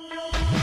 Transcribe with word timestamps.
Música 0.00 0.61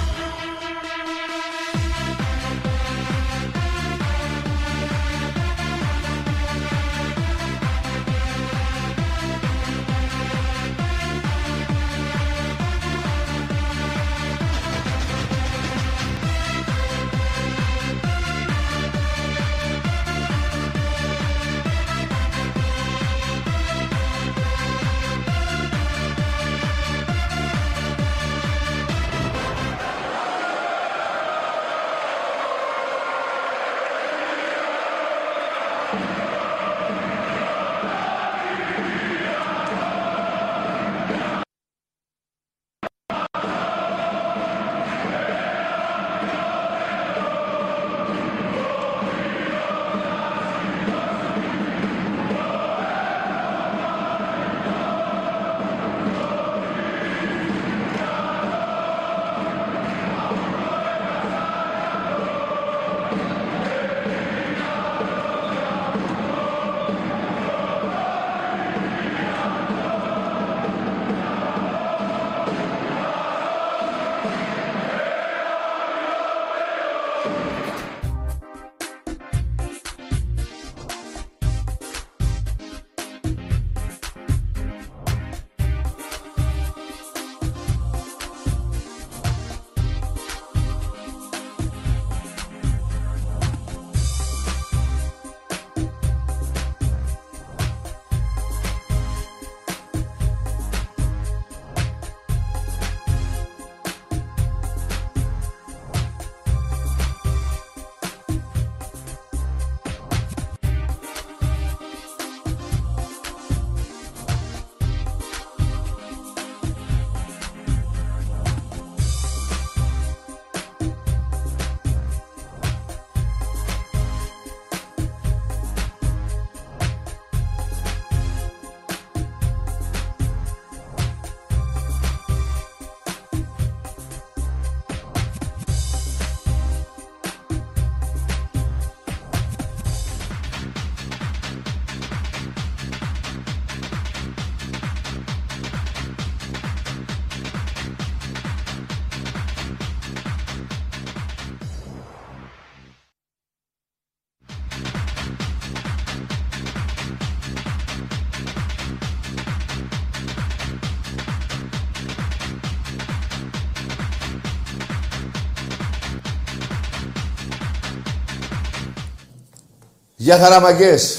Γεια 170.29 170.37
χαραμαγκές. 170.37 171.15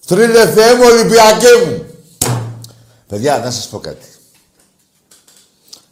Θρύλε 0.00 0.46
Θεέ 0.46 0.74
μου, 0.74 0.82
Ολυμπιακέ 0.84 1.48
μου. 1.66 1.84
Παιδιά, 3.06 3.38
να 3.38 3.50
σας 3.50 3.68
πω 3.68 3.78
κάτι. 3.78 4.06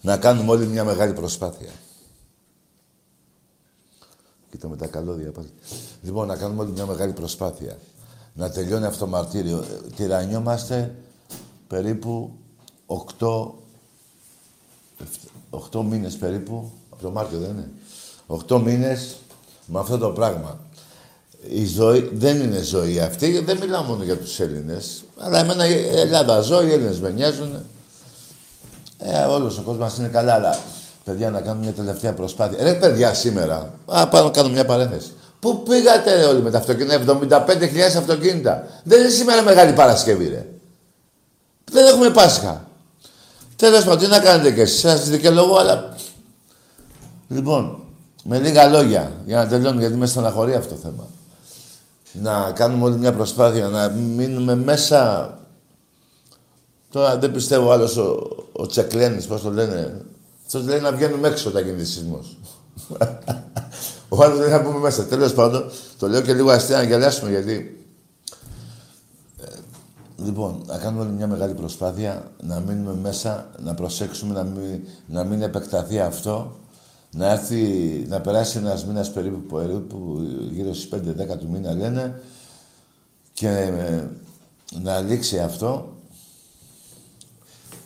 Να 0.01 0.17
κάνουμε 0.17 0.51
όλοι 0.51 0.67
μια 0.67 0.85
μεγάλη 0.85 1.13
προσπάθεια. 1.13 1.71
Κοίτα 4.51 4.69
με 4.69 4.77
τα 4.77 4.87
καλώδια 4.87 5.33
πάλι. 5.33 5.53
Λοιπόν, 6.03 6.27
να 6.27 6.37
κάνουμε 6.37 6.63
όλοι 6.63 6.71
μια 6.71 6.87
μεγάλη 6.87 7.13
προσπάθεια. 7.13 7.79
Να 8.35 8.51
τελειώνει 8.51 8.87
αυτό 8.87 8.99
το 8.99 9.07
μαρτύριο. 9.07 9.65
Τυραννιόμαστε 9.97 10.95
περίπου 11.69 12.33
8, 13.19 13.53
8 15.71 15.83
μήνες 15.85 16.17
περίπου. 16.17 16.73
Από 16.91 17.03
το 17.03 17.11
Μάρτιο 17.11 17.39
δεν 17.39 17.51
είναι. 17.51 17.71
8 18.27 18.61
μήνες 18.61 19.17
με 19.67 19.79
αυτό 19.79 19.99
το 19.99 20.11
πράγμα 20.11 20.61
η 21.49 21.67
ζωή 21.67 22.11
δεν 22.13 22.41
είναι 22.41 22.61
ζωή 22.61 23.01
αυτή. 23.01 23.39
Δεν 23.39 23.59
μιλάω 23.61 23.83
μόνο 23.83 24.05
για 24.05 24.17
τους 24.17 24.41
Έλληνες. 24.41 25.03
Αλλά 25.19 25.39
εμένα 25.39 25.67
η 25.67 25.99
Ελλάδα 25.99 26.41
ζω, 26.41 26.63
οι 26.63 26.73
Έλληνες 26.73 27.01
με 27.01 27.11
νοιάζουν. 27.11 27.57
Ε, 28.99 29.23
όλος 29.23 29.59
ο 29.59 29.63
κόσμος 29.63 29.97
είναι 29.97 30.09
καλά, 30.09 30.35
αλλά 30.35 30.59
παιδιά 31.05 31.31
να 31.31 31.41
κάνουμε 31.41 31.65
μια 31.65 31.73
τελευταία 31.75 32.13
προσπάθεια. 32.13 32.59
Ρε 32.63 32.75
παιδιά 32.75 33.15
σήμερα, 33.15 33.75
α, 33.87 34.09
πάω 34.09 34.25
να 34.25 34.31
κάνω 34.31 34.49
μια 34.49 34.65
παρένθεση. 34.65 35.11
Πού 35.41 35.63
πήγατε 35.63 36.15
ρε, 36.15 36.25
όλοι 36.25 36.43
με 36.43 36.51
τα 36.51 36.59
αυτοκίνητα, 36.59 37.19
75.000 37.49 37.79
αυτοκίνητα. 37.97 38.67
Δεν 38.85 39.01
είναι 39.01 39.09
σήμερα 39.09 39.43
Μεγάλη 39.43 39.73
Παρασκευή 39.73 40.29
ρε. 40.29 40.47
Δεν 41.73 41.87
έχουμε 41.87 42.11
Πάσχα. 42.11 42.69
Τέλος 43.57 43.85
πάντων, 43.85 43.99
τι 43.99 44.07
να 44.07 44.19
κάνετε 44.19 44.53
κι 44.53 44.61
εσείς, 44.61 44.81
σας 44.81 45.09
δικαιολογώ, 45.09 45.57
αλλά... 45.57 45.97
Λοιπόν, 47.29 47.83
με 48.25 48.39
λίγα 48.39 48.69
λόγια, 48.69 49.13
για 49.25 49.37
να 49.37 49.47
τελειώνω, 49.47 49.81
γιατί 49.81 49.95
με 49.95 50.07
στεναχωρεί 50.07 50.55
αυτό 50.55 50.75
το 50.75 50.81
θέμα 50.83 51.09
να 52.13 52.53
κάνουμε 52.55 52.85
όλη 52.85 52.97
μια 52.97 53.13
προσπάθεια, 53.13 53.69
να 53.69 53.89
μείνουμε 53.89 54.55
μέσα. 54.55 55.31
Τώρα 56.91 57.19
δεν 57.19 57.33
πιστεύω 57.33 57.71
άλλος 57.71 57.97
ο, 57.97 58.29
ο 58.53 58.67
Τσεκλένης, 58.67 59.27
πώς 59.27 59.43
το 59.43 59.51
λένε. 59.51 60.05
Αυτός 60.47 60.65
λέει 60.65 60.81
να 60.81 60.93
βγαίνουμε 60.93 61.29
έξω 61.29 61.49
όταν 61.49 61.65
γίνει 61.65 61.85
σεισμός. 61.85 62.37
ο 64.09 64.23
άλλος 64.23 64.39
λέει 64.39 64.51
να 64.51 64.63
πούμε 64.63 64.79
μέσα. 64.79 65.05
Τέλος 65.05 65.35
πάντων, 65.35 65.71
το 65.99 66.09
λέω 66.09 66.21
και 66.21 66.35
λίγο 66.35 66.51
αστεία 66.51 66.77
να 66.77 66.83
γελάσουμε 66.83 67.31
γιατί... 67.31 67.85
Ε, 69.41 69.47
λοιπόν, 70.25 70.63
να 70.67 70.79
κάνουμε 70.79 71.03
όλη 71.03 71.13
μια 71.13 71.27
μεγάλη 71.27 71.55
προσπάθεια, 71.55 72.31
να 72.43 72.61
μείνουμε 72.61 72.95
μέσα, 73.03 73.51
να 73.65 73.75
προσέξουμε, 73.75 74.35
να 74.35 74.43
μην, 74.43 74.81
να 75.07 75.25
μην 75.25 75.43
επεκταθεί 75.43 76.01
αυτό 76.01 76.57
να 77.15 77.31
έρθει, 77.31 77.63
να 78.09 78.21
περάσει 78.21 78.59
ένας 78.59 78.85
μήνας 78.85 79.13
περίπου, 79.13 79.57
περίπου 79.57 80.21
γύρω 80.51 80.75
στις 80.75 80.89
5-10 80.89 81.39
του 81.39 81.49
μήνα 81.49 81.75
λένε 81.75 82.21
και 83.33 83.49
ε, 83.49 84.09
να 84.83 85.01
λήξει 85.01 85.39
αυτό. 85.39 85.97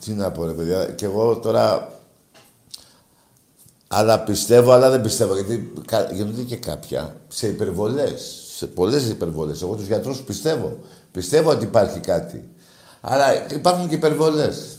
Τι 0.05 0.13
να 0.13 0.31
πω 0.31 0.45
ρε 0.45 0.53
παιδιά, 0.53 0.85
και 0.85 1.05
εγώ 1.05 1.37
τώρα 1.37 1.95
αλλά 3.89 4.21
πιστεύω, 4.21 4.73
αλλά 4.73 4.91
δεν 4.91 5.01
πιστεύω, 5.01 5.35
γιατί 5.35 5.73
γίνονται 6.13 6.43
και 6.43 6.57
κάποια 6.57 7.17
σε 7.29 7.49
υπερβολές, 7.49 8.43
σε 8.57 8.67
πολλές 8.67 9.09
υπερβολές. 9.09 9.63
Εγώ 9.63 9.75
τους 9.75 9.87
γιατρούς 9.87 10.23
πιστεύω. 10.23 10.79
Πιστεύω 11.11 11.51
ότι 11.51 11.65
υπάρχει 11.65 12.01
κάτι. 12.01 12.49
Αλλά 13.01 13.53
υπάρχουν 13.53 13.89
και 13.89 13.95
υπερβολές. 13.95 14.76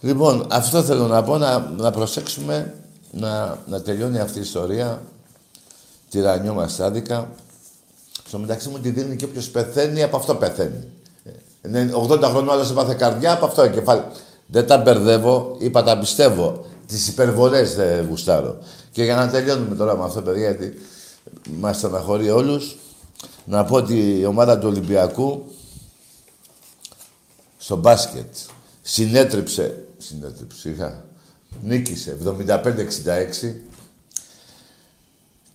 Λοιπόν, 0.00 0.46
αυτό 0.50 0.82
θέλω 0.82 1.06
να 1.06 1.22
πω, 1.22 1.38
να, 1.38 1.58
να 1.58 1.90
προσέξουμε 1.90 2.74
να, 3.10 3.58
να 3.66 3.82
τελειώνει 3.82 4.18
αυτή 4.18 4.38
η 4.38 4.42
ιστορία. 4.42 5.02
Τυραννιόμαστε 6.10 6.84
άδικα. 6.84 7.30
Στο 8.26 8.38
μεταξύ 8.38 8.68
μου 8.68 8.78
τη 8.78 8.90
δίνει 8.90 9.16
και 9.16 9.24
όποιος 9.24 9.48
πεθαίνει, 9.48 10.02
από 10.02 10.16
αυτό 10.16 10.34
πεθαίνει. 10.34 10.88
Είναι 11.64 11.90
80 12.08 12.20
χρόνια 12.22 12.52
άλλος 12.52 12.70
έπαθε 12.70 12.94
καρδιά, 12.94 13.32
από 13.32 13.46
αυτό 13.46 13.68
κεφάλι. 13.68 14.02
Δεν 14.46 14.66
τα 14.66 14.78
μπερδεύω, 14.78 15.56
είπα 15.58 15.82
τα 15.82 15.98
πιστεύω. 15.98 16.64
τις 16.86 17.08
υπερβολές 17.08 17.74
δεν 17.74 18.06
γουστάρω. 18.08 18.58
Και 18.92 19.04
για 19.04 19.16
να 19.16 19.30
τελειώνουμε 19.30 19.74
τώρα 19.74 19.96
με 19.96 20.04
αυτό, 20.04 20.22
παιδιά, 20.22 20.42
γιατί 20.42 20.78
μας 21.60 21.76
στεναχωρεί 21.76 22.30
όλους, 22.30 22.76
να 23.44 23.64
πω 23.64 23.76
ότι 23.76 24.18
η 24.18 24.24
ομάδα 24.24 24.58
του 24.58 24.68
Ολυμπιακού 24.68 25.44
στο 27.58 27.76
μπάσκετ 27.76 28.34
συνέτριψε, 28.82 29.87
συνέτριψε, 29.98 30.68
είχα, 30.68 31.04
νίκησε 31.62 32.16
75-66 32.24 33.54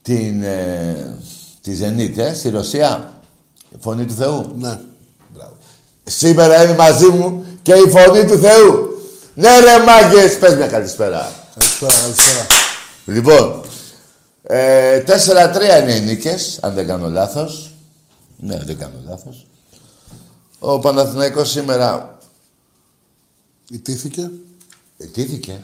την, 0.02 0.44
ε, 0.44 1.18
τη 1.62 1.74
Ζενίτ, 1.74 2.18
ε, 2.18 2.34
στη 2.34 2.50
Ρωσία. 2.50 3.14
Φωνή 3.80 4.06
του 4.06 4.14
Θεού. 4.14 4.54
Ναι. 4.58 4.80
Μπράβο. 5.34 5.58
Σήμερα 6.04 6.64
είναι 6.64 6.76
μαζί 6.76 7.08
μου 7.08 7.46
και 7.62 7.74
η 7.74 7.90
φωνή 7.90 8.26
του 8.26 8.38
Θεού. 8.38 9.02
Ναι 9.34 9.60
ρε 9.60 9.84
μάγκες, 9.84 10.38
πες 10.38 10.56
μια 10.56 10.68
καλησπέρα. 10.68 11.32
Καλησπέρα, 11.56 11.94
καλησπέρα. 12.02 12.46
Λοιπόν, 13.06 13.62
ε, 14.44 15.00
4-3 15.00 15.82
είναι 15.82 15.94
οι 15.94 16.02
νίκες, 16.02 16.60
αν 16.62 16.74
δεν 16.74 16.88
κάνω 16.88 17.10
λάθος. 17.10 17.74
Ναι, 18.38 18.58
δεν 18.58 18.78
κάνω 18.78 18.96
λάθος. 19.10 19.48
Ο 20.60 20.80
Παναθηναϊκός 20.80 21.50
σήμερα 21.50 22.13
Ιτήθηκε. 23.74 24.30
ετήθηκε. 24.98 25.64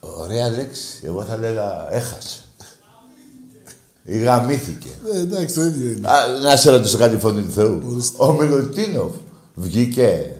Ωραία 0.00 0.50
λέξη. 0.50 0.86
Εγώ 1.02 1.22
θα 1.24 1.36
λέγα 1.36 1.86
έχασε. 1.90 2.40
Ή 4.04 4.18
γαμήθηκε. 4.18 4.88
Ε, 5.14 5.18
εντάξει, 5.18 5.54
το 5.54 5.62
ίδιο 5.64 5.90
είναι. 5.90 6.08
Α, 6.08 6.26
να 6.42 6.56
σε 6.56 6.70
ρωτήσω 6.70 6.98
κάτι 6.98 7.16
φωνή 7.18 7.42
του 7.42 7.52
Θεού. 7.52 7.82
Ορίστε. 7.90 8.16
Ο 8.22 8.32
Μιλουτίνοφ 8.32 9.12
βγήκε. 9.54 10.30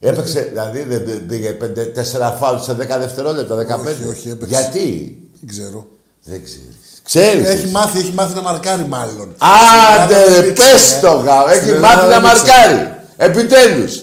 Έπαιξε, 0.00 0.40
δηλαδή 0.40 0.82
δεν 0.82 1.02
δεν 1.06 1.26
πήγε 1.26 1.50
πέντε, 1.50 1.84
τέσσερα 1.84 2.30
φάουλ 2.30 2.58
σε 2.58 2.72
10 2.72 2.76
δευτερόλεπτα, 2.98 3.56
15. 3.56 3.80
Όχι, 3.86 4.08
όχι, 4.08 4.28
έπαιξε. 4.30 4.54
Γιατί; 4.60 5.18
Δεν 5.40 5.48
ξέρω. 5.48 5.86
Δεν 6.24 6.44
ξέρεις. 6.44 7.00
Ξέρεις. 7.02 7.46
Έχει 7.48 7.66
μάθει, 7.70 7.98
έχει 7.98 8.12
μάθει 8.12 8.34
να 8.34 8.42
μαρκάρει 8.42 8.84
μάλλον. 8.86 9.34
Άντε, 9.38 10.14
Στην 10.14 10.34
Ελλάδα 10.34 10.52
πες 10.52 10.90
δεν 10.90 11.00
το 11.00 11.08
έδειξε, 11.08 11.30
γάμο. 11.30 11.46
ε. 11.48 11.54
Έχει 11.56 11.66
Στην 11.68 11.78
μάθει 11.80 11.98
Ελλάδα 12.00 12.20
να 12.20 12.20
δεν 12.20 12.30
έδειξε. 12.30 12.46
μαρκάρει. 12.46 12.96
Επιτέλους. 13.16 14.02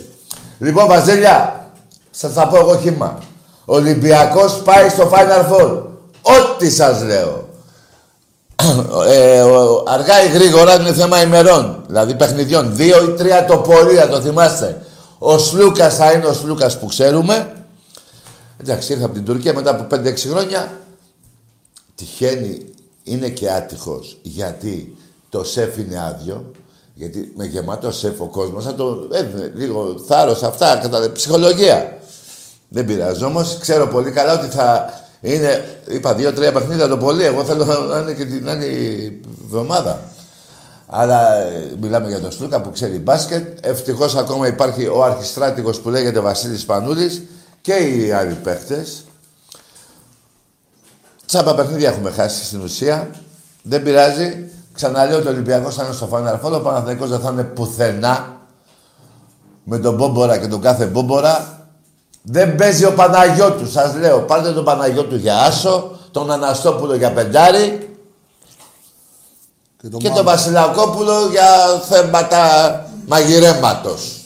Λοιπόν, 0.61 0.87
Βαζέλια, 0.87 1.69
σας 2.11 2.33
θα 2.33 2.47
πω 2.47 2.57
εγώ 2.57 2.77
χήμα. 2.77 3.19
Ο 3.65 3.75
Ολυμπιακός 3.75 4.61
πάει 4.63 4.89
στο 4.89 5.11
Final 5.13 5.51
Four. 5.51 5.81
Ό,τι 6.21 6.69
σας 6.69 7.03
λέω. 7.03 7.49
Ε, 9.07 9.41
ο- 9.41 9.83
αργά 9.87 10.23
ή 10.23 10.27
γρήγορα 10.29 10.73
είναι 10.81 10.93
θέμα 10.93 11.21
ημερών. 11.21 11.83
Δηλαδή 11.87 12.15
παιχνιδιών. 12.15 12.75
Δύο 12.75 13.03
ή 13.03 13.07
τρία 13.13 13.45
το 13.45 13.57
πολύ, 13.57 13.95
να 13.95 14.07
το 14.07 14.21
θυμάστε. 14.21 14.81
Ο 15.17 15.37
Σλούκας 15.37 15.95
θα 15.95 16.11
είναι 16.11 16.25
ο 16.25 16.33
Σλούκας 16.33 16.79
που 16.79 16.85
ξέρουμε. 16.85 17.53
Εντάξει, 18.61 18.91
ήρθε 18.93 19.03
από 19.03 19.13
την 19.13 19.25
Τουρκία 19.25 19.53
μετά 19.53 19.71
από 19.71 19.83
5-6 19.95 20.29
χρόνια. 20.29 20.71
Τυχαίνει, 21.95 22.65
είναι 23.03 23.29
και 23.29 23.51
άτυχος. 23.51 24.17
Γιατί 24.21 24.95
το 25.29 25.43
σεφ 25.43 25.77
είναι 25.77 25.99
άδειο. 26.07 26.51
Γιατί 26.93 27.31
με 27.35 27.45
γεμάτο 27.45 27.91
σεφ 27.91 28.21
ο 28.21 28.27
κόσμος 28.27 28.63
θα 28.63 28.75
το 28.75 29.07
έδινε 29.11 29.51
λίγο 29.55 30.03
θάρρος 30.07 30.43
αυτά, 30.43 30.79
κατά 30.81 31.11
ψυχολογία. 31.11 31.97
Δεν 32.67 32.85
πειράζει 32.85 33.23
όμως, 33.23 33.57
ξέρω 33.59 33.87
πολύ 33.87 34.11
καλά 34.11 34.39
ότι 34.39 34.47
θα 34.47 34.93
είναι, 35.21 35.79
είπα 35.87 36.13
δύο-τρία 36.13 36.51
παιχνίδια 36.51 36.87
το 36.87 36.97
πολύ. 36.97 37.23
Εγώ 37.23 37.43
θέλω 37.43 37.65
να 37.65 37.99
είναι 37.99 38.13
και 38.13 38.25
την 38.25 38.49
άλλη 38.49 39.21
εβδομάδα. 39.43 39.99
Αλλά 40.85 41.35
ε, 41.35 41.71
μιλάμε 41.81 42.07
για 42.07 42.19
τον 42.19 42.31
Σλούκα 42.31 42.61
που 42.61 42.71
ξέρει 42.71 42.97
μπάσκετ. 42.97 43.65
Ευτυχώς 43.65 44.15
ακόμα 44.15 44.47
υπάρχει 44.47 44.87
ο 44.87 45.03
αρχιστράτηγος 45.03 45.79
που 45.79 45.89
λέγεται 45.89 46.19
Βασίλης 46.19 46.65
Πανούλης 46.65 47.21
και 47.61 47.73
οι 47.73 48.11
άλλοι 48.11 48.33
παίχτες. 48.33 49.05
Τσάμπα 51.25 51.55
παιχνίδια 51.55 51.89
έχουμε 51.89 52.11
χάσει 52.11 52.45
στην 52.45 52.61
ουσία. 52.61 53.09
Δεν 53.63 53.83
πειράζει. 53.83 54.49
Ξαναλέω 54.81 55.21
το 55.21 55.29
Ολυμπιακός 55.29 55.75
θα 55.75 55.83
είναι 55.83 55.93
στο 55.93 56.09
Final 56.11 56.45
Four. 56.45 56.51
Ο 56.51 56.59
Παναθηναϊκός 56.59 57.09
δεν 57.09 57.19
θα 57.19 57.29
είναι 57.31 57.43
πουθενά. 57.43 58.37
Με 59.63 59.77
τον 59.77 59.95
Μπόμπορα 59.95 60.37
και 60.37 60.47
τον 60.47 60.61
κάθε 60.61 60.85
Μπόμπορα. 60.85 61.65
Δεν 62.21 62.55
παίζει 62.55 62.85
ο 62.85 62.93
Παναγιώτου, 62.93 63.67
σας 63.67 63.95
λέω. 63.95 64.19
Πάρτε 64.19 64.51
τον 64.51 64.63
Παναγιώτου 64.63 65.15
για 65.15 65.37
άσο, 65.37 65.91
τον 66.11 66.31
Αναστόπουλο 66.31 66.95
για 66.95 67.11
πεντάρι 67.13 67.95
Και 69.81 69.87
το 69.89 69.97
και 69.97 70.07
μάμα. 70.07 70.15
τον 70.15 70.25
Βασιλακόπουλο 70.25 71.27
για 71.31 71.79
θέματα 71.89 72.39
μαγειρέματος. 73.07 74.25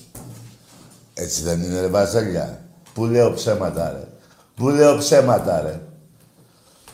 Έτσι 1.13 1.43
δεν 1.43 1.61
είναι 1.61 1.79
ρε 1.79 1.87
Βασίλια. 1.87 2.61
Που 2.93 3.05
λέω 3.05 3.33
ψέματα 3.33 3.89
ρε. 3.89 4.07
Που 4.55 4.69
λέω 4.69 4.97
ψέματα 4.97 5.61
ρε. 5.61 5.79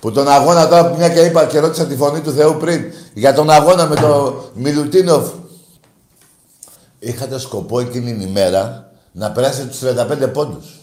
Που 0.02 0.12
τον 0.12 0.28
αγώνα 0.28 0.68
τώρα 0.68 0.90
που 0.90 0.98
μια 0.98 1.10
και 1.10 1.20
είπα 1.20 1.46
και 1.46 1.60
ρώτησα 1.60 1.86
τη 1.86 1.96
φωνή 1.96 2.20
του 2.22 2.32
Θεού 2.32 2.58
πριν 2.60 2.84
για 3.14 3.34
τον 3.34 3.50
αγώνα 3.50 3.88
με 3.88 3.96
τον 3.96 4.36
Μιλουτίνοφ. 4.54 5.30
Είχατε 7.00 7.40
σκοπό 7.40 7.80
εκείνη 7.80 8.12
την 8.12 8.22
ημέρα 8.28 8.92
να 9.12 9.32
περάσετε 9.32 9.68
τους 9.68 9.80
35 10.28 10.32
πόντους. 10.34 10.80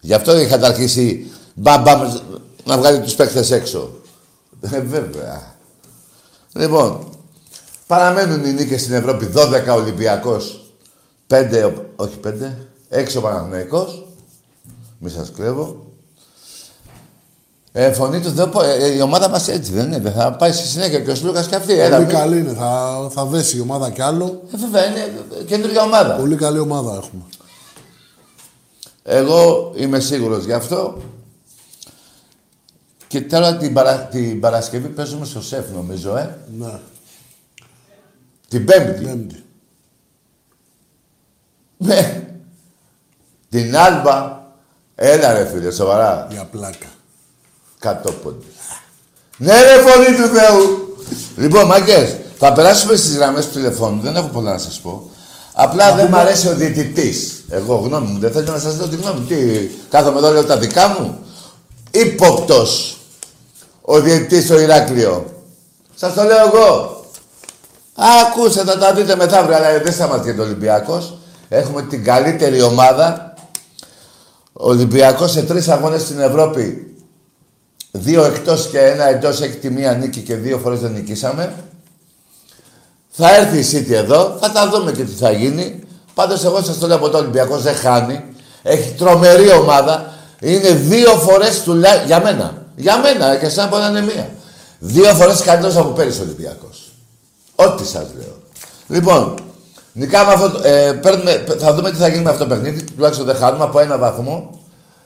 Γι' 0.00 0.14
αυτό 0.14 0.38
είχατε 0.38 0.66
αρχίσει 0.66 1.30
μπαμ 1.54 1.82
μπαμ 1.82 2.12
να 2.64 2.78
βγάλει 2.78 3.00
τους 3.00 3.14
παίκτες 3.14 3.50
έξω. 3.50 3.90
Ε, 4.60 4.80
βέβαια. 4.80 5.54
Λοιπόν, 6.52 7.08
παραμένουν 7.86 8.44
οι 8.44 8.52
νίκες 8.52 8.80
στην 8.80 8.94
Ευρώπη 8.94 9.26
12 9.34 9.74
Ολυμπιακός, 9.74 10.64
5, 11.26 11.64
ο- 11.64 11.84
όχι 11.96 12.16
5, 12.16 12.56
6 12.88 13.18
ο 13.18 13.20
Παναθηναϊκός, 13.20 14.06
μη 14.98 15.10
σας 15.10 15.30
κλέβω. 15.30 15.89
Ε, 17.72 17.92
φωνή 17.92 18.20
τους 18.20 18.32
Θεού, 18.32 18.48
πω, 18.48 18.62
ε, 18.62 18.72
ε, 18.74 18.94
η 18.94 19.00
ομάδα 19.00 19.28
μας 19.28 19.48
έτσι 19.48 19.72
δεν 19.72 19.86
είναι, 19.86 19.98
δεν 19.98 20.12
θα 20.12 20.32
πάει 20.32 20.52
στη 20.52 20.66
συνέχεια 20.66 21.00
και 21.00 21.10
ο 21.10 21.14
Σλούκας 21.14 21.46
και 21.46 21.54
αυτή. 21.54 21.72
Έλα, 21.80 21.96
Πολύ 21.96 22.06
μην- 22.06 22.16
καλή 22.16 22.38
είναι. 22.38 22.52
Θα, 22.52 23.08
θα 23.12 23.24
δέσει 23.24 23.56
η 23.56 23.60
ομάδα 23.60 23.90
κι 23.90 24.02
άλλο. 24.02 24.42
Ε, 24.54 24.56
βέβαια, 24.56 24.86
είναι 24.86 25.12
καινούργια 25.46 25.82
ομάδα. 25.82 26.14
Πολύ 26.16 26.36
καλή 26.36 26.58
ομάδα 26.58 26.90
έχουμε. 26.96 27.22
Εγώ 29.02 29.72
είμαι 29.76 30.00
σίγουρος 30.00 30.44
γι' 30.44 30.52
αυτό. 30.52 31.02
Και 33.06 33.20
τώρα 33.20 33.56
την, 33.56 33.72
παρα... 33.72 33.98
την 33.98 34.40
Παρασκευή 34.40 34.88
παίζουμε 34.88 35.24
στο 35.26 35.42
ΣΕΦ 35.42 35.70
νομίζω, 35.74 36.16
ε. 36.16 36.38
Ναι. 36.58 36.78
Την 38.48 38.64
Πέμπτη. 38.64 39.04
Πέμπτη. 39.04 39.44
Ναι. 41.76 42.24
Την 43.48 43.76
Άλμπα. 43.76 44.42
Έλα 44.94 45.32
ρε 45.32 45.46
φίλε, 45.46 45.70
σοβαρά. 45.70 46.26
Για 46.30 46.44
πλάκα. 46.44 46.86
Κάτω 47.80 48.12
πόντους. 48.12 48.44
Ναι 49.36 49.52
ρε 49.52 49.82
φωνή 49.82 50.16
του 50.16 50.34
Θεού. 50.34 50.94
λοιπόν, 51.36 51.66
μάγκες, 51.66 52.16
θα 52.38 52.52
περάσουμε 52.52 52.96
στις 52.96 53.16
γραμμές 53.16 53.46
του 53.46 53.52
τηλεφώνου. 53.52 54.00
Δεν 54.00 54.16
έχω 54.16 54.28
πολλά 54.28 54.52
να 54.52 54.58
σας 54.58 54.80
πω. 54.80 55.10
Απλά 55.52 55.94
δεν 55.94 56.06
μ' 56.06 56.14
αρέσει 56.14 56.48
ο 56.48 56.54
διαιτητής. 56.54 57.44
Εγώ 57.48 57.74
γνώμη 57.74 58.06
μου, 58.06 58.18
δεν 58.18 58.32
θέλω 58.32 58.52
να 58.52 58.58
σας 58.58 58.76
λέω 58.76 58.88
τη 58.88 58.96
γνώμη 58.96 59.20
μου. 59.20 59.26
Τι, 59.26 59.36
κάθομαι 59.90 60.18
εδώ 60.18 60.30
λέω 60.30 60.44
τα 60.44 60.58
δικά 60.58 60.88
μου. 60.88 61.18
Υπόπτος. 61.90 62.96
Ο 63.80 64.00
διαιτητής 64.00 64.44
στο 64.44 64.60
Ηράκλειο. 64.60 65.42
Σας 65.94 66.14
το 66.14 66.22
λέω 66.22 66.46
εγώ. 66.46 67.04
Άκουσε, 67.94 68.64
θα 68.64 68.78
τα 68.78 68.94
δείτε 68.94 69.16
μεθαύριο, 69.16 69.56
αλλά 69.56 69.78
δεν 69.78 69.92
σταματάει 69.92 70.34
το 70.34 70.42
Ολυμπιακός. 70.42 71.18
Έχουμε 71.48 71.82
την 71.82 72.04
καλύτερη 72.04 72.62
ομάδα. 72.62 73.34
Ο 74.52 74.68
Ολυμπιακός 74.68 75.30
σε 75.30 75.42
τρεις 75.42 75.68
αγώνες 75.68 76.02
στην 76.02 76.20
Ευρώπη 76.20 76.94
Δύο 77.90 78.24
εκτός 78.24 78.66
και 78.66 78.78
ένα 78.78 79.08
εντός 79.08 79.40
έχει 79.40 79.56
τη 79.56 79.70
μία 79.70 79.92
νίκη 79.92 80.20
και 80.20 80.34
δύο 80.34 80.58
φορές 80.58 80.80
δεν 80.80 80.92
νικήσαμε. 80.92 81.54
Θα 83.10 83.36
έρθει 83.36 83.58
η 83.58 83.66
City 83.88 83.92
εδώ, 83.92 84.36
θα 84.40 84.52
τα 84.52 84.68
δούμε 84.70 84.92
και 84.92 85.02
τι 85.04 85.12
θα 85.12 85.30
γίνει. 85.30 85.80
Πάντως 86.14 86.44
εγώ 86.44 86.62
σας 86.62 86.78
το 86.78 86.86
λέω 86.86 86.96
από 86.96 87.08
το 87.08 87.18
Ολυμπιακός 87.18 87.62
δεν 87.62 87.74
χάνει. 87.74 88.24
Έχει 88.62 88.90
τρομερή 88.92 89.50
ομάδα. 89.50 90.12
Είναι 90.40 90.70
δύο 90.70 91.10
φορές 91.10 91.62
τουλάχιστον, 91.62 92.06
για 92.06 92.20
μένα. 92.20 92.66
Για 92.76 92.98
μένα 92.98 93.36
και 93.36 93.48
σαν 93.48 93.68
να 93.70 93.86
είναι 93.86 94.00
μία. 94.00 94.28
Δύο 94.78 95.14
φορές 95.14 95.40
καλύτερος 95.40 95.76
από 95.76 95.88
πέρυσι 95.88 96.20
ο 96.20 96.22
Ολυμπιακός. 96.22 96.92
Ό,τι 97.54 97.86
σας 97.86 98.06
λέω. 98.18 98.36
Λοιπόν, 98.86 99.34
νικάμε 99.92 100.32
αυτό, 100.32 100.50
το- 100.50 100.60
ε, 100.68 100.92
παίρνουμε, 100.92 101.44
θα 101.58 101.74
δούμε 101.74 101.90
τι 101.90 101.96
θα 101.96 102.08
γίνει 102.08 102.22
με 102.22 102.30
αυτό 102.30 102.44
το 102.46 102.54
παιχνίδι. 102.54 102.82
Τουλάχιστον 102.84 103.26
δεν 103.26 103.36
χάνουμε 103.36 103.64
από 103.64 103.80
ένα 103.80 103.98
βαθμό. 103.98 104.59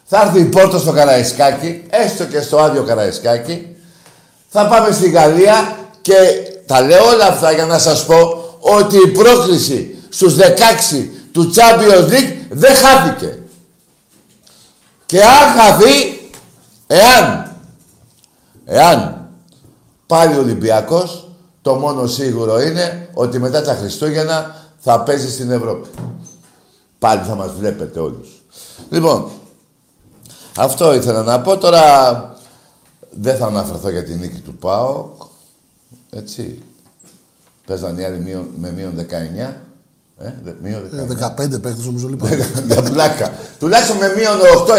Θα 0.04 0.20
έρθει 0.20 0.40
η 0.40 0.44
Πόρτο 0.44 0.78
στο 0.78 0.92
Καραϊσκάκι, 0.92 1.84
έστω 1.90 2.24
και 2.24 2.40
στο 2.40 2.58
άδειο 2.58 2.82
Καραϊσκάκι. 2.82 3.76
Θα 4.48 4.68
πάμε 4.68 4.90
στη 4.90 5.10
Γαλλία 5.10 5.78
και 6.00 6.14
τα 6.66 6.80
λέω 6.80 7.06
όλα 7.06 7.26
αυτά 7.26 7.52
για 7.52 7.66
να 7.66 7.78
σας 7.78 8.06
πω 8.06 8.44
ότι 8.60 8.96
η 8.96 9.08
πρόκληση 9.08 9.98
στους 10.08 10.36
16 10.36 11.08
του 11.32 11.52
Champions 11.54 12.10
League 12.10 12.36
δεν 12.50 12.74
χάθηκε. 12.74 13.38
Και 15.06 15.22
αν 15.22 15.60
χαθεί, 15.60 16.20
εάν, 16.86 17.56
εάν 18.64 19.28
πάλι 20.06 20.36
ο 20.36 20.40
Ολυμπιακός, 20.40 21.28
το 21.62 21.74
μόνο 21.74 22.06
σίγουρο 22.06 22.60
είναι 22.60 23.08
ότι 23.14 23.38
μετά 23.38 23.62
τα 23.62 23.74
Χριστούγεννα 23.74 24.54
θα 24.78 25.00
παίζει 25.00 25.30
στην 25.30 25.50
Ευρώπη. 25.50 25.88
Πάλι 26.98 27.22
θα 27.26 27.34
μας 27.34 27.52
βλέπετε 27.58 28.00
όλους. 28.00 28.28
Λοιπόν, 28.90 29.30
Αυτό 30.56 30.94
ήθελα 30.94 31.22
να 31.22 31.40
πω. 31.40 31.56
Τώρα 31.58 31.82
δεν 33.10 33.36
θα 33.36 33.46
αναφερθώ 33.46 33.90
για 33.90 34.04
την 34.04 34.18
νίκη 34.18 34.40
του 34.40 34.54
ΠΑΟΚ. 34.56 35.22
Έτσι. 36.10 36.62
Παίζαν 37.66 37.98
οι 37.98 38.04
άλλοι 38.04 38.18
μείον- 38.18 38.48
με 38.58 38.70
μείον 38.72 38.92
19. 38.96 39.56
Ε, 40.18 40.32
δε- 40.42 40.52
μείον 40.62 40.82
19. 40.90 41.06
15 41.06 41.60
παίχτες 41.60 41.84
νομίζω 41.84 42.08
λοιπόν. 42.08 42.28
Για 42.66 42.82
πλάκα. 42.82 43.32
Τουλάχιστον 43.58 43.96
με 43.96 44.06
μείον 44.16 44.36
8-9. 44.66 44.72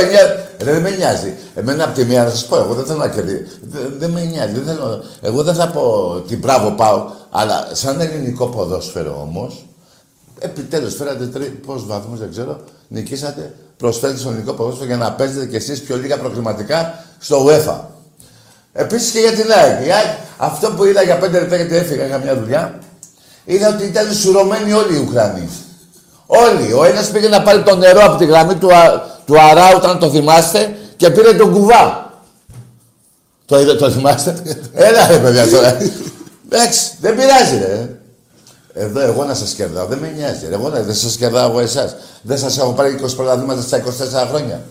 Ρε, 0.64 0.72
δεν 0.72 0.82
με 0.82 0.90
νοιάζει. 0.90 1.34
Εμένα 1.56 1.84
από 1.84 1.94
τη 1.94 2.06
μία 2.06 2.24
να 2.24 2.30
σας 2.30 2.46
πω, 2.46 2.56
εγώ 2.58 2.74
δεν 2.74 2.86
θέλω 2.86 2.98
να 3.00 3.08
κερδίσω. 3.10 3.44
Δεν, 3.62 3.94
δεν 3.98 4.10
με 4.12 4.24
νοιάζει. 4.26 4.54
Δεν 4.54 4.64
θέλω... 4.76 5.04
Εγώ 5.22 5.44
δεν 5.44 5.54
θα 5.56 5.68
πω 5.70 6.16
τι 6.28 6.38
μπράβο 6.38 6.72
πάω. 6.72 7.10
Αλλά 7.32 7.68
σαν 7.72 8.00
ελληνικό 8.00 8.48
ποδόσφαιρο 8.48 9.20
όμως, 9.22 9.66
επιτέλους 10.40 10.96
φέρατε 10.96 11.26
τρει. 11.28 11.46
Πόσους 11.46 11.88
βαθμούς 11.88 12.20
δεν 12.20 12.30
ξέρω. 12.32 12.60
Νικήσατε. 12.88 13.54
Προσφέρετε 13.78 14.20
στο 14.20 14.30
ελληνικό 14.30 14.54
ποδόσφαιρο 14.54 14.86
για 14.86 14.98
να 14.98 15.12
παίζετε 15.12 15.46
κι 15.46 15.56
εσείς 15.56 15.82
πιο 15.82 15.98
λίγα 15.98 16.18
προκριματικά 16.18 17.04
στο 17.20 17.46
UEFA. 17.48 17.76
Επίσης 18.74 19.12
και 19.12 19.20
για 19.20 19.32
την 19.32 19.52
ΑΕΚ. 19.52 19.86
Η 19.86 19.92
ΑΕΚ, 19.92 20.18
αυτό 20.38 20.70
που 20.72 20.86
είδα 20.86 21.02
για 21.02 21.18
πέντε 21.18 21.40
λεπτά 21.40 21.56
γιατί 21.56 21.76
έφυγα, 21.76 22.06
είχα 22.06 22.18
μια 22.18 22.36
δουλειά, 22.38 22.80
είδα 23.46 23.68
ότι 23.76 23.84
ήταν 23.86 24.14
σουρωμένοι 24.14 24.74
όλοι 24.74 24.96
οι 24.96 25.00
Ουκρανοί. 25.00 25.50
Όλοι. 26.26 26.74
Ο 26.74 26.84
ένας 26.84 27.10
πήγε 27.10 27.28
να 27.28 27.42
πάρει 27.42 27.64
το 27.64 27.76
νερό 27.76 28.04
από 28.04 28.18
τη 28.18 28.26
γραμμή 28.26 28.56
του, 28.56 28.76
Α- 28.76 29.02
του 29.26 29.42
Αράου, 29.42 29.74
όταν 29.76 30.00
το 30.00 30.10
θυμάστε, 30.10 30.78
και 30.98 31.10
πήρε 31.10 31.34
τον 31.34 31.54
κουβά. 31.54 32.14
Το, 33.46 33.60
είδε- 33.60 33.78
το 33.78 33.92
θυμάστε; 33.92 34.36
Έλα 34.74 35.08
ρε 35.08 35.18
παιδιά 35.18 35.50
τώρα. 35.50 35.78
Εντάξει, 36.50 36.92
δεν 37.02 37.16
πειράζει 37.16 37.58
ρε. 37.58 37.90
Εδώ 38.78 39.00
εγώ 39.00 39.24
να 39.24 39.34
σας 39.34 39.54
κερδάω, 39.54 39.86
δεν 39.86 39.98
με 39.98 40.12
νοιάζει. 40.18 40.48
ρε. 40.48 40.54
Εγώ 40.56 40.70
να- 40.70 40.82
δεν 40.82 40.96
σας 40.96 41.16
κερδάω 41.16 41.50
εγώ 41.50 41.60
εσάς. 41.60 41.96
Δεν 42.22 42.38
σας 42.38 42.58
έχω 42.58 42.72
πάρει 42.72 42.92
20 42.94 43.16
πρωταθλήματα 43.16 43.62
στα 43.62 43.78
24 43.78 44.28
χρόνια. 44.28 44.62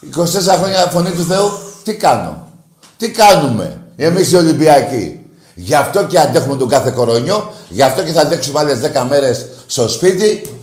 24 0.00 0.56
χρόνια 0.56 0.86
φωνή 0.90 1.10
του 1.10 1.24
Θεού, 1.24 1.50
τι 1.84 1.94
κάνω; 1.96 2.48
Τι 2.96 3.10
κάνουμε 3.10 3.80
εμείς 3.96 4.30
οι 4.32 4.36
Ολυμπιακοί; 4.36 5.18
Γι' 5.54 5.74
αυτό 5.74 6.04
και 6.04 6.18
αντέχουμε 6.18 6.56
τον 6.56 6.68
κάθε 6.68 6.90
κορονιό, 6.90 7.52
γι' 7.68 7.82
αυτό 7.82 8.02
και 8.02 8.12
θα 8.12 8.20
αντέξουμε 8.20 8.58
άλλες 8.58 8.78
10 8.80 9.04
μέρες 9.04 9.46
στο 9.66 9.88
σπίτι. 9.88 10.58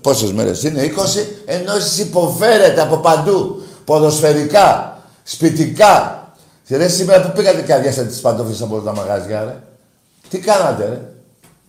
Πόσες 0.00 0.32
μέρες 0.32 0.62
είναι, 0.62 0.82
20, 0.82 1.26
ενώ 1.44 1.76
εσείς 1.76 1.98
υποφέρετε 1.98 2.80
από 2.80 2.96
παντού. 2.96 3.62
Ποδοσφαιρικά, 3.84 4.98
σπιτικά. 5.22 6.26
Και 6.66 6.76
ρε 6.76 6.88
σήμερα 6.88 7.22
που 7.22 7.32
πήγατε 7.36 7.60
και 7.62 7.74
αδειάσατε 7.74 8.06
τις 8.08 8.20
παντόφλες 8.20 8.62
από 8.62 8.78
τα 8.80 8.94
μαγαζιά, 8.94 9.44
ρε. 9.44 9.56
Τι 10.28 10.38
κάνατε, 10.38 10.84
ρε; 10.84 11.00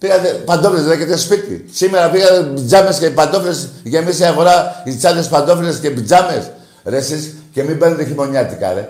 Πήγατε 0.03 0.29
παντόφλες, 0.45 0.85
ρε, 0.85 0.97
και 0.97 1.05
το 1.05 1.17
σπίτι. 1.17 1.65
Σήμερα 1.71 2.09
πήγατε 2.09 2.43
πιτζάμες 2.43 2.97
και 2.97 3.09
παντόφλες, 3.09 3.69
γεμίσει 3.83 4.21
η 4.21 4.25
αγορά, 4.25 4.81
οι 4.85 4.95
τσάντες 4.95 5.27
παντόφλες 5.27 5.79
και 5.79 5.89
πιτζάμες. 5.89 6.51
Ρε 6.83 6.97
εσείς, 6.97 7.33
και 7.53 7.63
μην 7.63 7.77
παίρνετε 7.77 8.05
χειμωνιάτικα, 8.05 8.73
ρε. 8.73 8.89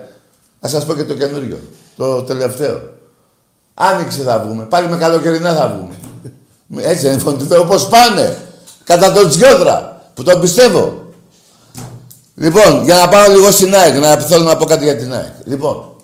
Να 0.59 0.69
σας 0.69 0.85
πω 0.85 0.93
και 0.93 1.03
το 1.03 1.13
καινούριο, 1.13 1.59
το 1.95 2.23
τελευταίο. 2.23 2.81
Άνοιξε 3.73 4.21
θα 4.21 4.39
βγούμε, 4.39 4.63
πάλι 4.63 4.87
με 4.87 4.97
καλοκαιρινά 4.97 5.53
θα 5.53 5.67
βγούμε. 5.67 5.95
Έτσι 6.83 7.07
δεν 7.07 7.19
είναι 7.19 7.37
του 7.37 7.45
Θεού, 7.45 7.65
πώς 7.65 7.87
πάνε. 7.87 8.37
Κατά 8.83 9.11
τον 9.11 9.29
Τζιόδρα, 9.29 10.01
που 10.13 10.23
τον 10.23 10.41
πιστεύω. 10.41 11.11
Λοιπόν, 12.35 12.83
για 12.83 12.95
να 12.95 13.07
πάω 13.07 13.31
λίγο 13.31 13.51
στην 13.51 13.75
ΑΕΚ, 13.75 13.99
να 13.99 14.15
θέλω 14.15 14.43
να 14.43 14.57
πω 14.57 14.65
κάτι 14.65 14.83
για 14.83 14.97
την 14.97 15.13
ΑΕΚ. 15.13 15.33
Λοιπόν, 15.43 15.95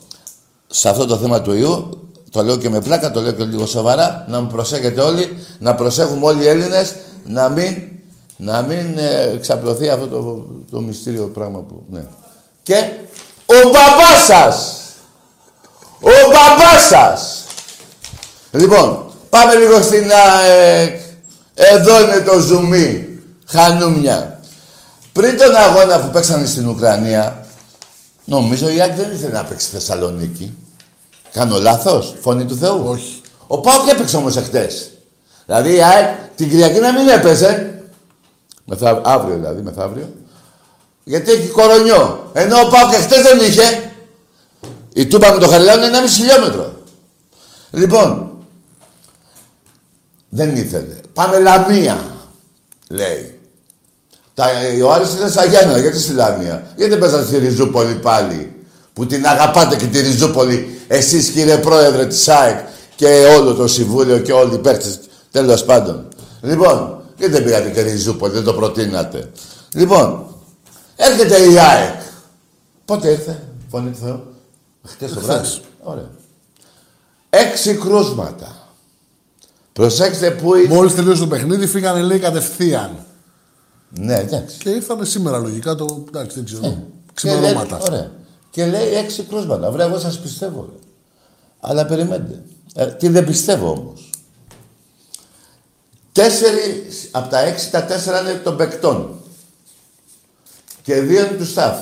σε 0.67 0.89
αυτό 0.89 1.05
το 1.05 1.17
θέμα 1.17 1.41
του 1.41 1.53
ιού, 1.53 1.89
το 2.31 2.43
λέω 2.43 2.57
και 2.57 2.69
με 2.69 2.81
πλάκα, 2.81 3.11
το 3.11 3.21
λέω 3.21 3.31
και 3.31 3.43
λίγο 3.43 3.65
σοβαρά, 3.65 4.25
να 4.29 4.41
μου 4.41 4.47
προσέχετε 4.47 5.01
όλοι, 5.01 5.37
να 5.59 5.75
προσέχουμε 5.75 6.25
όλοι 6.25 6.43
οι 6.43 6.47
Έλληνες, 6.47 6.95
να 7.25 7.49
μην, 7.49 7.77
να 8.37 8.61
μην 8.61 8.97
ε, 8.97 9.31
εξαπλωθεί 9.33 9.89
αυτό 9.89 10.07
το, 10.07 10.45
το 10.71 10.79
μυστήριο 10.81 11.25
πράγμα 11.25 11.59
που... 11.59 11.83
Ναι. 11.89 12.03
Και 12.63 12.89
ο 13.45 13.69
μπαμπάς 13.69 14.25
σας! 14.27 14.77
Ο 15.99 16.09
μπαμπάς 16.27 16.87
σας! 16.87 17.43
Λοιπόν, 18.51 19.11
πάμε 19.29 19.55
λίγο 19.55 19.81
στην 19.81 20.11
ΑΕΚ. 20.11 20.99
Εδώ 21.53 22.01
είναι 22.01 22.19
το 22.19 22.39
ζουμί. 22.39 23.07
Χανούμια. 23.45 24.39
Πριν 25.11 25.37
τον 25.37 25.55
αγώνα 25.55 25.99
που 25.99 26.09
παίξανε 26.09 26.45
στην 26.45 26.67
Ουκρανία, 26.67 27.45
νομίζω 28.25 28.69
η 28.69 28.81
ΑΕΚ 28.81 28.95
δεν 28.95 29.11
ήθελε 29.11 29.33
να 29.33 29.43
παίξει 29.43 29.65
στη 29.65 29.75
Θεσσαλονίκη. 29.75 30.57
Κάνω 31.31 31.59
λάθος, 31.59 32.15
φωνή 32.21 32.45
του 32.45 32.55
Θεού; 32.55 32.83
Όχι. 32.85 33.21
Ο 33.47 33.59
Πάοκ 33.59 33.87
έπαιξε 33.87 34.17
όμως 34.17 34.35
εχθές. 34.35 34.91
Δηλαδή 35.45 35.75
η 35.75 35.83
ΑΕΚ 35.83 36.07
την 36.35 36.49
Κυριακή 36.49 36.79
να 36.79 36.93
μην 36.93 37.07
έπαιζε. 37.07 37.81
Μεθα... 38.65 39.01
Αύριο 39.05 39.35
δηλαδή, 39.35 39.61
μεθαύριο. 39.61 40.13
Γιατί 41.03 41.31
έχει 41.31 41.47
κορονιό. 41.47 42.29
Ενώ 42.33 42.59
ο 42.59 42.67
Πάοκ 42.67 42.93
εχθές 42.93 43.21
δεν 43.21 43.39
είχε. 43.39 43.91
Η 44.93 45.05
Τούμπα 45.05 45.33
με 45.33 45.39
το 45.39 45.47
Χαριλάου 45.47 45.77
είναι 45.77 45.97
1,5 46.05 46.09
χιλιόμετρο. 46.09 46.73
Λοιπόν, 47.71 48.31
δεν 50.29 50.55
ήθελε. 50.55 50.95
Πάμε 51.13 51.39
Λαμία, 51.39 52.03
λέει. 52.89 53.39
Τα, 54.33 54.45
ο 54.85 54.91
Άρης 54.91 55.13
είναι 55.13 55.29
στα 55.29 55.45
Γιάννα, 55.45 55.77
γιατί 55.77 55.99
στη 55.99 56.13
Λαμία; 56.13 56.63
Γιατί 56.75 56.91
δεν 56.91 56.99
παίζατε 56.99 57.25
στη 57.25 57.37
Ριζούπολη 57.37 57.93
πάλι. 57.93 58.53
Που 58.93 59.05
την 59.05 59.27
αγαπάτε 59.27 59.75
και 59.75 59.85
τη 59.85 60.01
Ριζούπολη. 60.01 60.78
Εσείς 60.91 61.29
κύριε 61.29 61.57
πρόεδρε 61.57 62.05
της 62.05 62.27
ΑΕΚ 62.27 62.59
και 62.95 63.35
όλο 63.37 63.53
το 63.53 63.67
συμβούλιο 63.67 64.19
και 64.19 64.31
όλοι 64.31 64.53
οι 64.55 64.57
παίκτες. 64.57 64.99
Τέλος 65.31 65.63
πάντων. 65.65 66.07
Λοιπόν, 66.41 67.01
γιατί 67.17 67.33
δεν 67.33 67.43
πήγατε 67.43 67.69
και 67.69 67.81
Ριζούπολη, 67.81 68.33
δεν 68.33 68.43
το 68.43 68.53
προτείνατε. 68.53 69.31
Λοιπόν, 69.73 70.25
έρχεται 70.95 71.51
η 71.51 71.59
ΑΕΚ. 71.59 72.01
Πότε 72.85 73.09
ήρθε, 73.09 73.39
φωνή 73.69 73.89
του 73.89 73.97
Θεού; 74.03 74.23
Χτες 74.87 75.13
το 75.13 75.19
βράδυ. 75.19 75.47
Ωραία. 75.83 76.09
Έξι 77.29 77.75
κρούσματα. 77.75 78.55
Προσέξτε 79.73 80.31
που 80.31 80.55
είναι. 80.55 80.73
Μόλις 80.73 80.95
τελείωσε 80.95 81.21
το 81.21 81.27
παιχνίδι, 81.27 81.67
φύγανε 81.67 82.01
λέει 82.01 82.19
κατευθείαν. 82.19 83.05
Ναι, 83.99 84.15
εντάξει. 84.15 84.57
Και 84.57 84.69
ήρθανε 84.69 85.05
σήμερα 85.05 85.37
λογικά 85.37 85.75
το. 85.75 86.03
Εντάξει, 86.07 86.35
δεν 86.35 86.45
ξέρω. 86.45 86.61
Και 86.61 86.67
λέει, 86.67 86.83
Ξημερώματα. 87.13 87.79
ωραία. 87.81 88.11
Και 88.51 88.65
λέει 88.65 88.93
έξι 88.93 89.23
κρούσματα. 89.23 89.71
Βρε, 89.71 89.83
εγώ 89.83 89.99
σας 89.99 90.19
πιστεύω. 90.19 90.69
Ρε. 90.69 90.78
Αλλά 91.59 91.85
περιμένετε. 91.85 92.43
Ε, 92.75 92.85
τι 92.85 93.07
δεν 93.07 93.25
πιστεύω 93.25 93.71
όμως. 93.71 94.09
Τέσσερι, 96.11 96.83
από 97.11 97.29
τα 97.29 97.39
έξι, 97.39 97.71
τα 97.71 97.83
τέσσερα 97.83 98.19
είναι 98.21 98.33
των 98.33 98.57
παικτών. 98.57 99.19
Και 100.83 101.01
δύο 101.01 101.19
είναι 101.25 101.37
του 101.37 101.53
staff. 101.55 101.75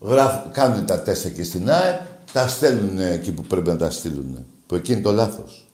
Γράφ, 0.00 0.34
κάνουν 0.52 0.86
τα 0.86 1.00
τεστ 1.00 1.24
εκεί 1.24 1.44
στην 1.44 1.70
ΑΕΠ, 1.70 2.00
τα 2.32 2.48
στέλνουν 2.48 2.98
εκεί 2.98 3.32
που 3.32 3.42
πρέπει 3.42 3.68
να 3.68 3.76
τα 3.76 3.90
στείλουν. 3.90 4.46
Που 4.66 4.74
εκεί 4.74 4.92
είναι 4.92 5.00
το 5.02 5.12
λάθος. 5.12 5.66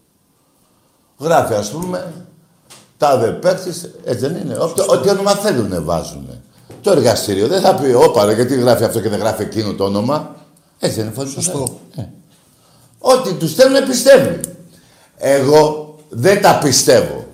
Γράφει, 1.19 1.55
ας 1.55 1.71
πούμε, 1.71 2.13
τάδε 2.99 3.31
παίκτης, 3.33 3.91
έτσι 4.05 4.27
δεν 4.27 4.37
είναι. 4.37 4.57
Ό,τι- 4.59 4.91
Ό,τι 4.91 5.09
όνομα 5.09 5.35
θέλουν 5.35 5.85
βάζουν. 5.85 6.29
Το 6.83 6.91
εργαστήριο 6.91 7.47
δεν 7.49 7.61
θα 7.61 7.75
πει, 7.75 7.93
όπα 7.93 8.25
ρε, 8.25 8.35
γιατί 8.35 8.55
γράφει 8.55 8.85
αυτό 8.85 9.01
και 9.01 9.09
δεν 9.09 9.19
γράφει 9.19 9.43
εκείνο 9.43 9.73
το 9.75 9.85
όνομα. 9.85 10.36
Έτσι 10.79 10.97
δεν 10.97 11.05
είναι 11.05 11.15
φωνή 11.15 11.27
του 11.27 11.43
Σωστό. 11.43 11.81
Θεού. 11.95 12.05
Ε. 12.05 12.09
Ό,τι 12.99 13.35
τους 13.35 13.51
στέλνουν 13.51 13.87
πιστεύουν. 13.87 14.41
Εγώ 15.17 15.97
δεν 16.09 16.43
τα 16.43 16.59
πιστεύω. 16.59 17.27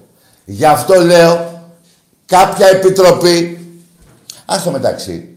Γι' 0.45 0.65
αυτό 0.65 0.95
λέω 0.95 1.63
κάποια 2.27 2.67
επιτροπή. 2.67 3.57
Α 4.53 4.57
στο 4.59 4.71
μεταξύ, 4.71 5.29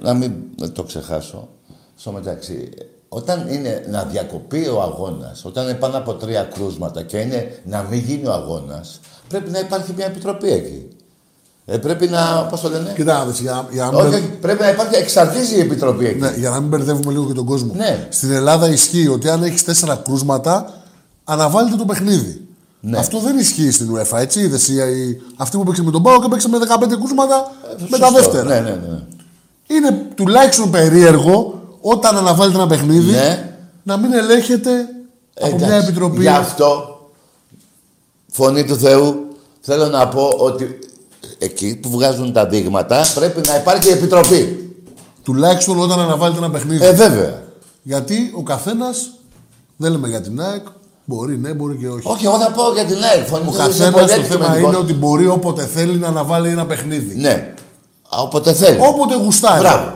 να 0.00 0.14
μην 0.14 0.32
το 0.72 0.82
ξεχάσω. 0.82 1.48
Στο 1.96 2.12
μεταξύ, 2.12 2.70
όταν 3.08 3.48
είναι 3.48 3.84
να 3.88 4.04
διακοπεί 4.04 4.66
ο 4.66 4.82
αγώνας, 4.82 5.44
όταν 5.44 5.64
είναι 5.64 5.74
πάνω 5.74 5.96
από 5.96 6.14
τρία 6.14 6.42
κρούσματα 6.44 7.02
και 7.02 7.18
είναι 7.18 7.60
να 7.64 7.82
μην 7.82 7.98
γίνει 7.98 8.26
ο 8.26 8.32
αγώνας, 8.32 9.00
πρέπει 9.28 9.50
να 9.50 9.58
υπάρχει 9.58 9.92
μια 9.96 10.06
επιτροπή 10.06 10.50
εκεί. 10.50 10.88
Ε, 11.64 11.76
πρέπει 11.76 12.06
να, 12.08 12.46
πώς 12.50 12.60
το 12.60 12.68
λένε, 12.68 12.92
Κοίτα 12.94 13.18
να 13.18 13.24
δεις, 13.24 13.40
για, 13.40 13.66
για, 13.70 13.84
να 13.84 13.90
μην 13.90 14.00
όχι, 14.00 14.08
μπερ- 14.10 14.20
όχι, 14.22 14.30
πρέπει 14.40 14.60
να 14.62 14.68
υπάρχει 14.68 14.94
εξαρτήσει 14.96 15.56
η 15.56 15.60
επιτροπή 15.60 16.06
εκεί. 16.06 16.18
ναι, 16.20 16.34
για 16.36 16.50
να 16.50 16.60
μην 16.60 16.68
μπερδεύουμε 16.68 17.12
λίγο 17.12 17.26
και 17.26 17.32
τον 17.32 17.44
κόσμο. 17.44 17.72
Ναι. 17.76 18.06
Στην 18.10 18.30
Ελλάδα 18.30 18.68
ισχύει 18.68 19.08
ότι 19.08 19.28
αν 19.28 19.42
έχεις 19.42 19.64
τέσσερα 19.64 19.94
κρούσματα, 20.04 20.82
αναβάλλεται 21.24 21.76
το 21.76 21.84
παιχνίδι. 21.84 22.46
Ναι. 22.80 22.98
Αυτό 22.98 23.18
δεν 23.18 23.38
ισχύει 23.38 23.70
στην 23.70 23.94
UEFA, 23.96 24.18
έτσι. 24.18 24.40
Είδες, 24.40 24.68
η, 24.68 24.74
η- 24.74 25.20
αυτή 25.36 25.56
που 25.56 25.64
παίξε 25.64 25.82
με 25.82 25.90
τον 25.90 26.02
Πάο 26.02 26.20
και 26.22 26.28
παίξε 26.28 26.48
με 26.48 26.58
15 26.58 26.86
κρούσματα 26.88 27.50
με 27.90 27.98
τα 27.98 28.06
Σωστό. 28.06 28.12
δεύτερα. 28.20 28.44
Ναι, 28.48 28.60
ναι, 28.60 28.70
ναι. 28.88 28.98
Είναι 29.66 30.06
τουλάχιστον 30.14 30.70
περίεργο 30.70 31.62
όταν 31.80 32.16
αναβάλλεται 32.16 32.58
ένα 32.58 32.66
παιχνίδι 32.66 33.10
Ναι. 33.10 33.56
να 33.82 33.96
μην 33.96 34.12
ελέγχεται 34.12 34.70
από 35.40 35.56
μια 35.56 35.66
Εντάξει, 35.66 35.86
επιτροπή. 35.88 36.20
Γι' 36.20 36.28
αυτό, 36.28 37.00
φωνή 38.30 38.64
του 38.64 38.76
Θεού, 38.76 39.26
θέλω 39.60 39.86
να 39.88 40.08
πω 40.08 40.22
ότι 40.38 40.78
εκεί 41.38 41.76
που 41.76 41.90
βγάζουν 41.90 42.32
τα 42.32 42.46
δείγματα 42.46 43.04
πρέπει 43.14 43.40
να 43.48 43.56
υπάρχει 43.56 43.88
επιτροπή. 43.88 44.56
Τουλάχιστον 45.22 45.80
όταν 45.80 46.00
αναβάλλεται 46.00 46.38
ένα 46.38 46.50
παιχνίδι. 46.50 46.84
Ε, 46.84 46.92
βέβαια. 46.92 47.42
Γιατί 47.82 48.32
ο 48.36 48.42
καθένας, 48.42 49.10
δεν 49.76 49.90
λέμε 49.92 50.08
για 50.08 50.20
την 50.20 50.40
ΑΕΚ, 50.40 50.62
μπορεί 51.04 51.38
ναι, 51.38 51.52
μπορεί 51.52 51.76
και 51.76 51.88
όχι. 51.88 52.02
Όχι, 52.08 52.24
εγώ 52.26 52.38
θα 52.38 52.50
πω 52.50 52.62
για 52.74 52.84
την 52.84 52.96
ΑΕΚ. 53.12 53.26
Φωνή 53.26 53.44
Ο 53.46 53.50
του 53.50 53.56
Θεού, 53.56 53.68
είσαι 53.70 53.78
καθένα 53.78 53.92
πολύ 53.92 54.06
το 54.06 54.12
θέμα 54.12 54.22
αντικειμενικός. 54.44 54.68
είναι 54.70 54.76
ότι 54.82 54.92
μπορεί 54.94 55.26
όποτε 55.26 55.66
θέλει 55.66 55.98
να 55.98 56.08
αναβάλει 56.08 56.48
ένα 56.48 56.66
παιχνίδι. 56.66 57.14
Ναι. 57.20 57.54
όποτε 58.08 58.52
θέλει. 58.52 58.78
Όποτε 58.80 59.14
γουστάρει. 59.16 59.60
Μπράβο. 59.60 59.92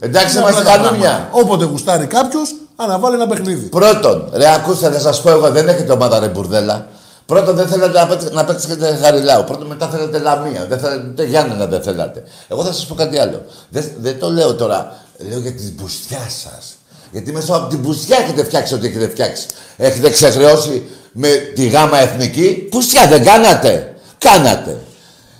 Εντάξει, 0.00 0.30
Είναι 0.36 0.40
είμαστε 0.40 0.60
απλά 0.60 0.72
τα 0.72 0.82
κανούμια. 0.82 1.08
πράγματα. 1.10 1.30
Όποτε 1.40 1.64
γουστάρει 1.64 2.06
κάποιος, 2.06 2.54
αναβάλει 2.76 3.14
ένα 3.14 3.26
παιχνίδι. 3.26 3.66
Πρώτον, 3.68 4.30
ρε, 4.32 4.54
ακούστε, 4.54 4.90
θα 4.90 4.98
σας 5.00 5.22
πω 5.22 5.30
εγώ, 5.30 5.50
δεν 5.50 5.68
έχετε 5.68 5.92
ομάδα 5.92 6.18
ρε 6.18 6.28
μπουρδέλα. 6.28 6.86
Πρώτον, 7.26 7.56
δεν 7.56 7.66
θέλετε 7.68 7.98
να, 7.98 8.06
παίξετε- 8.06 8.34
να 8.34 8.44
παίξετε 8.44 8.98
Χαριλάου. 9.02 9.44
Πρώτον, 9.44 9.66
μετά 9.66 9.88
θέλετε 9.88 10.18
Λαμία. 10.18 10.66
Δεν 10.68 10.78
θέλετε 10.78 11.06
ούτε 11.10 11.24
Γιάννενα 11.24 11.66
δεν 11.66 11.82
θέλατε. 11.82 12.22
Εγώ 12.48 12.64
θα 12.64 12.72
σας 12.72 12.86
πω 12.86 12.94
κάτι 12.94 13.18
άλλο. 13.18 13.44
Δεν, 13.68 13.84
δεν 14.00 14.18
το 14.18 14.30
λέω 14.30 14.54
τώρα. 14.54 14.96
Λέω 15.28 15.38
για 15.38 15.52
τη 15.52 15.62
μπουστιάς 15.72 16.34
σας. 16.42 16.74
Γιατί 17.12 17.32
μέσα 17.32 17.56
από 17.56 17.68
την 17.68 17.78
μπουστιά 17.78 18.16
έχετε 18.18 18.44
φτιάξει 18.44 18.74
ό,τι 18.74 18.86
έχετε 18.86 19.08
φτιάξει. 19.08 19.46
Έχετε 19.76 20.10
ξεχρεώσει 20.10 20.82
με 21.12 21.28
τη 21.54 21.68
γάμα 21.68 21.98
εθνική. 21.98 22.68
Μπουστιά 22.70 23.06
δεν 23.06 23.24
κάνατε. 23.24 23.94
Κάνατε. 24.18 24.76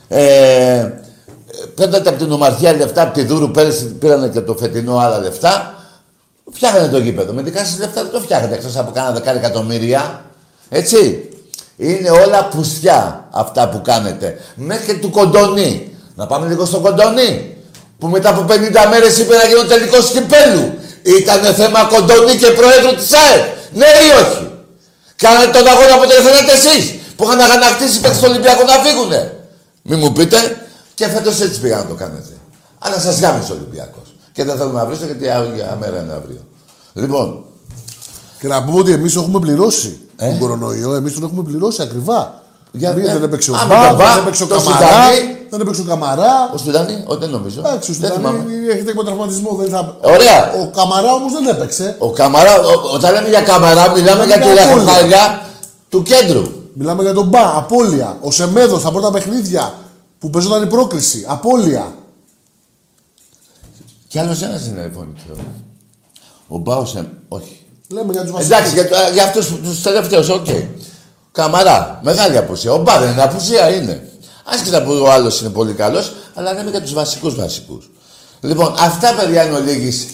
Ε, 0.09 0.91
παίρνατε 1.75 2.09
από 2.09 2.19
την 2.19 2.33
ομαρχία 2.33 2.73
λεφτά, 2.73 3.03
από 3.03 3.15
τη 3.15 3.25
Δούρου 3.25 3.51
πέρυσι 3.51 3.85
πήρανε 3.87 4.29
και 4.29 4.41
το 4.41 4.55
φετινό 4.57 4.99
άλλα 4.99 5.19
λεφτά. 5.19 5.75
Φτιάχνετε 6.53 6.89
το 6.89 6.99
γήπεδο. 6.99 7.33
Με 7.33 7.43
δικά 7.43 7.65
σας 7.65 7.79
λεφτά 7.79 8.03
δεν 8.03 8.13
το 8.13 8.21
φτιάχνετε 8.21 8.55
εκτός 8.55 8.77
από 8.77 8.91
κάνα 8.91 9.11
δεκάρι 9.13 9.39
εκατομμύρια. 9.39 10.25
Έτσι. 10.69 11.29
Είναι 11.83 12.11
όλα 12.11 12.49
πουστιά 12.49 13.29
αυτά 13.31 13.69
που 13.69 13.81
κάνετε. 13.83 14.41
Μέχρι 14.55 14.87
και 14.87 14.95
του 14.95 15.11
κοντονί. 15.11 15.97
Να 16.15 16.27
πάμε 16.27 16.49
λίγο 16.49 16.65
στο 16.65 16.79
κοντονί. 16.81 17.57
Που 17.99 18.07
μετά 18.07 18.29
από 18.29 18.45
50 18.49 18.89
μέρες 18.91 19.19
είπε 19.19 19.35
να 19.37 19.45
γίνει 19.49 19.61
ο 19.61 19.67
τελικός 19.67 20.11
κυπέλου. 20.11 20.65
Ήτανε 21.03 21.53
θέμα 21.53 21.81
κοντονί 21.85 22.35
και 22.37 22.51
προέδρου 22.59 22.95
της 22.95 23.13
ΑΕΠ. 23.13 23.43
Ναι 23.73 23.85
ή 24.07 24.09
όχι; 24.23 24.51
Κάνατε 25.17 25.59
τον 25.59 25.67
αγώνα 25.73 25.95
που 26.01 26.07
δεν 26.13 26.23
θέλετε 26.27 26.53
εσείς. 26.61 26.85
Που 27.17 27.25
είχαν 27.25 27.41
αγανακτήσει 27.41 28.01
παίξει 28.01 28.19
στο 28.19 28.29
Ολυμπιακό 28.29 28.63
να 28.65 28.77
φύγουνε. 28.85 29.21
Μη 29.83 29.97
μου 29.97 30.13
πείτε. 30.13 30.39
Και 30.95 31.07
φέτος 31.09 31.41
έτσι 31.41 31.61
πήγα 31.61 31.77
να 31.77 31.87
το 31.87 31.95
κάνετε. 31.95 32.33
Αλλά 32.79 32.99
σας 32.99 33.21
γάμισε 33.21 33.53
ο 33.53 33.55
Ολυμπιακός. 33.55 34.09
Και 34.33 34.45
δεν 34.45 34.57
θέλω 34.57 34.71
να 34.71 34.85
βρίσω 34.87 35.05
γιατί 35.05 35.25
για 35.55 35.77
μέρα 35.81 35.99
είναι 36.03 36.13
αύριο. 36.13 36.43
Λοιπόν, 36.93 37.45
Και 38.43 38.49
να 38.49 38.65
πούμε 38.65 38.79
ότι 38.79 38.93
εμείς 38.93 39.17
έχουμε 39.17 39.39
πληρώσει 39.41 39.99
Ε. 40.17 40.29
τον 40.29 40.39
κορονοϊό. 40.39 40.95
Εμείς 40.95 41.15
τον 41.15 41.23
έχουμε 41.25 41.43
πληρώσει 41.43 41.83
ακριβά. 41.83 42.43
Για- 42.73 42.91
Εμείς 42.91 43.09
ε, 43.09 43.13
δεν 43.13 43.23
έπαιξε 43.23 43.51
ο 43.51 43.55
α, 43.55 43.67
Μπα, 43.67 43.79
με 43.81 43.87
τον 43.89 43.97
Μπα, 43.97 44.13
δεν 44.15 44.23
έπαιξε 44.23 44.43
ο 44.43 44.47
το 44.47 44.55
Καμαρά. 44.55 44.77
Σουδανί. 44.79 45.37
Δεν 45.51 45.61
έπαιξε 45.61 45.81
ο 45.81 45.85
Καμαρά. 45.85 46.51
ο 46.55 46.57
Σουδανί, 46.59 47.05
ο, 47.07 47.17
δεν 47.17 47.31
νομίζω. 47.31 47.59
Εντάξει, 47.61 47.91
ο 47.91 47.95
δεν 47.99 48.11
θυμάμαι. 48.13 48.39
Σουδανί 48.39 48.67
έχετε 48.67 48.91
υποτραυματισμό. 48.91 49.55
Δεν 49.55 49.69
θα... 49.69 49.97
Ωραία. 50.03 50.53
Ο 50.63 50.71
Καμαρά 50.77 51.13
όμως 51.13 51.33
δεν 51.33 51.47
έπαιξε. 51.47 51.97
Ο 51.99 52.11
Καμαρά, 52.11 52.55
ο, 52.61 52.95
όταν 52.95 53.13
λέμε 53.15 53.29
για 53.29 53.41
Καμαρά, 53.43 53.91
μιλάμε 53.91 54.25
για 54.25 54.39
τη 54.41 54.53
για 54.53 54.65
Απόλλωνα. 54.65 54.85
ραχοκάλια 54.85 55.43
του 55.89 56.03
κέντρου. 56.03 56.43
Μιλάμε 56.75 57.03
για 57.03 57.13
τον 57.13 57.27
Μπα, 57.29 57.57
απώλεια. 57.57 58.17
Ο 58.21 58.31
Σεμέδο 58.31 58.79
στα 58.79 58.91
πρώτα 58.93 59.11
παιχνίδια 59.11 59.75
που 60.19 60.31
παίζονταν 60.31 60.63
η 60.63 60.67
πρόκριση. 60.67 61.25
Απώλεια. 61.29 61.93
Κι 64.09 64.19
άλλος 64.19 64.43
ένας 64.43 64.67
είναι 64.67 64.81
η 64.81 64.95
φωνή 64.95 65.13
του. 65.29 65.37
Ο 66.49 66.59
Μπάουσεν, 66.59 67.09
όχι. 67.29 67.62
Λέμε 67.93 68.13
για 68.13 68.23
τους 68.23 68.31
βασικού. 68.31 68.53
Εντάξει, 68.55 68.75
για, 68.75 68.89
το- 68.89 68.97
για 69.13 69.25
αυτούς 69.25 69.47
τους 69.63 69.83
τελευταίους, 69.83 70.29
οκ. 70.29 70.47
Καμαρά, 71.33 72.01
μεγάλη 72.03 72.37
απουσία. 72.37 72.73
Ο 72.73 72.79
Μπα 72.79 72.99
δεν 73.01 73.11
είναι 73.13 73.23
απουσία, 73.23 73.69
είναι. 73.75 74.09
Άσχετα 74.45 74.83
που 74.83 74.93
ο 75.03 75.11
άλλος 75.11 75.41
είναι 75.41 75.51
πολύ 75.51 75.73
καλός, 75.73 76.13
αλλά 76.35 76.53
λέμε 76.53 76.71
για 76.71 76.81
τους 76.81 76.93
βασικούς 76.93 77.35
βασικούς. 77.35 77.91
Λοιπόν, 78.41 78.75
αυτά 78.79 79.15
παιδιά 79.15 79.45
είναι 79.47 79.57
ο 79.57 79.61
Λίγης. 79.61 80.07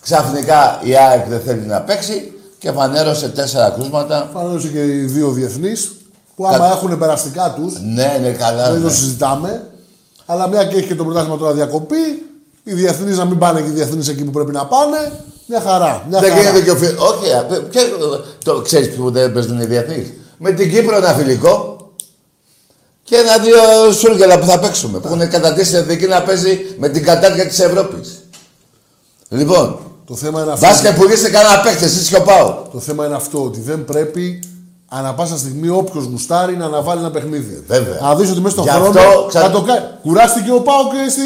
Ξαφνικά 0.00 0.80
η 0.82 0.96
ΑΕΚ 0.96 1.26
δεν 1.28 1.40
θέλει 1.46 1.60
να 1.66 1.80
παίξει 1.80 2.32
και 2.58 2.72
φανέρωσε 2.72 3.28
τέσσερα 3.28 3.70
κρούσματα. 3.70 4.30
Φανέρωσε 4.34 4.68
και 4.68 4.84
οι 4.84 5.04
δύο 5.04 5.30
διεθνείς 5.30 5.90
που 6.36 6.46
άμα 6.46 6.58
Κα- 6.58 6.66
έχουν 6.70 6.98
περαστικά 6.98 7.54
τους, 7.56 7.72
Ναι, 7.94 8.18
ναι, 8.22 8.30
καλά. 8.30 8.70
δεν 8.72 8.80
ναι. 8.80 8.88
το 8.88 8.94
συζητάμε. 8.94 9.68
Αλλά 10.26 10.48
μια 10.48 10.64
και 10.64 10.76
έχει 10.76 10.86
και 10.86 10.94
το 10.94 11.04
πρωτάθλημα 11.04 11.36
τώρα 11.36 11.52
διακοπή, 11.52 11.96
οι 12.64 12.72
διεθνείς 12.72 13.16
να 13.16 13.24
μην 13.24 13.38
πάνε 13.38 13.60
και 13.60 13.68
οι 13.68 13.70
διεθνείς 13.72 14.08
εκεί 14.08 14.24
που 14.24 14.30
πρέπει 14.30 14.52
να 14.52 14.66
πάνε. 14.66 15.12
Μια 15.46 15.60
χαρά. 15.60 16.06
Μια 16.08 16.20
Δεν 16.20 16.30
χαρά. 16.30 16.42
γίνεται 16.42 16.60
και 16.64 16.70
ο 16.70 16.76
φίλο. 16.76 17.02
Όχι, 17.04 17.32
α, 17.32 17.42
ποιο- 17.70 18.24
το 18.44 18.60
ξέρεις 18.60 18.94
που 18.94 19.10
δεν 19.10 19.32
παίζουν 19.32 19.60
οι 19.60 19.64
διεθνεί. 19.64 20.14
Με 20.38 20.50
την 20.52 20.70
Κύπρο 20.70 20.96
ένα 20.96 21.12
φιλικό 21.12 21.78
και 23.02 23.16
ένα-δύο 23.16 23.92
σούργελα 23.92 24.38
που 24.38 24.46
θα 24.46 24.58
παίξουμε. 24.58 24.98
Που 24.98 25.06
έχουν 25.06 25.28
κατατήσει 25.30 25.70
την 25.70 25.78
εθνικής 25.78 26.08
να 26.08 26.22
παίζει 26.22 26.60
με 26.78 26.88
την 26.88 27.04
κατάρτια 27.04 27.46
της 27.46 27.58
Ευρώπης. 27.58 28.22
Λοιπόν, 29.28 29.78
Το 30.06 30.14
θέμα 30.14 30.42
είναι 30.42 30.52
αυτό. 30.52 30.66
μπα 30.66 30.80
και 30.90 30.96
πουλήσετε 30.96 31.30
κανένα 31.30 31.60
παίχτη, 31.60 31.84
εσύ 31.84 32.08
και 32.08 32.16
ο 32.16 32.22
Πάο. 32.22 32.62
Το 32.72 32.78
θέμα 32.80 33.06
είναι 33.06 33.14
αυτό 33.14 33.42
ότι 33.44 33.60
δεν 33.60 33.84
πρέπει 33.84 34.42
ανά 34.88 35.14
πάσα 35.14 35.36
στιγμή 35.36 35.68
όποιος 35.68 36.04
γουστάρει 36.04 36.56
να 36.56 36.64
αναβάλει 36.64 37.00
ένα 37.00 37.10
παιχνίδι. 37.10 37.64
Βέβαια. 37.66 37.98
Να 38.00 38.14
δεις 38.14 38.30
ότι 38.30 38.40
μέσα 38.40 38.50
στον 38.54 38.64
Γι' 38.64 38.70
χρόνο 38.70 39.00
αυτό 39.00 39.24
ξα- 39.28 39.40
θα 39.40 39.50
το 39.50 39.62
κάνει. 39.62 39.80
Κουράστηκε 40.02 40.50
ο 40.52 40.60
Πάο 40.60 40.76
και 40.90 41.10
στη... 41.10 41.22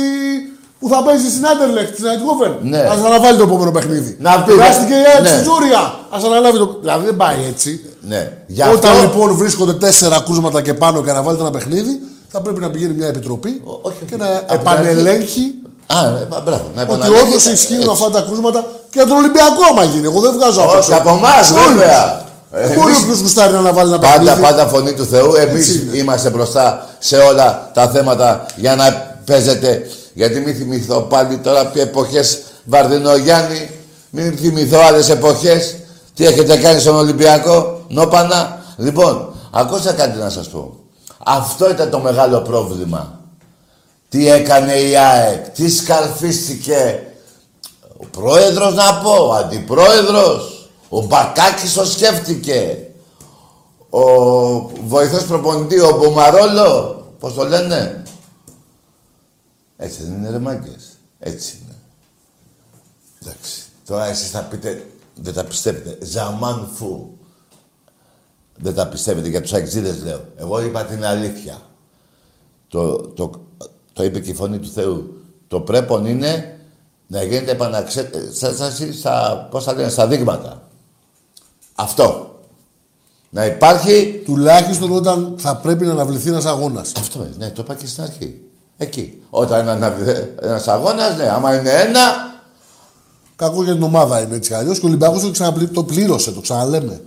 που 0.80 0.88
θα 0.92 1.02
παίζει 1.06 1.28
στην 1.30 1.46
Άντερλεχτ, 1.46 1.92
στην 1.94 2.06
Αιτγόφεν. 2.12 2.52
Ναι. 2.72 2.78
Α 2.78 2.92
αναβάλει 3.06 3.36
το 3.36 3.42
επόμενο 3.42 3.70
παιχνίδι. 3.70 4.16
Να 4.20 4.42
πει, 4.42 4.52
Κουράστηκε 4.52 4.92
η 4.94 5.04
ΑΕΚ 5.12 5.22
ναι. 5.22 5.28
στη 5.28 5.40
Τζούρια. 5.44 5.78
Α 6.14 6.18
αναλάβει 6.28 6.58
το. 6.58 6.76
Δηλαδή 6.80 7.04
δεν 7.04 7.16
πάει 7.16 7.36
έτσι. 7.52 7.70
Ναι. 8.00 8.32
Γι' 8.46 8.62
Όταν 8.62 8.90
αυτό. 8.90 9.02
λοιπόν 9.02 9.34
βρίσκονται 9.36 9.74
τέσσερα 9.74 10.20
κρούσματα 10.26 10.62
και 10.62 10.74
πάνω 10.74 11.02
και 11.02 11.10
αναβάλλεται 11.10 11.42
ένα 11.42 11.50
παιχνίδι, 11.56 11.92
θα 12.32 12.40
πρέπει 12.40 12.60
να 12.60 12.70
πηγαίνει 12.70 12.94
μια 12.94 13.06
επιτροπή 13.06 13.60
Ο- 13.64 13.78
όχι, 13.82 13.96
και 14.08 14.14
όχι. 14.14 14.22
να 14.22 14.28
Από 14.36 14.46
την 14.46 14.56
επανελέγχει 14.60 15.44
Α, 15.86 16.02
ναι, 16.10 16.20
μπα- 16.28 16.40
μπράβο. 16.40 16.66
Να 16.74 16.82
ότι 16.82 16.92
επαναλάβει. 16.92 17.22
όντως 17.28 17.44
ισχύουν 17.46 17.78
Έτσι. 17.80 17.90
αυτά 17.92 18.10
τα 18.10 18.20
κρούσματα 18.20 18.60
και 18.90 18.98
για 19.00 19.06
τον 19.06 19.16
Ολυμπιακό 19.16 19.62
άμα 19.70 19.84
γίνει. 19.84 20.06
Εγώ 20.06 20.20
δεν 20.20 20.32
βγάζω 20.32 20.60
απ' 20.60 20.68
Όχι, 20.68 20.76
έξω. 20.76 20.94
από 20.94 21.08
εμάς, 21.10 21.46
Σε 21.46 21.52
όλους. 21.52 21.66
βέβαια. 21.66 22.26
Δεν 22.50 22.68
Μπορεί 22.76 22.90
Εμείς- 22.92 23.02
όποιος 23.02 23.20
γουστάρει 23.20 23.52
να 23.52 23.58
αναβάλει 23.58 23.88
ένα 23.88 23.98
Πάντα, 23.98 24.18
παιχνίδι. 24.18 24.40
πάντα 24.40 24.66
φωνή 24.66 24.92
του 24.94 25.04
Θεού. 25.04 25.34
Εμείς 25.34 25.68
Έτσι 25.68 25.86
είναι. 25.88 25.96
είμαστε 25.96 26.30
μπροστά 26.30 26.86
σε 26.98 27.16
όλα 27.16 27.70
τα 27.74 27.88
θέματα 27.88 28.46
για 28.56 28.74
να 28.76 28.84
παίζετε. 29.24 29.82
Γιατί 30.18 30.40
μην 30.40 30.54
θυμηθώ 30.54 31.00
πάλι 31.00 31.38
τώρα 31.38 31.66
ποια 31.66 31.82
εποχές 31.82 32.42
Βαρδινογιάννη, 32.64 33.70
μην 34.10 34.36
θυμηθώ 34.36 34.78
άλλες 34.78 35.08
εποχές. 35.08 35.76
Τι 36.14 36.26
έχετε 36.26 36.56
κάνει 36.56 36.80
στον 36.80 36.96
Ολυμπιακό, 36.96 37.80
νόπανα. 37.88 38.64
Λοιπόν, 38.76 39.34
ακούστε 39.50 39.92
κάτι 39.92 40.18
να 40.18 40.30
σας 40.30 40.48
πω. 40.48 40.74
Αυτό 41.24 41.70
ήταν 41.70 41.90
το 41.90 41.98
μεγάλο 41.98 42.40
πρόβλημα. 42.40 43.20
Τι 44.08 44.28
έκανε 44.28 44.72
η 44.72 44.96
ΑΕΚ, 44.96 45.48
τι 45.48 45.70
σκαρφίστηκε. 45.70 47.02
Ο 47.96 48.06
πρόεδρος 48.10 48.74
να 48.74 48.94
πω, 48.94 49.26
ο 49.26 49.32
αντιπρόεδρος, 49.32 50.70
ο 50.88 51.00
Μπακάκης 51.00 51.72
το 51.72 51.86
σκέφτηκε. 51.86 52.78
Ο 53.90 54.00
βοηθός 54.86 55.24
προπονητή, 55.24 55.80
ο 55.80 55.96
Μπομαρόλο, 55.98 57.02
πώς 57.18 57.34
το 57.34 57.44
λένε. 57.44 58.02
Έτσι 59.80 60.02
δεν 60.02 60.12
είναι 60.12 60.30
ρε 60.30 60.38
μάγκες. 60.38 60.88
Έτσι 61.18 61.58
είναι. 61.62 61.74
Εντάξει. 63.22 63.62
Τώρα 63.86 64.04
εσείς 64.04 64.30
θα 64.30 64.40
πείτε, 64.40 64.86
δεν 65.14 65.34
τα 65.34 65.44
πιστεύετε. 65.44 66.06
Ζαμάν 66.06 66.70
φου. 66.74 67.10
Δεν 68.56 68.74
τα 68.74 68.88
πιστεύετε 68.88 69.28
για 69.28 69.40
τους 69.40 69.52
αξίδες 69.52 70.02
λέω. 70.02 70.24
Εγώ 70.36 70.62
είπα 70.62 70.84
την 70.84 71.04
αλήθεια. 71.04 71.62
Το, 72.68 72.98
το, 72.98 73.30
το 73.92 74.04
είπε 74.04 74.20
και 74.20 74.30
η 74.30 74.34
φωνή 74.34 74.58
του 74.58 74.68
Θεού. 74.68 75.22
Το 75.48 75.60
πρέπον 75.60 76.06
είναι 76.06 76.58
να 77.06 77.22
γίνεται 77.22 77.50
επαναξέταση 77.50 78.92
στα, 78.92 79.46
πώς 79.50 79.64
θα 79.64 79.72
λένε, 79.72 79.88
στα 79.88 80.06
δείγματα. 80.06 80.68
Αυτό. 81.74 82.38
Να 83.30 83.46
υπάρχει... 83.46 84.22
Τουλάχιστον 84.24 84.92
όταν 84.92 85.34
θα 85.38 85.56
πρέπει 85.56 85.84
να 85.84 85.92
αναβληθεί 85.92 86.28
ένας 86.28 86.44
αγώνας. 86.44 86.92
Αυτό 86.96 87.18
είναι, 87.18 87.34
ναι, 87.38 87.50
το 87.50 87.62
είπα 87.62 87.74
και 87.74 87.86
στην 87.86 88.02
αρχή. 88.02 88.47
Εκεί. 88.78 89.22
Όταν 89.30 89.60
είναι 89.60 89.70
ένα, 89.70 89.94
ένας 90.42 90.68
αγώνας, 90.68 91.16
ναι, 91.16 91.28
άμα 91.28 91.54
είναι 91.58 91.70
ένα, 91.70 92.26
Κακό 93.36 93.62
για 93.62 93.72
την 93.72 93.82
ομάδα 93.82 94.20
είναι 94.20 94.34
έτσι 94.34 94.50
κι 94.50 94.56
αλλιώς. 94.56 94.78
Και 94.78 94.84
ο 94.84 94.88
Ολυμπιακός 94.88 95.22
το, 95.22 95.30
ξαναπλη- 95.30 95.72
το 95.72 95.84
πλήρωσε, 95.84 96.32
το 96.32 96.40
ξαναλέμε. 96.40 97.00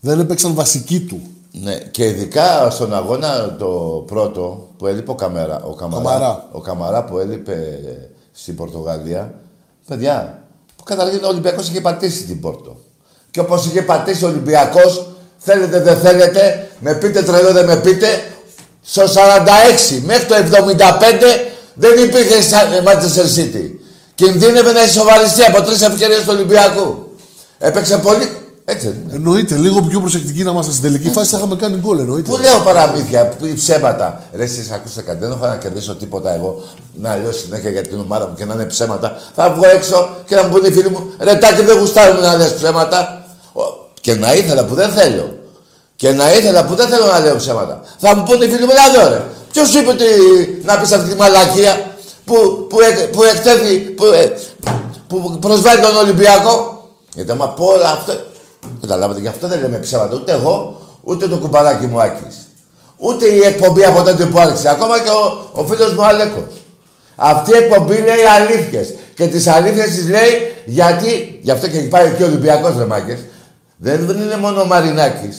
Δεν 0.00 0.20
έπαιξαν 0.20 0.54
βασική 0.54 1.00
του. 1.00 1.20
Ναι, 1.52 1.74
και 1.78 2.04
ειδικά 2.04 2.70
στον 2.70 2.94
αγώνα 2.94 3.56
το 3.58 3.66
πρώτο 4.06 4.68
που 4.78 4.86
έλειπε 4.86 5.10
ο, 5.10 5.14
Καμέρα, 5.14 5.62
ο, 5.62 5.74
Καμαρά, 5.74 6.02
Καμαρά. 6.02 6.48
ο 6.52 6.60
Καμαρά 6.60 7.04
που 7.04 7.18
έλειπε 7.18 7.52
ε, 7.52 8.08
στην 8.32 8.56
Πορτογαλία, 8.56 9.34
παιδιά, 9.86 10.42
που 10.76 10.82
καταρχήν 10.84 11.24
ο 11.24 11.28
Ολυμπιακός 11.28 11.68
είχε 11.68 11.80
πατήσει 11.80 12.24
την 12.24 12.40
Πόρτο. 12.40 12.76
Και 13.30 13.40
όπως 13.40 13.66
είχε 13.66 13.82
πατήσει 13.82 14.24
ο 14.24 14.28
Ολυμπιακός, 14.28 15.06
θέλετε 15.38 15.80
δεν 15.80 15.96
θέλετε, 15.96 16.70
με 16.80 16.94
πείτε 16.94 17.22
τρελό 17.22 17.52
δεν 17.52 17.64
με 17.66 17.76
πείτε, 17.76 18.06
στο 18.84 19.02
46 19.02 20.00
μέχρι 20.04 20.24
το 20.26 20.34
75 20.34 20.40
δεν 21.74 22.04
υπήρχε 22.04 22.42
σαν- 22.42 22.72
ε, 22.72 22.82
Manchester 22.86 23.38
City. 23.38 23.70
Κινδύνευε 24.14 24.72
να 24.72 24.82
ισοβαριστεί 24.82 25.42
από 25.42 25.62
τρεις 25.62 25.82
ευκαιρίες 25.82 26.18
του 26.18 26.26
Ολυμπιακού. 26.28 27.06
Έπαιξε 27.58 27.98
πολύ... 27.98 28.28
Έτσι 28.64 28.86
δεν 28.86 28.96
είναι. 29.04 29.14
Εννοείται, 29.14 29.54
λίγο 29.56 29.82
πιο 29.82 30.00
προσεκτικοί 30.00 30.42
να 30.42 30.50
είμαστε 30.50 30.70
στην 30.72 30.82
τελική 30.82 31.10
φάση 31.10 31.30
θα 31.30 31.36
είχαμε 31.36 31.56
κάνει 31.56 31.76
γκολ. 31.76 31.98
Εννοείται. 31.98 32.30
Πού 32.30 32.36
λέω 32.36 32.58
παραμύθια, 32.58 33.26
που 33.28 33.46
είναι 33.46 33.54
ψέματα. 33.54 34.22
Ρε, 34.34 34.42
εσείς 34.42 34.70
ακούστε 34.70 35.02
κάτι, 35.02 35.18
δεν 35.18 35.30
έχω 35.30 35.46
να 35.46 35.56
κερδίσω 35.56 35.94
τίποτα 35.94 36.34
εγώ 36.34 36.62
να 36.94 37.16
λέω 37.16 37.32
συνέχεια 37.32 37.70
για 37.70 37.82
την 37.82 38.00
ομάδα 38.00 38.26
μου 38.28 38.34
και 38.34 38.44
να 38.44 38.54
είναι 38.54 38.64
ψέματα. 38.64 39.16
Θα 39.34 39.50
βγω 39.50 39.62
έξω 39.74 40.08
και 40.26 40.34
να 40.34 40.42
μου 40.42 40.48
πούνε 40.50 40.68
οι 40.68 40.72
φίλοι 40.72 40.90
μου, 40.90 41.10
ρε 41.18 41.34
Τάκη 41.34 41.62
δεν 41.62 41.78
γουστάρουμε 41.78 42.20
να 42.26 42.36
λες 42.36 42.54
ψέματα. 42.54 43.24
Ο, 43.52 43.60
Και 44.00 44.14
να 44.14 44.34
ήθελα 44.34 44.64
που 44.64 44.74
δεν 44.74 44.90
θέλω. 44.90 45.34
Και 46.02 46.10
να 46.10 46.32
ήθελα 46.32 46.64
που 46.64 46.74
δεν 46.74 46.88
θέλω 46.88 47.06
να 47.06 47.18
λέω 47.20 47.36
ψέματα. 47.36 47.80
Θα 47.98 48.16
μου 48.16 48.22
πούνε 48.22 48.44
οι 48.44 48.48
φίλοι 48.48 48.64
μου, 48.66 48.72
να 48.72 49.02
δω 49.02 49.08
ρε. 49.10 49.20
Ποιος 49.52 49.68
σου 49.68 49.78
είπε 49.78 49.90
ότι 49.90 50.04
να 50.64 50.78
πεις 50.78 50.92
αυτή 50.92 51.08
τη 51.10 51.16
μαλακία. 51.16 51.72
που, 52.24 52.66
που, 52.68 52.80
εκ- 52.80 53.08
που 53.12 53.22
εκτέθη, 53.22 53.76
που, 53.78 54.04
ε, 54.04 54.32
που 55.08 55.38
προσβάλλει 55.40 55.80
τον 55.80 55.96
Ολυμπιακό; 55.96 56.54
Γιατί 57.14 57.30
άμα 57.30 57.48
πω 57.48 57.64
όλα 57.64 57.90
αυτά, 57.90 58.24
καταλάβατε, 58.80 59.20
γι' 59.20 59.28
αυτό 59.28 59.48
δεν 59.48 59.60
λέμε 59.60 59.76
ψέματα. 59.78 60.14
Ούτε 60.14 60.32
εγώ, 60.32 60.80
ούτε 61.02 61.28
το 61.28 61.36
κουμπαράκι 61.36 61.86
μου 61.86 62.00
Άκης. 62.02 62.36
Ούτε 62.96 63.26
η 63.26 63.40
εκπομπή 63.44 63.84
από 63.84 64.02
τότε 64.02 64.24
που 64.24 64.38
άρχισε. 64.38 64.68
Ακόμα 64.68 65.00
και 65.00 65.10
ο, 65.10 65.48
ο 65.52 65.64
φίλος 65.66 65.92
μου 65.94 66.04
Αλέκος. 66.04 66.42
Αυτή 67.16 67.50
η 67.50 67.56
εκπομπή 67.56 67.94
λέει 67.94 68.24
αλήθειες. 68.36 68.94
Και 69.14 69.26
τις 69.26 69.46
αλήθειες 69.46 69.86
τις 69.90 70.08
λέει 70.08 70.54
γιατί, 70.64 71.38
γι' 71.42 71.50
αυτό 71.50 71.68
και 71.68 71.78
έχει 71.78 71.88
πάει 71.88 72.10
και 72.16 72.22
ο 72.22 72.26
Ολυμπιακός 72.26 72.76
ρε 72.78 72.84
μάγκες. 72.84 73.18
Δεν 73.76 74.00
είναι 74.00 74.36
μόνο 74.36 74.60
ο 74.60 74.64
Μαρινάκης. 74.66 75.36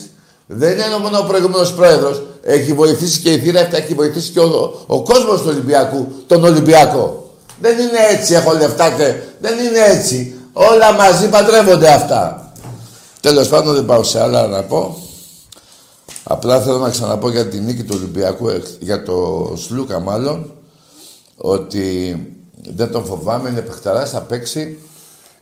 Δεν 0.48 0.72
είναι 0.72 0.98
μόνο 1.02 1.18
ο 1.20 1.24
προηγούμενος 1.24 1.74
πρόεδρος. 1.74 2.22
Έχει 2.42 2.74
βοηθήσει 2.74 3.20
και 3.20 3.32
η 3.32 3.40
θύρα 3.40 3.62
αυτή, 3.62 3.76
έχει 3.76 3.94
βοηθήσει 3.94 4.32
και 4.32 4.40
ο, 4.40 4.84
ο 4.88 5.04
κόσμος 5.04 5.42
του 5.42 5.48
Ολυμπιακού, 5.50 6.08
τον 6.28 6.44
Ολυμπιακό. 6.44 7.32
Δεν 7.62 7.78
είναι 7.80 8.00
έτσι, 8.12 8.34
έχω 8.34 8.54
λεφτά 8.54 8.90
και... 8.90 9.16
Δεν 9.40 9.58
είναι 9.60 9.80
έτσι. 9.98 10.36
Όλα 10.54 10.94
μαζί 10.94 11.30
παντρεύονται 11.30 11.90
αυτά. 11.94 12.52
Τέλος 13.22 13.48
πάντων 13.48 13.74
δεν 13.74 13.86
πάω 13.86 14.04
σε 14.04 14.22
άλλα 14.22 14.48
να 14.48 14.64
πω. 14.64 14.98
Απλά 16.24 16.62
θέλω 16.62 16.78
να 16.78 16.90
ξαναπώ 16.90 17.30
για 17.30 17.48
την 17.48 17.64
νίκη 17.64 17.84
του 17.84 17.94
Ολυμπιακού, 17.98 18.50
εξ- 18.50 18.76
για 18.80 19.04
το 19.04 19.50
Σλούκα 19.58 20.00
μάλλον, 20.00 20.52
ότι 21.38 22.18
δεν 22.76 22.92
τον 22.92 23.06
φοβάμαι, 23.06 23.50
είναι 23.50 23.62
παιχταράς, 23.62 24.10
θα 24.10 24.22
παίξει. 24.22 24.80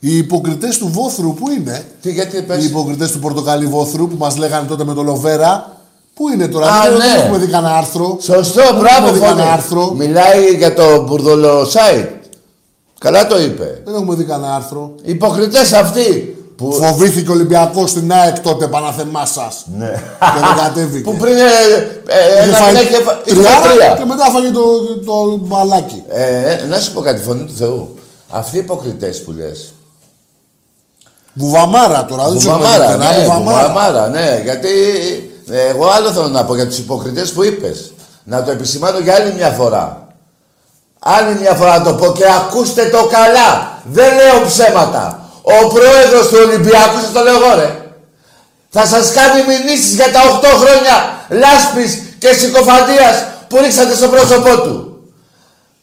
Οι 0.04 0.18
υποκριτές 0.18 0.78
του 0.78 0.88
Βόθρου 0.92 1.34
που 1.34 1.50
είναι. 1.50 1.84
Τι, 2.02 2.12
γιατί 2.12 2.38
Οι 2.38 2.42
πες, 2.42 2.66
υποκριτές 2.66 3.12
του 3.12 3.20
Πορτοκαλί 3.20 3.66
Βόθρου 3.66 4.08
που 4.08 4.16
μας 4.18 4.38
λέγανε 4.38 4.68
τότε 4.68 4.84
με 4.84 4.94
το 4.94 5.04
Λοβέρα. 5.04 5.76
Πού 6.14 6.30
είναι 6.30 6.48
τώρα, 6.48 6.68
Α, 6.68 6.82
δεν, 6.84 6.92
ναι. 6.92 6.98
δεν 6.98 7.16
έχουμε 7.16 7.38
δει 7.38 7.46
κανένα 7.52 7.76
άρθρο. 7.78 8.18
Σωστό, 8.22 8.62
Δεν 8.64 8.76
μπράβο, 8.76 8.88
έχουμε 9.08 9.12
δει 9.12 9.20
κανένα 9.20 9.42
Φώτη. 9.42 9.54
άρθρο. 9.54 9.92
Μιλάει 9.94 10.44
για 10.58 10.74
το 10.74 11.04
μπουρδολο 11.04 11.62
site. 11.62 12.08
Καλά 13.00 13.28
το 13.28 13.42
είπε. 13.42 13.82
Δεν 13.86 13.94
έχουμε 13.96 14.16
δει 14.16 14.24
κανένα 14.24 14.56
άρθρο. 14.56 14.92
Υποκριτές 15.04 15.74
αυτοί 15.74 16.36
που... 16.56 16.72
Φοβήθηκε 16.74 17.30
ο 17.30 17.34
Ολυμπιακός 17.34 17.90
στην 17.90 18.12
ΑΕΚ 18.12 18.40
τότε, 18.40 18.68
Παναθεμά 18.68 19.26
σα. 19.26 19.42
Ναι. 19.78 19.92
Και 20.20 20.40
δεν 20.42 20.64
κατέβηκε. 20.64 21.12
που 21.12 21.18
πριν 21.18 21.36
ε, 21.38 21.42
ε, 21.42 22.40
Είχε 22.40 22.48
ένα 22.50 22.58
φάει 22.58 22.68
μήνα 22.74 22.82
είχε 22.82 23.02
φα- 23.02 23.22
είχε 23.26 23.36
τριάρα 23.36 23.62
τρία. 23.62 23.96
και 24.00 24.06
μετά 24.06 24.26
φάγε 24.26 24.50
το, 24.52 24.62
το 25.06 25.38
μπαλάκι. 25.42 26.04
Ε, 26.10 26.52
ε, 26.54 26.66
να 26.70 26.80
σου 26.80 26.94
πω 26.94 27.02
κάτι, 27.02 27.22
φωνή 27.22 27.44
του 27.46 27.54
Θεού. 27.58 27.96
Αυτοί 28.30 28.56
οι 28.56 28.60
υποκριτές 28.60 29.24
που 29.24 29.32
λες, 29.32 29.74
Βουβαμάρα 31.34 32.06
τώρα, 32.06 32.30
δεν 32.30 32.39
σου 32.39 32.50
Βουβαμάρα, 32.50 32.84
έχουμε 32.84 33.06
ναι, 33.06 33.24
Βουβαμάρα. 33.24 33.67
Βουβαμάρα, 33.67 34.08
ναι. 34.08 34.41
Γιατί 34.44 34.70
ε, 35.50 35.70
εγώ 35.70 35.88
άλλο 35.88 36.12
θέλω 36.12 36.28
να 36.28 36.44
πω 36.46 36.56
για 36.56 36.67
τους 36.67 36.78
υποκριτές 36.78 37.32
που 37.32 37.44
είπες. 37.44 37.94
Να 38.24 38.44
το 38.44 38.52
επισημάνω 38.52 39.00
για 39.00 39.15
άλλη 39.15 39.34
μια 39.34 39.50
φορά. 39.50 40.08
Άλλη 41.00 41.39
μια 41.39 41.54
φορά 41.54 41.78
να 41.78 41.84
το 41.84 41.94
πω 41.94 42.12
και 42.12 42.24
ακούστε 42.26 42.89
το 42.89 43.06
καλά. 43.06 43.80
Δεν 43.84 44.15
λέω 44.15 44.46
ψέματα. 44.48 45.30
Ο 45.41 45.67
πρόεδρος 45.67 46.28
του 46.28 46.38
Ολυμπιακού, 46.46 47.00
σας 47.02 47.12
το 47.13 47.22
λέω 47.24 47.36
εγώ 47.36 47.56
ρε, 47.60 47.82
θα 48.70 48.86
σας 48.86 49.12
κάνει 49.12 49.41
μηνύσεις 49.48 49.94
για 49.94 50.12
τα 50.12 50.22
8 50.41 50.46
χρόνια 50.62 50.96
λάσπης 51.30 52.02
και 52.20 52.34
συκοφαντίας 52.34 53.26
που 53.48 53.58
ρίξατε 53.58 53.96
στο 53.96 54.08
πρόσωπό 54.08 54.62
του. 54.62 55.04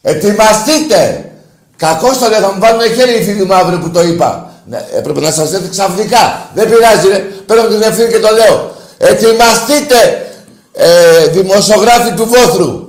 Ετοιμαστείτε! 0.01 1.31
Κακώς 1.75 2.17
το 2.17 2.29
λέω, 2.29 2.39
θα 2.39 2.51
μου 2.53 2.59
βάλουν 2.59 2.81
χέρι 2.81 3.19
οι 3.19 3.23
φίλοι 3.23 3.45
μου 3.45 3.53
αύριο 3.53 3.79
που 3.79 3.89
το 3.89 4.01
είπα. 4.03 4.48
Ναι, 4.69 4.85
έπρεπε 4.91 5.19
να 5.19 5.31
σας 5.31 5.53
έρθει 5.53 5.69
ξαφνικά. 5.69 6.49
Δεν 6.53 6.69
πειράζει 6.69 7.07
ρε, 7.07 7.17
παίρνω 7.17 7.67
την 7.67 7.81
ευθύνη 7.81 8.09
και 8.09 8.19
το 8.19 8.27
λέω. 8.33 8.71
Ετοιμαστείτε, 8.97 10.27
ε, 10.71 11.27
δημοσιογράφοι 11.27 12.13
του 12.13 12.25
Βόθρου. 12.25 12.87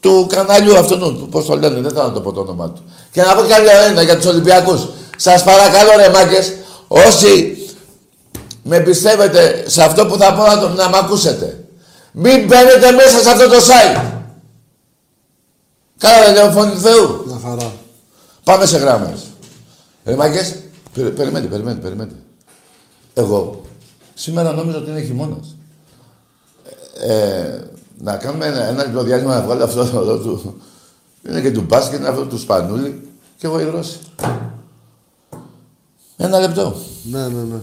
Του 0.00 0.26
καναλιού 0.28 0.78
αυτού, 0.78 0.98
του, 0.98 1.28
πώς 1.30 1.46
το 1.46 1.56
λένε, 1.56 1.80
δεν 1.80 1.90
θέλω 1.92 2.02
να 2.06 2.12
το 2.12 2.20
πω 2.20 2.32
το 2.32 2.40
όνομά 2.40 2.70
του. 2.70 2.82
Και 3.10 3.22
να 3.22 3.34
πω 3.34 3.42
κι 3.44 3.52
άλλο 3.52 3.68
ένα 3.88 4.02
για 4.02 4.16
τους 4.16 4.26
Ολυμπιακούς. 4.26 4.88
Σας 5.16 5.44
παρακαλώ 5.44 5.90
ρε 5.96 6.08
μάγκες, 6.08 6.52
όσοι 6.88 7.56
με 8.62 8.80
πιστεύετε 8.80 9.64
σε 9.66 9.82
αυτό 9.82 10.06
που 10.06 10.16
θα 10.16 10.32
πω 10.34 10.42
να, 10.42 10.58
το, 10.60 10.68
να 10.68 10.88
μ' 10.88 10.94
ακούσετε. 10.94 11.64
Μην 12.12 12.46
μπαίνετε 12.46 12.90
μέσα 12.92 13.18
σε 13.22 13.30
αυτό 13.30 13.48
το 13.48 13.56
site. 13.56 14.02
Καλά 15.98 16.24
δεν 16.24 16.34
λέω 16.34 16.50
φωνή 16.50 16.70
του 16.70 16.80
Θεού. 16.80 17.22
Μια 17.26 17.40
χαρά. 17.44 17.72
Πάμε 18.44 18.66
σε 18.66 18.78
γράμμες. 18.78 19.20
Ρε 20.04 20.14
μάγκες, 20.16 20.48
περι- 20.48 20.67
περιμένετε, 21.02 21.48
περιμένετε, 21.48 21.82
περιμένετε. 21.82 22.16
Εγώ 23.14 23.62
σήμερα 24.14 24.52
νόμιζα 24.52 24.78
ότι 24.78 24.90
είναι 24.90 25.02
χειμώνας. 25.02 25.56
Ε, 27.00 27.60
να 27.98 28.16
κάνουμε 28.16 28.46
ένα, 28.46 28.64
ένα 28.64 28.84
λεπτό 28.84 29.02
διάλειμμα 29.02 29.34
να 29.34 29.42
βγάλω 29.42 29.64
αυτό 29.64 29.80
εδώ 29.80 30.18
του... 30.18 30.62
Είναι 31.28 31.40
και 31.40 31.50
του 31.50 31.62
μπάσκετ, 31.62 31.98
είναι 31.98 32.08
αυτό 32.08 32.24
του 32.24 32.38
Σπανούλη 32.38 33.08
και 33.36 33.46
εγώ 33.46 33.60
υγρώσει. 33.60 33.98
Ένα 36.16 36.38
λεπτό. 36.40 36.74
Ναι, 37.02 37.28
ναι, 37.28 37.42
ναι. 37.42 37.60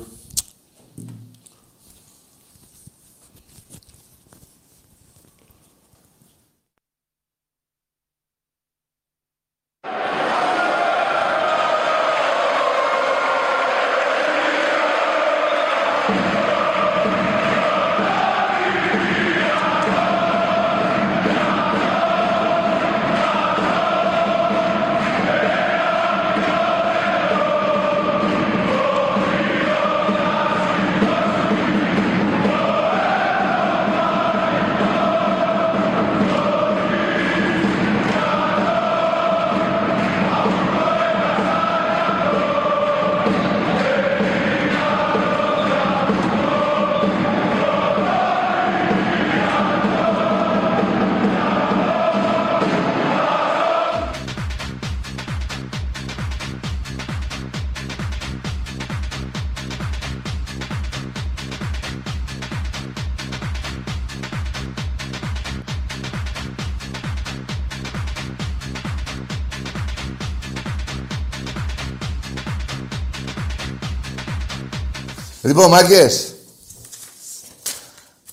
Λοιπόν, 75.45 75.69
μάγκες, 75.69 76.33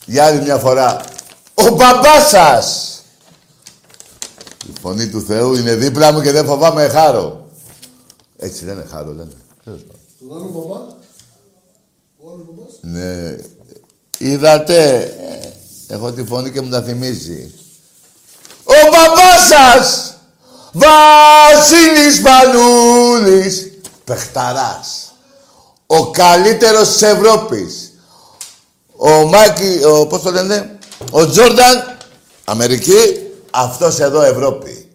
για 0.06 0.26
άλλη 0.26 0.40
μια 0.40 0.58
φορά, 0.58 1.00
ο 1.54 1.68
μπαμπάς 1.68 2.28
σας! 2.28 2.96
Η 4.68 4.72
φωνή 4.80 5.08
του 5.08 5.22
Θεού 5.22 5.54
είναι 5.54 5.74
δίπλα 5.74 6.12
μου 6.12 6.20
και 6.20 6.30
δεν 6.30 6.44
φοβάμαι 6.44 6.88
χάρο. 6.88 7.48
Έτσι 8.38 8.64
λένε 8.64 8.86
χάρο, 8.90 9.12
λένε. 9.12 9.32
Τέλος 9.64 9.80
πάντων. 9.80 10.00
Τον 10.18 10.36
άλλο 10.36 10.50
μπαμπά. 10.52 10.80
Ο 12.18 12.32
άλλος 12.32 12.46
μπαμπάς. 12.46 12.78
Ναι. 12.80 13.36
Είδατε, 14.18 14.98
ε, 15.88 15.94
έχω 15.94 16.12
τη 16.12 16.24
φωνή 16.24 16.50
και 16.50 16.60
μου 16.60 16.70
τα 16.70 16.82
θυμίζει. 16.82 17.54
Ο 18.64 18.74
μπαμπάς 18.90 19.46
σας! 19.48 20.14
Βασίλης 20.72 22.20
Μανούλης! 22.20 23.70
Πεχταράς. 24.04 25.01
Ο 26.00 26.10
καλύτερος 26.10 26.88
της 26.92 27.02
Ευρώπης. 27.02 27.92
Ο 28.96 29.10
Μάκη, 29.10 29.80
ο, 29.84 30.06
πώς 30.06 30.22
το 30.22 30.30
λένε, 30.30 30.78
ο 31.10 31.26
Τζόρνταν, 31.28 31.96
Αμερική, 32.44 32.98
αυτός 33.50 34.00
εδώ 34.00 34.22
Ευρώπη. 34.22 34.86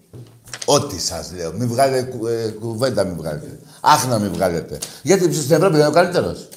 Ό,τι 0.65 0.99
σας 0.99 1.31
λέω. 1.35 1.51
Μην 1.53 1.67
βγάλετε 1.67 2.01
κου- 2.17 2.27
ε, 2.29 2.53
κουβέντα, 2.59 3.03
μην 3.03 3.17
βγάλετε. 3.17 3.59
Άχ 3.81 4.07
να 4.07 4.19
μην 4.19 4.31
βγάλετε. 4.33 4.77
Γιατί 5.01 5.33
στην 5.33 5.55
Ευρώπη 5.55 5.71
δεν 5.71 5.79
είναι 5.79 5.89
ο 5.89 5.91
καλύτερος; 5.91 6.47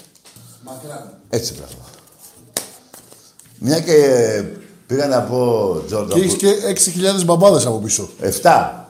Μακράν. 0.64 1.12
Έτσι 1.30 1.52
πράγμα. 1.54 1.84
Μια 3.58 3.80
και 3.80 3.94
πήγα 4.86 5.06
να 5.06 5.20
πω 5.20 5.72
Τζόρνταν. 5.86 6.18
Και 6.18 6.24
έχεις 6.24 6.34
και 6.36 6.48
6.000 7.20 7.24
μπαμπάδες 7.24 7.66
από 7.66 7.78
πίσω. 7.78 8.10
7. 8.42 8.86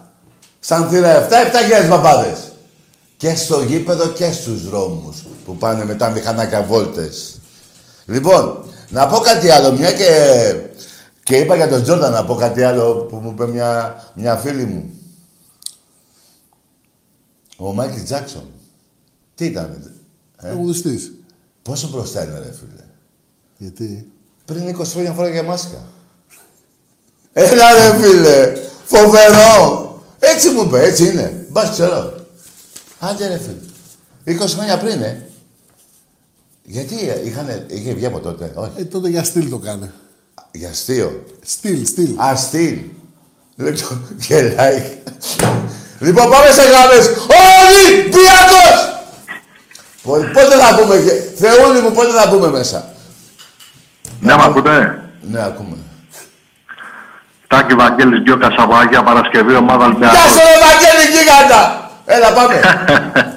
Σαν 0.60 0.88
θύρα 0.88 1.08
7, 1.28 1.40
7.000 1.84 1.88
μπαμπάδες. 1.88 2.38
Και 3.16 3.34
στο 3.34 3.62
γήπεδο 3.62 4.06
και 4.08 4.32
στους 4.32 4.68
δρόμους 4.68 5.16
που 5.50 5.56
πάνε 5.56 5.84
με 5.84 5.94
τα 5.94 6.10
μηχανάκια 6.10 6.62
βόλτες. 6.62 7.40
Λοιπόν, 8.04 8.64
να 8.88 9.06
πω 9.06 9.18
κάτι 9.18 9.50
άλλο. 9.50 9.72
Μια 9.72 9.92
και, 9.92 10.08
και 11.22 11.36
είπα 11.36 11.56
για 11.56 11.68
τον 11.68 11.82
Τζόρνταν 11.82 12.12
να 12.12 12.24
πω 12.24 12.34
κάτι 12.34 12.62
άλλο 12.62 12.94
που 12.94 13.16
μου 13.16 13.30
είπε 13.30 13.46
μια, 13.46 14.02
μια 14.14 14.36
φίλη 14.36 14.64
μου. 14.64 14.90
Ο 17.56 17.72
Μάικλ 17.72 18.02
Τζάξον. 18.02 18.50
Τι 19.34 19.44
ήταν. 19.44 19.94
Ε; 20.36 20.46
Τραγουδιστής. 20.46 21.12
Πόσο 21.62 21.88
μπροστά 21.88 22.24
είναι, 22.24 22.38
ρε 22.38 22.52
φίλε; 22.52 22.84
Γιατί; 23.56 24.12
Πριν 24.44 24.76
20 24.78 24.84
χρόνια 24.84 25.12
φοράγε 25.12 25.42
μάσκα. 25.42 25.82
Έλα 27.32 27.72
ρε 27.72 27.98
φίλε. 27.98 28.52
Φοβερό. 28.84 30.02
Έτσι 30.18 30.48
μου 30.50 30.62
είπε, 30.62 30.82
έτσι 30.82 31.06
είναι. 31.06 31.46
Μπας 31.50 31.70
ξέρω. 31.70 32.26
Άντε 32.98 33.26
ρε 33.26 33.38
φίλε. 33.38 34.44
20 34.44 34.46
χρόνια 34.48 34.78
πριν, 34.78 35.02
ε. 35.02 35.30
Γιατί 36.72 36.94
είχαν, 37.24 37.64
είχε 37.68 37.92
βγει 37.94 38.06
από 38.06 38.18
τότε, 38.20 38.52
όχι. 38.54 38.70
Ε, 38.76 38.85
τότε 38.85 39.09
για 39.09 39.24
στυλ 39.24 39.50
το 39.50 39.59
κάνε. 39.59 39.92
Για 40.52 40.68
αστείο. 40.68 41.24
Στυλ, 41.44 41.87
στυλ. 41.87 42.20
Α, 42.20 42.37
στυλ. 42.37 42.78
Λοιπόν, 43.56 44.02
γελάει. 44.18 44.83
Λοιπόν, 45.98 46.30
πάμε 46.30 46.50
σε 46.50 46.62
γραμμές. 46.62 47.06
Ολυμπιακός! 47.66 48.78
Πο- 50.02 50.30
Πότε 50.33 50.56
θα 50.56 50.74
πούμε, 50.80 50.96
γε- 50.96 51.22
Θεούλη 51.37 51.80
μου, 51.80 51.92
πότε 51.92 52.11
θα 52.12 52.28
πούμε 52.28 52.48
μέσα; 52.48 52.92
Ναι, 54.20 54.35
μ' 54.37 54.40
ακούτε; 54.40 55.02
Ναι, 55.30 55.42
ακούμε. 55.44 55.76
Τάκη 57.46 57.74
Βαγγέλης, 57.74 58.22
δυο 58.22 58.38
Κασαβάγια, 58.38 59.02
Παρασκευή, 59.02 59.54
ομάδα 59.54 59.76
Γεια 59.85 59.87
Ολυμπιακός. 59.87 60.20
σου, 60.33 60.38
ρε 60.38 60.56
Βαγγέλη 60.64 61.04
Γίγαντα! 61.16 61.90
Έλα, 62.04 62.33
πάμε. 62.33 62.54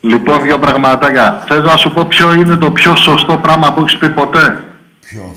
Λοιπόν, 0.00 0.42
δύο 0.42 0.58
πραγματάκια. 0.58 1.44
Θες 1.48 1.62
να 1.62 1.76
σου 1.76 1.92
πω 1.92 2.04
ποιο 2.04 2.32
είναι 2.34 2.56
το 2.56 2.70
πιο 2.70 2.96
σωστό 2.96 3.36
πράγμα 3.36 3.72
που 3.72 3.80
έχεις 3.80 3.96
πει 3.96 4.08
ποτέ; 4.10 4.64
Ποιο; 5.00 5.34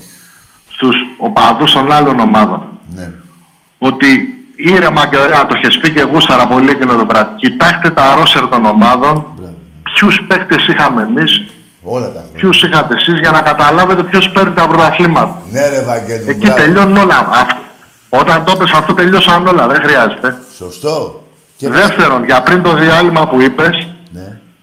στους 0.68 0.96
οπαδούς 1.18 1.72
των 1.72 1.92
άλλων 1.92 2.20
ομάδων. 2.20 2.62
Ναι. 2.94 3.10
Ότι 3.78 4.28
ήρεμα 4.56 5.06
και 5.06 5.16
ωραία, 5.16 5.46
το 5.46 5.54
έχεις 5.62 5.78
πει 5.78 5.90
και 5.90 6.02
γούσταρα 6.02 6.46
πολύ 6.46 6.70
εκείνο 6.70 6.94
το 6.96 7.04
πράγμα. 7.06 7.32
Κοιτάξτε 7.36 7.90
τα 7.90 8.14
ρόσερ 8.18 8.48
των 8.48 8.64
ομάδων, 8.64 9.26
Μπράβο. 9.36 9.54
ποιους 9.82 10.20
παίκτες 10.28 10.66
είχαμε 10.68 11.02
εμείς, 11.02 11.44
Όλα 11.82 12.06
τα 12.06 12.10
χρόνια. 12.12 12.30
ποιους 12.34 12.62
είχατε 12.62 12.94
εσείς, 12.94 13.18
για 13.20 13.30
να 13.30 13.40
καταλάβετε 13.40 14.02
ποιος 14.02 14.30
παίρνει 14.30 14.54
τα 14.54 14.66
πρωταθλήματα. 14.68 15.42
Ναι, 15.50 15.68
ρε 15.68 15.82
Βαγγέλη. 15.82 16.24
μου, 16.24 16.30
Εκεί 16.30 16.46
μπράβο. 16.46 16.60
τελειώνουν 16.62 16.96
όλα. 16.96 17.28
Αυτό- 17.30 17.58
Όταν 18.12 18.44
το 18.44 18.56
πες 18.56 18.70
αυτό 18.72 18.94
τελειώσαν 18.94 19.46
όλα, 19.46 19.66
δεν 19.66 19.80
χρειάζεται. 19.82 20.38
Σωστό. 20.56 21.24
Και 21.56 21.68
Δεύτερον, 21.68 22.24
για 22.24 22.42
πριν 22.42 22.62
το 22.62 22.74
διάλειμμα 22.74 23.28
που 23.28 23.40
είπες, 23.40 23.68
Ναι. 23.68 23.86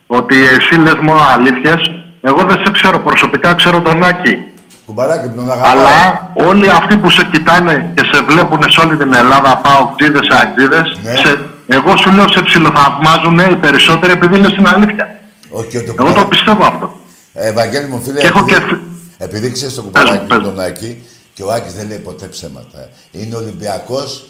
Ότι 0.07 0.35
εσύ 0.47 0.75
λες 0.79 0.93
μόνο 1.01 1.19
αλήθειες, 1.33 1.91
εγώ 2.21 2.43
δεν 2.43 2.57
σε 2.65 2.71
ξέρω 2.71 2.99
προσωπικά, 2.99 3.53
ξέρω 3.53 3.81
τον 3.81 4.03
Άκη. 4.03 4.37
Κουμπαράκι, 4.85 5.27
τον 5.35 5.51
αγαπάω. 5.51 5.71
Αλλά 5.71 6.31
όλοι 6.49 6.69
αυτοί 6.69 6.97
που 6.97 7.09
σε 7.09 7.25
κοιτάνε 7.31 7.91
και 7.95 8.03
σε 8.11 8.21
βλέπουν 8.23 8.61
σε 8.71 8.79
όλη 8.79 8.97
την 8.97 9.13
Ελλάδα, 9.13 9.57
πάω 9.57 9.87
κτίδες, 9.95 10.27
αγκτίδες, 10.29 10.97
Ναι. 11.03 11.15
σε, 11.15 11.39
εγώ 11.67 11.97
σου 11.97 12.11
λέω 12.11 12.27
σε 12.27 12.41
ψιλοθαυμάζουν 12.41 13.39
οι 13.39 13.55
περισσότεροι 13.55 14.11
επειδή 14.11 14.37
λες 14.37 14.53
την 14.53 14.67
αλήθεια. 14.67 15.19
Όχι, 15.49 15.67
και 15.67 15.77
το 15.77 15.83
Εγώ 15.83 15.93
το 15.95 16.03
κουμπαράκι. 16.03 16.27
πιστεύω 16.29 16.63
αυτό. 16.65 16.95
Ε, 17.33 17.47
Ευαγγέλη 17.47 17.87
μου, 17.87 18.01
φίλε, 18.01 18.19
Και 18.19 18.27
έχω 18.27 18.39
επειδή, 18.39 18.59
και- 18.59 18.75
επειδή 19.17 19.51
ξέρεις 19.51 19.75
το 19.75 19.81
Πες 19.81 19.91
κουμπαράκι 20.01 20.21
μου, 20.21 20.27
πες 20.27 20.37
με 20.37 20.43
μου. 20.43 20.49
τον 20.55 20.59
Άκη 20.63 21.03
και 21.33 21.43
ο 21.43 21.51
Άκης 21.51 21.73
δεν 21.73 21.87
λέει 21.87 21.97
ποτέ 21.97 22.25
ψέματα. 22.25 22.89
Είναι 23.11 23.35
Ολυμπιακός 23.35 24.29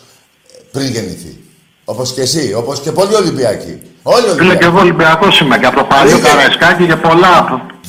ε, 0.54 0.60
πριν 0.72 0.88
γεννηθεί. 0.88 1.44
Όπως 1.90 2.14
και 2.14 2.22
εσύ, 2.22 2.54
όπως 2.62 2.80
και 2.80 2.92
πολλοί 2.92 3.16
Ολυμπιακοί. 3.16 3.74
Όλοι 4.04 4.22
Φίλε 4.22 4.34
και 4.34 4.40
Ολυμπιακοί. 4.42 4.64
εγώ 4.66 4.80
Ολυμπιακός 4.80 5.40
είμαι 5.40 5.58
και 5.58 5.66
από 5.66 5.78
το 5.82 5.84
παλιό 5.92 6.12
Αλήθεια. 6.14 6.30
Καραϊσκάκι 6.30 6.84
και 6.92 6.96
πολλά, 7.08 7.36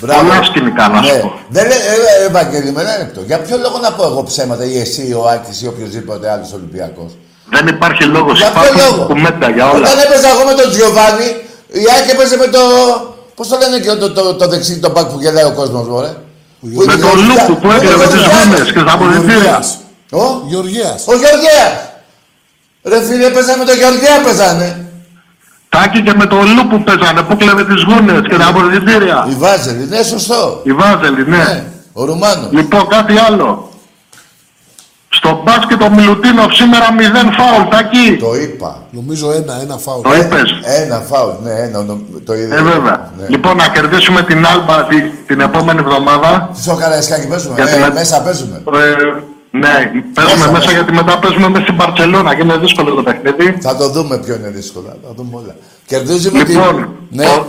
Μπράβο. 0.01 0.21
πολλά 0.21 0.43
σκηνικά 0.49 0.89
να 0.89 1.01
Ναι. 1.01 1.07
σου 1.09 1.21
πω. 1.23 1.33
Δεν 1.57 1.65
λέει, 1.71 1.81
ε, 1.93 2.23
ε, 2.23 2.27
Ευαγγέλη, 2.29 2.71
με 2.77 2.81
ένα 2.85 2.95
λεπτό. 3.03 3.21
Για 3.31 3.39
ποιο 3.45 3.57
λόγο 3.65 3.77
να 3.87 3.91
πω 3.97 4.03
εγώ 4.11 4.23
ψέματα 4.31 4.65
ή 4.73 4.79
εσύ, 4.85 5.05
ο 5.21 5.23
Άκης 5.35 5.57
ή 5.63 5.67
οποιοδήποτε 5.73 6.25
άλλος 6.35 6.51
Ολυμπιακός; 6.59 7.11
Δεν 7.55 7.67
υπάρχει 7.75 8.05
λόγος, 8.17 8.39
Για 8.41 8.51
ποιο 8.51 8.61
υπάρχουν 8.63 8.81
λόγο; 8.85 9.01
κουμέντα 9.11 9.49
για 9.57 9.65
όλα. 9.71 9.79
Όταν 9.87 9.99
έπαιζα 10.07 10.29
εγώ 10.35 10.43
με 10.51 10.55
τον 10.61 10.69
Τζιοβάνι, 10.73 11.29
η 11.83 11.85
Άκη 11.97 12.11
έπαιζε 12.15 12.37
με 12.43 12.47
το... 12.57 12.63
Πώς 13.37 13.47
το 13.51 13.57
λένε 13.63 13.77
και 13.85 13.91
το, 14.03 14.09
το, 14.19 14.23
το, 14.41 14.47
δεξί, 14.53 14.75
το 14.85 14.91
μπακ 14.95 15.07
που 15.13 15.19
γελάει 15.25 15.45
ο 15.53 15.55
κόσμος, 15.61 15.85
μωρέ; 15.93 16.13
Που 16.61 16.67
Με 16.67 16.83
είναι 16.83 16.97
τον 17.05 17.11
ο 17.11 17.15
Λούκου 17.29 17.33
Γιάννης. 17.33 17.59
που 17.63 17.69
έκανε 17.77 17.97
με 18.03 18.07
τις 18.15 18.23
γούνες 18.35 18.69
και 18.75 18.81
στα 18.85 18.93
αποδητήρια. 18.97 19.35
Γεωργίας. 19.35 19.67
Ο, 20.23 20.25
Γεωργίας. 20.51 20.99
ο 21.13 21.15
Γεωργέας. 21.23 21.73
Ρε 22.83 23.03
φίλε, 23.03 23.27
έπαιζα 23.27 23.57
με 23.57 23.65
τον 23.65 23.77
Γεωργέα, 23.77 24.21
παίζανε. 24.25 24.83
Τάκη 25.69 26.03
και 26.03 26.13
με 26.17 26.27
το 26.27 26.37
Λου 26.37 26.67
που 26.69 26.83
παίζανε, 26.83 27.23
που 27.23 27.37
κλέβε 27.37 27.65
τις 27.65 27.83
γούνες 27.83 28.21
και 28.29 28.37
τα 28.37 28.47
αποδητήρια. 28.47 29.27
Η 29.31 29.35
Βάζελη, 29.35 29.87
ναι, 29.89 30.03
σωστό. 30.03 30.61
Η 30.65 30.73
Βάζελη, 30.73 31.25
ναι. 31.29 31.37
Ναι, 31.37 31.65
ο 31.93 32.05
Ρουμάνος. 32.05 32.49
Λοιπόν, 32.53 32.87
κάτι 32.89 33.19
άλλο. 33.19 33.71
Στο 35.11 35.41
μπάσκετ 35.45 35.83
ο 35.83 35.91
Μιλουτίνοφ 35.91 36.55
σήμερα 36.55 36.93
μηδέν 36.93 37.33
φάουλ, 37.33 37.69
Τάκη. 37.71 38.17
Το 38.21 38.35
είπα. 38.35 38.83
Νομίζω 38.91 39.33
ένα, 39.33 39.61
ένα 39.63 39.77
φάουλ. 39.77 40.01
Το 40.03 40.15
είπες. 40.15 40.51
Ένα 40.63 40.99
φάουλ, 41.11 41.33
ναι, 41.45 41.51
ένα, 41.51 41.83
νο- 41.83 42.01
το 42.25 42.35
είδα. 42.35 42.57
Ε, 42.57 42.63
βέβαια. 42.63 43.11
Ναι. 43.19 43.27
Λοιπόν, 43.29 43.57
να 43.57 43.69
κερδίσουμε 43.69 44.23
την 44.23 44.47
Άλμπα 44.47 44.85
τη- 44.85 45.11
την 45.27 45.41
επόμενη 45.41 45.79
εβδομάδα. 45.81 46.51
Στο 46.55 46.75
Καραϊσκάκι 46.75 47.27
παίζουμε, 47.29 47.55
Γιατί 47.55 47.77
ε, 47.77 47.79
με- 47.79 47.93
μέσα 47.93 48.23
παίζουμε. 48.23 48.63
Ε, 48.75 49.23
ναι, 49.63 49.75
παίζουμε 50.15 50.37
Μέσα, 50.37 50.37
μέσα, 50.37 50.51
μέσα. 50.53 50.71
γιατί 50.73 50.93
μετά 50.93 51.19
παίζουμε 51.19 51.49
μέσα 51.49 51.63
στην 51.63 51.77
Παρσελώνα 51.77 52.35
και 52.35 52.43
είναι 52.43 52.57
δύσκολο 52.57 52.95
το 52.95 53.03
παιχνίδι. 53.03 53.59
Θα 53.61 53.77
το 53.77 53.89
δούμε 53.89 54.19
ποιο 54.19 54.35
είναι 54.35 54.49
δύσκολο, 54.59 54.87
θα 55.07 55.11
δούμε 55.17 55.33
όλα. 55.41 55.55
Κερδίζουμε 55.87 56.39
Λοιπόν, 56.39 56.75
την... 56.77 56.87
Ναι. 57.11 57.25
πο- 57.27 57.47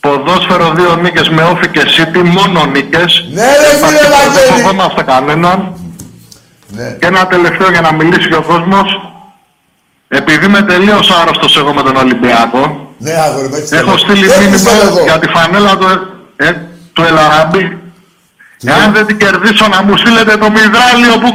ποδόσφαιρο 0.00 0.72
δύο 0.78 0.96
νίκες 0.96 1.28
με 1.28 1.42
όφη 1.42 1.68
και 1.68 1.82
City, 1.96 2.22
μόνο 2.36 2.64
νίκες. 2.66 3.10
Ναι, 3.32 3.42
ρε, 3.42 3.78
Δεν 3.78 3.88
φίλε 3.88 3.98
υπάρχει- 3.98 4.28
Βαγγέλη. 4.28 4.46
Δεν 4.46 4.62
φοβόμαστε 4.62 5.02
κανέναν. 5.02 5.72
Ναι. 6.76 6.96
Και 7.00 7.06
ένα 7.06 7.26
τελευταίο 7.26 7.70
για 7.70 7.80
να 7.80 7.92
μιλήσει 7.92 8.28
και 8.28 8.34
ο 8.36 8.42
κόσμος. 8.42 8.88
Επειδή 10.08 10.44
είμαι 10.46 10.62
τελείως 10.62 11.10
άρρωστος 11.20 11.56
εγώ 11.56 11.72
με 11.74 11.82
τον 11.82 11.96
Ολυμπιακό, 11.96 12.90
Ναι, 12.98 13.10
αγόρι 13.12 13.48
μου, 13.48 13.54
έτσι 13.54 13.76
έχω 13.76 13.84
θέλω. 13.84 13.98
στείλει 13.98 14.24
Έτσι 14.24 14.38
μήνυμα 14.40 14.58
θέλω 14.70 14.82
εγώ. 14.90 15.02
για 15.02 15.18
τη 15.18 15.28
φανέλα 15.28 15.76
του, 15.76 15.86
ε, 16.36 16.50
του 16.92 17.02
Ελαραμπή. 17.02 17.78
Εάν 18.72 18.86
δεν 18.96 19.04
την 19.08 19.16
κερδίσω 19.22 19.66
να 19.74 19.78
μου 19.86 19.94
στείλετε 20.00 20.34
το 20.42 20.48
μυδράλιο 20.56 21.14
που, 21.22 21.30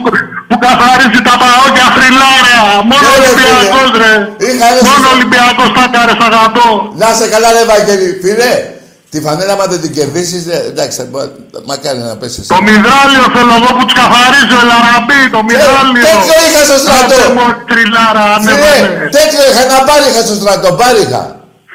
που 0.50 0.56
καθαρίζει 0.66 1.22
τα 1.30 1.36
παόκια 1.42 1.88
φρυλάρια. 1.96 2.62
Μόνο 2.90 3.02
Ναι, 3.10 3.16
ρε, 3.24 3.30
Ολυμπιακός 3.32 3.88
φίλε. 3.94 4.04
ρε. 4.04 4.14
Είχα 4.48 4.68
ρε, 4.76 4.80
Μόνο 4.88 5.02
στο- 5.06 5.14
Ολυμπιακός 5.16 5.70
θα 5.78 5.86
κάρε 5.96 6.14
αγαπώ. 6.28 6.68
Να 7.02 7.08
σε 7.20 7.26
καλά, 7.34 7.48
ρε 7.58 7.64
Βαγγέλη. 7.72 8.10
Φίλε, 8.24 8.52
τη 9.12 9.18
φανέλα, 9.26 9.54
άμα 9.56 9.66
δεν 9.72 9.80
την 9.84 9.92
κερδίσεις, 9.98 10.42
δε- 10.50 10.64
εντάξει, 10.72 10.96
θα 11.00 11.06
μπο- 11.12 11.34
μακάρι 11.70 12.00
να 12.10 12.14
πέσεις. 12.22 12.44
Το 12.56 12.60
μυδράλιο 12.70 13.24
θέλω 13.36 13.54
εγώ 13.60 13.70
που 13.78 13.84
τους 13.88 13.96
καθαρίζει 14.02 14.54
ο 14.60 14.62
Ελαραμπή. 14.66 15.22
Το 15.36 15.40
μυδράλιο. 15.50 16.04
τέτοιο 16.10 16.36
είχα 16.48 16.62
στο 16.70 16.78
στρατό. 16.84 17.04
Άντε 17.06 17.20
μου, 17.36 17.46
τριλάρα, 17.72 18.26
Φίλε, 18.46 18.52
ανέβαινε. 18.52 19.10
τέτοιο 19.18 19.42
είχα 19.50 19.64
να 19.76 19.80
πάρει, 19.90 20.04
είχα 20.12 20.22
στο 20.28 20.36
στρατό, 20.42 20.68
πάρει 20.82 21.00
είχα. 21.06 21.24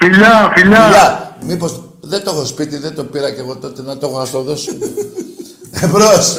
Φιλιά, 0.00 0.34
φιλιά. 0.56 0.82
Φιλιά, 0.88 1.06
μήπως 1.50 1.70
δεν 2.12 2.20
το 2.24 2.28
έχω 2.34 2.44
σπίτι, 2.52 2.74
δεν 2.86 2.92
το 2.98 3.02
πήρα 3.12 3.28
και 3.34 3.40
εγώ 3.44 3.54
τότε 3.64 3.80
να 3.88 3.92
το 3.98 4.04
έχω 4.08 4.16
να 4.22 4.26
στο 4.32 4.40
δώσω. 4.48 4.72
Εμπρός. 5.80 6.36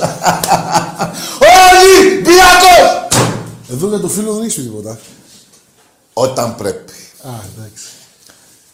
Ολυμπιακός! 1.69 3.07
Εδώ 3.71 3.87
για 3.87 3.99
το 3.99 4.07
φίλο 4.07 4.33
δεν 4.33 4.43
έχεις 4.43 4.55
πει 4.55 4.61
τίποτα. 4.61 4.99
Όταν 6.13 6.55
πρέπει. 6.55 6.93
Α, 7.23 7.29
εντάξει. 7.55 7.85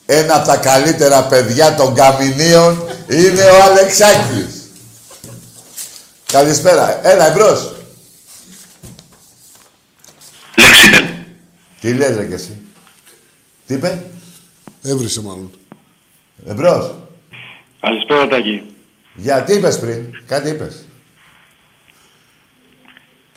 Ένα 0.06 0.36
από 0.36 0.48
τα 0.48 0.58
καλύτερα 0.58 1.24
παιδιά 1.24 1.76
των 1.76 1.94
Καμινίων 1.94 2.84
είναι 3.10 3.44
ο 3.44 3.64
Αλεξάκης. 3.64 4.70
Καλησπέρα. 6.26 7.08
Έλα, 7.08 7.28
εμπρός. 7.28 7.74
Λέξιτεν. 10.56 11.26
Τι 11.80 11.94
λες 11.94 12.16
ρε 12.16 12.26
κι 12.26 12.34
εσύ; 12.34 12.62
Τι 13.68 13.74
είπε; 13.74 14.06
Έβρισε 14.82 15.22
μάλλον. 15.22 15.52
Εμπρός. 16.48 16.96
Καλησπέρα 17.80 18.28
Τάκη. 18.28 18.73
Για 19.14 19.42
τι 19.44 19.54
είπες 19.54 19.80
πριν. 19.80 20.06
Κάτι 20.28 20.50
είπες. 20.50 20.86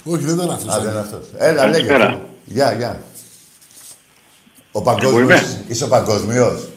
Όχι, 0.04 0.24
δεν 0.24 0.34
ήταν 0.34 0.50
αυτός. 0.50 0.74
Α, 0.74 0.80
δεν 0.80 0.90
είναι 0.90 1.00
αυτός. 1.00 1.26
Έλα, 1.38 1.66
λέγε. 1.66 1.86
Καλησπέρα. 1.86 2.20
Γεια, 2.44 2.72
γεια. 2.72 3.02
Ο 4.72 4.78
Εγώ 4.78 4.82
παγκόσμιος. 4.82 5.22
είμαι. 5.40 5.64
Είσαι 5.68 5.84
ο 5.84 5.88
παγκόσμιος. 5.88 6.68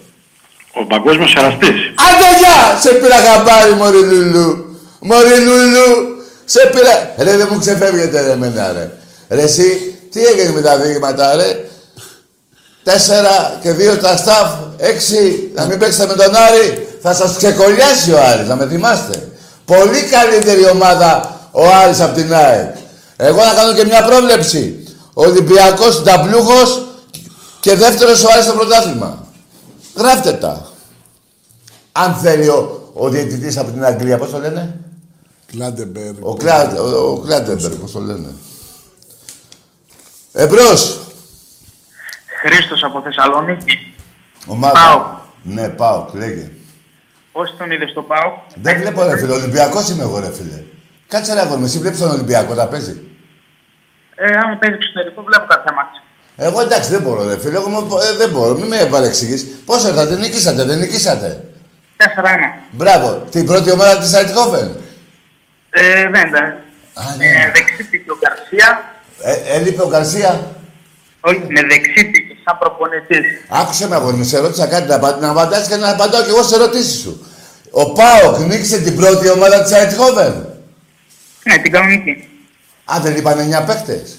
Ο 0.74 0.86
παγκόσμιος 0.86 1.36
εραστής. 1.36 1.70
Άντε 1.96 2.38
γεια! 2.40 2.80
Σε 2.80 2.94
πήρα 2.94 3.16
χαμπάρι, 3.16 3.74
μωρή 3.74 4.04
Λουλού. 4.04 4.78
Μωρή 5.00 5.40
Λουλού. 5.40 6.18
Σε 6.46 6.70
πήρα... 6.72 7.14
Ρε, 7.18 7.38
δεν 7.38 7.48
μου 7.52 7.60
ξεφεύγετε 7.60 8.22
ρε 8.22 8.32
εμένα, 8.32 8.72
ρε. 8.72 8.92
Ρε, 9.30 9.42
εσύ, 9.42 9.98
τι 10.12 10.26
έγινε 10.26 10.52
με 10.52 10.62
τα 10.62 10.78
δείγματα, 10.78 11.36
ρε; 11.36 11.69
Τέσσερα 12.92 13.60
και 13.62 13.72
δύο 13.72 13.98
τα 13.98 14.18
staff, 14.18 14.58
έξι, 14.78 15.52
να 15.56 15.66
μην 15.66 15.80
παίξετε 15.80 16.06
με 16.06 16.14
τον 16.14 16.36
Άρη. 16.36 16.88
Θα 17.02 17.14
σας 17.14 17.38
ξεκολλιάσει 17.38 18.12
ο 18.12 18.24
Άρης, 18.24 18.48
να 18.48 18.56
με 18.56 18.68
θυμάστε. 18.68 19.32
Πολύ 19.66 20.02
καλύτερη 20.02 20.70
ομάδα 20.70 21.40
ο 21.52 21.62
Άρης 21.84 22.00
από 22.00 22.16
την 22.16 22.34
ΑΕΚ. 22.34 22.76
Εγώ 23.18 23.44
να 23.44 23.54
κάνω 23.54 23.74
και 23.74 23.86
μια 23.86 24.04
πρόβλεψη. 24.04 24.88
Ο 25.14 25.24
Ολυμπιακός 25.24 26.04
νταμπλούχος 26.04 26.86
και 27.60 27.76
δεύτερος 27.76 28.24
ο 28.24 28.28
Άρης 28.32 28.46
στο 28.46 28.54
πρωτάθλημα. 28.54 29.26
Γράφτε 29.96 30.32
τα. 30.32 30.68
Αν 31.92 32.16
θέλει 32.22 32.48
ο, 32.48 32.92
ο 32.94 33.10
διαιτητής 33.10 33.58
από 33.58 33.72
την 33.72 33.86
Αγγλία, 33.86 34.18
πώς 34.18 34.30
το 34.30 34.40
λένε; 34.40 34.80
Clattenburg. 35.52 36.12
Ο, 36.20 36.34
Κλά, 36.34 36.72
ο, 36.80 37.12
ο 37.12 37.18
Clattenburg, 37.26 37.72
πώς 37.72 37.92
το 37.92 38.00
λένε; 38.00 38.28
Εμπρός. 40.34 41.00
Χρήστος 42.42 42.84
από 42.84 43.02
Θεσσαλονίκη. 43.02 43.94
Ομάδα. 44.46 44.74
Πάω. 44.74 45.18
Ναι, 45.44 45.70
πάω, 45.70 46.06
λέγε. 46.14 46.50
Πώς 47.32 47.56
τον 47.58 47.72
είδες 47.72 47.94
το 47.94 48.02
πάω. 48.02 48.34
Δεν 48.56 48.78
βλέπω 48.80 49.04
ρε 49.04 49.18
φίλε, 49.18 49.34
Ολυμπιακός 49.34 49.90
είμαι 49.90 50.04
εγώ 50.04 50.20
ρε 50.20 50.32
φίλε. 50.34 50.64
Κάτσε 51.08 51.34
ρε 51.34 51.40
αγόρι 51.40 51.60
μου, 51.60 51.66
εσύ 51.66 51.80
βλέπεις 51.80 52.00
τον 52.00 52.10
Ολυμπιακό 52.12 52.54
να 52.54 52.68
παίζει; 52.68 53.02
Ε, 54.16 54.26
άμα 54.38 54.56
παίζει 54.58 54.76
εξωτερικό, 54.76 55.22
βλέπω 55.24 55.46
κάποια 55.48 55.74
μάτια. 55.74 56.02
Εγώ 56.36 56.62
εντάξει 56.62 56.90
δεν 56.92 57.02
μπορώ 57.02 57.24
ρε 57.28 57.40
φίλε, 57.40 57.56
εγώ 57.58 57.70
μου- 57.70 57.98
ε, 58.14 58.18
δεν 58.18 58.30
μπορώ, 58.30 58.54
μην 58.54 58.68
με 58.68 58.86
παρεξηγείς. 58.92 59.46
Πώς 59.66 59.84
ήρθατε, 59.84 60.16
νικήσατε, 60.18 60.64
δεν 60.64 60.78
νικήσατε; 60.80 61.44
4-1. 61.98 62.62
Μπράβο, 62.72 63.24
την 63.32 63.46
πρώτη 63.46 63.72
ομάδα 63.72 63.98
της 63.98 64.14
Αιτχόφεν. 64.14 64.76
Ε, 65.70 66.10
δεν 66.10 66.28
ήταν. 66.28 66.44
Α, 66.94 67.16
ναι. 67.18 67.26
Ε, 67.26 67.52
δεξί 67.54 68.06
ο 68.10 68.18
Γκαρσία. 68.20 68.94
Ε, 69.24 69.56
έλειπε 69.56 69.82
ο 69.82 69.88
Γκαρσία; 69.88 70.52
Όχι, 71.20 71.42
με 71.50 71.62
δεξί 71.62 72.06
πήκε, 72.12 72.29
σαν 72.50 72.58
προπονητής. 72.60 73.26
Άκουσε 73.50 73.88
με 73.88 73.96
αγόρι 73.96 74.16
μου, 74.16 74.24
σε 74.24 74.40
ρώτησα 74.40 74.68
κάτι 74.68 74.88
να, 74.88 74.96
απα- 74.96 75.20
να 75.20 75.30
απαντάς 75.30 75.68
και 75.68 75.76
να 75.76 75.90
απαντάω 75.90 76.24
κι 76.24 76.30
εγώ 76.30 76.44
σε 76.44 76.56
ερωτήσεις 76.56 77.00
σου. 77.02 77.26
Ο 77.72 77.92
Πάοκ 77.92 78.38
νίκησε 78.40 78.80
την 78.80 78.96
πρώτη 78.96 79.30
ομάδα 79.30 79.64
της 79.64 79.72
Αιτχόφεν. 79.72 80.48
Ναι, 81.44 81.58
την 81.58 81.72
κανονική. 81.72 82.28
Α, 82.86 83.00
δεν 83.02 83.16
είπαν 83.16 83.40
9 83.40 83.66
παίκτες. 83.66 84.18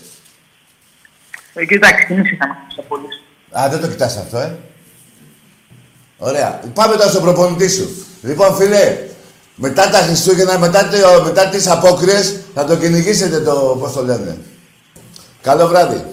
Ε, 1.54 1.64
κοιτάξτε, 1.66 2.14
εμείς 2.14 2.30
είχαμε 2.32 2.52
αυτούς 2.52 2.74
τους 2.74 2.84
απολύσεις. 2.84 3.22
Α, 3.50 3.68
δεν 3.68 3.80
το 3.80 3.86
κοιτάς 3.88 4.16
αυτό, 4.16 4.38
ε. 4.38 4.56
Ωραία. 6.18 6.60
Πάμε 6.74 6.96
τώρα 6.96 7.08
στον 7.10 7.22
προπονητή 7.22 7.68
σου. 7.70 8.06
Λοιπόν, 8.22 8.54
φίλε, 8.54 8.98
μετά 9.54 9.90
τα 9.90 9.98
Χριστούγεννα, 9.98 10.58
μετά, 10.58 10.88
το, 10.88 11.22
μετά 11.24 11.48
τις 11.48 11.66
απόκριες, 11.68 12.36
θα 12.54 12.64
το 12.64 12.76
κυνηγήσετε 12.76 13.40
το, 13.40 13.76
πώς 13.80 13.92
το 13.92 14.04
λένε. 14.04 14.36
Καλό 15.42 15.66
βράδυ. 15.66 16.04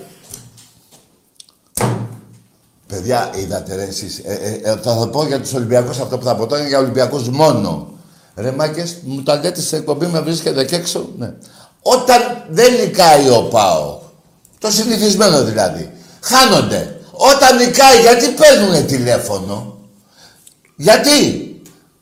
Παιδιά, 2.87 3.31
είδατε 3.35 3.75
ρε 3.75 3.83
εσείς. 3.83 4.21
Ε, 4.25 4.33
ε, 4.33 4.71
ε, 4.71 4.77
θα, 4.83 4.95
θα 4.95 5.07
πω 5.07 5.25
για 5.25 5.39
τους 5.39 5.53
Ολυμπιακούς 5.53 5.99
αυτό 5.99 6.17
που 6.17 6.25
θα 6.25 6.35
πω 6.35 6.45
τώρα 6.45 6.59
είναι 6.59 6.69
για 6.69 6.79
Ολυμπιακούς 6.79 7.29
μόνο. 7.29 7.87
Ρε 8.35 8.51
μάκες, 8.51 8.97
μου 9.03 9.23
τα 9.23 9.35
λέτε 9.35 9.61
στην 9.61 9.77
εκπομπή, 9.77 10.05
με 10.05 10.19
βρίσκεται 10.19 10.65
και 10.65 10.75
έξω. 10.75 11.09
Ναι. 11.17 11.33
Όταν 11.81 12.45
δεν 12.49 12.73
νικάει 12.73 13.29
ο 13.29 13.41
ΠΑΟ, 13.43 13.99
το 14.59 14.71
συνηθισμένο 14.71 15.43
δηλαδή, 15.43 15.91
χάνονται. 16.21 16.99
Όταν 17.11 17.57
νικάει, 17.57 18.01
γιατί 18.01 18.27
παίρνουνε 18.27 18.81
τηλέφωνο; 18.81 19.77
Γιατί; 20.75 21.41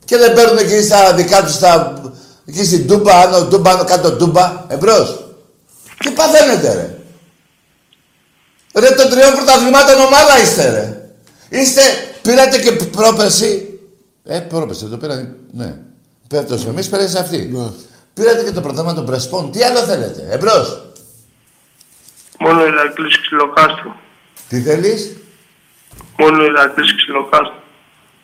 Και 0.04 0.16
δεν 0.16 0.32
παίρνουν 0.32 0.58
εκεί 0.58 0.82
στα 0.82 1.14
δικά 1.14 1.44
τους 1.44 1.58
τα... 1.58 2.00
Εκεί 2.46 2.64
στην 2.64 2.86
Τούμπα, 2.86 3.20
άνω 3.20 3.44
Τούμπα, 3.44 3.70
άνω 3.70 3.84
κάτω 3.84 4.12
Τούμπα, 4.12 4.64
εμπρός. 4.68 5.34
Τι 5.98 6.10
παθαίνετε 6.10 6.74
ρε; 6.74 6.95
Ρε 8.78 8.90
των 8.94 9.10
τριών 9.10 9.34
πρωταθλημάτων 9.34 10.00
ομάδα 10.00 10.42
είστε 10.42 10.70
ρε. 10.70 11.10
Είστε, 11.60 11.80
πήρατε 12.22 12.58
και 12.58 12.72
πρόπερση. 12.72 13.78
Ε, 14.24 14.38
πρόπερση, 14.38 14.86
το 14.86 14.96
πήραν, 14.96 15.36
ναι. 15.52 15.76
Πέφτος 16.28 16.66
εμείς, 16.66 16.88
πέρασε 16.88 17.18
αυτή. 17.18 17.38
Ναι. 17.52 17.70
Πήρατε 18.14 18.44
και 18.44 18.50
το 18.50 18.60
πρωτάθλημα 18.60 18.94
των 18.94 19.06
Πρεσπών. 19.06 19.50
Τι 19.52 19.62
άλλο 19.62 19.78
θέλετε, 19.78 20.26
εμπρός. 20.30 20.84
Μόνο 22.38 22.60
ο 22.62 22.66
Ηρακλής 22.66 23.20
Ξυλοκάστρου. 23.20 23.90
Τι 24.48 24.60
θέλεις; 24.60 25.16
Μόνο 26.18 26.42
ο 26.42 26.44
Ηρακλής 26.44 26.96
Ξυλοκάστρου. 26.96 27.60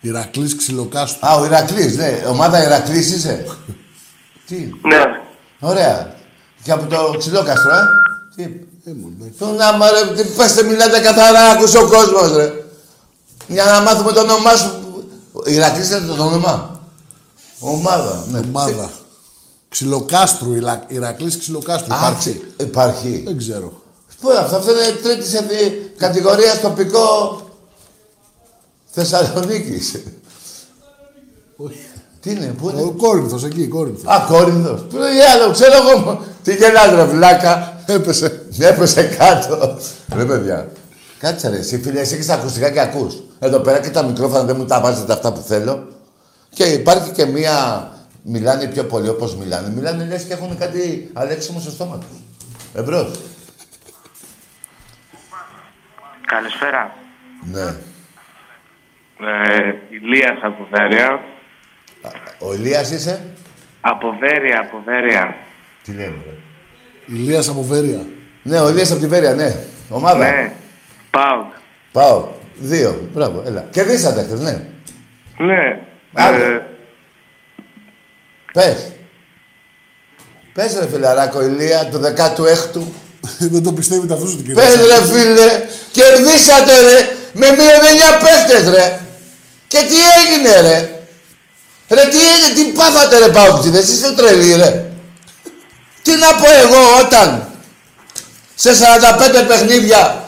Ηρακλής 0.01 0.57
Ξυλοκάστου. 0.57 1.27
Α, 1.27 1.35
ο 1.35 1.45
Ηρακλής, 1.45 1.97
ναι. 1.97 2.23
Ομάδα 2.27 2.63
Ηρακλής 2.63 3.15
είσαι. 3.15 3.45
Τι; 4.47 4.73
Ναι. 4.83 5.21
Ωραία. 5.61 6.15
Και 6.63 6.73
από 6.73 6.87
το 6.87 7.15
ξυλόκαστρο, 7.19 7.71
ε. 7.71 7.83
Τι; 8.37 8.71
Ε, 8.85 8.91
μου, 8.93 9.13
εντάξει. 9.17 9.39
Του 9.39 9.47
να 9.57 9.73
μ' 9.77 9.81
ρε, 9.83 10.23
τι 10.23 10.29
πέστε 10.29 10.63
μιλάτε 10.63 11.01
καθαρά, 11.01 11.41
άκουσε 11.51 11.79
ο 11.79 11.89
κόσμος, 11.89 12.37
ρε. 12.37 12.65
Για 13.49 13.65
να 13.65 13.81
μάθουμε 13.81 14.13
το 14.13 14.21
όνομά 14.21 14.57
σου. 14.57 14.71
Ηρακλής 15.45 15.91
είναι 15.91 16.07
το 16.17 16.25
όνομα. 16.25 16.81
Ομάδα, 17.59 18.25
ναι. 18.31 18.39
Ομάδα. 18.39 18.91
Ξυλοκάστρου, 19.69 20.55
Ηρα- 20.55 20.85
Ηρακλής 20.89 21.39
Ξυλοκάστρου. 21.39 21.95
Α, 21.95 21.97
Υπάρχει. 21.97 22.31
τσι- 22.31 22.61
Υπάρχει. 22.61 23.23
Δεν 23.27 23.39
ξέρω. 23.39 23.73
Πού 24.21 24.31
είναι 24.31 24.39
αυτό, 24.39 24.57
αυτό 24.57 24.71
είναι 24.73 24.91
τρίτη 25.03 25.29
σε 25.29 25.41
δι- 25.41 25.97
κατηγορία 25.99 26.61
τοπικό 26.61 27.41
Θεσσαλονίκης. 28.91 29.95
Όχι. 31.57 31.87
Τι 32.23 32.31
είναι, 32.31 32.47
πού 32.47 32.71
είναι; 32.71 32.83
Ο 32.83 32.91
Κόρινθος, 32.91 33.45
εκεί, 33.45 33.69
Κόρινθος. 33.69 34.15
Α, 34.15 34.27
Κόρινθος. 34.29 34.81
Πού 34.81 34.97
είναι 34.97 35.07
η 35.07 35.21
άλλο, 35.35 35.53
ξέρω 35.53 35.73
εγώ. 35.89 36.25
Τι 36.43 36.55
γελάς 36.55 36.95
ρε 36.95 37.05
βλάκα. 37.05 37.83
Έπεσε. 37.87 38.47
Έπεσε 38.59 39.03
κάτω. 39.03 39.79
Ρε 40.15 40.25
παιδιά. 40.25 40.69
Κάτσε 41.19 41.49
ρε, 41.49 41.57
εσύ 41.57 41.81
φίλε, 41.81 42.01
εσύ 42.01 42.15
έχεις 42.15 42.27
τα 42.27 42.35
ακουστικά 42.35 42.71
και 42.71 42.81
ακούς. 42.81 43.23
Εδώ 43.39 43.59
πέρα 43.59 43.81
και 43.81 43.91
τα 43.91 44.03
μικρόφωνα 44.03 44.43
δεν 44.43 44.57
μου 44.57 44.65
τα 44.65 44.81
βάζετε 44.81 45.13
αυτά 45.13 45.33
που 45.33 45.41
θέλω. 45.41 45.89
Και 46.49 46.65
υπάρχει 46.65 47.11
και 47.11 47.27
μία... 47.27 47.87
Μιλάνε 48.25 48.67
πιο 48.67 48.85
πολύ 48.85 49.09
όπως 49.09 49.37
μιλάνε. 49.37 49.69
Μιλάνε 49.69 50.05
λες 50.05 50.23
και 50.23 50.33
έχουν 50.33 50.59
κάτι 50.59 51.11
αλέξιμο 51.13 51.61
στο 51.61 51.71
στόμα 51.71 51.99
τους. 51.99 52.19
Εμπρός. 52.75 53.11
Καλησπέρα. 56.27 56.95
Ναι. 57.53 57.75
Ε, 59.29 59.75
Ηλίας 59.91 60.39
από 60.43 60.67
Βέρεια. 60.71 61.21
Ο 62.39 62.55
Ηλίας 62.55 62.91
είσαι; 62.91 63.21
Από 63.81 64.17
Βέρεια, 64.21 64.61
από 64.61 64.83
Βέρεια. 64.85 65.37
Τι 65.83 65.93
λέμε, 65.93 66.17
ρε. 66.27 66.35
Ηλίας 67.07 67.49
από 67.49 67.63
Βέρεια. 67.63 68.07
Ναι, 68.43 68.61
ο 68.61 68.69
Ηλίας 68.69 68.91
από 68.91 69.01
τη 69.01 69.07
Βέρεια, 69.07 69.35
ναι. 69.35 69.57
Ομάδα. 69.89 70.19
Ναι. 70.31 70.53
Πάω. 71.11 71.45
Πάω. 71.93 72.29
Δύο. 72.55 73.09
Μπράβο, 73.13 73.43
έλα. 73.47 73.67
Κερδίσατε 73.71 74.23
χθες, 74.23 74.41
ναι. 74.41 74.65
Ναι. 75.39 75.81
Άλλο. 76.15 76.45
Ε, 76.45 76.67
Πες. 78.53 78.93
Πες 80.53 80.79
ρε 80.79 80.89
φιλαράκο 80.89 81.43
Ηλία 81.43 81.89
του 81.91 82.01
16ου. 82.01 82.83
Δεν 83.39 83.63
το 83.63 83.73
πιστεύει 83.73 84.07
τα 84.07 84.15
αυτούς 84.15 84.37
του 84.37 84.43
κύριε. 84.43 84.55
Πες 84.55 84.75
ρε 84.75 85.07
φίλε. 85.07 85.65
Κερδίσατε 85.93 86.81
ρε. 86.81 87.17
Με 87.33 87.47
μείον 87.47 87.83
9 88.19 88.23
παίχτες 88.23 88.75
ρε. 88.75 89.01
Και 89.69 89.79
τι 89.79 89.97
έγινε 90.21 90.61
ρε; 90.61 91.02
Ρε 91.95 92.05
τι 92.11 92.19
έγινε, 92.33 92.55
τι 92.55 92.73
πάθατε 92.79 93.19
ρε 93.19 93.29
Παοκτζίδες, 93.29 93.89
είστε 93.89 94.13
τρελοί 94.13 94.55
ρε. 94.55 94.85
Τι 96.03 96.11
να 96.11 96.35
πω 96.35 96.47
εγώ 96.65 96.83
όταν 97.05 97.47
σε 98.55 98.71
45 98.73 99.45
παιχνίδια 99.49 100.25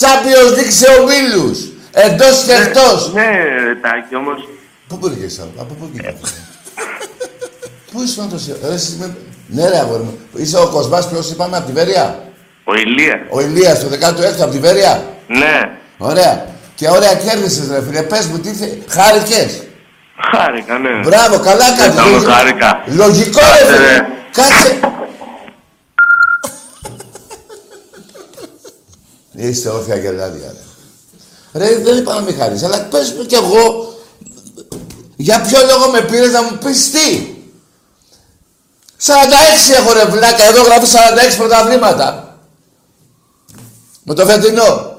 Champions 0.00 0.58
League 0.58 0.72
σε 0.72 0.86
ομίλους, 1.00 1.58
εντός 1.90 2.42
και 2.46 2.52
εκτός. 2.52 3.12
Ναι, 3.12 3.30
Τάκη, 3.82 4.16
όμως... 4.16 4.48
Πού 4.88 4.98
πήγες 4.98 5.40
από, 5.40 5.62
από 5.62 5.74
πού 5.74 5.86
πήγες 5.86 6.14
Πού 7.92 8.02
ήσουν 8.02 8.30
τόσο, 8.30 8.56
ρε 8.68 8.74
εσύ 8.74 8.96
με... 8.98 9.16
Ναι 9.46 9.68
ρε 9.68 9.78
αγόρι 9.78 10.02
μου, 10.02 10.18
είσαι 10.36 10.58
ο 10.58 10.68
Κοσμάς 10.68 11.08
ποιος 11.08 11.30
είπαμε 11.30 11.56
από 11.56 11.66
τη 11.66 11.72
Βέρεια; 11.72 12.24
Ο 12.64 12.74
Ηλίας. 12.74 13.20
Ο 13.30 13.40
Ηλίας 13.40 13.78
του 13.80 13.88
16ου 13.88 14.40
από 14.40 14.50
τη 14.50 14.58
Βέρεια; 14.58 15.04
Ναι. 15.26 15.78
Ωραία. 15.98 16.46
Και 16.74 16.88
ωραία 16.88 17.14
κέρδισες 17.14 17.68
ρε 17.68 17.82
φίλε, 17.82 18.02
πες 18.02 18.26
μου 18.26 18.38
τι 18.38 18.52
θε... 18.52 18.66
Χάρηκες. 18.88 19.62
Χάρηκα, 20.32 20.78
ναι. 20.78 21.00
Μπράβο, 21.04 21.38
καλά 21.38 21.76
κάνεις. 21.76 21.94
τα 21.96 22.02
μου 22.04 22.10
Λογικό- 22.10 22.32
χάρηκα. 22.32 22.82
Λογικό 22.86 23.40
ρε 23.40 23.46
Κάτσε, 23.46 23.74
φίλε. 23.74 23.86
ρε. 23.86 24.06
Κάτσε. 24.32 24.80
Είστε 29.32 29.68
όρθια 29.68 29.96
γελάδια 29.96 30.52
ρε. 31.52 31.64
Ρε 31.66 31.78
δεν 31.78 31.98
είπα 31.98 32.14
να 32.14 32.20
μην 32.20 32.36
χάρεις, 32.36 32.62
αλλά 32.62 32.82
πες 32.84 33.12
μου 33.12 33.24
κι 33.26 33.34
εγώ 33.34 33.94
για 35.16 35.40
ποιο 35.40 35.58
λόγο 35.66 35.90
με 35.90 36.00
πήρες 36.00 36.32
να 36.32 36.42
μου 36.42 36.58
πεις 36.64 36.90
τι. 36.90 37.28
46 39.06 39.72
έχω 39.76 39.92
ρε 39.92 40.04
βλάκα, 40.04 40.44
εδώ 40.44 40.62
γράφει 40.62 40.86
46 40.86 41.36
πρωταβλήματα. 41.36 42.38
Με 44.02 44.14
το 44.14 44.26
φετινό. 44.26 44.93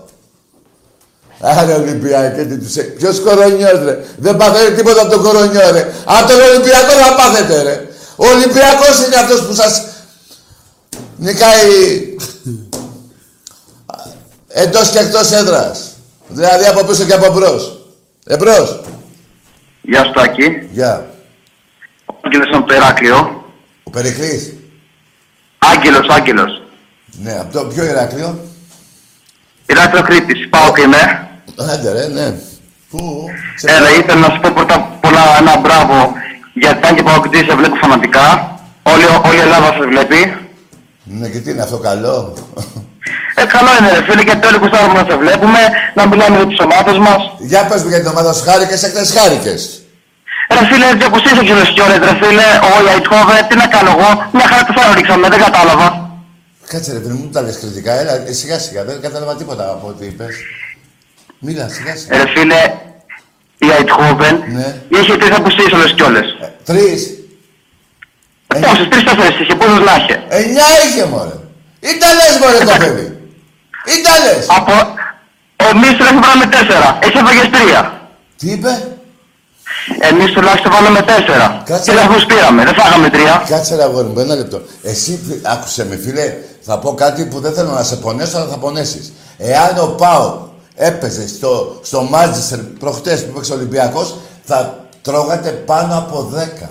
Άρα 1.45 1.75
Ολυμπιακέ 1.75 2.43
τι 2.45 2.57
τους 2.57 2.75
έ- 2.75 2.95
Ποιος 2.97 3.19
κορονιός 3.19 3.79
ρε. 3.83 4.03
Δεν 4.17 4.37
παθαίνει 4.37 4.75
τίποτα 4.75 5.01
από 5.01 5.11
τον 5.11 5.23
κορονιό 5.23 5.71
ρε. 5.71 5.93
Από 6.05 6.27
τον 6.27 6.39
Ολυμπιακό 6.41 6.91
θα 6.91 7.15
πάθετε 7.15 7.61
ρε. 7.61 7.87
Ο 8.15 8.25
Ολυμπιακός 8.27 9.05
είναι 9.05 9.15
αυτός 9.15 9.45
που 9.47 9.53
σας 9.53 9.83
νικάει 11.17 11.69
εντός 14.47 14.89
και 14.89 14.99
εκτός 14.99 15.31
έδρας. 15.31 15.91
Δηλαδή 16.27 16.65
από 16.65 16.83
πίσω 16.83 17.03
και 17.05 17.13
από 17.13 17.33
μπρος. 17.33 17.79
Εμπρός. 18.25 18.81
Γεια 19.81 20.03
σου 20.03 20.11
Τάκη. 20.11 20.67
Γεια. 20.71 21.09
Ο 22.05 22.13
Άγγελος 22.21 22.49
από 22.53 22.67
το 22.67 22.73
Ηράκλειο. 22.75 23.43
Ο 23.83 23.89
Περικλής. 23.89 24.53
Άγγελος, 25.57 26.07
Άγγελος. 26.09 26.61
Ναι, 27.23 27.37
από 27.39 27.53
το 27.53 27.65
πιο 27.65 27.83
Ηράκλειο; 27.83 28.39
Ηράκλειο 29.65 30.03
Κρήτης. 30.03 30.49
Πάω 30.49 30.73
και 30.73 30.81
είμαι. 30.81 31.24
Άντε 31.57 31.91
ρε, 31.91 32.07
ναι. 32.07 32.33
Πού. 32.89 33.25
Σε 33.55 33.67
Έλα, 33.75 33.87
ποιο- 33.87 33.97
ήθελα 33.99 34.19
να 34.19 34.29
σου 34.33 34.39
πω 34.39 34.49
πρώτα 34.55 34.75
απ' 34.75 35.05
όλα 35.05 35.23
ένα 35.39 35.57
μπράβο 35.59 36.13
για 36.53 36.79
Τάκη 36.79 37.03
Παοκτή, 37.03 37.37
σε 37.37 37.55
βλέπω 37.55 37.75
φανατικά. 37.75 38.27
Όλη, 38.83 39.03
όλη 39.27 39.37
η 39.37 39.39
Ελλάδα 39.39 39.69
σε 39.77 39.85
βλέπει. 39.91 40.37
Ναι, 41.03 41.27
και 41.27 41.39
τι 41.39 41.49
είναι 41.51 41.61
αυτό 41.61 41.77
καλό. 41.77 42.33
Ε, 43.35 43.45
καλό 43.55 43.69
είναι 43.79 43.89
ρε 43.97 44.03
φίλε, 44.07 44.21
γιατί 44.21 44.47
όλοι 44.47 44.57
κουστάρουμε 44.59 45.01
να 45.01 45.05
σε 45.09 45.15
βλέπουμε, 45.23 45.59
να 45.97 46.07
μιλάμε 46.07 46.35
για 46.37 46.47
τις 46.51 46.59
ομάδες 46.65 46.97
μας. 47.05 47.21
Για 47.39 47.61
πες 47.69 47.83
μου 47.83 47.89
για 47.89 47.99
την 47.99 48.07
ομάδα 48.07 48.33
σου 48.33 48.43
χάρηκες, 48.49 48.83
εκτές 48.83 49.07
χάρηκες. 49.17 49.61
Ρε 50.55 50.63
φίλε, 50.69 50.85
έτσι 50.93 51.05
όπως 51.09 51.21
είσαι 51.23 51.35
και 51.35 51.45
κιόλας, 51.75 51.97
ρε 52.09 52.13
φίλε, 52.21 52.47
ο 52.69 52.71
Ιαϊτχόβε, 52.87 53.35
τι 53.49 53.55
να 53.61 53.67
κάνω 53.67 53.89
εγώ, 53.95 54.09
μια 54.35 54.47
χαρά 54.49 54.63
το 54.67 54.81
ρίξαμε, 54.97 55.27
δεν 55.33 55.39
κατάλαβα. 55.47 55.87
Κάτσε 56.71 56.91
ρε 56.93 56.99
φίλε, 57.03 57.13
μου 57.13 57.29
τα 57.33 57.41
λες 57.41 57.57
κριτικά, 57.61 57.91
έλα, 58.01 58.13
ε, 58.29 58.33
σιγά 58.39 58.57
σιγά, 58.59 58.81
δεν 58.83 59.01
κατάλαβα 59.05 59.35
τίποτα 59.35 59.63
από 59.75 59.85
ό,τι 59.87 60.05
είπες. 60.05 60.35
Μίλα, 61.45 61.65
σιγά 61.69 61.95
σιγά. 61.95 62.17
Ρε 62.17 62.29
φίλε, 62.33 62.61
η 63.57 63.67
Αιτχόβεν 63.79 64.35
Ναι. 64.55 64.67
είχε 64.97 65.17
τρεις 65.17 65.35
απουσίες 65.37 65.71
όλες 65.71 65.91
κιόλες. 65.97 66.27
Ε, 66.41 66.47
τρεις. 66.69 67.01
Ε, 68.55 68.59
Πόσες, 68.59 68.87
τρεις 68.91 69.03
τέσσερις 69.03 69.39
είχε, 69.39 69.55
πόσες 69.55 69.79
να 69.87 69.93
είχε. 69.99 70.15
Εννιά 70.37 70.67
είχε 70.87 71.05
μωρέ. 71.05 71.35
Ή 71.89 71.91
τα 72.01 72.09
λες 72.17 72.33
μωρέ 72.41 72.59
το 72.71 72.75
παιδί. 72.85 73.07
Ή 73.93 73.95
τα 74.05 74.13
λες. 74.23 74.45
Από... 74.57 74.71
Εμείς 75.71 75.91
τουλάχιστον 75.97 76.21
βάλαμε 76.25 76.45
τέσσερα. 76.55 76.87
Εσύ 77.01 77.17
έφαγες 77.21 77.49
τρία. 77.55 77.81
Τι 78.39 78.47
είπε; 78.51 78.71
Εμείς 80.09 80.31
τουλάχιστον 80.31 80.71
βάλαμε 80.71 81.01
τέσσερα. 81.01 81.61
Κάτσε 81.65 81.91
Και 81.91 81.97
να- 81.97 82.07
δεν 82.07 82.25
πήραμε, 82.25 82.63
δεν 82.63 82.73
φάγαμε 82.75 83.09
τρία. 83.09 83.43
Κάτσε 83.49 83.75
ρε 83.75 83.83
αγόρι 83.83 84.07
μου, 84.07 84.19
ένα 84.19 84.35
λεπτό. 84.35 84.61
Εσύ, 84.83 85.11
φι- 85.27 85.45
άκουσε 85.47 85.85
με 85.85 85.95
φίλε, 86.03 86.33
θα 86.61 86.79
πω 86.79 86.93
κάτι 86.93 87.25
που 87.25 87.39
δεν 87.39 87.53
θέλω 87.53 87.71
να 87.71 87.83
σε 87.83 87.95
πονέσω, 87.95 88.37
αλλά 88.37 88.47
θα 88.47 88.57
πονέσεις. 88.57 89.13
Εάν 89.37 89.77
ο 89.77 89.87
Πάο 89.87 90.47
έπαιζε 90.75 91.27
στο, 91.27 91.79
στο 91.83 92.01
Μάντζεστερ 92.01 92.59
προχτές 92.59 93.23
που 93.23 93.29
έπαιξε 93.29 93.51
ο 93.51 93.55
Ολυμπιακός, 93.55 94.15
θα 94.43 94.87
τρώγατε 95.01 95.49
πάνω 95.49 95.97
από 95.97 96.33
10. 96.63 96.67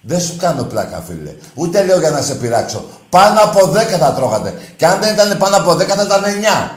Δεν 0.00 0.20
σου 0.20 0.36
κάνω 0.36 0.62
πλάκα, 0.62 1.04
φίλε. 1.06 1.34
Ούτε 1.54 1.84
λέω 1.84 1.98
για 1.98 2.10
να 2.10 2.22
σε 2.22 2.34
πειράξω. 2.34 2.84
Πάνω 3.10 3.40
από 3.40 3.72
10 3.72 3.76
θα 3.98 4.12
τρώγατε. 4.12 4.54
Και 4.76 4.86
αν 4.86 5.00
δεν 5.00 5.14
ήταν 5.14 5.38
πάνω 5.38 5.56
από 5.56 5.72
10 5.72 5.76
θα 5.86 6.02
ήταν 6.02 6.22
9. 6.68 6.70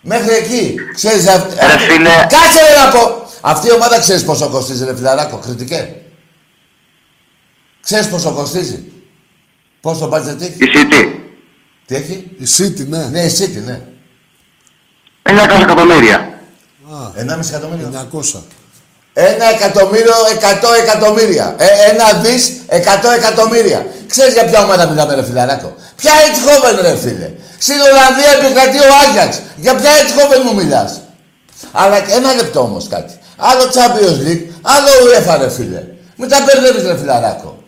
Μέχρι 0.00 0.34
εκεί. 0.34 0.74
Ξέρεις, 0.94 1.28
αυτή... 1.28 1.54
Ρε 1.54 1.78
φίλε. 1.78 2.10
Κάτσε 2.10 2.60
ρε 2.68 2.84
να 2.84 2.90
πω. 2.90 3.26
Αυτή 3.40 3.66
η 3.66 3.72
ομάδα 3.72 3.98
ξέρεις 3.98 4.24
πόσο 4.24 4.48
κοστίζει, 4.48 4.84
ρε 4.84 4.96
φιλαράκο, 4.96 5.36
κριτικέ; 5.38 5.94
Ξέρεις 7.80 8.08
πόσο 8.08 8.32
κοστίζει; 8.32 8.92
Πόσο 9.80 10.08
budget 10.12 10.40
έχει; 10.40 10.52
Η 10.52 10.70
City. 10.74 11.20
Τι 11.86 11.94
έχει; 11.94 12.36
Η 12.38 12.46
City, 12.58 12.86
ναι. 12.86 13.04
Ναι, 13.04 13.20
η 13.20 13.30
City, 13.38 13.64
ναι. 13.64 13.80
900 15.28 15.62
εκατομμύρια. 15.62 16.38
1,5 17.14 17.48
εκατομμύριο. 17.48 17.90
900. 18.12 18.42
Ένα 19.12 19.46
εκατομμύριο, 19.54 20.14
εκατό 20.36 20.72
εκατομμύρια. 20.72 21.54
Ε, 21.58 21.66
ένα 21.90 22.12
δις, 22.22 22.52
εκατό 22.66 23.10
εκατομμύρια. 23.10 23.86
Ξέρεις 24.06 24.32
για 24.32 24.44
ποια 24.44 24.62
ομάδα 24.62 24.86
μιλάμε, 24.88 25.14
ρε 25.14 25.24
φιλαράκο. 25.24 25.74
Ποια 25.96 26.12
Eindhoven, 26.12 26.80
ρε 26.80 26.96
φίλε; 26.96 27.30
Στην 27.58 27.76
Ολλανδία 27.80 28.30
επικρατεί 28.38 28.78
ο 28.78 28.88
Άγιαξ. 29.02 29.40
Για 29.56 29.74
ποια 29.74 29.90
Eindhoven 29.90 30.42
μου 30.44 30.54
μιλάς; 30.54 31.00
Αλλά 31.72 31.96
ένα 32.12 32.34
λεπτό 32.34 32.60
όμως 32.60 32.88
κάτι. 32.88 33.18
Άλλο 33.36 33.62
Champions 33.62 34.18
League, 34.26 34.44
άλλο 34.62 34.90
UEFA, 35.04 35.36
ρε 35.40 35.50
φίλε. 35.50 35.82
Μην 36.16 36.28
τα 36.28 36.38
μπερδεύεις, 36.44 36.82
ρε 36.82 36.96
φιλαράκο. 36.98 37.62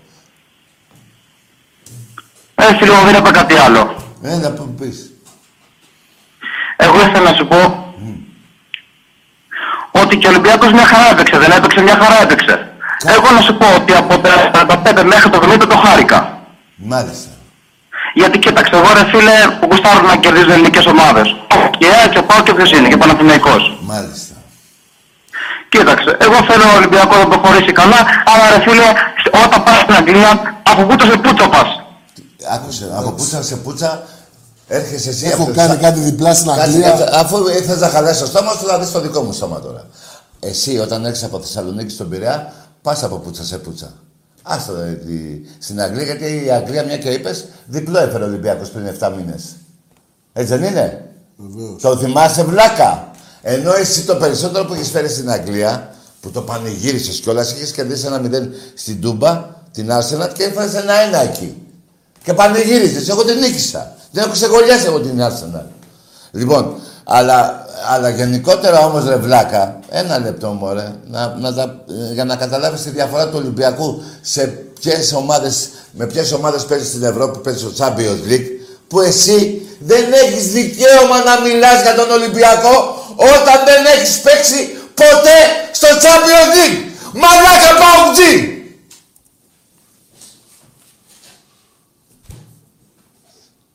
Ε, 2.54 2.76
φίλε 2.78 2.92
μου, 2.92 3.04
δεν 3.04 3.14
είπα 3.14 3.30
κάτι 3.30 3.54
άλλο. 3.54 4.02
Ε, 4.22 4.36
να 4.36 4.50
μου 4.50 4.74
πεις. 4.80 5.10
Εγώ 6.80 6.96
ήθελα 7.00 7.30
να 7.30 7.34
σου 7.36 7.46
πω 7.46 7.60
ότι 9.90 10.16
και 10.16 10.26
ο 10.26 10.30
Ολυμπιακός 10.30 10.72
μια 10.72 10.86
χαρά 10.86 11.10
έπαιξε, 11.10 11.38
δεν 11.38 11.50
έπαιξε, 11.50 11.80
μια 11.80 11.98
χαρά 12.02 12.22
έπαιξε. 12.22 12.54
Εγώ 13.16 13.30
να 13.36 13.40
σου 13.40 13.56
πω 13.56 13.66
ότι 13.74 13.92
από 13.92 14.18
τα 14.18 14.50
45 14.54 15.04
μέχρι 15.04 15.30
το 15.30 15.40
70 15.52 15.66
το 15.68 15.76
χάρηκα. 15.76 16.38
Μάλιστα. 16.74 17.28
Γιατί 18.14 18.38
κοίταξε, 18.38 18.76
εγώ 18.76 18.92
ρε 18.92 19.04
φίλε 19.10 19.36
που 19.60 19.66
γουστάρουν 19.70 20.06
να 20.06 20.16
κερδίζουν 20.16 20.50
ελληνικές 20.50 20.86
ομάδες. 20.86 21.36
Και 21.78 21.86
έτσι 22.04 22.18
ο 22.18 22.22
Πάο 22.22 22.42
και 22.42 22.54
ποιος 22.54 22.70
είναι, 22.72 22.88
και 22.88 22.94
ο 22.94 22.98
Παναθηναϊκός. 22.98 23.78
Μάλιστα. 23.80 24.34
Κοίταξε, 25.68 26.16
εγώ 26.20 26.38
θέλω 26.48 26.64
ο 26.72 26.76
Ολυμπιακός 26.76 27.18
να 27.18 27.28
προχωρήσει 27.28 27.72
καλά, 27.72 28.00
αλλά 28.30 28.44
ρε 28.56 28.60
φίλε, 28.66 28.88
όταν 29.44 29.62
πας 29.62 29.76
στην 29.76 29.94
Αγγλία, 29.94 30.30
από 30.62 30.82
πούτο 30.82 31.04
σε 31.04 31.16
πούτσο 31.16 31.48
πας; 31.48 31.82
Άκουσε, 32.54 32.92
από 32.98 33.12
πούτσα 33.12 33.42
σε 33.42 33.56
πούτσα 33.56 34.02
έρχεσαι 34.70 35.08
εσύ. 35.08 35.26
Έχω 35.26 35.42
από 35.42 35.50
το 35.50 35.56
κάνει 35.56 35.70
σα- 35.72 35.76
κάτι 35.76 36.00
διπλά 36.00 36.34
στην 36.34 36.46
Κάτσε, 36.46 36.62
Αγγλία. 36.62 36.88
κάτσε. 36.90 37.08
Αφού 37.12 37.48
ήθελε 37.48 37.78
να 37.78 37.88
χαλάσει 37.88 38.20
το 38.20 38.26
στόμα 38.26 38.52
σου, 38.52 38.66
θα 38.66 38.78
δεις 38.78 38.90
το 38.90 39.00
δικό 39.00 39.22
μου 39.22 39.32
στόμα 39.32 39.60
τώρα. 39.60 39.86
Εσύ 40.40 40.78
όταν 40.78 41.04
έρχεσαι 41.04 41.24
από 41.24 41.40
Θεσσαλονίκη 41.40 41.92
στον 41.92 42.08
Πειραιά, 42.08 42.52
πας 42.82 43.02
από 43.02 43.16
πούτσα 43.16 43.44
σε 43.44 43.58
πούτσα. 43.58 43.92
Άστο 44.42 44.72
ρε, 44.74 44.90
τη... 44.92 45.12
στην 45.58 45.80
Αγγλία, 45.80 46.02
γιατί 46.02 46.42
η 46.46 46.50
Αγγλία, 46.50 46.84
μια 46.84 46.96
και 46.98 47.08
είπες, 47.08 47.44
διπλό 47.66 47.98
έφερε 47.98 48.24
ο 48.24 48.26
Ολυμπιακός 48.26 48.68
πριν 48.68 48.86
7 49.00 49.12
μήνες. 49.16 49.42
Έτσι 50.32 50.56
δεν 50.56 50.70
είναι; 50.70 51.04
Βεβαίως. 51.36 51.82
Το 51.82 51.96
θυμάσαι 51.96 52.42
βλάκα; 52.44 53.10
Ενώ 53.42 53.72
εσύ 53.72 54.02
το 54.02 54.16
περισσότερο 54.16 54.64
που 54.64 54.74
έχεις 54.74 54.90
φέρει 54.90 55.08
στην 55.08 55.30
Αγγλία, 55.30 55.94
που 56.20 56.30
το 56.30 56.40
πανηγύρισες 56.42 57.20
κιόλας, 57.20 57.52
είχες 57.52 57.70
κερδίσει 57.70 58.06
ένα 58.06 58.20
0 58.20 58.50
στην 58.74 59.00
Τούμπα, 59.00 59.48
την 59.72 59.88
Arsenal 59.90 60.28
και 60.34 60.42
έφερες 60.42 60.74
ένα 60.74 60.92
ένα 60.94 61.22
εκεί. 61.22 61.56
Και 62.22 62.34
πανηγύριζε. 62.34 63.10
Εγώ 63.12 63.24
την 63.24 63.38
νίκησα. 63.38 63.94
Δεν 64.10 64.22
έχω 64.24 64.32
ξεγολιάσει 64.32 64.84
εγώ 64.86 65.00
την 65.00 65.20
Arsenal. 65.20 65.66
Λοιπόν, 66.30 66.74
αλλά, 67.04 67.66
αλλά 67.88 68.08
γενικότερα 68.08 68.78
όμως 68.84 69.04
ρε 69.04 69.16
βλάκα, 69.16 69.78
ένα 69.88 70.18
λεπτό 70.18 70.48
μωρέ, 70.48 70.92
να, 71.10 71.36
να 71.40 71.54
τα, 71.54 71.62
ε, 72.08 72.12
για 72.12 72.24
να 72.24 72.36
καταλάβεις 72.36 72.82
τη 72.82 72.90
διαφορά 72.90 73.28
του 73.28 73.36
Ολυμπιακού 73.36 74.02
σε 74.20 74.46
ποιες 74.80 75.12
ομάδες, 75.12 75.68
με 75.92 76.06
ποιες 76.06 76.32
ομάδες 76.32 76.64
παίζεις 76.64 76.88
στην 76.88 77.02
Ευρώπη, 77.02 77.38
παίζεις 77.38 77.60
στο 77.60 77.72
Champions 77.78 78.30
League, 78.30 78.48
που 78.88 79.00
εσύ 79.00 79.68
δεν 79.78 80.12
έχεις 80.12 80.52
δικαίωμα 80.52 81.22
να 81.24 81.40
μιλάς 81.40 81.82
για 81.82 81.94
τον 81.94 82.10
Ολυμπιακό 82.10 82.74
όταν 83.16 83.56
δεν 83.64 83.84
έχεις 83.94 84.20
παίξει 84.20 84.76
ποτέ 84.94 85.38
στο 85.72 85.88
Champions 85.88 86.48
League. 86.56 86.78
Μαλάκα 87.12 87.70
Παουτζή! 87.80 88.59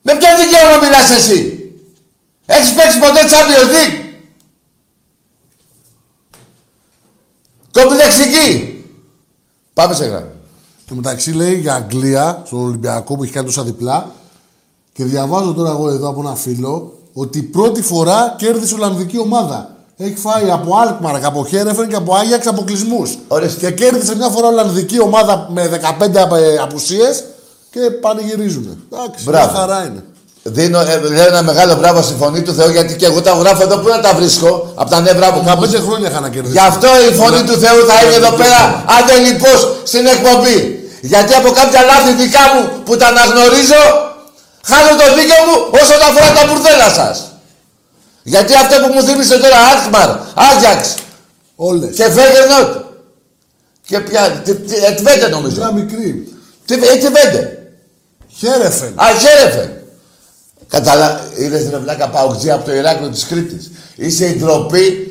Με 0.08 0.16
ποιο 0.16 0.30
δικαίωμα 0.40 0.78
μιλάς 0.84 1.10
εσύ; 1.18 1.40
Έχεις 2.46 2.74
παίξει 2.74 3.00
ποτέ 3.00 3.20
Champions 3.32 3.70
League; 3.76 3.98
Κομπλεξική. 7.72 8.84
Πάμε 9.74 9.94
σε 9.94 10.06
γράμμα. 10.06 10.32
Το 10.88 10.96
μεταξύ 10.96 11.32
λέει 11.32 11.56
για 11.56 11.74
Αγγλία, 11.74 12.44
στον 12.46 12.66
Ολυμπιακό 12.66 13.16
που 13.16 13.24
έχει 13.24 13.32
κάνει 13.32 13.46
τόσα 13.46 13.64
διπλά. 13.64 14.12
Και 14.94 15.04
διαβάζω 15.04 15.54
τώρα 15.54 15.70
εγώ 15.70 15.90
εδώ 15.90 16.10
από 16.10 16.20
ένα 16.20 16.36
φίλο 16.36 17.00
ότι 17.14 17.42
πρώτη 17.42 17.82
φορά 17.82 18.36
κέρδισε 18.38 18.74
Ολλανδική 18.74 19.20
ομάδα. 19.20 19.76
Έχει 19.98 20.16
φάει 20.16 20.52
από 20.52 20.78
Αλκμαρκ, 20.78 21.26
από 21.26 21.46
Χέρεφεν 21.46 21.88
και 21.88 21.96
από 21.96 22.16
Άγιαξ 22.16 22.48
αποκλεισμούς. 22.48 23.18
Ορίστε. 23.28 23.60
Και 23.60 23.76
κέρδισε 23.76 24.16
μια 24.16 24.30
φορά 24.30 24.48
Ολλανδική 24.48 25.02
ομάδα 25.02 25.48
με 25.52 25.68
15 25.68 26.58
απουσίες 26.62 27.24
και 27.76 27.90
πανηγυρίζουν. 28.06 28.66
Εντάξει, 28.92 29.24
Μπράβο. 29.28 29.52
μια 29.52 29.60
χαρά 29.60 29.80
είναι. 29.88 30.02
Δίνω, 30.58 30.80
ε, 30.80 31.00
λέω 31.18 31.28
ένα 31.34 31.42
μεγάλο 31.44 31.74
μπράβο 31.76 32.02
στη 32.02 32.14
φωνή 32.22 32.42
του 32.42 32.54
Θεού 32.54 32.70
γιατί 32.72 32.96
και 32.96 33.06
εγώ 33.06 33.22
τα 33.22 33.32
γράφω 33.32 33.62
εδώ 33.64 33.78
που 33.78 33.88
να 33.88 34.00
τα 34.00 34.14
βρίσκω 34.14 34.72
από 34.76 34.90
τα 34.90 35.00
νεύρα 35.02 35.32
μου. 35.32 35.44
15 35.44 35.80
χρόνια 35.86 36.10
είχα 36.10 36.20
να 36.20 36.30
κερδίσει. 36.30 36.52
Γι' 36.58 36.66
αυτό 36.74 36.88
η 37.10 37.14
φωνή 37.22 37.42
του 37.50 37.58
Θεού 37.64 37.80
θα 37.90 37.96
είναι 38.06 38.16
εδώ 38.22 38.32
πέρα 38.42 38.60
άντε 38.98 39.16
λοιπόν 39.28 39.58
στην 39.84 40.06
εκπομπή. 40.14 40.58
Γιατί 41.02 41.34
από 41.34 41.50
κάποια 41.60 41.82
λάθη 41.90 42.12
δικά 42.24 42.40
μου 42.54 42.62
που 42.86 42.98
τα 42.98 43.08
αναγνωρίζω 43.08 43.82
χάνω 44.70 44.90
το 45.02 45.06
δίκαιο 45.18 45.42
μου 45.48 45.56
όσον 45.82 46.00
αφορά 46.10 46.30
τα 46.38 46.42
μπουρδέλα 46.48 46.90
σας. 47.00 47.16
Γιατί 48.24 48.54
αυτό 48.64 48.76
που 48.82 48.94
μου 48.94 49.02
θύμισε 49.08 49.38
τώρα 49.44 49.58
Άλκμαρ, 49.72 50.10
Άγιαξ 50.50 50.94
Όλες. 51.56 51.96
και 51.96 52.04
Φέγενοτ 52.16 52.70
και 53.88 54.00
πια, 54.00 54.22
τι- 54.44 54.56
τι- 54.56 54.84
Ετβέντε 54.92 55.28
νομίζω. 55.28 55.56
Μια 55.58 55.72
μικρή. 55.72 56.34
Τι 56.66 56.74
ε, 56.74 56.78
τι 57.02 57.08
βέντε. 57.18 57.55
Χέρεφεν. 58.36 58.94
Α, 59.00 59.06
χαίρετε. 59.20 59.84
Καταλα... 60.68 61.22
Είδες 61.38 61.70
ρε 61.70 61.78
βλάκα 61.78 62.10
παουτζή 62.10 62.52
από 62.52 62.66
το 62.66 62.76
Ηράκλειο 62.76 63.10
της 63.10 63.26
Κρήτης. 63.26 63.72
Είσαι 63.96 64.28
η 64.28 64.36
ντροπή 64.38 65.10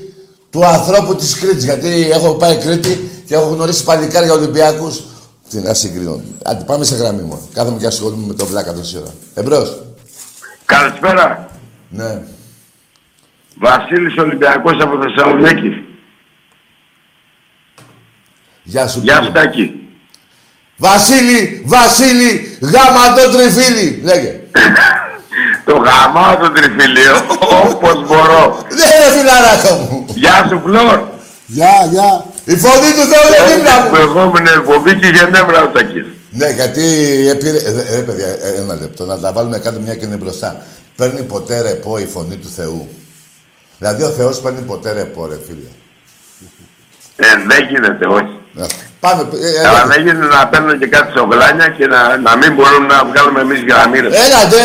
του 0.51 0.66
ανθρώπου 0.66 1.16
της 1.16 1.39
Κρήτης. 1.39 1.64
Γιατί 1.64 2.11
έχω 2.11 2.35
πάει 2.35 2.57
Κρήτη 2.57 3.11
και 3.27 3.35
έχω 3.35 3.49
γνωρίσει 3.49 3.85
παλικάρια 3.85 4.33
Ολυμπιακούς. 4.33 5.03
Τι 5.51 5.59
να 5.59 5.75
συγκρίνω. 5.75 6.22
Άντε 6.45 6.64
πάμε 6.64 6.85
σε 6.85 6.95
γραμμή 6.95 7.22
μου. 7.22 7.49
Κάθομαι 7.53 7.79
και 7.79 7.87
ασχολούμαι 7.87 8.27
με 8.27 8.35
τον 8.35 8.47
βλάκα 8.47 8.72
τόση 8.72 8.97
ώρα. 8.97 9.14
Εμπρός. 9.35 9.83
Καλησπέρα. 10.64 11.51
Ναι. 11.89 12.22
Βασίλης 13.59 14.16
Ολυμπιακός 14.16 14.77
από 14.81 14.99
Θεσσαλονίκη. 15.03 15.85
Γεια 18.62 18.89
σου. 18.89 19.01
Γεια 19.01 19.14
κύριε. 19.14 19.29
σου 19.29 19.33
Τάκη. 19.33 19.84
Βασίλη, 20.77 21.62
Βασίλη, 21.66 22.59
γάμα 22.61 23.14
το 23.16 23.37
τριφύλι. 23.37 24.01
Λέγε. 24.05 24.41
Το 25.64 25.77
γαμάω 25.77 26.37
το 26.37 26.51
τριφυλίο 26.51 27.16
όπως 27.70 28.07
μπορώ. 28.07 28.64
Δεν 28.68 28.89
είναι 28.95 29.11
φιλαράκο 29.18 29.75
μου. 29.91 30.05
Γεια 30.14 30.47
σου 30.49 30.61
Φλόρ. 30.64 31.01
Γεια, 31.47 31.72
γεια. 31.91 32.25
Η 32.45 32.57
φωνή 32.57 32.91
του 32.97 33.05
Θεού 33.11 33.25
είναι 33.29 33.55
δίπλα 33.55 33.75
Την 33.75 33.85
μου. 33.85 33.91
προηγούμενη 33.91 34.49
εκπομπή 34.57 34.95
και 34.95 35.07
γεννέμρα 35.07 35.62
ο 35.62 35.66
Τάκης. 35.68 36.07
Ναι, 36.31 36.49
γιατί 36.51 36.83
επήρε... 37.29 37.57
Ε, 37.57 37.97
ε, 37.97 38.01
παιδιά, 38.01 38.27
ε, 38.27 38.61
ένα 38.61 38.75
λεπτό, 38.75 39.05
να 39.05 39.18
τα 39.18 39.33
βάλουμε 39.33 39.59
κάτω 39.59 39.81
μια 39.81 39.95
και 39.95 40.05
είναι 40.05 40.16
μπροστά. 40.16 40.62
παίρνει 40.97 41.22
ποτέ 41.22 41.61
ρεπό 41.62 41.99
η 41.99 42.07
φωνή 42.07 42.37
του 42.37 42.49
Θεού. 42.57 42.89
Δηλαδή 43.79 44.03
ο 44.03 44.09
Θεός 44.09 44.41
παίρνει 44.41 44.61
ποτέ 44.61 44.93
ρεπό, 44.93 45.27
ρε 45.27 45.39
φίλε. 45.47 45.68
Ε, 47.16 47.27
δεν 47.49 47.66
γίνεται, 47.70 48.07
όχι. 48.07 48.39
Να- 49.05 49.11
Πάμε, 49.11 49.23
ε, 49.47 49.61
ε, 49.63 49.67
Αλλά 49.69 49.79
έλα, 49.83 49.87
δεν 49.87 50.03
γίνεται 50.07 50.27
να 50.27 50.49
παίρνουν 50.49 50.79
και 50.79 50.87
κάτι 50.87 51.19
σοβλάνια 51.19 51.69
και 51.69 51.87
να, 51.87 52.17
να 52.17 52.37
μην 52.37 52.55
μπορούμε 52.55 52.87
να 52.87 53.05
βγάλουμε 53.05 53.41
εμείς 53.41 53.61
γραμμή. 53.69 53.99
ρε. 54.01 54.07
έλα, 54.07 54.41
ντε. 54.49 54.63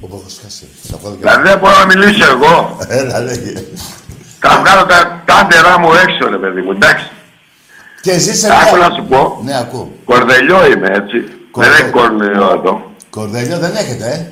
Ο 0.00 0.06
Πόκος 0.06 0.38
χάσει. 0.42 0.66
Θα 0.90 0.96
πω 0.96 1.08
και- 1.10 1.16
Δηλαδή 1.18 1.42
δεν 1.48 1.58
μπορώ 1.58 1.74
να 1.78 1.86
μιλήσω 1.86 2.30
εγώ. 2.30 2.76
Έλα, 2.88 3.20
λέγε. 3.20 3.52
Θα 4.40 4.58
βγάλω 4.60 4.86
τα, 4.86 5.22
τα 5.24 5.34
άντερά 5.34 5.78
μου 5.78 5.88
έξω, 5.92 6.30
ρε 6.30 6.36
παιδί 6.36 6.60
μου, 6.60 6.70
εντάξει. 6.70 7.06
Και 8.00 8.10
εσύ 8.10 8.34
σε 8.34 8.46
Άκου 8.52 8.76
μια... 8.76 8.88
να 8.88 8.94
σου 8.94 9.04
πω, 9.08 9.40
Ναι, 9.44 9.58
ακούω. 9.58 9.92
κορδελιό 10.04 10.66
είμαι, 10.66 10.86
έτσι. 10.86 11.18
Κορδε- 11.50 11.72
Δεν 11.72 11.82
είναι 11.82 11.90
κορδελιό 11.90 12.50
εδώ. 12.58 12.90
Κορδέλιο 13.10 13.58
δεν 13.58 13.76
έχετε, 13.76 14.06
ε; 14.06 14.26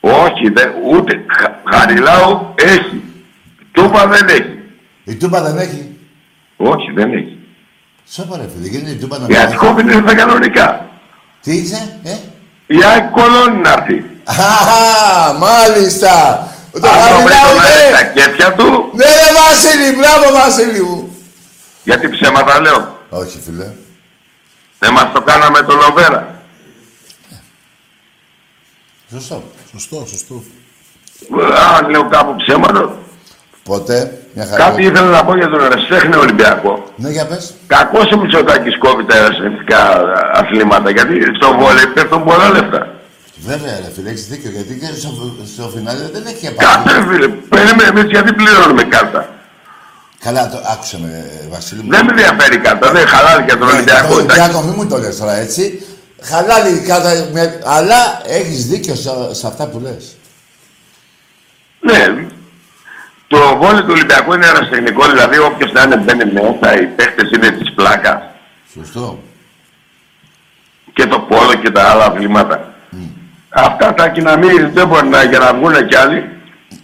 Όχι, 0.00 0.48
δεν, 0.50 0.72
ούτε 0.92 1.24
χα- 1.38 1.76
χαριλάου 1.76 2.52
έχει. 2.54 3.02
Τούπα 3.72 4.06
δεν 4.06 4.28
έχει. 4.28 4.58
Η 5.04 5.14
τούμπα 5.14 5.42
δεν 5.42 5.58
έχει. 5.58 5.96
Όχι, 6.56 6.90
δεν 6.94 7.12
έχει. 7.12 7.35
Σώπα 8.10 8.36
ρε 8.36 8.48
φίλε, 8.54 8.68
γίνεται 8.68 8.90
η 8.90 8.94
τούμπα 8.96 9.18
να 9.18 9.26
Η 9.28 9.36
Αττικόβινη 9.36 9.92
είναι 9.92 10.02
τα 10.02 10.14
κανονικά. 10.14 10.88
Τι 11.42 11.52
είσαι, 11.56 11.98
ε; 12.02 12.16
Η 12.66 12.84
ΑΕΚ 12.84 13.10
κολώνει 13.10 13.56
να 13.60 13.72
έρθει. 13.72 14.04
Α, 14.24 15.32
μάλιστα. 15.38 16.48
Το 16.80 16.88
Αν 16.88 17.08
το 17.08 17.22
βρει 17.22 17.34
χαριλάου, 17.34 17.54
τον 17.54 17.60
Άρη 17.60 17.90
ναι. 17.90 17.96
στα 17.96 18.04
κέφια 18.04 18.52
του, 18.54 18.90
Ναι, 18.94 19.04
ρε 19.04 19.30
Βασίλη, 19.38 19.96
μπράβο 19.96 20.38
Βασίλη 20.38 20.80
μου. 20.82 21.16
γιατί 21.84 22.08
ψέματα 22.08 22.60
λέω. 22.60 22.98
Όχι, 23.08 23.40
φίλε. 23.44 23.72
Δεν 24.78 24.92
μας 24.92 25.12
το 25.12 25.22
κάναμε 25.22 25.62
το 25.62 25.74
Λοβέρα. 25.74 26.42
Σωστό. 29.10 29.42
Σωστό, 29.72 30.06
σωστό. 30.08 30.42
Αν 31.76 31.90
λέω 31.90 32.08
κάπου 32.08 32.36
ψέματα, 32.36 32.98
Ποτέ, 33.70 33.98
μια 34.34 34.46
χαρά. 34.46 34.64
κάτι 34.64 34.82
ήθελα 34.82 35.10
να 35.10 35.24
πω 35.24 35.36
για 35.36 35.48
τον 35.48 35.60
Ερασιτέχνη 35.64 36.16
Ολυμπιακό. 36.16 36.72
Ναι, 36.96 37.10
για 37.10 37.26
πες. 37.26 37.54
Κακό 37.66 37.98
ο 38.14 38.16
Μητσοτάκης 38.20 38.78
κόβει 38.78 39.04
τα 39.04 39.16
ερασιτεχνικά 39.16 39.80
αθλήματα, 40.32 40.90
γιατί 40.90 41.14
στο 41.38 41.48
βόλεϊ 41.60 41.86
πέφτουν 41.94 42.24
πολλά 42.24 42.48
λεφτά. 42.50 42.80
Βέβαια, 43.46 43.72
ρε 43.84 43.90
φίλε, 43.94 44.08
έχεις 44.10 44.26
δίκιο. 44.28 44.50
Γιατί 44.50 44.72
και 44.80 44.86
στο, 45.00 45.10
στο 45.54 45.68
φινάλε 45.74 46.04
δεν 46.12 46.24
έχει 46.26 46.46
Κάτσε 46.46 46.76
επαφή. 46.76 46.88
ρε 46.96 47.12
φίλε, 47.12 47.28
περίμενε 47.28 47.88
εμείς 47.92 48.10
γιατί 48.14 48.32
πληρώνουμε 48.32 48.82
κάρτα. 48.82 49.28
Καλά, 50.24 50.50
το 50.50 50.58
άκουσε 50.72 50.98
με, 51.02 51.10
ε, 51.44 51.48
Βασίλη 51.48 51.82
μου. 51.82 51.90
Δεν 51.90 52.04
με 52.04 52.10
ενδιαφέρει 52.10 52.58
κάρτα, 52.58 52.90
δεν 52.92 53.06
χαλάει 53.06 53.44
για 53.44 53.58
τον 53.58 53.66
Ναι, 53.68 53.72
Ολυμπιακό. 53.74 54.08
τον 54.08 54.18
εντάξει. 54.18 54.40
Ολυμπιακό, 54.40 54.62
μη 54.66 54.72
μου 54.76 54.86
το 54.86 54.96
λες 54.98 55.16
τώρα 55.18 55.34
έτσι. 55.36 55.82
Χαλάλη 56.22 56.78
κατά... 56.78 57.10
Με... 57.32 57.60
Αλλά 57.64 58.00
έχεις 58.26 58.66
δίκιο 58.66 58.94
σε, 58.94 59.10
σε 59.30 59.46
αυτά 59.46 59.66
που 59.66 59.78
λες. 59.78 60.16
Ναι, 61.80 62.26
το 63.28 63.38
βόλεϊ 63.60 63.80
του 63.80 63.86
Ολυμπιακού 63.96 64.32
είναι 64.32 64.46
ερασιτεχνικό, 64.46 65.06
δηλαδή 65.06 65.38
όποιος 65.38 65.72
να 65.72 65.82
είναι 65.82 65.96
μπαίνει 65.96 66.24
μέσα, 66.32 66.80
οι 66.80 66.86
παίχτες 66.86 67.30
είναι 67.30 67.50
της 67.50 67.72
πλάκας. 67.74 68.18
Σωστό. 68.74 69.18
και 70.92 71.06
το 71.06 71.18
πόλο 71.18 71.54
και 71.54 71.70
τα 71.70 71.82
άλλα 71.82 72.04
αθλήματα. 72.04 72.72
Αυτά 73.48 73.94
τα 73.94 74.08
κοιναμύρι 74.08 74.70
δεν 74.74 74.88
μπορεί 74.88 75.08
να 75.08 75.22
για 75.22 75.38
να 75.38 75.54
βγουν 75.54 75.86
κι 75.86 75.96
άλλοι. 75.96 76.28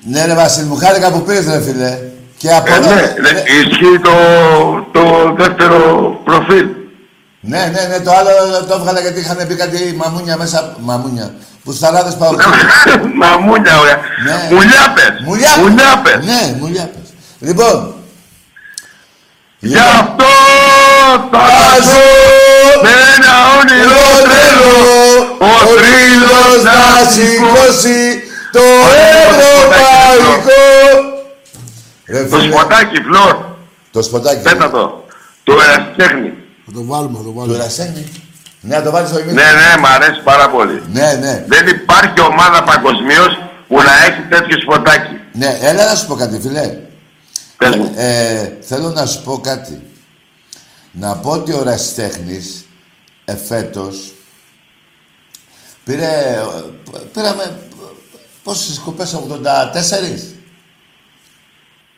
Ναι, 0.05 0.25
ρε 0.27 0.35
Βασίλη 0.35 0.67
μου, 0.67 0.77
χάρηκα 0.77 1.13
που 1.13 1.23
πήρες, 1.23 1.47
ρε 1.47 1.61
φίλε. 1.63 1.99
Και 2.37 2.51
από 2.55 2.73
Ε, 2.73 2.77
εδώ... 2.77 2.95
ναι, 2.95 3.01
ναι, 3.01 3.43
ισχύει 3.61 3.99
το, 4.03 4.13
το 4.93 5.35
δεύτερο 5.39 5.79
προφίλ. 6.25 6.67
Ναι, 7.41 7.59
ναι, 7.59 7.87
ναι, 7.89 8.01
το 8.05 8.11
άλλο 8.11 8.65
το 8.69 8.75
έβγαλα 8.75 9.01
γιατί 9.01 9.21
είχαν 9.21 9.47
πει 9.49 9.55
κάτι 9.55 9.95
μαμούνια 9.97 10.37
μέσα. 10.37 10.77
Μαμούνια. 10.81 11.35
Που 11.65 11.73
σταράδες 11.73 12.15
πάω. 12.17 12.31
Μαμούνια, 13.23 13.79
ωραία. 13.81 13.99
Ναι. 14.25 14.49
Μουλιάπες. 14.55 15.09
Μουλιά. 15.25 15.49
Μουλιάπες. 15.61 16.25
Ναι, 16.25 16.57
μουλιά 16.61 16.91
πες. 16.95 17.09
Λοιπόν. 17.39 17.95
Γι' 19.59 19.79
αυτό 19.79 20.25
θα 21.31 21.39
Θα 21.39 21.83
ζω 21.83 21.91
ζω 21.91 22.83
με 22.83 22.91
ένα 23.15 23.33
όνειρο 23.59 23.89
το 23.89 24.23
τρελό. 24.29 24.73
τρελός, 25.39 25.63
ο 25.63 25.75
τρίλος 25.75 26.63
να 26.65 27.11
σηκώσει 27.11 28.23
το 28.53 28.61
ευρωπαϊκό. 29.29 30.63
Ρε 32.07 32.25
Το 32.25 32.37
φίλε, 32.37 32.53
σποτάκι, 32.53 32.97
Φλόρ. 33.03 33.37
Το 33.93 34.03
σποτάκι. 34.03 34.43
Πέτα 34.43 34.71
το. 34.71 35.05
Το 35.45 35.53
ερασιτέχνη. 35.53 36.33
Θα 36.67 36.73
το 36.73 36.85
βάλουμε, 36.85 37.17
θα 37.17 37.23
το 37.25 37.29
Του 37.31 37.35
βάλουμε. 37.37 37.55
Ερασένη. 37.57 38.13
Ναι, 38.65 38.77
να 38.77 38.83
το 38.83 38.91
βάλεις 38.91 39.09
στο 39.09 39.19
ημίχρονο. 39.19 39.43
Ναι, 39.43 39.53
ναι, 39.53 39.81
μ' 39.81 39.87
αρέσει 39.87 40.21
πάρα 40.23 40.51
πολύ. 40.51 40.83
Ναι, 40.93 41.13
ναι. 41.21 41.45
Δεν 41.49 41.67
υπάρχει 41.67 42.21
ομάδα 42.21 42.63
παγκοσμίως 42.63 43.39
που 43.69 43.77
να 43.77 44.05
έχει 44.05 44.21
τέτοιο 44.29 44.61
σποτάκι. 44.61 45.21
Ναι, 45.33 45.59
έλα 45.61 45.85
να 45.85 45.95
σου 45.95 46.07
πω 46.07 46.15
κάτι, 46.15 46.41
φίλε. 46.41 46.79
Πες 47.57 47.77
μου. 47.77 47.93
Ε, 47.97 48.57
θέλω 48.61 48.91
να 48.91 49.07
σου 49.07 49.23
πω 49.23 49.41
κάτι. 49.41 49.83
Να 50.93 51.17
πω 51.17 51.31
ότι 51.31 51.53
ο 51.53 51.63
Ρασιτέχνης 51.63 52.67
εφέτος 53.25 54.15
πήρε... 55.85 56.43
Πήραμε... 57.13 57.59
Πόσες 58.43 58.79
κοπές, 58.79 59.15
84? 59.15 60.41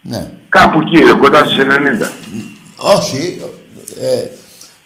Ναι. 0.00 0.30
Κάπου 0.48 0.80
εκεί, 0.80 1.18
κοντά 1.18 1.44
στις 1.44 1.56
90. 1.58 2.10
Όχι. 2.76 3.42
Ε, 4.00 4.26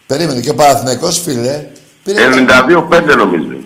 περίμενε 0.08 0.40
και 0.40 0.50
ο 0.50 0.54
Παναθηναϊκός, 0.54 1.20
φίλε. 1.20 1.64
Πήρε, 2.04 2.20
92-5 2.28 3.16
νομίζω. 3.16 3.56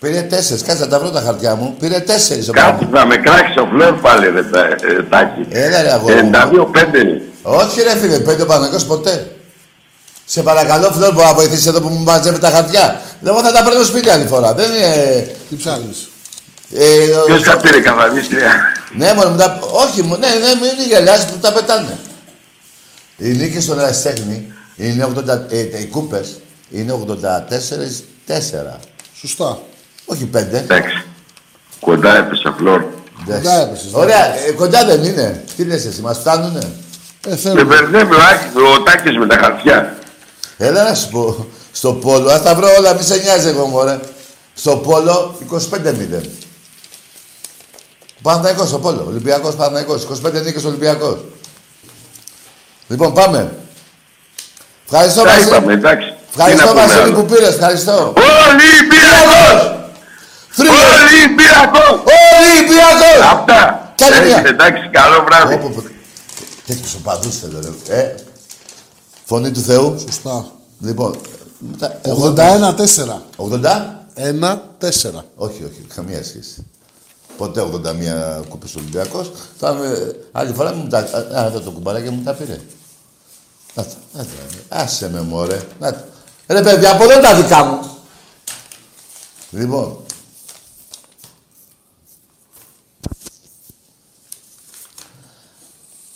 πήρε 0.00 0.20
τέσσερις. 0.22 0.62
Κάτσε 0.62 0.82
να 0.82 0.88
τα 0.88 0.98
βρω 0.98 1.10
τα 1.10 1.20
χαρτιά 1.20 1.54
μου. 1.54 1.76
Πήρε 1.78 2.00
τέσσερις 2.00 2.48
ο 2.48 2.52
Κάτι 2.52 2.84
Παναθηναϊκός. 2.84 3.00
θα 3.00 3.06
με 3.06 3.16
κράξεις 3.16 3.56
ο 3.56 3.68
Φλερ 3.72 3.92
πάλι, 3.92 4.30
ρε 4.30 4.42
τα- 4.42 4.66
ε, 4.66 5.02
Τάκη. 5.10 5.46
Έλα 5.50 5.82
ρε 5.82 5.92
αγόρι 5.92 6.14
μου. 6.22 6.30
92-5 6.30 6.98
είναι. 7.00 7.22
Όχι 7.42 7.82
ρε 7.82 7.96
φίλε, 7.96 8.18
πέντε 8.18 8.42
ο 8.42 8.46
Παναθηναϊκός 8.46 8.84
ποτέ. 8.84 9.28
Σε 10.26 10.42
παρακαλώ, 10.42 10.90
Φλόρ, 10.90 11.12
μπορεί 11.12 11.26
να 11.26 11.34
βοηθήσεις 11.34 11.66
εδώ 11.66 11.80
που 11.80 11.88
μου 11.88 12.02
μαζεύει 12.02 12.38
τα 12.38 12.50
χαρτιά. 12.50 13.00
Εγώ 13.26 13.42
θα 13.42 13.52
τα 13.52 13.62
παίρνω 13.64 13.82
σπίτι 13.84 14.08
άλλη 14.10 14.26
φορά. 14.26 14.54
Δεν 14.54 14.70
είναι... 14.72 15.26
Τι 15.48 15.56
ψάχνεις; 15.56 16.08
Ε, 16.74 16.84
Ποιος 17.26 17.42
τα 17.42 17.56
πήρε 17.56 17.80
καθαρίστρια. 17.80 18.52
ναι, 18.96 19.12
μόνο 19.14 19.30
μου 19.30 19.36
τα... 19.36 19.58
Όχι, 19.72 20.02
μου, 20.02 20.16
ναι, 20.16 20.26
ναι, 20.28 20.54
μην 20.60 20.86
γελιάς 20.88 21.26
που 21.26 21.38
τα 21.40 21.52
πετάνε. 21.52 21.98
Οι 23.16 23.28
νίκες 23.28 23.62
στον 23.62 23.78
Ερασιτέχνη 23.78 24.52
είναι 24.76 25.12
80... 25.16 25.28
Ε, 25.50 25.80
οι 25.80 25.86
κούπες 25.86 26.40
είναι 26.70 26.98
84-4. 28.26 28.78
Σωστά. 29.14 29.58
Όχι 30.04 30.30
5. 30.34 30.36
Εντάξει. 30.36 31.04
Κοντά 31.80 32.16
έπεσε 32.16 32.54
Φλόρ. 32.56 32.84
Κοντά 33.24 33.60
έπεσες, 33.60 33.92
Ωραία, 33.92 34.34
ε, 34.46 34.50
κοντά 34.52 34.84
δεν 34.84 35.04
είναι. 35.04 35.44
Τι 35.56 35.64
λες 35.64 35.84
εσύ, 35.84 36.00
μας 36.00 36.18
φτάνουνε; 36.18 36.72
Ε, 37.26 37.30
Με 37.30 37.36
θέλουμε. 37.36 37.64
μπερδεύει 37.64 38.14
ο 38.14 38.18
Άκης, 38.32 38.54
ο 38.78 38.82
Τάκης 38.82 39.16
με 39.18 39.26
τα 39.26 39.36
χαρτιά. 39.36 39.98
Έλα 40.56 40.88
να 40.88 40.94
σου 40.94 41.08
πω, 41.08 41.46
στο 41.72 41.92
πόλο, 41.92 42.30
ας 42.30 42.42
τα 42.42 42.54
βρω 42.54 42.68
όλα, 42.78 42.94
μη 42.94 43.02
σε 43.02 43.16
νοιάζει 43.16 43.48
εγώ 43.48 43.66
μωρέ. 43.66 43.98
Στο 44.54 44.76
πόλο, 44.76 45.38
25-0. 45.40 46.20
Παναθηναϊκός 48.22 48.68
στο 48.68 48.78
πόλο, 48.78 49.04
Ολυμπιακός 49.08 49.54
Παναθηναϊκός, 49.54 50.04
25 50.04 50.42
νίκες 50.44 50.64
Ολυμπιακός. 50.64 51.18
Λοιπόν, 52.88 53.12
πάμε. 53.14 53.52
Ευχαριστώ, 54.94 55.22
Τα 55.22 55.28
Βασίλη. 55.30 55.48
είπαμε, 55.48 55.72
εντάξει. 55.72 56.08
Ευχαριστώ, 56.30 56.60
Τι 56.60 56.64
να 56.64 56.70
πούμε 56.72 56.80
Βασίλη, 56.86 57.00
άλλο. 57.02 57.14
που 57.18 57.24
πήρες. 57.30 57.48
Ευχαριστώ. 57.58 57.96
Ολυμπιακός! 58.48 59.58
Θρύλος! 60.56 60.84
Ολυμπιακός! 61.04 61.90
Ολυμπιακός! 62.38 63.18
Αυτά. 63.32 63.58
Καλή 63.96 64.14
Έχετε, 64.14 64.40
μία. 64.40 64.48
Εντάξει, 64.48 64.82
καλό 64.98 65.24
βράδυ. 65.26 65.54
Όπο, 65.54 65.68
πω- 65.68 65.82
Τέτοιους 66.66 66.94
οπαδούς 66.94 67.38
θέλω, 67.38 67.58
ρε. 67.88 67.96
Ε, 68.00 68.14
φωνή 69.24 69.50
του 69.50 69.60
Θεού. 69.60 69.98
Σωστά. 70.06 70.46
Λοιπόν, 70.80 71.16
μετά- 71.58 71.98
81-4. 72.02 73.22
80. 73.36 74.04
1-4. 74.14 75.24
Όχι, 75.36 75.64
όχι, 75.64 75.86
καμία 75.94 76.24
σχέση. 76.24 76.66
Ποτέ 77.36 77.60
81 77.60 78.44
κούπες 78.48 78.74
Ολυμπιακός. 78.76 79.30
Θα 79.58 79.72
με, 79.72 80.14
άλλη 80.32 80.52
φορά 80.54 80.74
μου 80.74 80.86
τα... 80.88 80.98
Α, 80.98 81.44
εδώ 81.46 81.60
το 81.60 81.70
κουμπαράκι 81.70 82.08
μου 82.10 82.22
τα 82.24 82.32
πήρε. 82.32 82.60
Να 83.74 83.84
το, 83.84 83.94
να 84.12 84.24
το, 84.24 84.30
άσε 84.68 85.10
με 85.10 85.20
μωρέ. 85.20 85.62
Να 85.80 85.92
το. 85.92 86.04
Ρε 86.46 86.62
παιδιά, 86.62 86.92
από 86.92 87.04
εδώ 87.04 87.20
τα 87.20 87.34
δικά 87.34 87.64
μου. 87.64 87.98
Λοιπόν. 89.50 90.04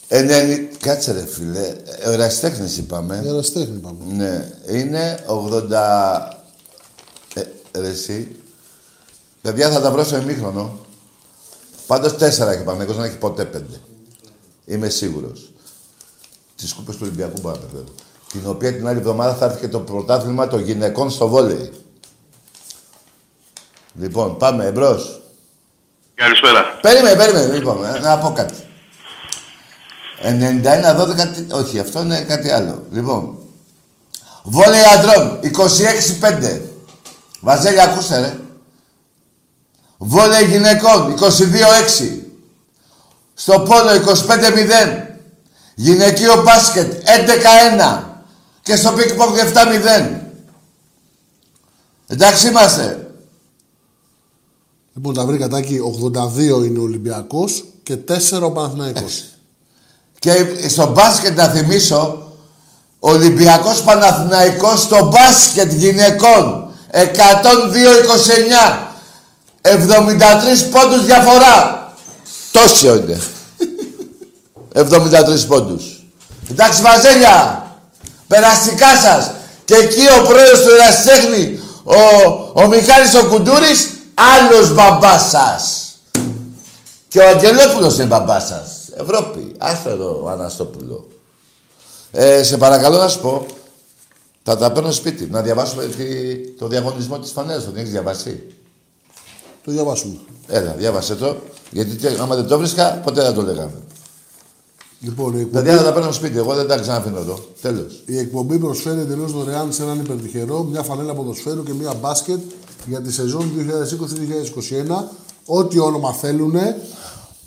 Ενένη... 0.08 0.68
Κάτσε 0.80 1.12
ρε 1.12 1.26
φίλε. 1.26 1.76
Ε, 1.84 2.08
Ο 2.08 2.10
ερασιτέχνης 2.10 2.76
είπαμε. 2.76 3.22
Εραστέχνη 3.26 3.78
πάμε. 3.78 3.98
Ναι, 4.12 4.52
είναι 4.68 5.24
80... 5.26 5.70
Ε, 7.34 7.42
ρε 7.80 7.88
εσύ. 7.88 8.36
Παιδιά 9.42 9.70
θα 9.70 9.80
τα 9.80 9.90
βρω 9.90 10.04
στο 10.04 10.16
ημίχρονο. 10.16 10.78
Πάντως 11.86 12.16
τέσσερα 12.16 12.52
έχει 12.52 12.62
Παναγικός, 12.62 12.96
δεν 12.96 13.04
έχει 13.04 13.16
ποτέ 13.16 13.44
πέντε. 13.44 13.80
Είμαι 14.64 14.88
σίγουρος. 14.88 15.52
Τις 16.58 16.72
κούπες 16.72 16.94
του 16.96 17.00
Ολυμπιακού 17.04 17.40
πάμε 17.40 17.58
βέβαια. 17.72 17.88
Την 18.32 18.40
οποία 18.46 18.72
την 18.74 18.86
άλλη 18.88 18.98
εβδομάδα 18.98 19.34
θα 19.34 19.44
έρθει 19.44 19.60
και 19.60 19.68
το 19.68 19.80
πρωτάθλημα 19.80 20.48
των 20.48 20.60
γυναικών 20.60 21.10
στο 21.10 21.28
βόλεϊ. 21.28 21.72
Λοιπόν, 23.94 24.36
πάμε 24.36 24.64
εμπρός. 24.64 25.20
Καλησπέρα. 26.14 26.78
Περίμενε, 26.82 27.16
περίμενε, 27.16 27.52
λοιπόν, 27.54 27.84
ε, 27.84 27.98
να 27.98 28.18
πω 28.18 28.32
κάτι. 28.32 28.54
91-12, 30.22 31.26
τι- 31.34 31.52
όχι, 31.52 31.78
αυτό 31.78 32.00
είναι 32.02 32.20
κάτι 32.22 32.50
άλλο. 32.50 32.82
Λοιπόν, 32.92 33.38
βόλεϊ 34.42 34.82
αντρών, 34.96 35.40
26-5. 35.42 36.60
Βαζέλια, 37.40 37.82
ακούσε, 37.84 38.20
ρε. 38.20 38.38
Βόλεϊ 39.98 40.44
γυναικών, 40.44 41.10
22-6. 41.10 42.22
Στο 43.34 43.60
πόλο, 43.60 43.90
25-0. 43.94 45.07
Γυναικείο 45.80 46.42
μπάσκετ, 46.42 46.92
11-1. 46.92 48.02
Και 48.62 48.76
στο 48.76 48.92
πινγκ-πονγκ, 48.92 49.36
7-0. 49.36 50.20
Εντάξει 52.06 52.48
είμαστε. 52.48 53.10
Λοιπόν, 54.94 55.14
τα 55.14 55.26
βρήκα 55.26 55.48
Τάκη. 55.48 55.80
82 55.80 56.64
είναι 56.64 56.78
ο 56.78 56.82
Ολυμπιακός 56.82 57.64
και 57.82 57.96
4 57.96 58.42
ο 58.42 58.50
Παναθηναϊκός. 58.50 59.24
Και 60.18 60.46
στο 60.68 60.86
μπάσκετ 60.86 61.36
να 61.36 61.48
θυμίσω, 61.48 62.32
Ολυμπιακός 62.98 63.82
Παναθηναϊκός 63.82 64.80
στο 64.80 65.08
μπάσκετ 65.12 65.72
γυναικών. 65.72 66.70
102-29. 66.92 67.02
73 69.62 69.68
πόντους 70.70 71.04
διαφορά. 71.04 71.92
Τόσο 72.52 72.96
είναι. 72.96 73.20
73 74.78 75.46
πόντους. 75.46 76.02
Εντάξει 76.50 76.82
Βαζέλια, 76.82 77.66
περαστικά 78.26 78.96
σας. 78.96 79.30
Και 79.64 79.74
εκεί 79.74 80.00
ο 80.20 80.26
πρόεδρος 80.26 80.60
του 80.62 80.68
Ερασιτέχνη, 80.70 81.60
ο, 81.84 81.94
ο 82.62 82.66
Μιχάλης 82.66 83.14
ο 83.14 83.26
Κουντούρης, 83.28 83.88
άλλος 84.14 84.74
μπαμπάς 84.74 85.28
σας. 85.30 85.82
Και 87.08 87.18
ο 87.18 87.28
Αγγελόπουλος 87.28 87.94
είναι 87.94 88.04
μπαμπάς 88.04 88.46
σας. 88.46 88.70
Ευρώπη. 89.00 89.52
Άστο 89.58 89.88
εδώ, 89.90 90.20
ο 90.24 90.28
Αναστόπουλο. 90.28 91.08
Ε, 92.10 92.42
σε 92.42 92.56
παρακαλώ 92.56 92.96
να 92.98 93.08
σου 93.08 93.20
πω, 93.20 93.46
θα 94.42 94.56
τα 94.56 94.72
παίρνω 94.72 94.90
σπίτι. 94.92 95.28
Να 95.30 95.40
διαβάσουμε 95.42 95.84
τη- 95.86 96.36
το 96.58 96.66
διαγωνισμό 96.66 97.18
της 97.18 97.30
φανέλας. 97.30 97.64
Το 97.64 97.72
έχεις 97.76 97.90
διαβάσει; 97.90 98.42
Το 99.64 99.70
διαβάσουμε. 99.70 100.16
Έλα, 100.48 100.74
διάβασε 100.76 101.14
το. 101.14 101.36
Γιατί 101.70 101.94
τε- 101.96 102.20
άμα 102.20 102.34
δεν 102.34 102.46
το 102.46 102.58
βρίσκα, 102.58 102.84
ποτέ 103.04 103.22
δεν 103.22 103.34
το 103.34 103.42
λέγαμε. 103.42 103.72
Λοιπόν, 105.00 105.36
η 105.36 105.40
εκπομπή, 105.40 105.62
Δηλαδή, 105.62 105.82
να 105.82 105.88
τα 105.88 105.92
παίρνω 105.92 106.12
σπίτι. 106.12 106.38
Εγώ 106.38 106.54
δεν 106.54 106.66
τα 106.66 106.78
ξαναφήνω 106.78 107.18
εδώ. 107.18 107.38
Τέλος. 107.60 108.02
η 108.06 108.18
εκπομπή 108.18 108.58
προσφέρει 108.58 109.00
εντελώς 109.00 109.32
δωρεάν 109.32 109.72
σε 109.72 109.82
έναν 109.82 110.00
υπερτυχερό 110.00 110.62
μια 110.62 110.82
φανέλα 110.82 111.14
ποδοσφαίρου 111.14 111.62
και 111.62 111.72
μια 111.72 111.94
μπάσκετ 111.94 112.40
για 112.86 113.00
τη 113.00 113.12
σεζόν 113.12 113.52
2020-2021. 114.88 115.04
Ό,τι 115.46 115.78
όνομα 115.78 116.12
θέλουν 116.12 116.54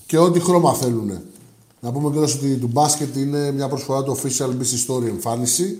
και 0.05 0.17
ό,τι 0.17 0.39
χρώμα 0.39 0.73
θέλουν. 0.73 1.19
Να 1.79 1.91
πούμε 1.91 2.11
κιόλας 2.11 2.33
ότι 2.33 2.57
το 2.57 2.67
μπάσκετ 2.67 3.15
είναι 3.15 3.51
μια 3.51 3.67
προσφορά 3.67 4.03
του 4.03 4.17
Official 4.17 4.47
BC 4.47 4.87
Story 4.87 5.07
εμφάνιση. 5.07 5.79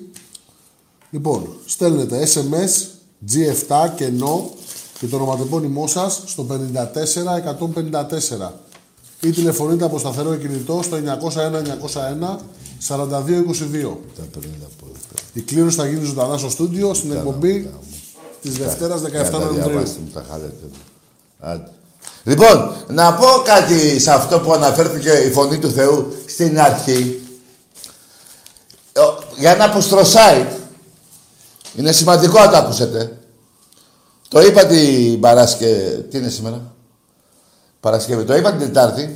Λοιπόν, 1.09 1.47
στέλνετε 1.65 2.27
SMS 2.33 2.85
G7 3.31 3.89
και 3.95 4.11
NO 4.19 4.41
και 4.99 5.07
το 5.07 5.15
ονοματεπώνυμό 5.15 5.87
σας 5.87 6.23
στο 6.25 6.45
54154 6.49 6.51
ή 9.21 9.29
τηλεφωνείτε 9.31 9.85
από 9.85 9.99
σταθερό 9.99 10.35
κινητό 10.35 10.79
στο 10.83 10.97
901 10.97 10.99
901 10.99 12.39
4222. 12.87 13.97
Τα 14.15 14.23
παίρνω 14.31 14.65
από 14.65 14.85
εδώ. 14.85 14.99
Η 15.33 15.41
κλήρωση 15.41 15.77
θα 15.77 15.87
γίνει 15.87 16.05
ζωντανά 16.05 16.37
στο 16.37 16.49
στούντιο 16.49 16.93
στην 16.93 17.11
εκπομπή 17.11 17.69
της 18.41 18.53
Δευτέρας 18.57 19.01
17 19.01 19.09
Για 19.09 19.29
τα 19.29 19.37
Νοεμβρίου. 19.39 19.63
διαβάστε 19.69 19.99
μου, 20.03 20.09
τα 20.13 20.25
χάλετε. 20.29 20.65
Άντε. 21.39 21.71
Λοιπόν, 22.23 22.73
να 22.87 23.13
πω 23.13 23.25
κάτι 23.43 23.99
σε 23.99 24.11
αυτό 24.11 24.39
που 24.39 24.53
αναφέρθηκε 24.53 25.09
η 25.11 25.31
φωνή 25.31 25.57
του 25.59 25.71
Θεού 25.71 26.13
στην 26.25 26.59
αρχή. 26.59 27.21
Ο- 28.95 29.23
Για 29.37 29.51
ένα 29.51 29.63
αποστροσάιτ. 29.65 30.49
Είναι 31.77 31.91
σημαντικό 31.91 32.39
να 32.39 32.49
το 32.49 32.57
ακούσετε. 32.57 33.17
Το 34.27 34.41
είπα 34.41 34.65
την 34.65 35.19
Παρασκευή. 35.19 36.01
Τι 36.09 36.17
είναι 36.17 36.29
σήμερα; 36.29 36.61
Παρασκευή. 37.81 38.23
Το 38.23 38.35
είπα 38.35 38.51
την 38.51 38.59
Τετάρτη. 38.59 39.15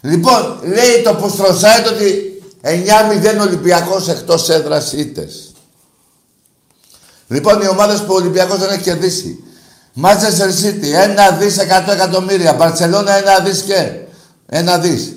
Λοιπόν, 0.00 0.58
λέει 0.62 1.02
το 1.04 1.10
αποστροσάιτ 1.10 1.86
ότι 1.86 2.32
9-0 2.62 3.40
Ολυμπιακός 3.40 4.08
εκτός 4.08 4.48
έδρας 4.48 4.92
ήττες. 4.92 5.52
Λοιπόν, 7.28 7.60
οι 7.60 7.68
ομάδες 7.68 7.98
που 8.00 8.12
ο 8.12 8.14
Ολυμπιακός 8.14 8.58
δεν 8.58 8.68
έχει 8.68 8.82
κερδίσει. 8.82 9.42
Manchester 10.02 10.64
City, 10.64 10.92
ένα 10.92 11.30
δις 11.30 11.58
100 11.58 11.92
εκατομμύρια. 11.92 12.52
Μπαρσελόνα, 12.52 13.16
ένα 13.16 13.38
δις 13.38 13.62
και. 13.62 13.92
Ένα 14.46 14.78
δις. 14.78 15.12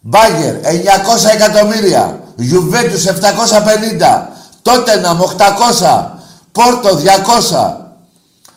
Μπάγκερ, 0.00 0.54
900 0.64 1.28
εκατομμύρια. 1.34 2.20
Γιουβέντους 2.36 3.04
750. 3.04 4.32
Τότεναμ 4.62 5.20
800. 5.20 6.20
Πόρτο 6.52 6.96
200. 6.96 7.94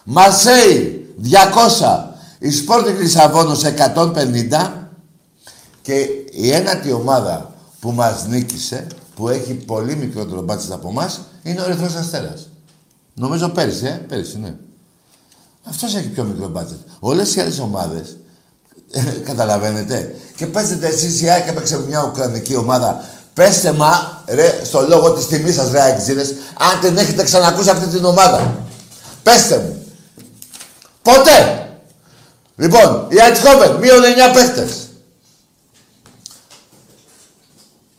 Μαρσέη 0.04 1.08
200. 1.18 2.09
Η 2.40 2.50
Sporting 2.50 3.00
Λισαβόνος 3.00 3.64
150. 3.64 4.90
Και 5.82 5.94
η 6.32 6.52
ένατη 6.52 6.92
ομάδα 6.92 7.54
που 7.80 7.92
μας 7.92 8.26
νίκησε, 8.28 8.88
που 9.16 9.30
έχει 9.30 9.54
πολύ 9.54 9.96
μικρότερο 9.96 10.42
μπάτσετ 10.42 10.72
από 10.72 10.90
εμάς, 10.90 11.22
είναι 11.44 11.62
ο 11.62 11.64
Ερυθρός 11.64 11.96
Αστέρας. 11.96 12.50
Νομίζω 13.14 13.50
πέρυσι, 13.50 13.86
ε, 13.86 14.02
πέρυσι, 14.08 14.40
ναι. 14.40 14.56
Αυτός 15.64 15.96
έχει 15.96 16.08
πιο 16.08 16.24
μικρό 16.24 16.48
μπάτσετ. 16.48 16.78
Όλες 17.00 17.36
οι 17.36 17.42
άλλες 17.42 17.60
ομάδες, 17.60 18.18
καταλαβαίνετε, 19.30 20.16
και 20.36 20.46
παίζετε 20.46 20.88
εσείς 20.88 21.22
η 21.22 21.30
ΑΕΚ 21.30 21.48
έπαιξε 21.48 21.78
με 21.78 21.86
μια 21.86 22.04
ουκρανική 22.04 22.56
ομάδα. 22.56 23.04
Πέστε 23.34 23.72
μα, 23.72 24.24
ρε, 24.28 24.62
στο 24.64 24.82
λόγο 24.82 25.14
της 25.14 25.28
τιμής 25.28 25.56
σας, 25.56 25.72
ρε, 25.72 25.82
αεξίδες, 25.82 26.34
αν 26.58 26.80
την 26.82 26.98
έχετε 26.98 27.24
ξανακούσει 27.24 27.70
αυτή 27.70 27.88
την 27.88 28.06
ομάδα. 28.06 28.58
Πέστε 29.24 29.58
μου. 29.58 29.84
Ποτέ. 31.02 31.69
Λοιπόν, 32.60 33.08
η 33.12 33.16
Αιτχόβεν, 33.16 33.76
μείον 33.76 34.02
9 34.04 34.34
παίχτες. 34.34 34.90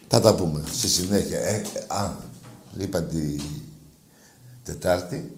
Θα 0.08 0.20
τα 0.20 0.34
πούμε 0.34 0.62
στη 0.72 0.88
συνέχεια. 0.88 1.38
Ε, 1.38 1.62
α, 1.86 2.12
είπα 2.78 3.02
τη 3.02 3.36
Τετάρτη, 4.64 5.36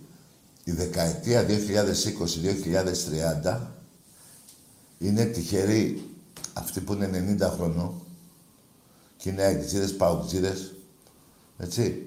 η 0.64 0.73
δεκαετία 0.73 1.47
2020-2030 3.45 3.59
είναι 4.99 5.25
τυχεροί 5.25 6.11
αυτοί 6.53 6.81
που 6.81 6.93
είναι 6.93 7.37
90 7.41 7.51
χρονών 7.57 8.03
και 9.16 9.29
είναι 9.29 9.43
αεξίδες, 9.43 9.97
παουτζίδες, 9.97 10.75
έτσι. 11.59 12.07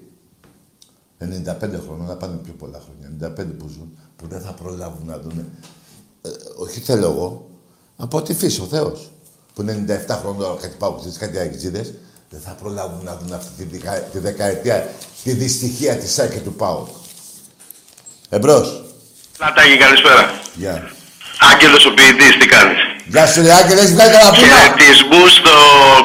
95 1.18 1.80
χρονών, 1.84 2.06
να 2.06 2.16
πάνε 2.16 2.36
πιο 2.36 2.52
πολλά 2.52 2.80
χρόνια. 2.80 3.32
95 3.36 3.56
που 3.58 3.68
ζουν, 3.68 3.98
που 4.16 4.26
δεν 4.26 4.40
θα 4.40 4.52
προλάβουν 4.52 5.06
να 5.06 5.18
δουν. 5.18 5.44
Ε, 6.26 6.62
όχι 6.62 6.80
θέλω 6.80 7.04
εγώ, 7.06 7.46
από 7.96 8.22
τη 8.22 8.34
φύση 8.34 8.60
ο 8.60 8.66
Θεός. 8.70 9.10
Που 9.54 9.62
είναι 9.62 9.84
97 10.08 10.18
χρονών, 10.22 10.58
κάτι 10.60 10.74
παουτζίδες, 10.78 11.18
κάτι 11.18 11.38
αεξίδες, 11.38 11.92
δεν 12.30 12.40
θα 12.44 12.50
προλάβουν 12.50 13.00
να 13.04 13.16
δουν 13.16 13.32
αυτή 13.32 13.50
τη, 13.56 13.64
δικα- 13.64 14.00
τη 14.12 14.18
δεκαετία, 14.18 14.88
τη 15.24 15.32
δυστυχία 15.32 15.96
της 15.96 16.12
ΣΑΚ 16.12 16.32
και 16.32 16.38
του 16.38 16.52
ΠΑΟΚ. 16.54 16.88
Εμπρός. 18.28 18.82
Λατάκη, 19.40 19.76
καλησπέρα. 19.76 20.40
Γεια. 20.54 20.90
Άγγελος 21.52 21.86
ο 21.86 21.90
ποιητής, 21.94 22.36
τι 22.38 22.46
κάνεις; 22.46 22.78
Γεια 23.06 23.26
σου, 23.26 23.42
ρε 23.42 23.52
Άγγελε, 23.52 23.80
έχεις 23.80 23.92
βγάλει 23.92 24.10
κανένα 24.12 24.30
πείμα. 24.30 24.46
Χαιρετισμού 24.46 25.26
στο 25.38 25.54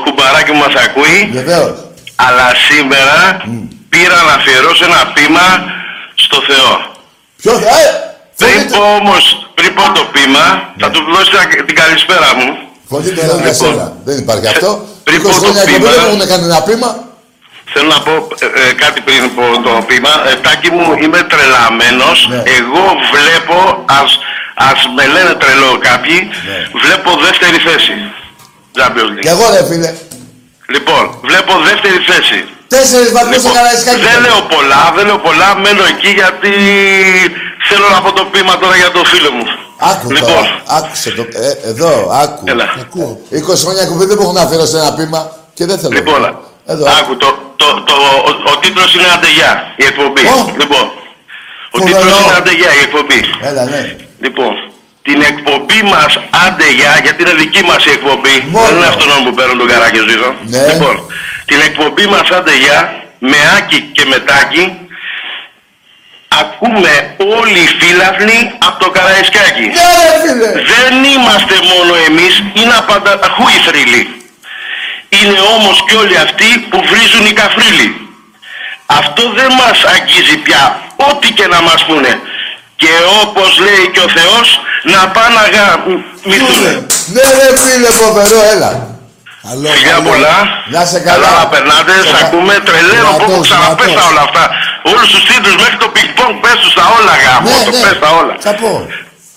κουμπαράκι 0.06 0.52
που 0.52 0.58
μας 0.58 0.74
ακούει. 0.86 1.30
Βεβαίως. 1.32 1.76
Αλλά 2.16 2.48
σήμερα 2.68 3.16
πήρα 3.90 4.24
να 4.24 4.34
αφιερώσω 4.34 4.84
ένα 4.86 5.12
πείμα 5.16 5.46
στο 6.16 6.38
Θεό. 6.50 6.72
Ποιος 7.36 7.58
θα... 7.60 7.68
Ε, 7.70 8.11
Πριν 8.44 8.54
φωνή 8.54 8.66
πω 8.72 8.78
του- 8.78 8.84
όμως, 9.00 9.24
πριν 9.58 9.72
πω 9.78 9.84
το 9.98 10.04
πείμα, 10.14 10.46
θα 10.82 10.88
του 10.94 11.02
δώσω 11.14 11.32
τα- 11.38 11.64
την 11.70 11.76
καλησπέρα 11.82 12.30
μου. 12.38 12.48
Φωνή 12.92 13.10
του 13.16 13.22
Θεού 13.28 13.38
για 13.46 13.52
Λοιπόν. 13.52 13.54
σένα. 13.72 13.86
Δεν 14.08 14.16
υπάρχει 14.24 14.48
αυτό. 14.54 14.70
Πριν 15.08 15.18
20 15.20 15.24
πω 15.24 15.30
το 15.34 15.40
χρόνια 15.44 15.62
εκπομπή 15.62 15.78
πείμα- 15.80 15.92
δεν 15.96 16.06
έχουν 16.08 16.22
κάνει 16.32 16.44
ένα 16.52 16.62
πείμα. 16.70 16.90
Θέλω 17.74 17.88
να 17.96 18.00
πω 18.06 18.14
ε, 18.46 18.48
ε, 18.62 18.74
κάτι 18.84 19.00
πριν 19.08 19.22
πω 19.38 19.46
το 19.68 19.74
πείμα. 19.90 20.14
Ε, 20.30 20.34
τάκι 20.46 20.70
μου, 20.76 20.86
είμαι 21.04 21.20
τρελαμένος. 21.32 22.18
Ναι. 22.32 22.40
Εγώ 22.60 22.84
βλέπω, 23.14 23.58
ας, 24.00 24.12
ας 24.70 24.80
με 24.96 25.04
λένε 25.14 25.34
τρελό 25.42 25.72
κάποιοι, 25.90 26.18
Ναι. 26.50 26.58
βλέπω 26.84 27.10
δεύτερη 27.28 27.58
θέση. 27.68 27.96
Champions 28.78 29.12
League. 29.16 29.24
Κι 29.26 29.32
εγώ 29.36 29.46
ρε 29.56 29.62
φίλε. 29.70 29.92
Λοιπόν, 30.74 31.04
βλέπω 31.28 31.52
δεύτερη 31.70 32.00
θέση. 32.10 32.40
Τέσσερις 32.74 33.12
βαθμούς 33.18 33.36
Λοιπόν, 33.36 33.52
στο 33.52 33.52
Καραϊσκάκι. 33.60 34.02
δεν 34.10 34.18
λέω 34.26 34.40
πολλά, 34.56 34.82
δεν 34.96 35.04
λέω 35.10 35.20
πολλά, 35.28 35.50
μένω 35.64 35.84
εκεί 35.94 36.10
γιατί 36.22 36.52
θέλω 37.70 37.88
να 37.96 38.00
πω 38.04 38.10
το 38.20 38.24
πείμα 38.34 38.54
τώρα 38.62 38.76
για 38.82 38.92
το 38.96 39.02
φίλο 39.12 39.30
μου. 39.38 39.46
Άκου 39.92 40.08
λοιπόν, 40.16 40.30
τώρα. 40.30 40.46
Άκουσε 40.78 41.10
το. 41.18 41.24
Ε, 41.46 41.70
εδώ, 41.72 41.92
άκου. 42.24 42.42
έλα. 42.52 42.66
Ακούω. 42.84 43.12
20 43.32 43.64
χρόνια 43.64 43.82
εκπομπή 43.86 44.06
δεν 44.10 44.18
μου 44.20 44.26
έχουν 44.28 44.38
αφιερώσει 44.46 44.76
ένα 44.84 44.92
πείμα 44.98 45.22
και 45.58 45.64
δεν 45.70 45.78
θέλω. 45.82 45.94
Λοιπόν, 45.98 46.22
Εδώ. 46.74 46.84
άκου, 47.00 47.14
το, 47.24 47.30
το, 47.62 47.68
το, 47.90 47.96
ο, 48.28 48.30
ο 48.52 48.54
τίτλος 48.62 48.90
είναι 48.96 49.10
Αντεγιά, 49.16 49.52
η 49.82 49.84
εκπομπή. 49.92 50.24
Ω. 50.36 50.38
Λοιπόν, 50.62 50.86
ο 51.76 51.78
Φοβερό. 51.78 51.98
τίτλος 51.98 52.20
είναι 52.26 52.36
Αντεγιά, 52.42 52.72
η 52.80 52.82
εκπομπή. 52.88 53.20
Έλα, 53.50 53.64
ναι. 53.74 53.82
Λοιπόν, 54.26 54.52
την 55.08 55.20
εκπομπή 55.32 55.80
μας, 55.94 56.12
άντε 56.46 56.68
για, 56.80 56.92
γιατί 57.06 57.20
είναι 57.24 57.36
δική 57.44 57.62
μας 57.70 57.82
η 57.90 57.92
εκπομπή. 57.98 58.36
Μόνο. 58.54 58.66
Δεν 58.68 58.76
είναι 58.78 58.90
αυτόν 58.94 59.18
που 59.26 59.32
παίρνω 59.38 59.56
τον 59.62 59.68
καράκι 59.72 60.00
ζήσω. 60.10 60.30
Ναι. 60.54 60.64
Λοιπόν, 60.72 60.96
την 61.46 61.60
εκπομπή 61.62 62.06
μας, 62.06 62.30
άντε 62.30 62.56
για, 62.58 63.04
με 63.20 63.38
Άκη 63.58 63.82
και 63.82 64.06
με 64.06 64.20
Τάκη, 64.20 64.66
ακούμε 66.40 67.16
όλοι 67.40 67.60
οι 67.60 67.70
φίλαθλοι 67.80 68.52
από 68.68 68.78
το 68.84 68.90
Καραϊσκάκι. 68.90 69.66
Ναι, 69.78 69.90
ρε 70.02 70.16
φίλε. 70.24 70.52
Δεν 70.74 71.04
είμαστε 71.14 71.56
μόνο 71.72 71.94
εμείς, 72.08 72.44
είναι 72.54 72.76
απανταχού 72.78 73.48
οι 73.48 73.60
θρύλοι. 73.66 74.04
Είναι 75.10 75.40
όμως 75.56 75.84
και 75.88 75.96
όλοι 75.96 76.18
αυτοί 76.18 76.50
που 76.70 76.84
βρίζουν 76.90 77.26
οι 77.26 77.34
καφρίλοι. 77.34 77.90
Αυτό 78.86 79.24
δεν 79.36 79.52
μας 79.60 79.84
αγγίζει 79.94 80.38
πια, 80.38 80.82
ό,τι 80.96 81.32
και 81.32 81.48
να 81.48 81.62
μας 81.62 81.86
πούνε. 81.86 82.20
Και 82.76 82.92
όπως 83.22 83.60
λέει 83.60 83.90
και 83.94 84.00
ο 84.00 84.10
Θεός, 84.10 84.62
να 84.84 85.08
πάνε 85.08 85.36
να 85.36 85.46
γαμηθούνε. 85.56 86.86
Ναι, 87.14 87.22
ρε 87.22 87.58
φίλε, 87.58 87.88
φοβερό, 87.88 88.42
έλα. 88.54 88.91
Καλό, 89.48 89.68
Φιλιά 89.76 89.92
καλό. 89.98 90.10
πολλά. 90.10 90.36
Να 90.76 90.82
σε 90.92 91.00
καλά. 91.10 91.30
να 91.40 91.46
περνάτε. 91.54 91.94
Σε 92.02 92.08
Σας 92.12 92.20
κα- 92.20 92.26
ακούμε. 92.26 92.54
Τρελαίνω 92.68 93.10
που 93.20 93.24
έχω 93.26 93.26
Δυνατός, 93.32 93.48
ξαναπέσει 93.50 93.94
τα 94.00 94.02
δυνατός. 94.02 94.12
όλα 94.12 94.22
αυτά. 94.28 94.44
Όλους 94.92 95.08
τους 95.14 95.22
τίτλους 95.30 95.56
μέχρι 95.64 95.78
το 95.84 95.88
πινκ 95.96 96.10
πονγκ 96.18 96.34
πες 96.44 96.56
τους 96.64 96.74
τα 96.80 96.86
όλα 96.98 97.14
γάμο. 97.24 97.48
Ναι, 97.54 97.60
το 97.68 97.72
ναι. 97.76 97.82
πες 97.84 97.96
τα 98.04 98.10
όλα. 98.20 98.34
Θα 98.46 98.52
πω. 98.62 98.70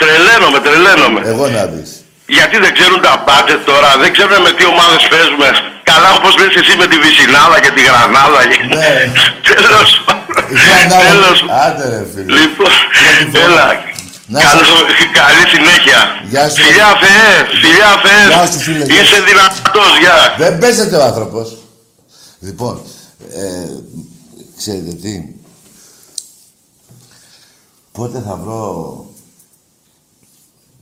Τρελαίνομαι, 0.00 0.58
τρελαίνομαι. 0.66 1.20
Εγώ 1.32 1.44
να 1.56 1.62
δεις. 1.72 1.90
Γιατί 2.36 2.56
δεν 2.64 2.72
ξέρουν 2.78 3.00
τα 3.06 3.14
budget 3.28 3.60
τώρα, 3.70 3.90
δεν 4.02 4.10
ξέρουν 4.16 4.36
με 4.46 4.50
τι 4.56 4.64
ομάδες 4.72 5.02
παίζουμε. 5.12 5.48
Καλά 5.90 6.08
όπως 6.18 6.32
λες 6.40 6.52
εσύ 6.60 6.74
με 6.82 6.86
τη 6.90 6.96
Βυσινάδα 7.04 7.56
και 7.64 7.70
τη 7.76 7.82
Γρανάδα. 7.88 8.40
Ναι. 8.80 8.92
Τέλος. 9.50 9.88
Γρανάδα. 10.64 10.96
Τέλος. 11.04 11.36
Άντε 11.64 11.84
ρε 11.92 12.02
φίλε. 12.12 12.30
Λοιπόν, 12.38 12.72
Πρώτη 13.00 13.24
φορά. 13.32 13.44
έλα. 13.46 13.66
Να 14.26 14.40
Καλώς, 14.40 14.66
σε- 14.66 14.74
καλή 15.20 15.48
συνέχεια. 15.54 16.00
Γεια 16.28 16.48
σου. 16.48 16.62
Φιλιά 16.62 16.86
Θεέ, 17.02 17.44
φιλιά 17.62 17.90
Θεέ. 18.04 18.26
Γεια 18.28 18.46
σου, 18.52 18.58
φίλε, 18.58 18.84
γεια 18.84 19.02
Είσαι 19.02 19.14
σου. 19.16 19.24
δυνατός, 19.24 19.98
γεια. 20.00 20.34
Δεν 20.38 20.58
παίζεται 20.58 20.96
ο 20.96 21.02
άνθρωπος. 21.04 21.56
Λοιπόν, 22.40 22.82
ε, 23.32 23.68
ξέρετε 24.56 24.92
τι; 24.92 25.34
Πότε 27.92 28.20
θα 28.20 28.36
βρω... 28.36 29.06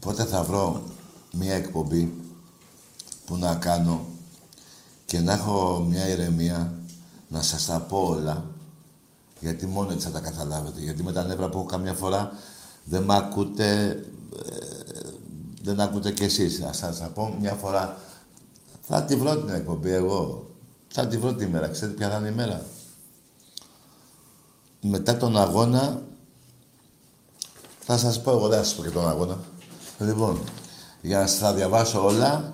Πότε 0.01 0.25
θα 0.25 0.43
βρω 0.43 0.83
μια 1.33 1.55
εκπομπή 1.55 2.13
που 3.27 3.37
να 3.37 3.55
κάνω 3.55 4.07
και 5.07 5.19
να 5.21 5.33
έχω 5.33 5.87
μια 5.89 6.09
ηρεμία 6.09 6.73
να 7.29 7.43
σας 7.43 7.65
τα 7.67 7.79
πω 7.81 8.07
όλα 8.19 8.45
γιατί 9.41 9.67
μόνο 9.67 9.93
έτσι 9.93 10.07
θα 10.07 10.13
τα 10.13 10.21
καταλάβετε. 10.21 10.81
Γιατί 10.81 11.03
με 11.03 11.13
τα 11.13 11.25
νεύρα 11.25 11.49
που 11.49 11.59
έχω 11.59 11.67
καμιά 11.67 11.93
φορά 11.93 12.33
δεν 12.85 13.03
με 13.03 13.17
ακούτε, 13.17 13.81
ε, 14.51 14.57
δεν 15.63 15.81
ακούτε 15.81 16.11
κι 16.13 16.25
εσείς. 16.25 16.63
Ας 16.63 16.77
σας 16.77 16.99
τα 16.99 17.07
πω 17.07 17.37
μια 17.41 17.53
φορά 17.53 17.97
θα 18.83 19.03
τη 19.03 19.17
βρω 19.17 19.37
την 19.37 19.55
εκπομπή 19.55 19.91
εγώ. 19.91 20.47
Θα 20.89 21.07
τη 21.07 21.19
βρω 21.19 21.35
τη 21.35 21.47
μέρα. 21.47 21.69
Ξέρετε 21.69 21.97
ποια 21.97 22.11
θα 22.11 22.17
είναι 22.17 22.29
η 22.29 22.33
μέρα; 22.33 22.63
Μετά 24.81 25.17
τον 25.17 25.37
αγώνα 25.37 26.03
θα 27.79 27.99
σας 27.99 28.23
πω 28.23 28.31
εγώ, 28.31 28.49
δεν 28.49 28.59
θα 28.59 28.65
σας 28.65 28.75
πω 28.75 28.83
και 28.83 28.91
τον 28.91 29.09
αγώνα. 29.09 29.39
Λοιπόν, 29.99 30.41
για 31.03 31.19
να 31.19 31.27
σας 31.27 31.39
τα 31.39 31.55
διαβάσω 31.55 32.05
όλα, 32.05 32.53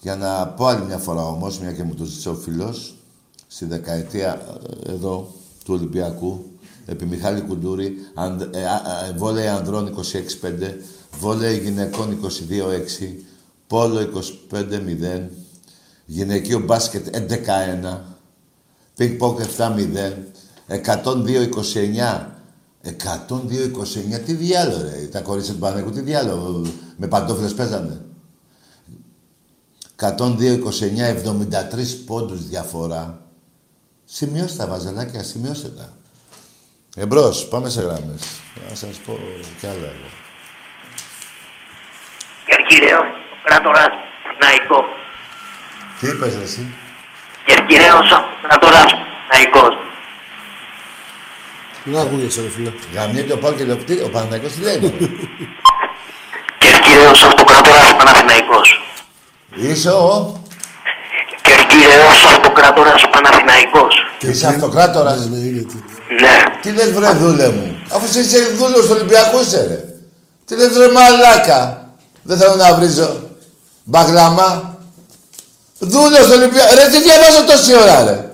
για 0.00 0.16
να 0.16 0.48
πω 0.48 0.66
άλλη 0.66 0.84
μια 0.84 0.98
φορά 0.98 1.24
όμως, 1.24 1.58
μια 1.58 1.72
και 1.72 1.82
μου 1.82 1.94
το 1.94 2.04
ζήτησε 2.04 2.28
ο 2.28 2.34
φίλος, 2.34 2.94
στη 3.46 3.64
δεκαετία 3.64 4.58
ε, 4.86 4.92
εδώ 4.92 5.32
του 5.64 5.74
Ολυμπιακού, 5.74 6.57
επί 6.88 7.04
Μιχάλη 7.04 7.40
Κουντούρη, 7.40 7.94
αν, 8.14 8.50
ε, 8.54 8.64
α, 8.64 9.06
ε, 9.08 9.12
βόλεϊ 9.16 9.46
ανδρών 9.46 9.86
26-5, 9.86 10.74
βόλεϊ 11.20 11.58
γυναικών 11.58 12.10
22-6, 12.10 13.24
πόλο 13.66 14.00
25-0, 14.00 15.28
γυναικείο 16.06 16.60
μπάσκετ 16.60 17.16
11-1, 17.16 18.16
πινκ 18.96 19.18
ποκ 19.18 19.40
7-0, 19.40 20.12
102-29, 20.68 22.26
102-29, 22.82 24.18
τι 24.24 24.32
διάλογο 24.32 24.82
ρε, 24.82 25.06
τα 25.10 25.20
κορίτσια 25.20 25.54
του 25.54 25.60
Πανέκου, 25.60 25.90
τι 25.90 26.00
διάλογο, 26.00 26.62
με 26.96 27.06
παντόφλες 27.06 27.54
παίζανε. 27.54 28.00
102-29, 30.00 31.08
73 31.08 32.04
πόντους 32.06 32.48
διαφορά. 32.48 33.22
Σημειώστε 34.04 34.56
τα 34.56 34.66
βαζελάκια, 34.66 35.22
σημειώστε 35.22 35.68
τα. 35.68 35.97
Εμπρός, 37.00 37.46
πάμε 37.48 37.68
σε 37.68 37.80
γράμμες. 37.80 38.40
Να 38.68 38.74
σας 38.74 38.96
πω 39.06 39.18
κι 39.60 39.66
άλλα 39.66 39.88
εγώ. 39.94 40.08
Κερκυραίος, 42.46 43.06
κράτορας, 43.42 43.88
Ναϊκό. 44.40 44.84
Τι 46.00 46.06
είπες 46.08 46.36
ρε, 46.36 46.42
εσύ; 46.42 46.74
Κερκυραίος, 47.44 48.08
κράτορας, 48.48 48.90
Ναϊκός. 49.32 49.74
Δεν 51.84 52.00
ακούγεσαι, 52.00 52.40
ρε 52.42 52.48
φίλε. 52.48 52.72
Γαμιέται 52.94 53.32
ο 53.32 53.38
Πάο 53.38 53.52
και 53.52 53.64
λέει, 53.64 53.76
«Τι, 53.76 54.00
ο 54.00 54.10
Παναθηναϊκός 54.10 54.52
τι 54.52 54.60
λέει. 54.60 54.78
μωρέ». 54.78 54.96
Κερκυραίος, 56.58 57.22
αυτοκράτορας, 57.24 57.96
Παναθηναϊκός. 57.96 58.68
Είσαι 59.54 59.90
ο... 59.90 60.42
Κερκυραίος, 61.42 62.24
αυτοκράτορας, 62.58 63.02
Παναθηναϊκός. 63.10 63.94
Είσαι 64.20 64.46
αυτοκράτορας. 64.46 65.26
Ναι, 65.26 65.36
ναι, 65.36 65.46
είναι 65.46 65.62
τι. 65.62 65.74
Ναι. 66.22 66.36
Τι 66.62 66.70
λες 66.70 66.90
βρε 66.90 67.12
δούλε 67.12 67.48
μου; 67.48 67.82
Αφού 67.90 68.04
εσύ 68.04 68.20
είσαι 68.20 68.38
δούλος 68.58 68.86
του 68.86 68.92
Ολυμπιακού 68.94 69.40
είσαι 69.40 69.66
ρε. 69.68 69.84
Τι 70.44 70.56
λες 70.56 70.68
βρε 70.68 70.88
μαλάκα; 70.92 71.90
Δεν 72.22 72.38
θέλω 72.38 72.54
να 72.54 72.74
βρίζω. 72.74 73.20
Μπαγλάμα. 73.84 74.76
Δούλος 75.78 76.26
του 76.26 76.32
Ολυμπιακού. 76.32 76.74
Ρε 76.74 76.88
τι 76.90 77.02
διαβάζω 77.02 77.44
τόση 77.44 77.74
ώρα 77.74 78.04
ρε. 78.04 78.30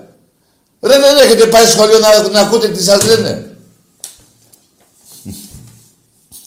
Ρε 0.81 0.99
δεν 0.99 1.17
έχετε 1.17 1.45
πάει 1.45 1.65
σχολείο 1.65 1.99
να, 1.99 2.29
να 2.29 2.39
ακούτε 2.39 2.67
τι 2.67 2.83
σας 2.83 3.03
λένε. 3.03 3.49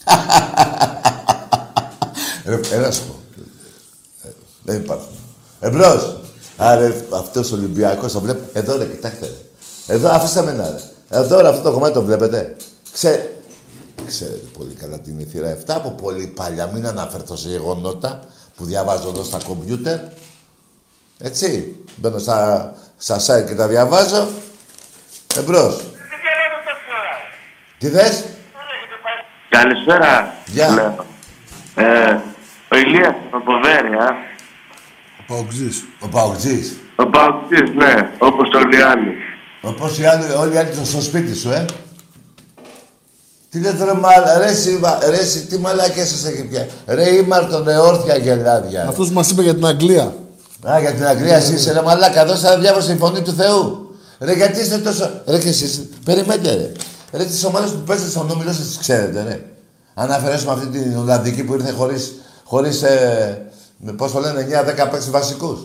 ρε, 2.46 2.60
έλα 2.70 2.90
σου 2.90 3.02
πω. 3.06 3.14
Ε, 4.22 4.28
Δεν 4.62 4.76
υπάρχουν. 4.76 5.16
Εμπρός. 5.60 6.16
Άρε, 6.60 6.94
αυτός 7.14 7.52
ο 7.52 7.54
Ολυμπιακός, 7.54 8.12
το 8.12 8.20
βλέπω. 8.20 8.40
Εδώ 8.52 8.76
ρε, 8.76 8.84
κοιτάξτε 8.84 9.26
ρε. 9.26 9.94
Εδώ, 9.94 10.10
αφήστε 10.10 10.42
με 10.42 10.52
να 10.52 10.70
ρε. 10.70 10.80
Εδώ 11.18 11.40
ρε, 11.40 11.48
αυτό 11.48 11.62
το 11.62 11.72
κομμάτι 11.72 11.94
το 11.94 12.02
βλέπετε. 12.02 12.56
Ξέ... 12.92 13.32
Ξέρετε 14.06 14.46
πολύ 14.58 14.74
καλά 14.74 14.98
την 14.98 15.20
η 15.20 15.24
θύρα 15.24 15.58
7 15.58 15.62
από 15.66 15.90
πολύ 15.90 16.26
παλιά. 16.26 16.66
Μην 16.66 16.86
αναφερθώ 16.86 17.36
σε 17.36 17.48
γεγονότα 17.48 18.20
που 18.56 18.64
διαβάζω 18.64 19.08
εδώ 19.08 19.24
στα 19.24 19.38
κομπιούτερ. 19.46 19.98
Έτσι. 21.18 21.76
Μπαίνω 21.96 22.18
στα, 22.18 22.72
στα 22.96 23.16
site 23.16 23.46
και 23.46 23.54
τα 23.54 23.66
διαβάζω. 23.68 24.28
Εμπρός. 25.36 25.80
Τι 27.78 27.88
θες; 27.88 28.24
Καλησπέρα. 29.48 30.34
Γεια. 30.46 30.70
Λέω. 30.70 31.06
Ε, 31.74 32.18
ο 32.68 32.76
Ηλίας 32.76 33.14
από 33.30 33.52
Βέρεια. 33.62 34.16
Παοξής. 35.28 35.84
Ο 36.00 36.08
Παουτζής. 36.08 36.76
Ο 36.96 37.06
Παοκτής, 37.06 37.70
ναι, 37.76 37.94
όπως 38.18 38.48
όλοι 38.54 38.76
οι 38.78 38.80
άλλοι. 38.82 39.12
Όπως 39.62 39.98
οι 39.98 40.04
άλλοι, 40.04 40.24
όλοι 40.38 40.54
οι 40.54 40.56
άλλοι 40.58 40.72
στο- 40.74 40.84
στο 40.84 41.00
σπίτι 41.00 41.34
σου, 41.36 41.50
ε; 41.50 41.64
Τι 43.50 43.60
λέτε 43.60 43.84
ρε 43.84 43.92
μαλα, 43.94 44.38
ρε 44.38 44.44
εσύ, 44.44 44.78
μα- 44.82 44.98
ρε 45.10 45.16
εσύ, 45.16 45.46
τι 45.46 45.58
μαλάκια 45.58 46.06
σας 46.06 46.24
έχει 46.24 46.44
πια. 46.44 46.66
Ρε 46.86 47.08
ήμαρτον, 47.14 47.64
ρε 47.64 47.76
όρθια 47.76 48.16
γελάδια. 48.16 48.82
ρε. 48.82 48.88
Αυτός 48.88 49.10
μας 49.10 49.30
είπε 49.30 49.42
για 49.42 49.54
την 49.54 49.66
Αγγλία. 49.66 50.14
Α, 50.70 50.80
για 50.80 50.92
την 50.92 51.06
Αγγλία 51.06 51.36
εσύ 51.36 51.54
είσαι 51.54 51.72
ρε 51.72 51.82
μαλάκα, 51.82 52.20
εδώ 52.20 52.34
θα 52.36 52.58
διάβασα 52.58 52.92
η 52.92 52.96
φωνή 52.96 53.22
του 53.22 53.32
Θεού. 53.32 53.90
Ρε 54.20 54.32
γιατί 54.32 54.60
είστε 54.60 54.78
τόσο... 54.78 55.10
Ρε 55.26 55.38
και 55.38 55.48
εσείς, 55.48 55.88
περιμένετε 56.04 56.54
ρε. 56.54 56.72
Ρε 57.18 57.24
τις 57.24 57.44
ομάδες 57.44 57.70
που 57.70 57.78
παίζετε 57.86 58.10
στον 58.10 58.30
όμιλο 58.30 58.52
σας 58.52 58.66
τις 58.66 58.78
ξέρετε 58.78 59.22
ρε. 59.22 59.40
Αν 59.94 60.10
αφαιρέσουμε 60.12 60.52
αυτή 60.52 60.66
την 60.66 60.96
Ολλανδική 60.96 61.44
που 61.44 61.54
ήρθε 61.54 61.70
χωρίς, 61.72 62.12
χωρίς 62.44 62.82
ε, 62.82 63.47
με, 63.78 63.92
πώς 63.92 64.12
το 64.12 64.18
λένε, 64.20 64.40
9-10 64.40 64.88
παίξεις 64.90 65.10
βασικούς. 65.10 65.60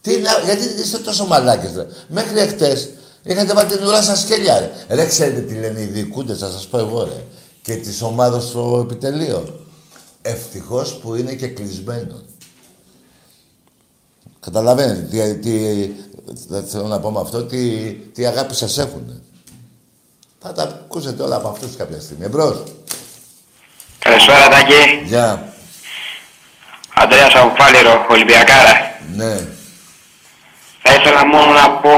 Τι 0.00 0.16
να, 0.16 0.30
γιατί 0.44 0.80
είστε 0.80 0.98
τόσο 0.98 1.26
μαλάκες 1.26 1.74
ρε. 1.74 1.86
Μέχρι 2.08 2.38
εχθές 2.38 2.90
είχατε 3.22 3.52
βάλει 3.52 3.70
την 3.70 3.86
ουρά 3.86 4.02
σας 4.02 4.20
σκέλια 4.20 4.58
ρε. 4.58 4.70
Ρε 4.88 5.06
ξέρετε 5.06 5.40
τι 5.40 5.54
λένε 5.54 5.80
οι 5.80 5.84
διοικούντες, 5.84 6.38
θα 6.38 6.50
σας 6.50 6.66
πω 6.66 6.78
εγώ 6.78 7.04
ρε. 7.04 7.24
Και 7.62 7.74
τις 7.74 8.02
ομάδες 8.02 8.42
στο 8.42 8.80
επιτελείο. 8.84 9.66
Ευτυχώς 10.22 10.94
που 10.94 11.14
είναι 11.14 11.34
και 11.34 11.48
κλεισμένος. 11.48 12.24
Καταλαβαίνετε 14.40 15.02
τι, 15.02 15.38
τι, 15.38 15.90
δεν 16.48 16.64
θέλω 16.64 16.86
να 16.86 17.00
πω 17.00 17.10
με 17.10 17.20
αυτό, 17.20 17.44
τι, 17.44 17.92
τι 17.92 18.26
αγάπη 18.26 18.54
σας 18.54 18.78
έχουν. 18.78 19.22
Θα 20.38 20.52
τα 20.52 20.62
ακούσετε 20.62 21.22
όλα 21.22 21.36
από 21.36 21.48
αυτούς 21.48 21.76
κάποια 21.76 22.00
στιγμή. 22.00 22.24
Εμπρός. 22.24 22.62
Καλησπέρα, 23.98 24.48
Τάκη. 24.48 25.06
Γεια. 25.06 25.49
Αντρέας 27.02 27.34
από 27.34 27.48
Πάλιρο, 27.56 28.06
Ολυμπιακάρα. 28.08 28.74
Ναι. 29.16 29.34
Θα 30.82 30.94
ήθελα 30.94 31.26
μόνο 31.26 31.52
να 31.52 31.70
πω 31.70 31.94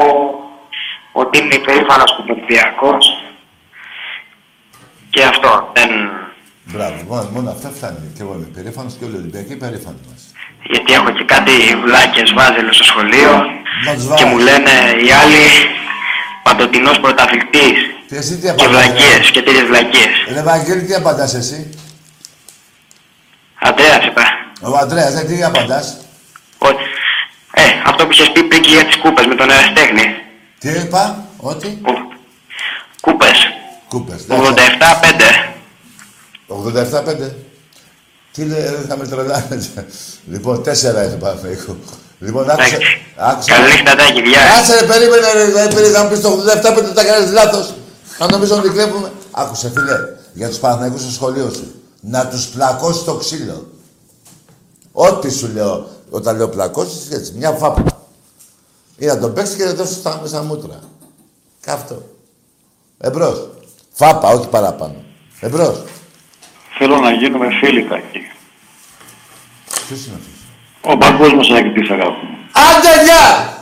ότι 1.12 1.38
είμαι 1.38 1.54
υπερήφανος 1.54 2.10
του 2.14 2.24
Ολυμπιακός. 2.30 3.04
Και 5.10 5.22
αυτό. 5.24 5.70
Δεν, 5.74 5.90
Μπράβο, 6.64 6.94
μόνος, 7.08 7.28
μόνο 7.30 7.50
αυτά 7.50 7.70
φτάνει. 7.76 8.12
Και 8.16 8.22
εγώ 8.22 8.32
είμαι 8.34 8.50
περήφανος 8.54 8.94
και 8.98 9.04
όλοι 9.04 9.14
οι 9.14 9.16
Ολυμπιακοί 9.16 9.56
περήφανοι 9.56 10.00
μας. 10.10 10.22
Γιατί 10.62 10.92
έχω 10.92 11.10
και 11.10 11.24
κάτι 11.24 11.52
βλάκες 11.84 12.32
βάζελο 12.32 12.72
στο 12.72 12.84
σχολείο 12.84 13.30
Να 13.86 13.94
τους 13.94 14.02
και 14.02 14.08
βάλεις. 14.08 14.24
μου 14.24 14.38
λένε 14.38 14.70
οι 15.04 15.10
άλλοι 15.12 15.44
παντοτινός 16.42 17.00
πρωταθλητής 17.00 17.78
Και 18.08 18.16
εσύ 18.16 18.34
τι 18.34 18.40
και 18.42 18.48
απαντάς, 18.50 18.68
βλακίες 18.70 19.30
και 19.30 19.42
τέτοιες 19.42 19.64
βλακίες. 19.64 20.12
ρε. 20.28 20.34
Ρε 20.34 20.42
Βαγγέλη, 20.42 20.82
τι 20.82 20.94
απαντάς 20.94 21.34
εσύ; 21.34 21.78
Αντρέας 23.60 24.04
είπα. 24.06 24.22
Ο 24.62 24.76
Αντρέας, 24.76 25.14
ε, 25.20 25.24
τι 25.24 25.42
απαντάς; 25.44 25.96
Ότι... 26.58 26.82
Ε, 27.54 27.62
αυτό 27.86 28.06
που 28.06 28.12
είχες 28.12 28.30
πει 28.32 28.42
πριν 28.42 28.62
και 28.62 28.68
για 28.70 28.84
τις 28.84 28.96
κούπες 28.96 29.26
με 29.26 29.34
τον 29.34 29.50
Εραστέχνη. 29.50 30.04
Τι 30.58 30.68
είπα, 30.68 31.24
ότι; 31.36 31.78
Κου- 31.82 32.14
Κούπες. 33.00 33.38
Κούπες. 33.88 34.24
87-5. 34.28 35.54
87-5. 36.46 37.32
Τι 38.32 38.44
λέει, 38.44 38.60
δεν 38.62 38.84
θα 38.88 38.96
με 38.96 39.06
τρελάνετε. 39.06 39.86
Λοιπόν, 40.26 40.62
τέσσερα 40.62 41.04
είναι 41.04 41.14
πάνω 41.14 41.40
Λοιπόν, 42.18 42.50
άκουσα. 42.50 42.76
άκουσα. 43.16 43.52
Καλή 43.54 43.70
νυχτατάκι, 43.72 44.20
γεια. 44.20 44.40
Κάτσε 44.54 44.80
ρε, 44.80 44.86
περίμενε 44.86 45.32
ρε, 45.32 45.50
δεν 45.50 45.68
πήρε 45.74 45.88
να 45.88 46.02
μου 46.02 46.08
πεις 46.08 46.20
το 46.20 46.28
87-5 46.30 46.94
τα 46.94 47.04
κάνεις 47.04 47.30
λάθος. 47.32 47.74
Αν 48.18 48.28
νομίζω 48.30 48.56
ότι 48.56 48.68
κλέβουμε. 48.68 49.12
Άκουσε 49.30 49.70
φίλε, 49.74 49.96
για 50.32 50.48
τους 50.48 50.58
Παναθηναϊκούς 50.58 51.00
στο 51.00 51.10
σχολείο 51.10 51.50
σου. 51.54 51.82
Να 52.00 52.26
τους 52.26 52.46
πλακώσεις 52.46 53.04
το 53.04 53.14
ξύλο. 53.14 53.71
Ό,τι 54.92 55.30
σου 55.32 55.50
λέω, 55.54 55.86
όταν 56.10 56.36
λέω 56.36 56.48
πλακώσεις, 56.48 57.10
έτσι, 57.10 57.32
μια 57.36 57.50
φάπα. 57.50 57.82
Ή 58.98 59.06
να 59.06 59.18
τον 59.18 59.32
παίξεις 59.32 59.56
και 59.56 59.64
να 59.64 59.72
δώσεις 59.74 59.96
στα 59.96 60.18
μέσα 60.22 60.42
μούτρα. 60.42 60.78
Καύτο. 61.60 62.02
Εμπρός. 62.98 63.48
Φάπα, 63.92 64.28
όχι 64.28 64.48
παραπάνω. 64.48 64.94
Εμπρός. 65.40 65.82
Θέλω 66.78 66.96
να 66.96 67.10
γίνουμε 67.12 67.46
φίλοι 67.60 67.82
κακοί. 67.82 68.18
Ποιος 69.86 70.06
είναι 70.06 70.16
αυτός; 70.16 70.92
Ο 70.94 70.96
παγκόσμιος 70.98 71.50
ανακτητής 71.50 71.90
αγάπη 71.90 72.10
μου. 72.26 72.36
Άντε 72.52 73.04
γεια! 73.04 73.56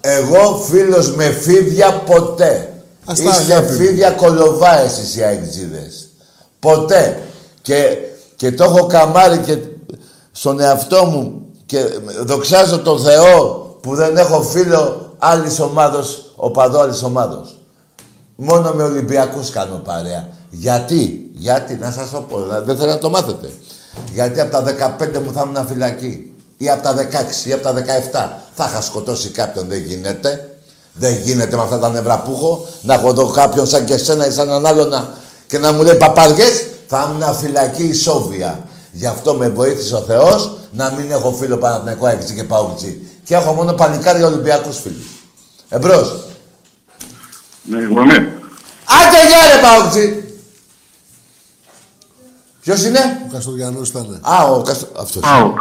Εγώ 0.00 0.56
φίλος 0.56 1.14
με 1.14 1.30
φίδια 1.30 1.92
ποτέ. 1.94 2.82
Ας 3.04 3.22
τα 3.22 3.30
Είστε 3.30 3.52
αγάπη 3.54 3.72
μου. 3.72 3.78
φίδια 3.78 4.10
κολοβά 4.10 4.78
εσείς 4.78 5.16
οι 5.16 5.22
αεξίδες. 5.22 6.08
Ποτέ. 6.60 7.22
Και, 7.62 7.96
και 8.36 8.52
το 8.52 8.64
έχω 8.64 8.86
καμάρει 8.86 9.38
και 9.38 9.58
στον 10.38 10.60
εαυτό 10.60 11.04
μου 11.04 11.40
και 11.66 11.78
δοξάζω 12.24 12.78
τον 12.78 13.00
Θεό 13.00 13.54
που 13.80 13.94
δεν 13.94 14.16
έχω 14.16 14.42
φίλο 14.42 15.10
άλλης 15.18 15.60
ομάδος, 15.60 16.32
οπαδό 16.36 16.78
άλλης 16.80 17.02
ομάδος. 17.02 17.56
Μόνο 18.36 18.72
με 18.72 18.82
Ολυμπιακούς 18.82 19.50
κάνω 19.50 19.80
παρέα. 19.84 20.28
Γιατί, 20.50 21.30
γιατί, 21.34 21.74
να 21.74 21.90
σας 21.90 22.10
το 22.10 22.20
πω, 22.20 22.38
να- 22.38 22.60
δεν 22.60 22.76
θέλω 22.76 22.90
να 22.90 22.98
το 22.98 23.10
μάθετε. 23.10 23.50
Γιατί 24.12 24.40
από 24.40 24.50
τα 24.50 24.62
15 24.62 25.18
μου 25.20 25.32
θα 25.32 25.42
ήμουν 25.50 25.66
φυλακή. 25.66 26.32
Ή 26.56 26.70
από 26.70 26.82
τα 26.82 26.94
16 26.94 27.48
ή 27.48 27.52
από 27.52 27.62
τα 27.62 27.72
17. 27.72 28.38
Θα 28.54 28.64
είχα 28.70 28.80
σκοτώσει 28.80 29.28
κάποιον, 29.28 29.66
δεν 29.68 29.78
γίνεται. 29.82 30.50
Δεν 30.92 31.16
γίνεται 31.24 31.56
με 31.56 31.62
αυτά 31.62 31.78
τα 31.78 31.88
νευρά 31.88 32.18
που 32.22 32.32
έχω. 32.32 32.66
Να 32.82 32.94
έχω 32.94 33.08
εδώ 33.08 33.26
κάποιον 33.30 33.66
σαν 33.66 33.84
και 33.84 33.94
εσένα 33.94 34.26
ή 34.26 34.30
σαν 34.30 34.48
έναν 34.48 34.66
άλλο 34.66 34.84
να... 34.84 35.08
και 35.46 35.58
να 35.58 35.72
μου 35.72 35.82
λέει 35.82 35.94
παπαριές. 35.96 36.64
Θα 36.86 37.10
ήμουν 37.10 37.34
φυλακή 37.34 37.82
ισόβια. 37.82 38.60
Γι' 38.96 39.06
αυτό 39.06 39.34
με 39.34 39.48
βοήθησε 39.48 39.94
ο 39.94 40.00
Θεός 40.00 40.56
να 40.70 40.90
μην 40.90 41.10
έχω 41.10 41.32
φίλο 41.32 41.56
Παναθηναϊκό 41.56 42.06
έξι 42.06 42.34
και 42.34 42.44
Παουτζή. 42.44 43.00
Και 43.24 43.34
έχω 43.34 43.52
μόνο 43.52 43.72
παλικάρια 43.72 44.26
Ολυμπιακούς 44.26 44.78
φίλους. 44.80 45.06
Εμπρός. 45.68 46.24
Ναι, 47.62 47.78
εγώ 47.82 48.00
είμαι. 48.00 48.16
Άντε 48.84 49.26
γεια 49.28 49.54
ρε 49.54 49.60
Παουτζή. 49.62 50.24
Ποιος 52.60 52.84
είναι; 52.84 52.98
Ο 53.28 53.32
Καστοριανός 53.32 53.88
ήταν. 53.88 54.20
Α, 54.22 54.44
ο 54.44 54.62
Καστο... 54.62 54.86
Αυτός. 55.00 55.22
Πάοκ. 55.22 55.56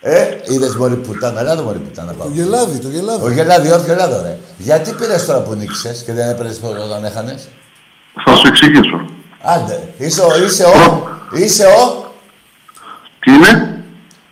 Ε, 0.00 0.26
είδες 0.48 0.74
μωρή 0.74 0.96
πουτάνα. 0.96 1.40
Ελά, 1.40 1.62
μωρή 1.62 1.78
πουτάνα. 1.78 2.12
Το 2.12 2.18
Πάω. 2.18 2.28
γελάδι, 2.32 2.78
το 2.78 2.88
γελάδι. 2.88 3.24
Ο 3.24 3.30
Γελάδι, 3.30 3.70
όχι 3.70 3.84
Γελάδο, 3.84 4.22
ρε. 4.22 4.38
Γιατί 4.58 4.92
πήρες 4.92 5.24
τώρα 5.26 5.42
που 5.42 5.54
νίκησες 5.54 6.02
και 6.02 6.12
δεν 6.12 6.28
έπαιρνες 6.28 6.60
όταν 6.84 7.04
έχανες; 7.04 7.48
Θα 8.24 8.36
σου 8.36 8.46
εξηγήσω. 8.46 8.96
Άντε, 9.42 9.94
είσαι 9.98 10.20
ο, 10.20 10.44
είσαι 10.44 10.64
ο, 10.64 11.08
είσαι 11.32 11.66
ο. 11.66 12.07
Τι 13.28 13.34
είναι; 13.34 13.52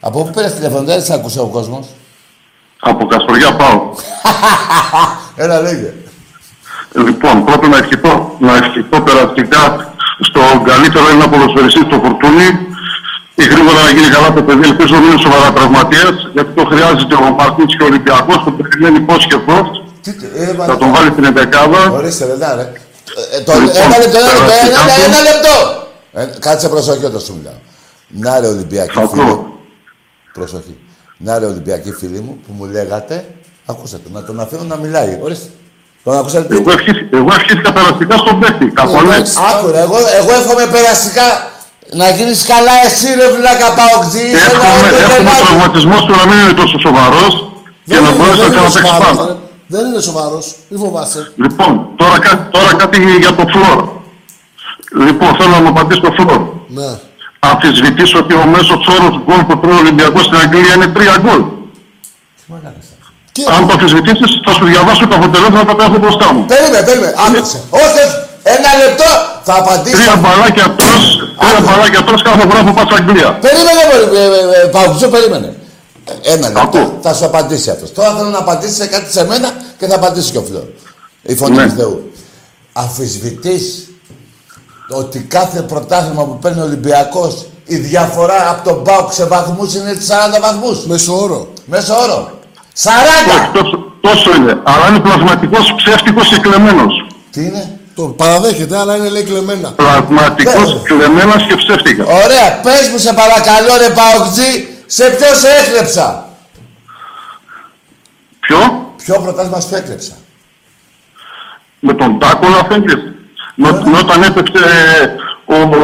Από 0.01 0.23
πού 0.25 0.31
πήρες 0.35 0.53
τηλέφωνο, 0.55 0.85
δεν 0.85 1.03
σε 1.03 1.15
άκουσε 1.15 1.41
ο 1.41 1.47
κόσμος. 1.57 1.87
Από 2.81 3.07
Καστοριά 3.07 3.51
πάω. 3.61 3.79
Έλα, 5.43 5.61
λέγε. 5.61 5.91
Λοιπόν, 7.07 7.45
πρώτα 7.45 7.69
να 7.69 7.77
ευχηθώ, 7.77 8.37
να 8.39 8.53
ευχηθώ 8.57 9.01
περαστικά 9.09 9.63
στον 10.29 10.65
καλύτερο 10.69 11.05
Έλληνα 11.09 11.29
ποδοσφαιριστή 11.29 11.81
στο 11.89 11.97
Φορτούνι 12.05 12.49
ή 13.35 13.45
γρήγορα 13.53 13.81
να 13.87 13.91
γίνει 13.97 14.09
καλά 14.17 14.33
το 14.33 14.43
παιδί. 14.47 14.65
Ελπίζω 14.73 14.95
να 14.95 15.01
μην 15.01 15.11
είναι 15.11 15.21
σοβαρά 15.27 15.49
τραυματίας, 15.57 16.15
γιατί 16.35 16.51
το 16.59 16.65
χρειάζεται 16.71 17.15
ο 17.15 17.31
Μαρτίνς 17.39 17.73
και 17.77 17.83
ο 17.83 17.87
Ολυμπιακός 17.91 18.39
που 18.45 18.53
περιμένει 18.61 19.01
πώς 19.09 19.27
και 19.31 19.39
πώς. 19.49 19.67
Τι, 20.03 20.11
ε, 20.43 20.53
μα- 20.59 20.65
Θα 20.65 20.77
τον 20.77 20.89
βάλει 20.95 21.11
στην 21.15 21.25
εντεκάδα. 21.31 21.81
Ορίστε, 21.99 22.25
ρε, 22.31 22.37
να, 22.45 22.55
ρε. 22.59 22.67
Ε, 23.35 23.41
το, 23.47 23.53
Λοιπόν, 23.53 23.83
ένα 23.87 23.97
λεπτό, 24.03 24.19
ένα 24.19 24.33
λεπτό, 24.33 24.45
περαστικά 24.47 24.81
ένα, 24.81 24.95
του. 24.95 25.03
ένα 25.09 25.21
λεπτό. 25.29 25.55
Ε, 26.21 26.23
κάτσε 26.47 26.69
προσοχή 26.69 27.05
όταν 27.05 27.21
σου 27.21 27.35
μιλάω. 27.39 27.59
Να 28.09 28.41
ρε 28.41 28.47
Ολυμπιακή 28.47 28.93
Θα 28.99 29.09
φίλη. 29.09 29.21
ακούω. 29.23 29.59
Προσοχή. 30.33 30.77
Να 31.19 31.39
ρε 31.39 31.47
Ολυμπιακή 31.47 31.93
φίλη 31.93 32.21
μου 32.21 32.39
που 32.47 32.53
μου 32.59 32.65
λέγατε, 32.65 33.35
ακούσατε, 33.67 34.09
να 34.13 34.23
τον 34.25 34.41
αφήνω 34.41 34.63
να 34.63 34.77
μιλάει. 34.77 35.19
Ορίστε. 35.23 35.49
Τον 36.05 36.17
ακούσατε; 36.19 36.55
Τι. 36.55 36.57
Εγώ 36.61 36.71
ευχήθηκα, 36.71 37.17
εγώ 37.17 37.29
ευχήθηκα 37.39 37.73
περαστικά 37.73 38.17
στον 38.17 38.41
παίκτη. 38.41 38.67
Καπολέ. 38.67 39.15
εντάξει. 39.15 39.35
Άκου 39.51 39.67
ρε, 39.71 39.81
εγώ, 39.81 39.97
εγώ 40.21 40.31
εύχομαι 40.41 40.67
περαστικά 40.77 41.27
να 42.01 42.09
γίνεις 42.11 42.41
καλά 42.53 42.75
εσύ 42.87 43.07
ρε 43.21 43.29
βλάκα 43.37 43.69
παοκτζή. 43.79 44.27
Εύχομαι, 44.33 44.89
εύχομαι 45.05 45.31
ο 45.31 45.45
τραυματισμός 45.45 46.01
του 46.05 46.13
να 46.21 46.25
μην 46.29 46.37
είναι 46.43 46.53
τόσο 46.63 46.79
σοβαρός 46.87 47.33
και 47.85 47.95
Δεν 47.95 48.03
να 48.03 48.09
είναι- 48.09 48.19
μπορέσει 48.19 48.41
δεν 48.41 48.51
να 48.51 48.57
είναι 48.61 48.69
ξαναπαίξει 48.69 48.87
σοβαρός, 48.87 49.17
πάντα. 49.17 49.27
ρε. 49.33 49.35
Δεν 49.75 49.83
είναι 49.87 50.01
σοβαρός. 50.09 50.47
Μη 50.69 50.77
φοβάσαι. 50.85 51.21
Λοιπόν, 51.45 51.71
τώρα, 52.01 52.19
κα- 52.19 52.49
τώρα 52.57 52.73
κάτι 52.83 52.99
για 53.25 53.33
το 53.39 53.45
φλόρ. 53.53 53.79
Λοιπόν, 55.07 55.29
θέλω 55.39 55.51
να 55.57 55.61
μου 55.61 55.69
απαντήσεις 55.69 56.03
το 56.07 56.11
φλόρ. 56.19 56.41
Ναι. 56.79 56.91
Αμφισβητήσω 57.39 58.19
ότι 58.19 58.35
ο 58.35 58.45
μέσος 58.47 58.87
όρος 58.95 59.15
γκολ 59.25 59.41
που 59.49 59.59
τρώει 59.61 59.75
ο 59.75 59.79
Ολυμπιακός 59.79 60.25
στην 60.25 60.37
Αγγλία 60.45 60.75
είναι 60.75 60.93
3 60.97 61.01
γκολ. 61.25 61.43
Και 63.33 63.43
Αν 63.57 63.67
το 63.67 63.73
αμφισβητήσεις, 63.73 64.31
θα 64.47 64.53
σου 64.53 64.65
διαβάσω 64.65 65.07
τα 65.07 65.17
αποτελέσματα 65.17 65.71
που 65.77 65.83
έχω 65.83 65.99
μπροστά 65.99 66.33
μου. 66.33 66.45
Περίμενε, 66.53 66.85
περίμενε. 66.89 67.15
Άκουσε. 67.27 67.59
Όχι, 67.71 67.85
όχι. 68.05 68.17
ένα 68.57 68.71
λεπτό 68.83 69.09
θα 69.43 69.55
απαντήσω. 69.63 69.97
Τρία 69.97 70.17
μπαλάκια 70.17 70.67
τρως, 70.79 71.03
τρία 71.41 71.61
μπαλάκια 71.67 72.03
τρως 72.05 72.23
κάθε 72.23 72.45
φορά 72.49 72.65
που 72.65 72.73
πας 72.75 72.89
Αγγλία. 72.99 73.31
Περίμενε, 73.47 73.83
ε, 73.91 74.25
ε, 74.25 74.63
ε, 74.63 74.67
Παουτζό, 74.75 75.09
περίμενε. 75.09 75.49
Ε, 76.23 76.33
Ένα 76.33 76.47
λεπτό. 76.49 76.61
Ακούω. 76.61 76.99
Θα 77.03 77.15
σου 77.15 77.25
απαντήσει 77.25 77.71
αυτός. 77.71 77.93
Τώρα 77.93 78.11
θέλω 78.17 78.29
να 78.29 78.39
απαντήσεις 78.39 78.77
σε 78.77 78.87
κάτι 78.87 79.13
σε 79.13 79.27
μένα 79.27 79.49
και 79.79 79.87
θα 79.87 79.95
απαντήσει 79.95 80.31
και 80.33 80.39
ο 80.39 80.43
Φλόρ. 80.49 80.63
Η 81.23 81.35
φωνή 81.37 81.57
Ναι. 81.57 81.67
του 81.67 81.75
Θεού. 81.77 82.13
Αφισβητείς 82.73 83.86
ότι 84.89 85.19
κάθε 85.21 85.63
πρωτάθλημα 85.63 86.25
που 86.25 86.39
παίρνει 86.39 86.61
ο 86.61 86.65
Ολυμπιακός 86.65 87.47
η 87.65 87.77
διαφορά 87.77 88.51
από 88.51 88.69
τον 88.69 88.85
Πάουκ 88.85 89.13
σε 89.13 89.27
βαθμούς 89.27 89.75
είναι 89.75 89.93
40 90.37 90.41
βαθμούς. 90.41 90.87
μέσο 90.87 91.23
όρο. 91.23 91.49
Μέσο 91.67 91.95
όρο. 91.95 92.31
Όχι, 92.75 92.97
40! 93.49 93.51
τόσο, 93.53 93.93
τόσο 94.01 94.35
είναι. 94.37 94.61
Αλλά 94.65 94.89
είναι 94.89 95.01
πλασματικός, 95.01 95.75
ψεύτικος 95.77 96.29
και 96.29 96.39
κλεμμένος. 96.39 97.07
Τι 97.31 97.45
είναι; 97.45 97.79
Το 97.95 98.03
παραδέχεται, 98.03 98.77
αλλά 98.79 98.97
είναι 98.97 99.09
λέει 99.09 99.23
κλεμμένα. 99.23 99.73
Πλασματικός, 99.73 100.75
Ναι. 100.75 100.81
κλεμμένος 100.83 101.47
και 101.47 101.57
ψεύτικα. 101.57 102.05
Ωραία, 102.05 102.61
πες 102.63 102.89
μου 102.93 102.99
σε 102.99 103.13
παρακαλώ 103.13 103.77
ρε 103.79 103.91
Παοκτζή, 103.91 104.69
σε 104.87 105.11
ποιος 105.11 105.39
σε 105.39 105.49
έκλεψα; 105.49 106.29
Ποιο; 108.41 108.59
Ποιο 108.97 109.21
πρωτάθλημα 109.23 109.61
σου 109.61 109.75
έκλεψα; 109.75 110.13
Με 111.81 111.95
τον 111.95 112.19
Τάκο 112.19 112.49
να 112.49 112.65
φέγγες. 112.69 112.99
Με, 113.63 113.69
με 113.93 113.99
όταν 114.05 114.19
έπαιξε 114.29 114.65
ο, 115.55 115.55
ο, 115.55 115.81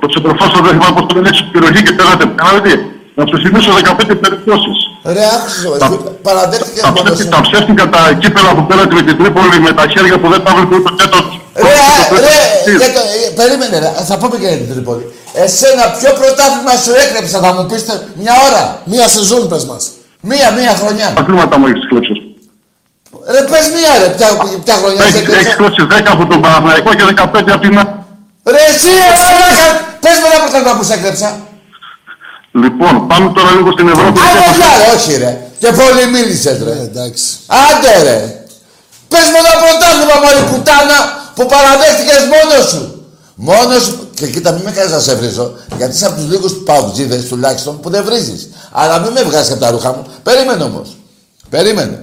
το 0.00 0.06
τσεντροφάσο, 0.10 0.58
δεν 0.64 0.72
θυμάμαι 0.74 0.94
πώς 0.96 1.04
το 1.08 1.14
λένε, 1.14 1.30
πυρογή 1.52 1.80
και 1.86 1.92
πέρατε 1.98 2.24
πέναλτι. 2.36 2.74
Να 3.18 3.22
σου 3.28 3.36
θυμίσω 3.44 3.70
15 3.72 4.16
περιπτώσεις. 4.24 4.76
Ρε, 5.16 5.24
άκουσες, 5.36 5.78
Τα- 5.82 5.88
παραδέχτηκες 6.26 6.82
Τα, 6.84 6.90
μόνος 6.90 7.02
ψεύτικα, 7.04 7.24
σου. 7.24 7.30
τα 7.34 7.40
ψεύτικα 7.46 7.84
τα 7.94 8.00
κύπελα 8.22 8.50
που 8.56 8.64
πέρατε 8.68 8.94
με 8.98 9.02
την 9.08 9.16
Τρίπολη 9.20 9.56
με 9.66 9.72
τα 9.78 9.84
χέρια 9.92 10.16
που 10.20 10.28
δεν 10.32 10.40
τα 10.44 10.50
βρήκε 10.56 10.74
ούτε 10.80 10.92
τέτο. 11.00 11.18
Ρε, 11.66 11.74
α, 11.88 11.92
ρε, 12.26 12.36
για 12.80 12.90
το, 12.96 13.00
ε, 13.14 13.26
περίμενε, 13.40 13.76
ρε, 13.84 13.90
θα 14.08 14.14
πούμε 14.20 14.34
και 14.40 14.46
για 14.52 14.58
την 14.62 14.68
Τρίπολη. 14.72 15.04
Εσένα, 15.44 15.84
ποιο 15.98 16.10
πρωτάθλημα 16.20 16.74
σου 16.84 16.92
έκλεψα, 17.04 17.36
θα 17.44 17.50
μου 17.54 17.62
πείτε 17.70 17.92
μια 18.22 18.34
ώρα. 18.48 18.62
Μία 18.92 19.06
σεζόν 19.14 19.42
πες 19.50 19.64
μας. 19.70 19.82
Μία, 20.30 20.48
μία 20.58 20.72
χρονιά. 20.80 21.08
Τα 21.18 21.22
κλίματα 21.26 21.54
μου 21.58 21.66
έχεις 21.70 21.84
κλέψει. 21.90 22.03
Ρε, 23.32 23.40
πες 23.50 23.66
μία, 23.74 23.92
ρε, 24.02 24.08
ποια, 24.16 24.28
ποια 24.64 24.74
χρονιά 24.80 25.02
σε 25.02 25.06
Έχεις 25.08 25.20
έχεις 25.20 25.52
έκλεψα. 25.52 25.56
κλέψει 25.56 25.82
10 25.90 26.08
από 26.14 26.22
τον 26.30 26.38
Παναθηναϊκό 26.44 26.90
και 26.98 27.04
15 27.08 27.52
από 27.56 27.62
την... 27.66 27.74
Ρε, 28.54 28.62
εσύ, 28.72 28.90
ρε, 29.00 29.08
πες 30.04 30.16
με 30.22 30.26
ένα 30.30 30.38
πρωτάθλημα 30.42 30.72
που 30.78 30.84
σε 30.88 30.94
έκλεψα. 30.98 31.28
Λοιπόν, 32.62 32.92
πάμε 33.10 33.26
τώρα 33.36 33.50
λίγο 33.58 33.70
στην 33.76 33.86
Ευρώπη. 33.94 34.18
Άντε, 34.28 34.44
γεια, 34.58 34.70
ρε, 34.80 34.86
όχι, 34.96 35.12
ρε. 35.22 35.32
Και 35.60 35.70
πολύ 35.80 36.04
μίλησες, 36.14 36.56
Ε, 36.60 36.64
ρε. 36.68 36.76
εντάξει. 36.88 37.24
Άντε, 37.66 37.92
ρε. 38.08 38.18
Πες 39.12 39.26
με 39.32 39.38
ένα 39.42 39.52
πρωτάθλημα, 39.62 40.14
μωρή 40.22 40.42
πουτάνα, 40.50 40.98
που 41.36 41.42
παραδέχτηκες 41.52 42.22
μόνος 42.34 42.64
σου. 42.72 42.82
Μόνος 43.48 43.82
σου. 43.86 43.94
Και 44.18 44.26
κοίτα, 44.32 44.50
μην 44.52 44.62
με 44.66 44.70
κάνεις 44.76 44.92
να 44.92 45.00
σε 45.06 45.14
βρίζω, 45.14 45.46
γιατί 45.76 45.94
είσαι 45.96 46.06
από 46.06 46.14
τους 46.20 46.28
λίγους 46.32 46.52
παουτζίδες 46.68 47.22
τουλάχιστον 47.30 47.80
που 47.80 47.88
δεν 47.90 48.04
βρίζεις. 48.04 48.40
Αλλά 48.72 48.98
μην 48.98 49.10
με 49.12 49.22
βγάζεις 49.22 49.50
από 49.50 49.60
τα 49.60 49.70
ρούχα 49.70 49.88
μου. 49.94 50.02
Περίμενε 50.22 50.62
όμως. 50.64 50.88
Περίμενε. 51.50 51.98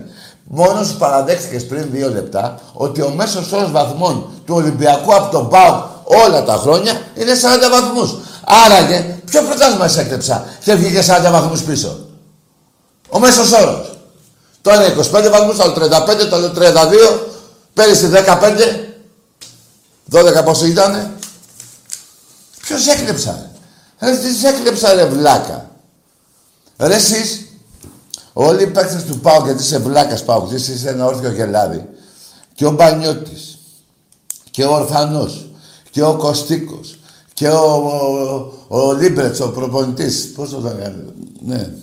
Μόνο 0.54 0.84
σου 0.84 0.98
παραδέχτηκες 0.98 1.66
πριν 1.66 1.88
δύο 1.92 2.10
λεπτά 2.10 2.60
ότι 2.74 3.02
ο 3.02 3.10
μέσος 3.10 3.52
όρος 3.52 3.72
βαθμών 3.72 4.30
του 4.46 4.56
Ολυμπιακού 4.56 5.16
από 5.16 5.32
τον 5.32 5.50
ΠΑΟΚ 5.50 5.84
όλα 6.04 6.44
τα 6.44 6.54
χρόνια 6.54 7.02
είναι 7.16 7.34
40 7.34 7.70
βαθμούς. 7.72 8.16
Άραγε, 8.46 9.20
ποιο 9.26 9.42
πρωτάθλημα 9.42 9.88
σε 9.88 10.02
έκλεψα 10.02 10.46
και 10.64 10.74
βγήκε 10.74 11.02
40 11.02 11.32
βαθμούς 11.32 11.62
πίσω. 11.62 12.06
Ο 13.10 13.20
μέσος 13.20 13.52
όρος. 13.52 13.98
Το 14.62 14.72
ένα 14.72 14.86
25 14.86 15.30
βαθμούς, 15.30 15.56
το 15.56 15.64
άλλο 15.64 15.74
35, 15.74 16.28
το 16.30 16.36
άλλο 16.36 16.52
32, 16.56 17.20
πέρυσι 17.74 18.08
15, 18.08 18.90
12 20.12 20.44
πόσο 20.44 20.66
ήτανε. 20.66 21.12
Ποιος 22.62 22.88
έκλεψα, 22.88 23.50
ρε. 24.00 24.12
Ρε, 24.12 24.18
τι 24.18 24.48
έκλεψα, 24.48 24.94
ρε, 24.94 25.06
βλάκα. 25.06 25.70
Ρε, 26.78 26.96
εσείς, 26.96 27.46
όλοι 28.34 28.64
οι 28.64 28.68
παίκτες 28.68 29.04
του 29.04 29.20
Πάου, 29.20 29.46
γιατί 29.46 29.62
είσαι 29.62 29.78
βλάκας 29.78 30.24
Πάου, 30.24 30.46
γιατί 30.50 30.72
είσαι 30.72 30.90
ένα 30.90 31.06
όρθιο 31.06 31.32
γελάδι. 31.32 31.90
Και 32.54 32.66
ο 32.66 32.72
Μπανιώτης, 32.72 33.58
και 34.52 34.64
ο 34.64 34.74
Ορφανός, 34.74 35.50
και 35.92 36.04
ο 36.04 36.16
Κωστίκος, 36.16 37.00
και 37.34 37.48
ο, 37.48 37.76
ο, 38.68 38.78
ο 38.80 38.94
Λίμπρετς, 38.94 39.40
ο 39.40 39.50
προπονητής, 39.52 40.32
πώς 40.36 40.50
το 40.50 40.60
λένε, 40.60 41.06
ναι. 41.46 41.74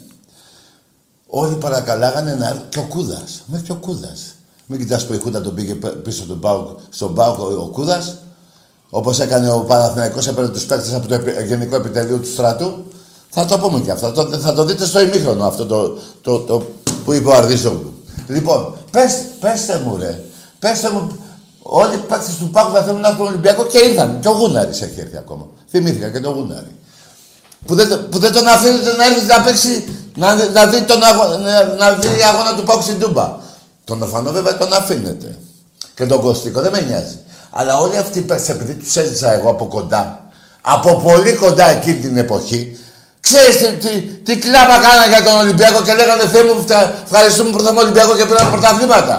Όλοι 1.27 1.55
παρακαλάγανε 1.55 2.35
να 2.35 2.49
έρθει 2.49 2.63
και 2.69 2.79
ο 2.79 2.87
Κούδας, 2.89 3.43
μέχρι 3.47 3.67
και 3.67 3.73
ο 3.73 3.79
Κούδας. 3.81 4.21
Μην 4.67 4.79
κοιτάς 4.79 5.07
που 5.07 5.13
η 5.13 5.19
Χούντα 5.19 5.41
τον 5.41 5.55
πήγε 5.55 5.75
π- 5.75 5.87
πίσω 5.97 6.25
τον 6.25 6.41
Πάου, 6.41 6.77
στον 6.91 7.15
Πάου 7.15 7.37
ο, 7.39 7.63
ο 7.63 7.69
Κούδας, 7.69 8.17
όπως 8.91 9.21
έκανε 9.21 9.51
ο 9.51 9.59
Παναθηναϊκός, 9.61 10.27
έπαιρνε 10.27 10.51
τους 10.51 10.65
παίκτες 10.65 10.95
από 10.95 11.09
το 11.09 11.15
επι- 11.15 11.47
Γενικό 11.47 11.77
Επιτελείο 11.77 12.19
του 12.19 12.31
Στρατού. 12.33 12.73
Θα 13.31 13.45
το 13.45 13.59
πούμε 13.59 13.81
και 13.81 13.91
αυτό. 13.91 14.13
Το, 14.13 14.39
θα 14.39 14.53
το 14.53 14.65
δείτε 14.65 14.87
στο 14.87 15.01
ημίχρονο 15.01 15.47
αυτό 15.47 15.67
το, 15.67 15.99
το, 16.23 16.39
το, 16.39 16.67
που 17.05 17.13
είπε 17.13 17.29
ο 17.29 17.35
Αρδίζογλου. 17.35 17.93
Λοιπόν, 18.27 18.77
πες, 18.91 19.13
πέστε 19.41 19.83
μου 19.85 19.97
ρε. 19.97 20.23
Πέστε 20.59 20.91
μου, 20.91 21.19
όλοι 21.63 21.95
οι 21.95 21.99
παίκτες 22.09 22.37
του 22.39 22.51
Πάκου 22.51 22.73
θα 22.73 22.83
θέλουν 22.83 23.01
να 23.01 23.09
έρθουν 23.09 23.27
Ολυμπιακό 23.27 23.65
και 23.65 23.79
ήρθαν. 23.79 24.19
Και 24.21 24.29
ο 24.29 24.33
Γούναρης 24.33 24.83
έχει 24.83 25.01
έρθει 25.01 25.17
ακόμα. 25.17 25.47
Θυμήθηκα 25.71 26.11
και 26.11 26.21
τον 26.21 26.35
Γούναρη. 26.35 26.77
Που 27.67 27.75
δεν, 27.75 28.09
που 28.11 28.19
δεν 28.19 28.33
τον 28.33 28.47
αφήνετε 28.47 28.97
να 28.97 29.05
έρθει 29.05 29.27
να 29.27 29.43
παίξει, 29.43 29.85
να, 30.15 30.35
να, 30.35 30.67
δει, 30.67 30.83
τον 30.83 31.03
αγώ, 31.03 31.37
να, 31.37 31.75
να 31.75 31.93
δει 31.93 32.09
αγώνα 32.33 32.55
του 32.57 32.63
Πάκου 32.63 32.83
στην 32.83 32.99
Τούμπα. 32.99 33.37
Τον 33.85 34.03
Οφανό 34.03 34.31
βέβαια 34.31 34.59
τον 34.59 34.73
αφήνετε. 34.73 35.39
Και 35.95 36.07
τον 36.07 36.21
Κωστίκο 36.21 36.61
δεν 36.61 36.73
με 36.73 36.81
νοιάζει. 36.81 37.19
Αλλά 37.51 37.79
όλοι 37.79 37.97
αυτοί 37.97 38.19
οι 38.19 38.23
παίκτες, 38.23 38.49
επειδή 38.49 38.75
τους 38.75 38.97
έζησα 38.97 39.33
εγώ 39.33 39.51
από 39.51 39.67
κοντά, 39.67 40.31
από 40.61 41.01
πολύ 41.05 41.33
κοντά 41.33 41.69
εκείνη 41.69 41.97
την 41.97 42.17
εποχή, 42.17 42.79
ξέρεις 43.29 43.57
τι, 43.57 43.67
τι, 43.89 44.01
τι 44.27 44.37
κλάμα 44.45 44.77
κάνα 44.85 45.07
για 45.13 45.23
τον 45.23 45.37
Ολυμπιακό 45.39 45.83
και 45.83 45.95
λέγανε 45.95 46.25
Θεέ 46.33 46.43
μου, 46.45 46.61
φτα- 46.63 46.93
ευχαριστούμε 47.05 47.51
που 47.51 47.59
ήρθαμε 47.61 47.81
Ολυμπιακό 47.81 48.17
και 48.17 48.25
πήραμε 48.25 48.51
πρωταθλήματα. 48.51 49.17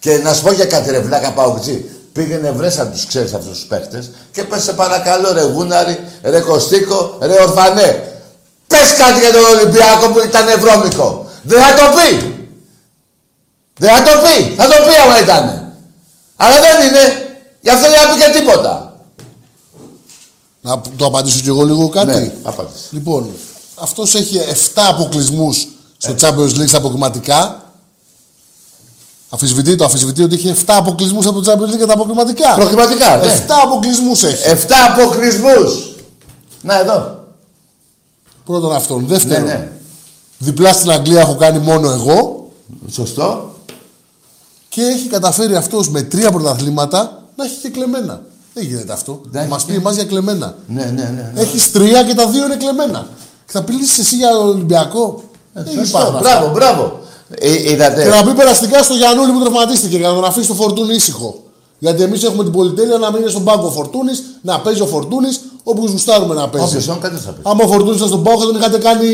Και 0.00 0.18
να 0.24 0.32
σου 0.34 0.42
πω 0.42 0.52
για 0.52 0.64
κάτι 0.66 0.90
ρε 0.90 1.00
βλάκα 1.00 1.30
Παουτζή. 1.32 1.84
Πήγαινε 2.12 2.50
βρες 2.50 2.78
αν 2.78 2.90
τους 2.92 3.06
ξέρεις 3.06 3.32
αυτούς 3.34 3.58
τους 3.58 3.66
παίχτες 3.66 4.10
και 4.32 4.42
πες 4.44 4.62
σε 4.62 4.72
παρακαλώ 4.72 5.32
ρε 5.32 5.42
Γούναρη, 5.42 5.98
ρε 6.22 6.40
Κωστίκο, 6.40 7.18
ρε 7.22 7.32
Ορφανέ. 7.42 8.02
Πες 8.66 8.94
κάτι 8.98 9.20
για 9.20 9.32
τον 9.32 9.44
Ολυμπιακό 9.58 10.08
που 10.12 10.18
ήταν 10.20 10.46
βρώμικο. 10.60 11.30
Δεν 11.42 11.60
θα 11.62 11.74
το 11.74 11.82
πει. 11.96 12.34
Δεν 13.78 13.90
θα 13.96 14.02
το 14.02 14.10
πει. 14.22 14.54
Θα 14.56 14.64
το 14.64 14.74
πει 14.86 14.94
άμα 15.04 15.20
ήταν. 15.20 15.72
Αλλά 16.36 16.54
δεν 16.60 16.88
είναι. 16.88 17.26
Γι' 17.60 17.70
αυτό 17.70 17.90
δεν 17.90 18.00
θα 18.00 18.08
πει 18.08 18.20
και 18.20 18.38
τίποτα. 18.38 18.87
Να 20.60 20.80
το 20.96 21.04
απαντήσω 21.06 21.40
κι 21.40 21.48
εγώ 21.48 21.64
λίγο 21.64 21.88
κάτι. 21.88 22.06
Ναι, 22.18 22.32
απάντησε. 22.42 22.84
Λοιπόν, 22.90 23.30
αυτός 23.74 24.14
έχει 24.14 24.38
7 24.74 24.82
αποκλεισμούς 24.88 25.68
στο 25.96 26.14
Champions 26.20 26.58
League 26.60 26.68
στα 26.68 26.78
αποκριματικά. 26.78 27.62
Αφισβητεί 29.30 29.76
το, 29.76 29.84
αφισβητεί 29.84 30.22
ότι 30.22 30.34
είχε 30.34 30.56
7 30.60 30.62
αποκλεισμούς 30.66 31.26
από 31.26 31.40
το 31.40 31.52
Champions 31.52 31.72
League 31.72 31.76
για 31.76 31.86
τα 31.86 31.92
αποκριματικά. 31.92 32.54
Προκριματικά, 32.54 33.16
ναι. 33.16 33.44
7 33.48 33.50
αποκλεισμούς 33.64 34.22
έχει. 34.22 34.48
Εφτά 34.48 34.76
αποκλεισμούς. 34.84 35.94
Να 36.62 36.78
εδώ. 36.78 37.24
Πρώτον 38.44 38.72
αυτόν. 38.74 39.00
Ναι, 39.00 39.06
Δεύτερον, 39.06 39.44
ναι. 39.44 39.68
διπλά 40.38 40.72
στην 40.72 40.90
Αγγλία 40.90 41.20
έχω 41.20 41.34
κάνει 41.36 41.58
μόνο 41.58 41.90
εγώ 41.90 42.50
Σωστό. 42.90 43.54
και 44.68 44.82
έχει 44.82 45.08
καταφέρει 45.08 45.56
αυτός 45.56 45.88
με 45.90 46.02
τρία 46.02 46.30
πρωταθλήματα 46.32 47.22
να 47.36 47.44
έχει 47.44 47.54
και 47.54 47.68
κλεμμένα. 47.68 48.22
Δεν 48.54 48.64
γίνεται 48.64 48.92
αυτό. 48.92 49.20
Δεν 49.30 49.46
Μας 49.46 49.56
έχει 49.58 49.66
πει 49.66 49.72
και- 49.72 49.78
εμάς 49.78 49.94
για 49.94 50.04
κλεμμένα. 50.04 50.54
Ναι, 50.66 50.84
ναι, 50.84 50.90
ναι. 51.02 51.30
ναι. 51.34 51.40
Έχεις 51.40 51.72
τρία 51.72 52.02
και 52.04 52.14
τα 52.14 52.26
δύο 52.28 52.44
είναι 52.44 52.56
κλεμμένα. 52.56 53.06
Και 53.46 53.52
θα 53.52 53.62
πλήσει 53.62 54.00
εσύ 54.00 54.16
για 54.16 54.30
τον 54.30 54.48
Ολυμπιακό. 54.48 55.22
Δεν 55.52 55.64
Σωστό. 55.66 55.80
υπάρχουν 55.98 56.16
αυτά. 56.16 56.28
Μπράβο, 56.38 56.50
μπράβο. 56.54 57.00
Ε, 57.38 57.70
είδατε. 57.72 58.02
Και 58.02 58.08
να 58.08 58.24
πει 58.24 58.34
περαστικά 58.34 58.82
στο 58.82 58.94
Γιαννούλη 58.94 59.32
που 59.32 59.40
τραυματίστηκε 59.40 59.96
για 59.96 60.08
να 60.08 60.14
τον 60.14 60.24
αφήσει 60.24 60.48
το 60.48 60.54
φορτούνι 60.54 60.94
ήσυχο. 60.94 61.42
Γιατί 61.78 62.02
εμείς 62.02 62.22
έχουμε 62.22 62.42
την 62.42 62.52
πολυτέλεια 62.52 62.98
να 62.98 63.10
μην 63.12 63.20
είναι 63.20 63.30
στον 63.30 63.44
πάγκο 63.44 63.66
ο 63.66 63.70
Φορτούνης, 63.70 64.22
να 64.42 64.60
παίζει 64.60 64.80
ο 64.82 64.86
Φορτούνης 64.86 65.40
όπου 65.62 65.86
γουστάρουμε 65.90 66.34
να 66.34 66.48
παίζει. 66.48 66.66
Όποιος 66.66 66.88
όχι, 66.88 66.98
κάτι 66.98 67.16
θα 67.16 67.30
πεις. 67.30 67.40
Άμα 67.44 67.64
ο 67.64 67.68
Φορτούνης 67.68 67.96
ήταν 67.96 68.08
στον 68.08 68.22
πάγκο, 68.22 68.40
θα 68.40 68.46
τον 68.46 68.56
είχατε 68.56 68.78
κάνει 68.78 69.06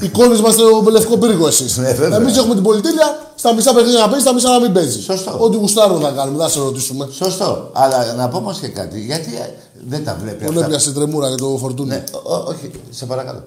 εικόνες 0.00 0.40
μας 0.40 0.52
στο 0.52 0.84
λευκό 0.90 1.16
πύργο 1.16 1.46
εσείς. 1.46 1.76
Ναι, 1.76 1.92
βέβαια. 1.92 2.16
εμείς 2.18 2.36
έχουμε 2.36 2.54
την 2.54 2.62
πολυτέλεια 2.62 3.18
στα 3.34 3.54
μισά 3.54 3.72
παιχνίδια 3.74 4.00
να 4.00 4.08
παίζει, 4.08 4.24
στα 4.24 4.34
μισά 4.34 4.48
να 4.50 4.60
μην 4.60 4.72
παίζει. 4.72 5.02
Σωστό. 5.02 5.36
Ό,τι 5.40 5.56
γουστάρουμε 5.56 6.02
να 6.02 6.10
κάνουμε, 6.10 6.36
δεν 6.38 6.46
θα 6.46 6.52
σε 6.52 6.58
ρωτήσουμε. 6.58 7.08
Σωστό. 7.12 7.70
Αλλά 7.72 8.14
να 8.16 8.28
πω 8.28 8.36
όμως 8.36 8.58
και 8.58 8.68
κάτι. 8.68 9.00
Γιατί 9.00 9.30
ε, 9.42 9.50
δεν 9.88 10.04
τα 10.04 10.16
βλέπει 10.22 10.44
Τον 10.44 10.54
αυτά. 10.54 10.64
έπιασε 10.66 10.92
τρεμούρα 10.92 11.28
για 11.28 11.36
το 11.36 11.56
Φορτούνη. 11.60 11.88
Ναι, 11.88 12.04
ο- 12.22 12.32
ο- 12.34 12.44
όχι, 12.48 12.70
σε 12.90 13.04
παρακαλώ. 13.06 13.42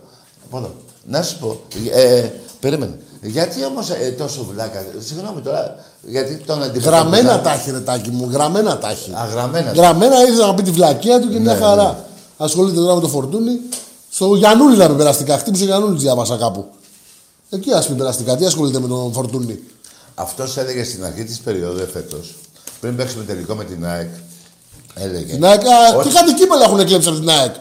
Από 0.47 0.57
εδώ. 0.57 0.71
Να 1.05 1.21
σου 1.21 1.37
πω, 1.39 1.59
ε, 1.93 2.29
περίμενε. 2.59 2.99
Γιατί 3.21 3.65
όμως 3.65 3.89
ε, 3.89 4.15
τόσο 4.17 4.47
βλάκα, 4.51 4.85
συγγνώμη 4.99 5.41
τώρα, 5.41 5.75
γιατί 6.01 6.35
τον 6.35 6.55
αντιμετωπίζα. 6.63 6.89
Γραμμένα 6.89 7.39
τα 7.41 7.53
έχει, 7.53 7.71
ρε 7.71 7.79
τάκι 7.79 8.09
μου, 8.09 8.29
γραμμένα 8.31 8.77
τα 8.77 8.89
έχει. 8.89 9.11
Αγραμμένα. 9.15 9.71
Γραμμένα 9.71 10.21
ήρθε 10.27 10.45
να 10.45 10.53
πει 10.53 10.61
τη 10.61 10.71
βλακεία 10.71 11.19
του 11.19 11.29
και 11.29 11.39
μια 11.39 11.53
Ναι, 11.53 11.59
χαρά. 11.59 12.05
Ασχολείται 12.37 12.79
τώρα 12.79 12.95
με 12.95 13.01
το 13.01 13.07
φορτούνι. 13.07 13.59
Στο 14.11 14.35
Γιαννούλη 14.35 14.77
να 14.77 14.87
πει 14.87 14.93
περαστικά. 14.93 15.37
Χτύπησε 15.37 15.63
ο 15.63 15.65
Γιαννούλη, 15.65 15.97
διάβασα 15.99 16.37
κάπου. 16.37 16.65
Εκεί 17.49 17.71
ας 17.73 17.87
πει 17.87 17.93
περαστικά. 17.93 18.35
Τι 18.37 18.45
ασχολείται 18.45 18.79
με 18.79 18.87
τον 18.87 19.13
φορτούνι. 19.13 19.59
Αυτός 20.15 20.57
έλεγε 20.57 20.83
στην 20.83 21.05
αρχή 21.05 21.23
της 21.23 21.39
περίοδου 21.39 21.79
εφέτος, 21.79 22.35
πριν 22.81 22.95
παίξουμε 22.95 23.23
τελικό 23.23 23.55
με 23.55 23.63
την 23.63 23.85
ΑΕΚ, 23.85 24.09
έλεγε. 24.95 25.33
Την 25.33 25.45
ΑΕΚ, 25.45 25.61
α, 25.65 25.95
ότι- 25.97 26.07
και 26.07 26.13
κάτι 26.13 26.33
κύπελα 26.33 26.63
έχουν 26.63 26.85
κλέψει 26.85 27.09
από 27.09 27.17
την 27.19 27.29
ΑΕΚ. 27.29 27.53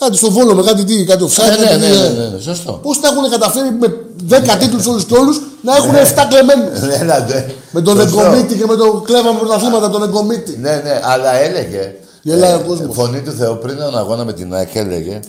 Κάτι 0.00 0.16
στο 0.16 0.30
βόλο 0.30 0.54
με 0.54 0.62
κάτι 0.62 0.84
τι, 0.84 1.04
κάτι 1.04 1.24
offside. 1.28 1.48
Ναι, 1.50 1.56
ναι, 1.56 1.66
κάτι 1.66 1.78
ναι, 1.80 1.86
τι, 1.86 1.98
ναι, 1.98 2.04
ε. 2.04 2.08
ναι, 2.08 2.28
ναι, 2.34 2.40
σωστό. 2.40 2.72
Πώς 2.82 3.00
τα 3.00 3.08
έχουν 3.08 3.30
καταφέρει 3.30 3.70
με 3.80 3.88
10 4.30 4.56
τίτλους 4.58 4.86
όλους 4.86 5.04
και 5.04 5.14
όλους 5.14 5.40
να 5.62 5.76
έχουν 5.76 5.94
7 5.94 5.96
κλεμμένους; 6.30 7.00
Έλατε. 7.00 7.54
με 7.74 7.80
τον 7.82 7.96
Ναι. 7.96 8.02
Σωστό. 8.02 8.20
Εγκομίτη 8.20 8.54
και 8.58 8.66
με 8.66 8.76
το 8.76 8.92
κλέβαμε 8.92 9.38
πρωταθλήματα 9.38 9.86
από 9.86 9.98
τον 9.98 10.02
Εγκομίτη. 10.08 10.56
Ναι, 10.58 10.80
ναι, 10.84 11.00
αλλά 11.02 11.34
έλεγε. 11.34 11.94
Γελάει 12.22 12.54
ο 12.54 12.62
κόσμος. 12.66 12.94
Φωνή 12.94 13.20
του 13.20 13.32
Θεού 13.32 13.58
πριν 13.62 13.76
τον 13.76 13.98
αγώνα 13.98 14.24
με 14.24 14.32
την 14.32 14.54
ΑΕΚ 14.54 14.74
έλεγε 14.74 15.20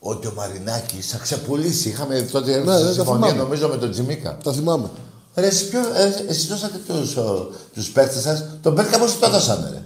ότι 0.00 0.26
ο 0.26 0.32
Μαρινάκης 0.36 1.06
θα 1.10 1.18
ξεπουλήσει. 1.22 1.88
Είχαμε 1.88 2.26
τότε 2.32 2.52
έρθει 2.52 2.66
Ναι, 2.66 2.72
στη 2.74 2.82
ναι, 2.82 2.88
τα 2.88 2.92
συμφωνία 2.94 3.26
θυμάμαι. 3.28 3.42
νομίζω 3.42 3.68
με 3.68 3.76
τον 3.76 3.90
Τζιμίκα. 3.90 4.36
Τα 4.44 4.52
θυμάμαι. 4.52 4.88
Ρε, 5.34 5.46
εσείς, 5.46 5.68
ποιο, 5.68 5.80
ε, 5.80 6.30
εσείς 6.30 6.46
δώσατε 6.46 6.78
τους, 6.88 7.16
ο, 7.16 7.50
τους 7.74 7.88
παίκτες 7.90 8.22
σας, 8.22 8.44
τον 8.62 8.72
Μπέρκα 8.72 8.98
πώς 8.98 9.18
το 9.18 9.30
δώσανε, 9.30 9.68
ρε; 9.72 9.82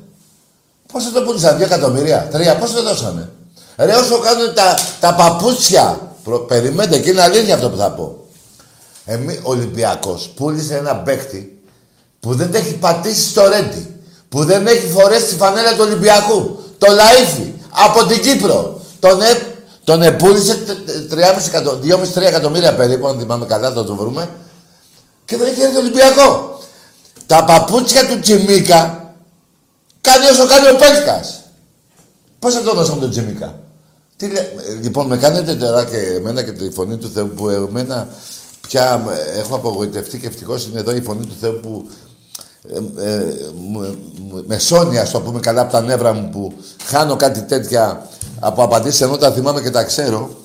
Πώς 0.92 1.04
θα 1.04 1.10
το 1.10 1.20
πούλησαν, 1.22 1.56
δύο 1.56 1.66
εκατομμυρία, 1.66 2.28
τρία, 2.32 2.56
πώς 2.56 2.72
το 2.72 2.82
δώσανε; 2.82 3.28
Ρε, 3.76 3.94
όσο 3.94 4.18
κάνουν 4.18 4.54
τα, 4.54 4.78
τα 5.00 5.14
παπούτσια, 5.14 6.16
προ, 6.24 6.38
περιμένετε 6.38 6.98
και 6.98 7.10
είναι 7.10 7.22
αλήθεια 7.22 7.54
αυτό 7.54 7.70
που 7.70 7.76
θα 7.76 7.90
πω. 7.90 8.24
Εμεί, 9.04 9.40
ο 9.42 9.50
Ολυμπιακός 9.50 10.30
πούλησε 10.36 10.76
ένα 10.76 10.96
παίκτη 10.96 11.62
που 12.20 12.34
δεν 12.34 12.54
έχει 12.54 12.74
πατήσει 12.74 13.28
στο 13.28 13.48
Ρέντι, 13.48 14.00
που 14.28 14.44
δεν 14.44 14.66
έχει 14.66 14.86
φορέσει 14.86 15.26
τη 15.26 15.34
φανέλα 15.34 15.70
του 15.70 15.80
Ολυμπιακού, 15.80 16.58
το 16.78 16.86
Λαΐφι, 16.90 17.46
από 17.70 18.06
την 18.06 18.22
Κύπρο. 18.22 18.80
Τον, 19.00 19.20
ε, 19.20 19.54
τον 19.84 20.02
επούλησε 20.02 20.58
2,5-3 21.10 22.22
εκατομμύρια 22.22 22.74
περίπου, 22.74 23.06
αν 23.06 23.18
θυμάμαι 23.18 23.46
καλά, 23.46 23.72
θα 23.72 23.84
το 23.84 23.94
βρούμε. 23.94 24.28
Και 25.24 25.36
δεν 25.36 25.46
έχει 25.46 25.60
έρθει 25.60 25.76
Ολυμπιακό. 25.76 26.58
Τα 27.26 27.44
παπούτσια 27.44 28.06
του 28.06 28.20
Τσιμίκα 28.20 29.14
κάνει 30.00 30.26
όσο 30.26 30.46
κάνει 30.46 30.68
ο 30.68 30.76
Πέλκας. 30.76 31.40
Πώς 32.38 32.54
θα 32.54 32.62
το 32.62 32.74
δώσαμε 32.74 33.00
τον 33.00 33.10
Τσιμίκα. 33.10 33.63
Τι 34.16 34.26
λέ... 34.26 34.38
ε, 34.40 34.72
Λοιπόν, 34.82 35.06
με 35.06 35.16
κάνετε 35.16 35.54
τώρα 35.54 35.84
και 35.84 35.96
εμένα 35.96 36.42
και 36.42 36.52
τη 36.52 36.70
φωνή 36.70 36.96
του 36.96 37.10
Θεού 37.14 37.28
που 37.28 37.48
εμένα 37.48 38.08
πια 38.68 39.04
ε, 39.34 39.38
έχω 39.38 39.54
απογοητευτεί 39.54 40.18
και 40.18 40.26
ευτυχώς 40.26 40.66
είναι 40.66 40.80
εδώ 40.80 40.94
η 40.96 41.00
φωνή 41.00 41.26
του 41.26 41.36
Θεού 41.40 41.60
που 41.62 41.88
ε, 42.68 43.10
ε, 43.10 43.24
μου- 43.54 43.96
μου- 44.28 44.44
με 44.46 44.58
σώνει, 44.58 44.98
ας 44.98 45.10
το 45.10 45.20
πούμε 45.20 45.40
καλά, 45.40 45.60
από 45.60 45.72
τα 45.72 45.80
νεύρα 45.80 46.12
μου 46.12 46.28
που 46.30 46.52
χάνω 46.84 47.16
κάτι 47.16 47.42
τέτοια 47.42 48.08
από 48.40 48.62
απαντήσεις 48.62 49.00
ενώ 49.00 49.16
τα 49.16 49.32
θυμάμαι 49.32 49.60
και 49.60 49.70
τα 49.70 49.84
ξέρω. 49.84 50.36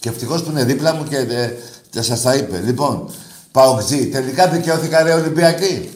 Και 0.00 0.08
ευτυχώς 0.08 0.42
που 0.42 0.50
είναι 0.50 0.64
δίπλα 0.64 0.94
μου 0.94 1.04
και 1.04 1.16
ε, 1.16 1.52
ε, 1.94 2.02
σας 2.02 2.22
τα 2.22 2.34
είπε. 2.34 2.62
Λοιπόν, 2.64 3.10
Παοκτζή, 3.52 4.06
τελικά 4.06 4.48
δικαιώθηκα 4.48 5.02
ρε 5.02 5.12
Ολυμπιακή 5.12 5.90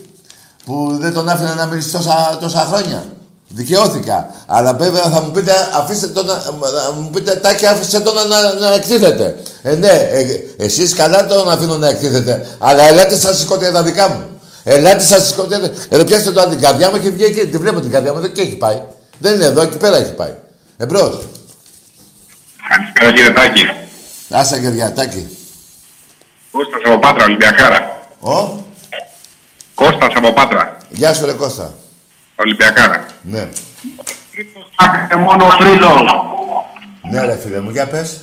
που 0.65 0.97
δεν 1.01 1.13
τον 1.13 1.29
άφηνα 1.29 1.55
να 1.55 1.67
μιλήσει 1.67 1.91
τόσα, 1.93 2.39
τόσα 2.41 2.59
χρόνια. 2.61 3.05
Δικαιώθηκα. 3.53 4.31
Αλλά 4.47 4.75
βέβαια 4.75 5.03
θα 5.03 5.21
μου 5.21 5.31
πείτε, 5.31 5.53
αφήστε 5.75 6.07
τον, 6.07 6.27
να 6.27 6.35
να 6.35 6.93
μου 6.97 7.11
πείτε, 7.11 7.35
Τάκη, 7.37 7.67
άφησε 7.67 8.01
τον 8.01 8.15
να, 8.15 8.25
να, 8.25 8.55
να 8.55 8.75
εκτίθεται. 8.75 9.37
Ε, 9.63 9.75
ναι, 9.75 9.89
ε, 9.89 10.25
εσείς 10.57 10.95
καλά 10.95 11.27
τον 11.27 11.51
αφήνω 11.51 11.77
να 11.77 11.89
εκτίθεται. 11.89 12.47
Αλλά 12.59 12.83
ελάτε 12.83 13.17
στα 13.17 13.33
σηκώτια 13.35 13.73
τα 13.73 13.83
δικά 13.83 14.09
μου. 14.09 14.41
Ελάτε 14.65 15.05
στα 15.05 15.21
σηκώτια. 15.21 15.73
Εδώ 15.89 16.05
πιάστε 16.05 16.31
το 16.31 16.49
την 16.49 16.61
καρδιά 16.61 16.91
μου 16.91 16.99
και 17.01 17.11
βγει 17.11 17.25
εκεί. 17.25 17.47
Τη 17.47 17.59
βλέπω 17.59 17.81
την 17.81 17.91
καρδιά 17.91 18.13
μου, 18.13 18.19
εδώ 18.19 18.27
και 18.27 18.41
έχει 18.41 18.57
πάει. 18.57 18.83
Δεν 19.19 19.35
είναι 19.35 19.45
εδώ, 19.45 19.63
εκεί 19.63 19.77
πέρα 19.77 19.97
έχει 19.97 20.13
πάει. 20.13 20.35
Εμπρός. 20.77 21.19
Καλησπέρα 22.69 23.13
κύριε 23.13 23.31
Τάκη. 23.31 23.63
Άσα 24.31 24.59
και 24.59 24.69
διατάκι. 24.69 25.37
Κώστας 26.51 26.81
από 26.85 26.99
Πάτρα, 26.99 27.25
Ολυμπιακάρα. 27.25 27.99
Ω, 28.21 28.65
Κώστας 29.75 30.13
από 30.15 30.33
Πάτρα, 30.33 30.77
γεια 30.89 31.15
σου 31.15 31.27
ρε 31.27 31.33
Κώστα. 31.33 31.75
Ολυμπιακάρα. 32.41 33.07
Ναι. 33.23 33.49
Άκρε 34.77 35.17
μόνο 35.17 35.45
ο 35.45 35.51
Φρύλος. 35.51 36.03
Ναι 37.11 37.25
ρε 37.25 37.37
φίλε 37.37 37.61
μου, 37.61 37.71
για 37.71 37.87
πες. 37.87 38.21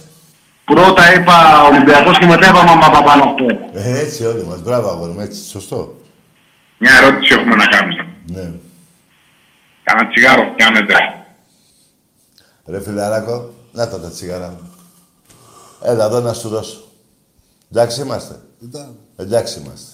Πρώτα 0.65 1.13
είπα 1.13 1.63
Ολυμπιακός 1.63 2.17
και 2.17 2.25
μετά 2.25 2.49
είπα 2.49 2.63
Μαμα 2.63 2.89
Παπανοχτώ. 2.89 3.45
Ε, 3.73 3.99
έτσι 3.99 4.25
όλοι 4.25 4.43
μας. 4.43 4.61
Μπράβο 4.61 4.89
αγόρι 4.89 5.11
μου, 5.11 5.19
έτσι. 5.19 5.43
Σωστό. 5.43 5.95
Μια 6.77 6.91
ερώτηση 7.01 7.33
έχουμε 7.33 7.55
να 7.55 7.65
κάνουμε. 7.65 8.07
Ναι. 8.25 8.51
Κάνα 9.83 10.07
τσιγάρο 10.09 10.53
πιάνετε. 10.55 10.93
Ρε 12.65 12.81
φιλαράκο, 12.81 13.53
να 13.71 13.89
τα 13.89 13.99
τα 13.99 14.09
τσιγάρα 14.09 14.47
μου. 14.49 14.71
Έλα 15.83 16.05
εδώ 16.05 16.19
να 16.19 16.33
σου 16.33 16.49
δώσω. 16.49 16.83
Εντάξει 17.71 18.01
είμαστε. 18.01 18.39
Ήταν. 18.63 18.95
Εντάξει 19.15 19.59
είμαστε. 19.59 19.91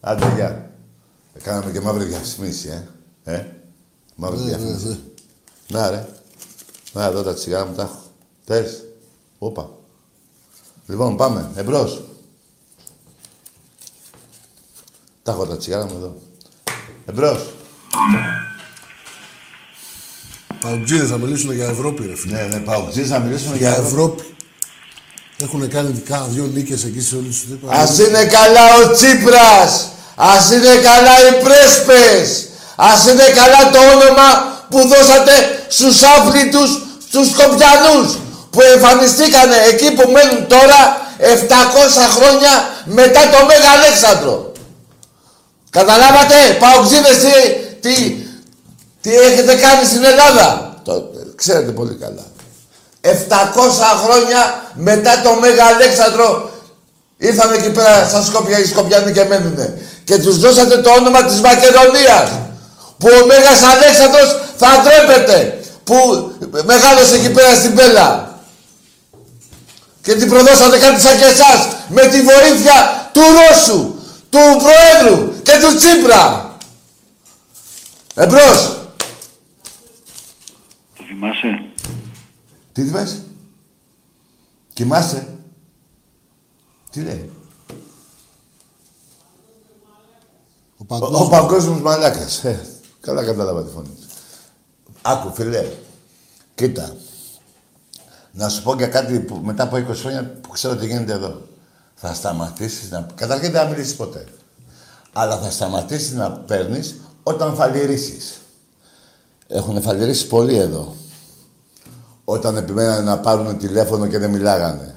Άντε, 0.00 0.32
γεια. 0.34 0.70
Ε, 1.34 1.40
Κάναμε 1.42 1.70
και 1.70 1.80
μαύρη 1.80 2.04
διαφημίση, 2.04 2.68
ε. 2.68 2.88
Ε, 3.28 3.44
μαύρη 4.14 4.38
Ναι, 4.38 4.44
ναι, 4.44 4.48
διαφημίση. 4.56 4.86
ναι. 4.86 4.96
Να, 5.78 5.90
ρε. 5.90 6.06
Να, 6.92 7.04
εδώ 7.04 7.22
τα 7.22 7.34
τσιγάρα 7.34 7.66
μου 7.66 7.74
τα 7.74 7.82
έχω. 7.82 8.02
Θες. 8.44 8.84
Όπα. 9.38 9.70
Λοιπόν, 10.86 11.16
πάμε. 11.16 11.50
Εμπρός. 11.56 12.02
Τα 15.22 15.32
έχω 15.32 15.46
τα 15.46 15.56
τσιγάρα 15.56 15.84
μου 15.86 15.94
εδώ. 15.96 16.16
Εμπρός. 17.06 17.50
Παουτζίδες 20.60 21.08
θα 21.08 21.18
μιλήσουν 21.18 21.52
για 21.52 21.66
Ευρώπη, 21.68 22.06
ρε 22.06 22.16
φίλε. 22.16 22.36
Ναι, 22.36 22.46
ναι, 22.56 22.58
πάω. 22.60 22.86
Ξέρεις 22.90 23.10
να 23.10 23.18
μιλήσουμε 23.18 23.56
Για 23.56 23.70
για 23.70 23.78
Ευρώπη. 23.84 24.22
Έχουν 25.42 25.68
κάνει 25.68 25.98
κάνα 25.98 26.26
δύο 26.26 26.44
νίκες 26.46 26.84
εκεί 26.84 27.00
σε 27.00 27.16
όλους 27.16 27.40
τους 27.40 27.48
τύπους. 27.50 27.70
Ας 27.70 27.98
είναι 27.98 28.24
καλά 28.26 28.74
ο 28.76 28.92
Τσίπρας! 28.92 29.90
Ας 30.14 30.50
είναι 30.52 30.74
καλά 30.82 31.28
οι 31.28 31.42
πρέσπες! 31.44 32.48
Ας 32.76 33.06
είναι 33.06 33.28
καλά 33.40 33.70
το 33.72 33.78
όνομα 33.94 34.28
που 34.70 34.88
δώσατε 34.88 35.32
στους 35.68 36.02
άφλητους, 36.02 36.70
στους 37.08 37.26
Σκοπιανούς 37.30 38.18
που 38.50 38.60
εμφανιστήκανε 38.62 39.56
εκεί 39.70 39.90
που 39.92 40.10
μένουν 40.10 40.46
τώρα 40.46 40.80
700 41.18 42.10
χρόνια 42.16 42.52
μετά 42.84 43.20
το 43.20 43.46
Μέγα 43.46 43.70
Αλέξανδρο. 43.78 44.52
Καταλάβατε, 45.70 46.34
παοξίδες 46.58 47.16
τι, 47.18 47.32
τι, 47.80 47.94
τι 49.00 49.18
έχετε 49.18 49.54
κάνει 49.54 49.84
στην 49.86 50.04
Ελλάδα. 50.04 50.74
Το 50.84 50.92
ξέρετε 51.36 51.70
πολύ 51.70 51.94
καλά. 51.94 52.24
700 53.00 53.10
χρόνια 54.04 54.62
μετά 54.74 55.20
το 55.22 55.32
Μέγα 55.40 55.64
Αλέξανδρο 55.64 56.50
ήρθαν 57.16 57.52
εκεί 57.52 57.70
πέρα 57.70 58.08
στα 58.08 58.22
Σκόπια 58.22 58.58
οι 58.58 58.64
Σκοπιανοί 58.64 59.12
και 59.12 59.24
μένουνε. 59.24 59.78
Και 60.04 60.18
τους 60.18 60.38
δώσατε 60.38 60.78
το 60.78 60.90
όνομα 60.90 61.24
της 61.24 61.40
Μακεδονίας. 61.40 62.28
Που 62.98 63.08
ο 63.22 63.26
Μέγας 63.26 63.62
Αλέξανδρος 63.62 64.28
θα 64.56 64.68
ντρέπεται. 64.82 65.60
Που 65.84 65.94
μεγάλωσε 66.64 67.14
εκεί 67.14 67.30
πέρα 67.30 67.54
στην 67.54 67.74
Πέλα. 67.74 68.38
Και 70.02 70.14
την 70.14 70.28
προδώσατε 70.28 70.78
κάτι 70.78 71.00
σαν 71.00 71.18
και 71.18 71.24
εσάς. 71.24 71.68
Με 71.88 72.06
τη 72.06 72.22
βοήθεια 72.22 73.10
του 73.12 73.20
Ρώσου, 73.20 73.94
του 74.30 74.38
Προέδρου 74.62 75.42
και 75.42 75.52
του 75.60 75.76
Τσίπρα. 75.76 76.54
Εμπρός. 78.14 78.76
Το 80.96 81.04
θυμάσαι; 81.08 81.64
Τι 82.72 82.82
είπες. 82.82 83.22
Κοιμάσαι; 84.72 85.28
Τι 86.90 87.00
λέει; 87.00 87.30
Ο 90.78 90.84
Ο, 90.84 90.84
παγκόσμιος. 90.84 91.20
ο 91.20 91.28
παγκόσμιος 91.28 91.80
μαλάκας. 91.80 92.44
Ε, 92.44 92.66
καλά 93.06 93.24
κατάλαβα 93.24 93.64
τη 93.64 93.70
φωνή 93.70 93.88
του. 93.88 94.06
Άκου, 95.02 95.34
φίλε. 95.34 95.66
Κοίτα. 96.54 96.96
Να 98.32 98.48
σου 98.48 98.62
πω 98.62 98.74
για 98.74 98.86
κάτι 98.86 99.20
που 99.20 99.40
μετά 99.44 99.62
από 99.62 99.76
20 99.76 99.94
χρόνια 99.94 100.24
που 100.40 100.48
ξέρω 100.48 100.76
τι 100.76 100.86
γίνεται 100.86 101.12
εδώ. 101.12 101.42
Θα 101.94 102.14
σταματήσεις 102.14 102.90
να... 102.90 103.06
Καταρχήν 103.14 103.52
δεν 103.52 103.60
θα 103.60 103.68
μιλήσεις 103.68 103.94
ποτέ. 103.94 104.26
Αλλά 105.12 105.38
θα 105.38 105.50
σταματήσεις 105.50 106.12
να 106.12 106.30
παίρνεις 106.30 107.00
όταν 107.22 107.54
φαλυρίσεις. 107.54 108.40
Έχουν 109.48 109.82
φαλυρίσει 109.82 110.26
πολλοί 110.26 110.56
εδώ. 110.56 110.94
Όταν 112.24 112.56
επιμένανε 112.56 113.00
να 113.00 113.18
πάρουν 113.18 113.58
τηλέφωνο 113.58 114.06
και 114.06 114.18
δεν 114.18 114.30
μιλάγανε. 114.30 114.94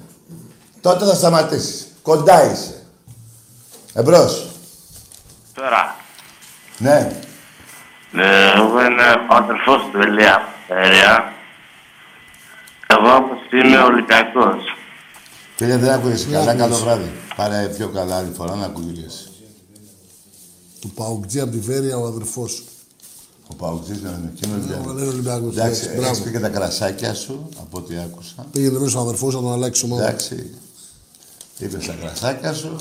Τότε 0.80 1.04
θα 1.04 1.14
σταματήσεις. 1.14 1.86
Κοντά 2.02 2.52
είσαι. 2.52 2.82
Εμπρός. 3.92 4.50
Τώρα, 5.54 5.96
Ναι. 6.78 7.20
Ε, 8.12 8.50
εγώ 8.56 8.80
είμαι 8.86 9.08
ο 9.30 9.34
αδερφός 9.34 9.88
του 9.92 9.98
Ελία 10.00 10.48
Περιά. 10.68 11.32
Εγώ 12.86 13.14
όμως 13.14 13.38
είμαι 13.52 13.78
Ολυμπιακός. 13.78 14.62
Φίλε, 15.56 15.76
δεν 15.76 15.90
άκουγες 15.92 16.24
Δεν 16.26 16.32
καλά. 16.32 16.50
άκουγες; 16.50 16.66
Καλό 16.68 16.76
βράδυ. 16.84 17.10
Πάρε 17.36 17.66
πιο 17.76 17.88
καλά 17.88 18.16
άλλη 18.16 18.32
φορά 18.36 18.54
να 18.54 18.64
ακούγες. 18.66 19.30
Του 20.80 20.88
Παουτζή 20.90 21.40
από 21.40 21.50
τη 21.50 21.58
Βέρεια 21.58 21.96
ο 21.96 22.06
αδερφός 22.06 22.50
σου. 22.52 22.64
Ο 23.48 23.54
Παουτζής 23.54 24.00
δεν 24.00 24.12
είναι 24.12 24.32
εκείνος. 24.36 24.66
Ναι, 24.66 24.74
δεν- 24.74 24.82
αλλά 24.90 25.00
είναι 25.00 25.10
Ολυμπιακός. 25.10 25.56
Εντάξει, 25.56 25.60
Εντάξει, 25.60 25.88
έχεις 25.88 26.00
μπράβο. 26.00 26.22
πει 26.24 26.30
και 26.30 26.38
τα 26.40 26.48
κρασάκια 26.48 27.14
σου, 27.14 27.48
από 27.60 27.78
ό,τι 27.78 27.96
άκουσα. 27.96 28.34
Πήγαινε 28.52 28.78
μέσα 28.78 28.98
ο 28.98 29.02
αδερφός 29.02 29.34
να 29.34 29.40
τον 29.40 29.52
αλλάξει 29.52 29.84
ομάδα. 29.84 30.02
Εντάξει. 30.08 30.54
Είπες 31.58 31.86
τα 31.86 31.92
κρασάκια 32.00 32.52
σου. 32.52 32.76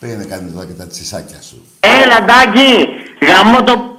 Πήγαινε 0.00 0.24
κάνει 0.24 0.50
εδώ 0.50 0.64
και 0.64 0.72
τα 0.72 0.86
τσισάκια 0.86 1.42
σου. 1.42 1.62
Έλα, 1.80 2.20
Ντάκη, 2.24 2.86
γαμώ 3.26 3.62
το... 3.62 3.97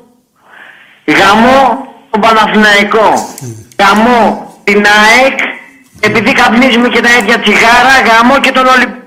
Γαμώ 1.12 1.88
το 2.12 2.20
Παναθηναϊκό. 2.20 3.08
Γαμώ 3.80 4.54
την 4.64 4.86
ΑΕΚ, 4.86 5.40
επειδή 6.00 6.32
καπνίζουμε 6.34 6.90
και 6.90 7.02
τα 7.02 7.18
ίδια 7.18 7.40
τσιγάρα, 7.40 7.96
γαμώ 8.08 8.40
και 8.40 8.52
τον 8.52 8.66
Ολυμπιακό. 8.66 8.98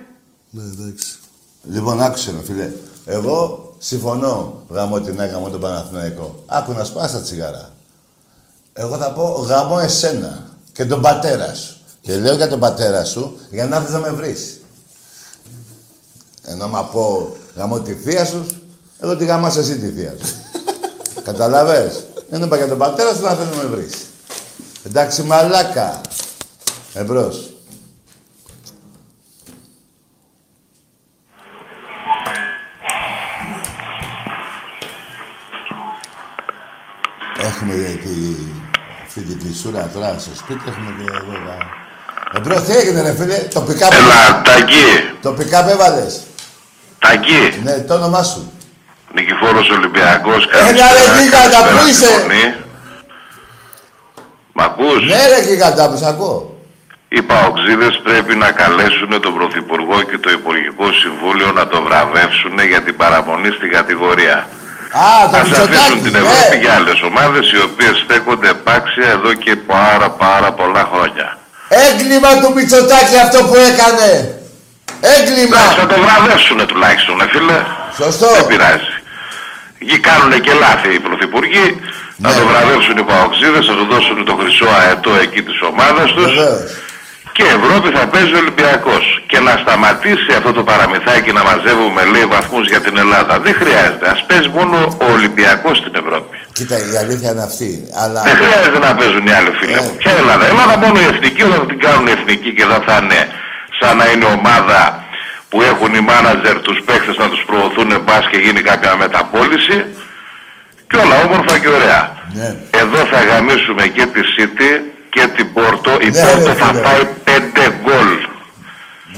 Ναι, 0.50 0.62
εντάξει. 0.62 1.12
Λοιπόν, 1.62 2.02
άκουσε 2.02 2.32
με, 2.32 2.42
φίλε. 2.46 2.70
Εγώ 3.06 3.36
συμφωνώ 3.78 4.62
γαμώ 4.68 5.00
την 5.00 5.20
έγαμο 5.20 5.48
τον 5.48 5.60
Παναθηναϊκό. 5.60 6.42
Άκου 6.46 6.72
να 6.72 6.84
σπάσει 6.84 7.14
τα 7.14 7.20
τσιγάρα. 7.20 7.70
Εγώ 8.72 8.96
θα 8.96 9.10
πω 9.12 9.22
γαμώ 9.48 9.78
εσένα 9.82 10.46
και 10.72 10.84
τον 10.84 11.00
πατέρα 11.00 11.54
σου. 11.54 11.76
Και 12.00 12.16
λέω 12.16 12.34
για 12.34 12.48
τον 12.48 12.58
πατέρα 12.58 13.04
σου 13.04 13.38
για 13.50 13.66
να 13.66 13.76
έρθεις 13.76 13.92
να 13.92 13.98
με 13.98 14.10
βρεις. 14.10 14.60
Ενώ 16.44 16.68
μα 16.68 16.84
πω 16.84 17.36
γαμώ 17.56 17.80
τη 17.80 17.94
θεία 17.94 18.24
σου, 18.24 18.46
εγώ 19.00 19.16
τη 19.16 19.24
γαμάς 19.24 19.56
εσύ 19.56 19.78
τη 19.78 19.88
θεία 19.88 20.14
σου. 20.22 20.34
Καταλαβες; 21.24 22.04
Δεν 22.28 22.42
είπα 22.42 22.56
για 22.56 22.68
τον 22.68 22.78
πατέρα 22.78 23.14
σου 23.14 23.22
να 23.22 23.30
θέλει 23.30 23.48
να 23.56 23.62
με 23.62 23.76
βρεις. 23.76 23.92
Εντάξει, 24.86 25.22
μαλάκα. 25.22 26.00
Εμπρός. 26.94 27.46
Έχουμε 37.40 37.74
τη, 37.74 38.10
αυτή 39.06 39.20
της 39.20 39.36
κλεισούρα 39.42 39.90
τώρα 39.94 40.18
στο 40.18 40.30
σπίτι, 40.36 40.60
έχουμε 40.66 40.90
και 40.98 41.10
εδώ 41.10 41.32
τα... 41.32 41.56
Εμπρός, 42.38 42.62
τι 42.62 42.72
έγινε 42.72 43.02
ρε 43.02 43.14
φίλε, 43.14 43.36
το 43.36 43.60
pick-up, 43.60 43.92
Έλα, 43.92 44.42
Τακί, 44.44 44.84
το 45.22 45.36
pick-up 45.38 45.68
έβαλες; 45.68 46.20
Τακί, 46.98 47.60
Ναι, 47.62 47.78
το 47.78 47.94
όνομά 47.94 48.22
σου. 48.22 48.51
Νικηφόρος 49.14 49.68
Ολυμπιακός, 49.70 50.48
Έλα, 50.52 50.86
ρε, 50.96 51.04
γίγαντα, 51.16 51.58
πού 51.68 51.86
είσαι; 51.88 52.10
Μ' 54.52 54.60
ακούς; 54.60 55.00
Ναι 55.08 55.22
ρε 55.32 55.40
γιγαντά 55.48 55.88
μου, 55.88 55.96
σ' 55.96 56.06
ακούω. 56.12 56.40
Οι 57.08 57.22
παοξίδες 57.22 58.00
πρέπει 58.06 58.34
να 58.36 58.50
καλέσουν 58.50 59.20
τον 59.20 59.34
Πρωθυπουργό 59.38 60.02
και 60.02 60.18
το 60.18 60.30
Υπουργικό 60.30 60.86
Συμβούλιο 61.02 61.52
να 61.52 61.66
το 61.66 61.82
βραβεύσουν 61.82 62.56
για 62.70 62.80
την 62.82 62.96
παραμονή 62.96 63.50
στην 63.58 63.70
κατηγορία. 63.70 64.36
Α, 65.06 65.28
το 65.30 65.36
Ας 65.36 65.42
αφήσουν 65.42 65.68
Μητσοτάκη, 65.68 66.00
την 66.08 66.14
Ευρώπη 66.22 66.56
ναι. 66.56 66.62
για 66.62 66.72
άλλες 66.78 66.98
ομάδες 67.10 67.44
οι 67.52 67.60
οποίες 67.68 67.94
στέκονται 68.04 68.48
επάξια 68.48 69.08
εδώ 69.16 69.32
και 69.44 69.56
πάρα 69.56 70.08
πάρα 70.10 70.52
πολλά 70.52 70.84
χρόνια. 70.92 71.26
Έγκλημα 71.86 72.30
του 72.40 72.52
Μητσοτάκη 72.54 73.16
αυτό 73.26 73.38
που 73.48 73.56
έκανε. 73.70 74.08
Έγκλημα. 75.14 75.56
Εντάξει, 75.58 75.78
θα 75.80 75.86
το 75.92 75.96
βραβεύσουν 76.04 76.66
τουλάχιστον, 76.66 77.20
ε, 77.20 77.26
φίλε. 77.32 77.60
Σωστό. 78.00 78.28
Δεν 78.36 78.46
πειράζει. 78.46 78.94
Εκεί 79.82 79.98
κάνουν 80.08 80.32
και 80.46 80.52
λάθη 80.64 80.90
οι 80.96 81.00
πρωθυπουργοί. 81.06 81.66
Να 82.24 82.28
Ναι. 82.30 82.36
το 82.38 82.42
βραβεύσουν 82.50 82.96
οι 83.00 83.04
παοξίδες, 83.10 83.62
θα 83.68 83.74
του 83.78 83.86
δώσουν 83.92 84.16
το 84.28 84.34
χρυσό 84.40 84.68
αετό 84.80 85.12
εκεί 85.24 85.40
της 85.48 85.58
ομάδας 85.70 86.08
τους. 86.16 86.32
Βεβαίως. 86.34 86.70
Και 87.36 87.44
Ευρώπη 87.58 87.88
θα 87.98 88.04
παίζει 88.12 88.34
ο 88.38 88.40
Ολυμπιακός. 88.44 89.04
Και 89.30 89.38
να 89.46 89.52
σταματήσει 89.62 90.30
αυτό 90.38 90.50
το 90.58 90.62
παραμυθάκι 90.70 91.30
να 91.38 91.42
μαζεύουμε 91.48 92.02
λέει 92.12 92.26
βαθμούς 92.36 92.64
για 92.72 92.80
την 92.86 92.94
Ελλάδα. 93.04 93.34
Δεν 93.46 93.54
χρειάζεται. 93.60 94.06
Ας 94.14 94.20
παίζει 94.28 94.48
μόνο 94.58 94.76
ο 95.04 95.06
Ολυμπιακός 95.16 95.76
στην 95.82 95.92
Ευρώπη. 96.02 96.36
Κοίτα, 96.56 96.76
η 96.92 96.96
αλήθεια 97.02 97.30
είναι 97.32 97.42
αυτή. 97.50 97.70
Αλλά 98.02 98.20
Δεν 98.28 98.34
χρειάζεται 98.40 98.78
να 98.86 98.90
παίζουν 98.98 99.24
οι 99.30 99.32
άλλοι 99.38 99.52
φίλοι 99.58 99.72
Ε. 99.72 99.80
μου. 99.84 99.92
Ποια 100.02 100.12
Ελλάδα. 100.22 100.42
Η 100.46 100.50
Ελλάδα 100.54 100.74
μόνο 100.84 100.96
η 101.04 101.06
εθνική 101.12 101.42
όταν 101.48 101.60
την 101.70 101.78
κάνουν 101.84 102.06
οι 102.08 102.12
εθνικοί 102.18 102.50
και 102.58 102.64
δεν 102.72 102.80
θα 102.86 102.94
είναι 103.02 103.20
σαν 103.80 103.92
να 104.00 104.04
είναι 104.12 104.26
ομάδα 104.38 104.80
που 105.52 105.58
έχουν 105.72 105.90
οι 105.94 106.00
μάνατζερ 106.10 106.56
τους 106.66 106.78
παίχτες 106.86 107.16
να 107.22 107.28
τους 107.32 107.42
προωθούν 107.48 107.90
μπας 108.04 108.24
και 108.30 108.38
γίνει 108.44 108.60
κάποια 108.70 108.96
μεταπόληση 108.96 109.78
και 110.88 110.96
όλα 111.02 111.16
όμορφα 111.26 111.54
και 111.62 111.68
ωραία. 111.78 112.02
Ναι. 112.38 112.48
Εδώ 112.82 113.00
θα 113.12 113.20
γαμίσουμε 113.28 113.84
και 113.96 114.04
τη 114.14 114.20
City 114.36 114.70
και 115.14 115.24
την 115.36 115.52
Πόρτο. 115.52 115.90
Η 116.06 116.10
Ναι, 116.10 116.20
Πόρτο 116.22 116.48
ρε, 116.48 116.54
θα 116.62 116.66
φίλε. 116.66 116.80
πάει 116.86 117.02
5 117.24 117.30
γκολ. 117.82 118.08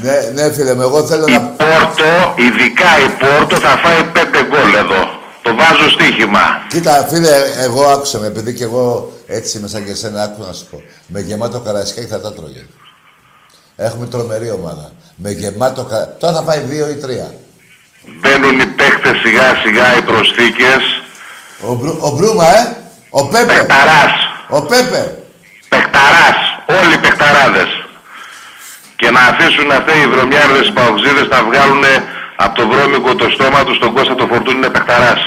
ναι, 0.04 0.16
ναι, 0.36 0.52
φίλε 0.52 0.74
μου, 0.74 0.82
εγώ 0.88 0.98
θέλω 1.10 1.24
Η 1.28 1.32
να. 1.32 1.40
Πόρτο, 1.40 2.10
ειδικά 2.44 2.90
η 3.06 3.08
Πόρτο 3.22 3.56
θα 3.66 3.72
φάει 3.82 4.00
5 4.14 4.18
γκολ 4.50 4.70
εδώ. 4.84 5.02
Το 5.42 5.54
βάζω 5.54 5.90
στοίχημα. 5.90 6.44
Κοίτα, 6.68 7.06
φίλε, 7.10 7.34
εγώ 7.66 7.84
άκουσα 7.84 8.18
με, 8.18 8.26
επειδή 8.26 8.54
και 8.54 8.64
εγώ 8.64 9.12
έτσι 9.26 9.58
είμαι 9.58 9.68
σαν 9.68 9.84
και 9.84 9.90
εσένα, 9.90 10.22
άκου 10.22 10.44
να 10.46 10.52
σου 10.52 10.66
πω. 10.70 10.82
Με 11.06 11.20
γεμάτο 11.20 11.60
καραϊσκάκι 11.60 12.06
θα 12.06 12.20
τα 12.20 12.32
τρώγε. 12.32 12.64
Έχουμε 13.76 14.06
τρομερή 14.06 14.50
ομάδα. 14.50 14.92
Με 15.16 15.30
γεμάτο 15.30 15.84
καραϊσκάκι. 15.84 16.18
Τώρα 16.20 16.32
θα 16.32 16.42
πάει 16.42 16.58
δύο 16.58 16.88
ή 16.88 16.94
τρία. 16.94 17.34
Μπαίνουν 18.20 18.60
οι 18.60 18.66
παίχτες 18.66 19.16
σιγά 19.24 19.48
σιγά 19.64 19.96
οι 19.96 20.02
προσθήκες. 20.02 20.82
Ο, 21.68 21.74
Μπρου, 21.74 21.98
ο 22.00 22.10
Μπρούμα, 22.10 22.46
ε! 22.58 22.76
Ο 23.10 23.28
Πέπε! 23.28 23.46
Παιχταράς. 23.46 24.14
Ο 24.48 24.62
Πέπε! 24.62 25.02
Παιχταράς. 25.68 26.38
Όλοι 26.66 26.94
οι 26.94 26.98
παιχταράδες. 26.98 27.70
Και 28.96 29.10
να 29.10 29.20
αφήσουν 29.20 29.70
αυτοί 29.70 29.98
οι 30.00 30.06
βρωμιάρδες 30.06 30.72
παοξίδες 30.74 31.28
να 31.28 31.42
βγάλουν 31.48 31.84
από 32.36 32.54
το 32.58 32.68
βρώμικο 32.68 33.14
το 33.14 33.30
στόμα 33.30 33.64
τους 33.64 33.78
τον 33.78 33.94
Κώστα 33.94 34.14
το 34.14 34.26
φορτούνι 34.26 34.56
είναι 34.56 34.68
παιχταράς. 34.68 35.20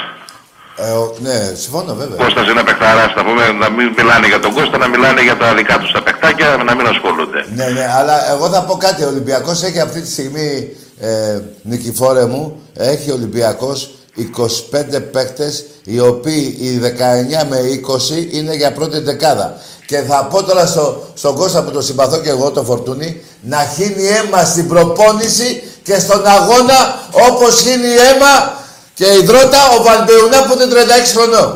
Ε, 0.80 0.91
ο- 0.91 1.16
ναι, 1.20 1.52
συμφωνώ 1.56 1.94
βέβαια. 1.95 2.18
Κώστας 2.24 2.48
είναι 2.49 2.64
παιχταράς. 2.64 3.14
Να, 3.16 3.24
πούμε, 3.24 3.52
να 3.52 3.70
μην 3.70 3.88
μιλάνε 3.98 4.28
για 4.28 4.40
τον 4.40 4.54
Κώστα, 4.54 4.78
να 4.78 4.88
μιλάνε 4.88 5.22
για 5.22 5.38
τα 5.38 5.54
δικά 5.56 5.78
τους 5.80 5.91
τα 5.91 6.02
παιχτάκια, 6.04 6.48
να 6.66 6.76
μην 6.76 6.88
ασχολούνται. 6.88 7.45
Ναι, 7.56 7.66
ναι, 7.66 7.86
αλλά 7.99 8.32
εγώ 8.32 8.49
θα 8.49 8.62
πω 8.64 8.74
κάτι. 8.78 9.04
Ο 9.04 9.08
Ολυμπιακός 9.08 9.64
έχει 9.64 9.80
αυτή 9.80 10.02
τη 10.02 10.12
στιγμή, 10.12 10.70
ε, 10.99 11.40
Νικηφόρε 11.62 12.26
μου, 12.26 12.62
έχει 12.74 13.12
ο 13.12 13.14
Ολυμπιακός 13.14 13.91
25 14.16 14.99
παίκτες, 14.99 15.66
οι 15.84 15.99
οποίοι 15.99 16.58
οι 16.60 16.78
19 16.78 17.44
με 17.49 17.58
20 17.58 18.28
είναι 18.32 18.56
για 18.56 18.72
πρώτη 18.72 18.99
δεκάδα. 18.99 19.58
Και 19.86 19.98
θα 19.98 20.28
πω 20.30 20.44
τώρα 20.44 20.66
στο, 20.66 21.04
στον 21.14 21.36
Κώστα 21.36 21.64
που 21.64 21.72
το 21.72 21.82
συμπαθώ 21.82 22.18
και 22.20 22.30
εγώ, 22.30 22.52
το 22.52 22.64
Φορτούνι, 22.64 23.22
να 23.41 23.58
χύνει 23.76 24.08
αίμα 24.08 24.44
στην 24.44 24.68
προπόνηση 24.68 25.64
και 25.84 25.99
στον 25.99 26.26
αγώνα 26.26 26.99
όπως 27.32 27.62
χύνει 27.62 27.88
αίμα 27.88 28.56
και 28.98 29.07
υδρότα 29.22 29.61
ο 29.76 29.78
Βαλμπεουνά 29.88 30.40
που 30.45 30.52
είναι 30.56 30.68
36 30.74 31.15
χρονών. 31.15 31.49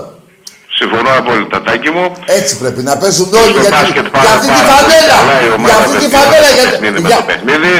Συμφωνώ 0.79 1.09
απόλυτα, 1.21 1.57
Τάκη 1.67 1.89
μου. 1.95 2.05
Έτσι 2.37 2.51
πρέπει 2.61 2.81
να 2.89 2.93
παίζουν 3.01 3.29
όλοι 3.43 3.51
Στο 3.53 3.61
για, 3.65 3.69
μπάσκετ 3.73 4.05
για 4.07 4.15
πάρα, 4.17 4.31
αυτή 4.35 4.47
τη 4.47 4.53
πάρα 4.53 4.63
πολύ 4.67 4.71
φανέλα. 4.71 5.15
καλά 5.19 5.35
η 5.45 5.47
Για 5.47 5.55
ομάδα 5.59 5.77
αυτή 5.85 5.97
τη 6.03 6.07
παιχνίδι 6.15 6.17
φανέλα. 6.17 6.49
με 6.49 6.51
το 6.55 6.61
Για, 6.61 6.69
παιχνίδι, 6.79 6.99
με 7.03 7.07
για... 7.11 7.17
το 7.21 7.25
παιχνίδι. 7.29 7.73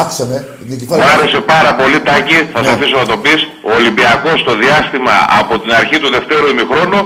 Άκουσε 0.00 0.24
με, 0.30 0.36
Νικηφόρα. 0.70 1.00
Μου 1.04 1.08
άρεσε 1.14 1.40
πάρα 1.54 1.70
πολύ, 1.80 1.98
Τάκη, 2.08 2.38
θα 2.52 2.58
Ναι. 2.60 2.66
σε 2.66 2.72
αφήσω 2.76 2.96
να 3.02 3.06
το 3.12 3.16
πεις, 3.24 3.40
ο 3.68 3.70
Ολυμπιακός 3.80 4.36
στο 4.44 4.52
διάστημα 4.62 5.14
από 5.40 5.52
την 5.62 5.70
αρχή 5.80 5.96
του 6.02 6.08
δευτέρου 6.16 6.46
ημιχρόνου, 6.54 7.00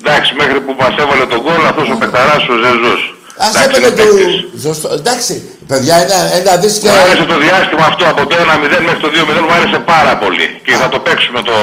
εντάξει, 0.00 0.30
μέχρι 0.40 0.58
που 0.64 0.72
μας 0.82 0.94
έβαλε 1.02 1.24
τον 1.32 1.40
κόλ, 1.46 1.60
αυτός 1.72 1.86
ο 1.94 1.96
παιχταράς 2.00 2.42
ο 2.52 2.54
Ζεζούς. 2.62 3.02
Ας 3.36 3.48
Εντάξει, 3.54 3.62
έπαιρνε 3.68 3.86
είναι 3.86 3.96
του... 3.96 4.16
παίκτης. 4.16 4.36
Ζωστό. 4.64 4.88
Εντάξει, 5.00 5.34
παιδιά, 5.70 5.94
ένα, 6.04 6.18
ένα 6.38 6.52
δις 6.62 6.74
και... 6.80 6.88
Μου 6.88 6.98
άρεσε 7.04 7.24
το 7.32 7.36
διάστημα 7.46 7.84
αυτό 7.92 8.04
από 8.12 8.22
το 8.30 8.34
1-0 8.44 8.60
μέχρι 8.88 9.00
το 9.04 9.08
2-0, 9.16 9.40
μου 9.46 9.52
άρεσε 9.58 9.78
πάρα 9.94 10.12
πολύ. 10.22 10.46
Και 10.66 10.74
θα 10.80 10.86
το 10.92 10.98
παίξουμε 11.06 11.40
το, 11.48 11.56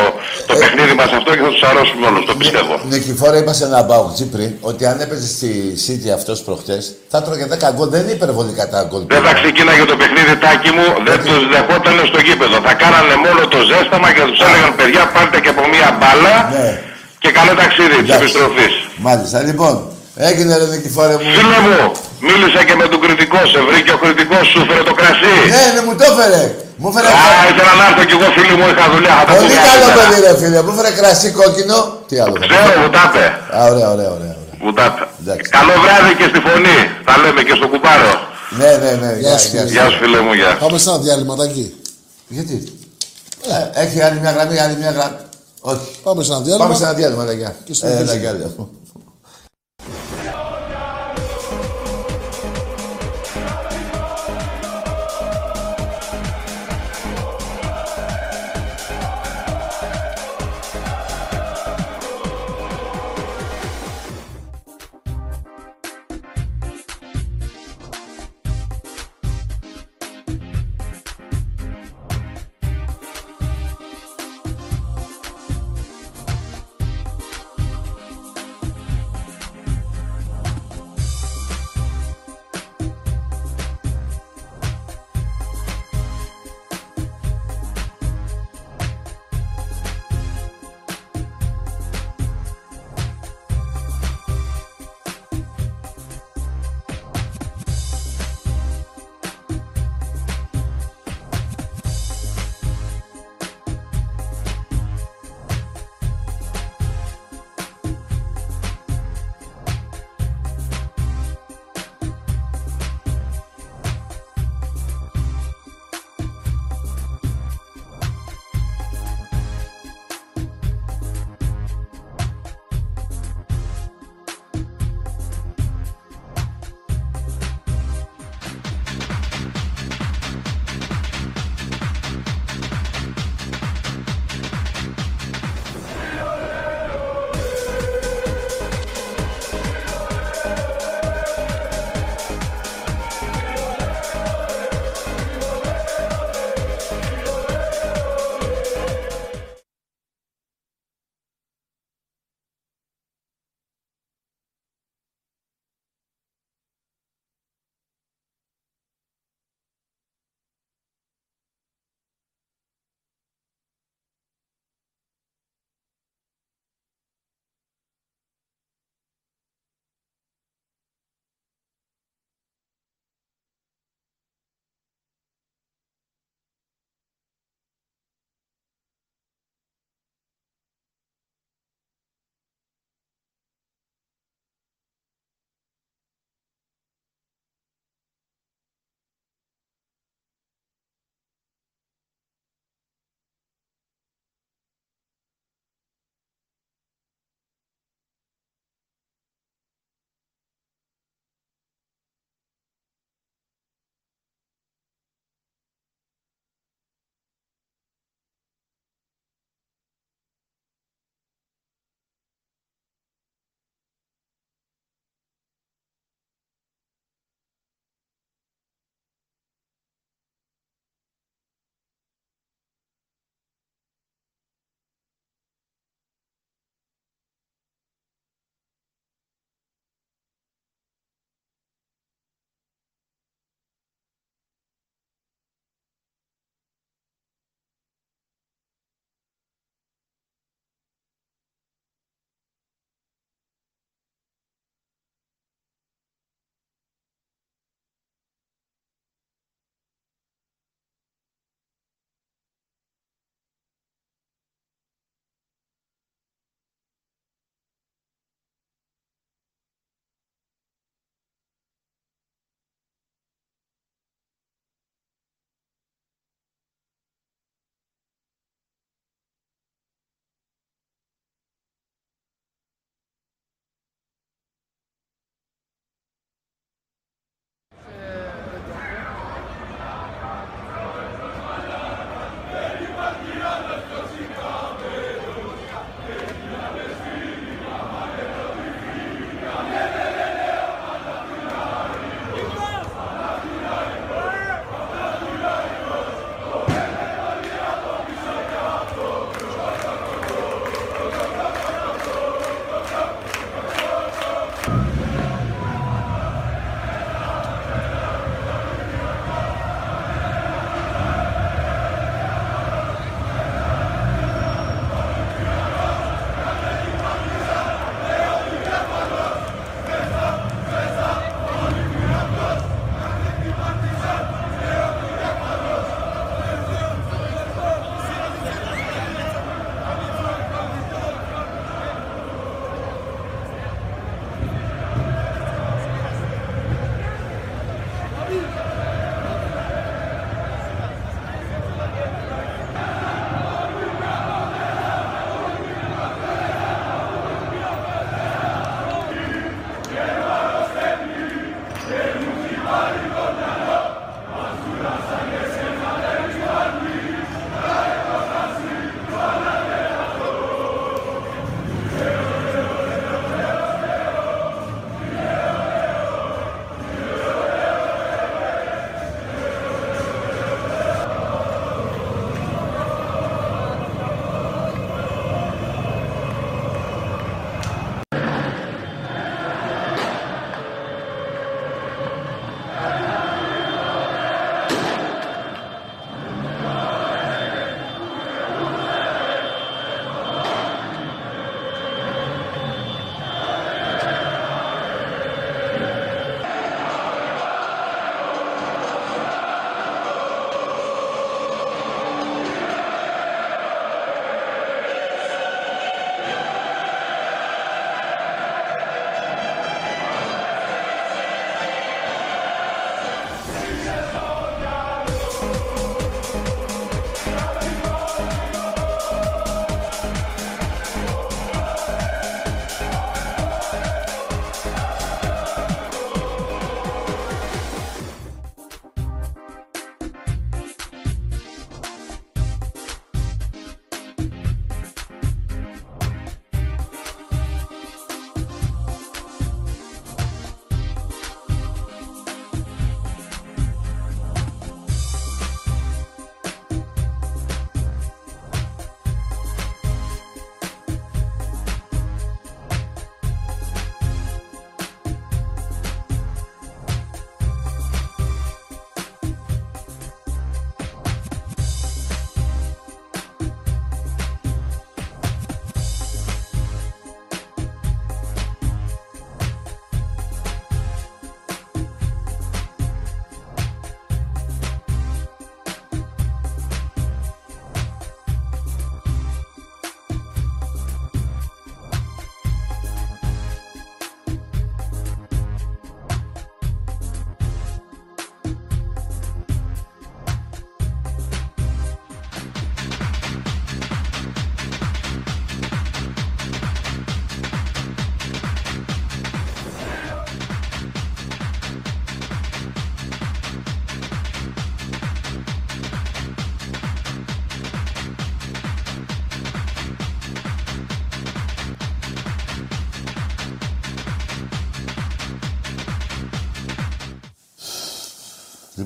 το 0.50 0.54
παιχνίδι 0.62 0.94
μας 1.00 1.12
αυτό 1.20 1.30
και 1.38 1.44
θα 1.48 1.52
τους 1.56 1.64
αρρώσουμε 1.70 2.04
όλους, 2.10 2.24
το 2.32 2.36
πιστεύω. 2.42 2.74
Νικηφόρα, 2.94 3.38
είπα 3.42 3.54
σε 3.60 3.64
ένα 3.70 3.80
μπαουτζί 3.88 4.26
πριν 4.34 4.50
ότι 4.70 4.82
αν 4.92 4.98
έπαιζε 5.06 5.28
στη 5.36 5.50
City 5.86 6.10
αυτός 6.20 6.38
προχτές 6.48 6.84
θα 7.14 7.18
τρώγε 7.26 7.46
10 7.54 7.74
γκολ. 7.76 7.88
Δεν 7.96 8.02
είναι 8.04 8.16
υπερβολικά 8.20 8.64
τα 8.74 8.80
γκολ. 8.90 9.02
Δεν 9.14 9.22
θα 9.28 9.34
ξεκίναγε 9.40 9.84
το 9.92 9.96
παιχνίδι 10.02 10.34
τάκι 10.46 10.72
μου, 10.78 10.86
δεν 11.08 11.18
τους 11.26 11.42
δεχόταν 11.54 11.96
στο 12.12 12.20
γήπεδο. 12.28 12.56
Θα 12.68 12.74
κάνανε 12.84 13.16
μόνο 13.26 13.42
το 13.54 13.60
ζέσταμα 13.72 14.08
και 14.14 14.20
θα 14.24 14.30
τους 14.34 14.42
έλεγαν 14.48 14.72
παιδιά 14.80 15.04
πάρτε 15.14 15.38
και 15.44 15.52
από 15.56 15.64
μία 15.74 15.90
μπάλα 16.00 16.36
Ναι. 16.56 16.70
και 17.24 17.30
καλό 17.38 17.54
ταξίδι 17.62 17.90
της 17.90 17.98
Εντάξει. 18.00 18.22
επιστροφής. 18.24 18.74
Μάλιστα, 19.08 19.40
λοιπόν. 19.50 19.76
Έγινε 20.16 20.58
ρε 20.58 20.66
Νικηφόρα 20.74 21.16
μου. 21.22 21.30
Φίλε 21.38 21.60
μου, 21.66 21.78
μίλησα 22.28 22.62
και 22.68 22.76
με 22.82 22.86
τον 22.92 23.00
κριτικό, 23.04 23.40
σε 23.52 23.60
βρήκε 23.68 23.92
ο 23.98 24.00
κριτικός 24.04 24.46
σου, 24.52 24.60
φέρε 24.70 24.84
το 24.90 24.94
κρασί. 25.00 25.36
Ναι, 25.54 25.64
ναι, 25.76 25.82
μου 25.86 25.94
το 26.00 26.04
έφερε. 26.10 26.44
Μου 26.82 26.88
έφερε... 26.92 27.08
Α, 27.22 27.26
ήθελα 27.52 27.74
να 27.82 27.86
έρθω 27.90 28.04
κι 28.10 28.16
εγώ 28.18 28.28
φίλοι 28.36 28.54
μου, 28.60 28.66
είχα 28.72 28.86
δουλειά, 28.94 29.14
θα 29.20 29.24
τα 29.28 29.32
Πολύ 29.34 29.48
πούμε 29.48 29.62
καλό 29.70 29.86
αργότερα. 29.88 30.10
παιδί 30.10 30.20
ρε 30.28 30.34
φίλε. 30.42 30.60
Μου 30.66 30.72
έφερε 30.74 30.92
κρασί 31.00 31.30
κόκκινο. 31.40 31.78
Τι 32.10 32.16
άλλο 32.24 32.36
θα 32.42 32.46
Ξέρω, 32.52 32.80
μου 32.84 32.90
τα 32.96 33.04
είπε. 33.08 33.24
Α, 33.58 33.60
ωραία, 33.72 33.88
ωραία, 33.96 34.10
ωραία. 34.18 34.34
ωραία. 34.40 34.56
Μου 34.64 34.72
τα 34.78 34.86
είπε. 34.90 35.04
Εντάξει. 35.22 35.46
Καλό 35.58 35.74
βράδυ 35.84 36.12
και 36.20 36.28
στη 36.32 36.40
φωνή. 36.48 36.78
Τα 37.08 37.14
λέμε 37.22 37.42
και 37.48 37.56
στο 37.60 37.68
κουμπάρο. 37.74 38.14
Ναι, 38.60 38.72
ναι, 38.84 38.92
ναι. 39.02 39.12
Γεια, 39.24 39.36
σου, 39.42 39.48
γεια, 39.54 39.64
Γεια 39.76 39.86
σου 39.92 39.98
φίλε 40.02 40.20
μου, 40.26 40.34
γεια. 40.40 40.52
Πάμε 40.64 40.78
σε 40.84 40.88
ένα 40.92 40.98
διαλυματάκι. 41.06 41.66
Γιατί; 42.36 42.56
Ε, 43.56 43.82
έχει 43.84 43.98
άλλη 44.08 44.18
μια 44.24 44.32
γραμμή, 44.36 44.56
άλλη 44.66 44.76
μια 44.82 44.92
γραμμή. 44.98 45.20
Όχι. 45.72 45.88
Πάμε 46.08 46.20
σε 46.26 46.32
ένα 46.34 46.42
διάλειμμα. 46.46 46.64
Πάμε 46.66 46.76
σε 46.80 46.84
ένα 46.88 46.94
διάλειμμα, 47.00 47.24
λέγια. 47.30 47.50
Και 47.66 47.74
συνεχίζουμε. 47.74 48.68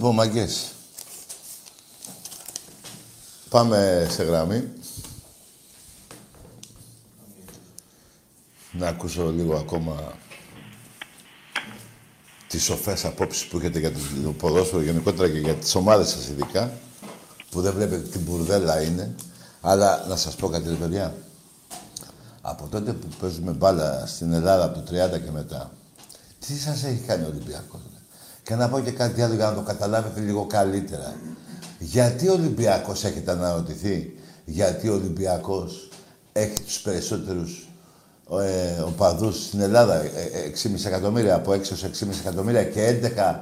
Λοιπόν, 0.06 0.26
μαγκές. 0.26 0.72
Πάμε 3.50 4.08
σε 4.10 4.24
γραμμή. 4.24 4.70
Να 8.72 8.88
ακούσω 8.88 9.32
λίγο 9.32 9.56
ακόμα 9.56 10.18
τις 12.48 12.64
σοφές 12.64 13.06
απόψεις 13.06 13.46
που 13.46 13.58
έχετε 13.58 13.80
για 13.80 13.92
το 14.24 14.32
ποδόσφαιρο 14.32 14.82
γενικότερα 14.82 15.30
και 15.30 15.40
για 15.40 15.54
τις 15.54 15.76
ομάδες 15.76 16.10
σας 16.10 16.28
ειδικά, 16.28 16.74
που 17.50 17.62
δεν 17.62 17.74
βλέπετε 17.74 18.08
τι 18.08 18.18
μπουρδέλα 18.18 18.82
είναι. 18.82 19.16
Αλλά 19.62 20.06
να 20.08 20.16
σας 20.16 20.36
πω 20.36 20.48
κάτι, 20.48 20.70
ρε 20.70 20.76
παιδιά. 20.76 21.16
Από 22.42 22.68
τότε 22.68 22.94
που 22.94 23.08
παίζουμε 23.20 23.52
μπάλα 23.52 24.06
στην 24.06 24.34
Ελλάδα 24.34 24.66
από 24.66 24.80
το 24.80 24.92
30 24.92 25.20
και 25.24 25.32
μετά, 25.32 25.72
τι 26.40 26.60
σας 26.60 26.84
έχει 26.84 27.00
κάνει 27.00 27.24
ο 27.24 27.28
Ολυμπιακός; 27.28 27.82
Ρε. 28.48 28.56
Και 28.56 28.56
να 28.56 28.70
πω 28.70 28.80
και 28.80 28.92
κάτι 28.92 29.22
άλλο 29.22 29.34
για 29.34 29.46
να 29.46 29.54
το 29.54 29.62
καταλάβετε 29.62 30.20
λίγο 30.20 30.46
καλύτερα. 30.46 31.16
Γιατί 31.80 32.28
ο 32.30 32.34
Ολυμπιακός 32.34 33.04
έχετε 33.04 33.32
αναρωτηθεί, 33.32 34.14
γιατί 34.46 34.90
ο 34.90 34.94
Ολυμπιακός 34.94 35.90
έχει 36.34 36.62
τους 36.66 36.80
περισσότερους 36.80 37.70
ε, 38.42 38.82
οπαδούς 38.82 39.44
στην 39.44 39.62
Ελλάδα, 39.62 39.96
ε, 40.02 40.12
ε, 40.34 40.50
6,5 40.64 40.86
εκατομμύρια, 40.86 41.36
από 41.36 41.52
6 41.52 41.56
έως 41.56 41.84
6,5 41.84 42.08
εκατομμύρια 42.22 42.64
και 42.64 43.00
11 43.16 43.36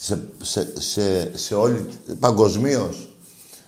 σε, 0.00 0.20
σε, 0.42 0.72
σε, 0.80 1.36
σε 1.38 1.54
όλη, 1.54 1.86
παγκοσμίως. 2.20 3.08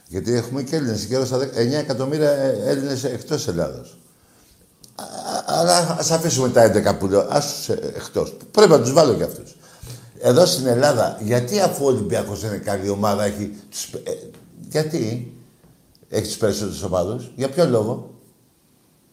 Γιατί 0.09 0.33
έχουμε 0.33 0.63
και 0.63 0.77
Έλληνες, 0.77 1.05
και 1.05 1.25
στα 1.25 1.39
9 1.39 1.49
εκατομμύρια 1.57 2.31
ε, 2.31 2.63
Έλληνες 2.65 3.05
εκτός 3.05 3.49
Ελλάδος. 3.49 3.99
Α- 4.95 5.43
Αλλά 5.47 5.97
ας 5.99 6.11
αφήσουμε 6.11 6.49
τα 6.49 6.63
11 6.63 6.99
που 6.99 7.07
λέω, 7.07 7.27
ας 7.31 7.55
τους 7.55 7.69
ε, 7.69 7.93
εκτός. 7.97 8.37
Πρέπει 8.51 8.71
να 8.71 8.81
τους 8.81 8.93
βάλω 8.93 9.15
κι 9.15 9.23
αυτούς. 9.23 9.57
Εδώ 10.21 10.47
στην 10.47 10.67
Ελλάδα, 10.67 11.19
γιατί 11.23 11.61
αφού 11.61 11.85
ο 11.85 11.89
Ολυμπιακός 11.89 12.43
είναι 12.43 12.57
καλή 12.57 12.89
ομάδα, 12.89 13.25
έχει 13.25 13.51
τους, 13.71 13.85
ε, 13.85 14.13
γιατί 14.71 15.33
έχεις 16.09 16.29
τους 16.29 16.37
περισσότερους 16.37 16.83
οπαδούς, 16.83 17.31
για 17.37 17.49
ποιο 17.49 17.67
λόγο; 17.69 18.11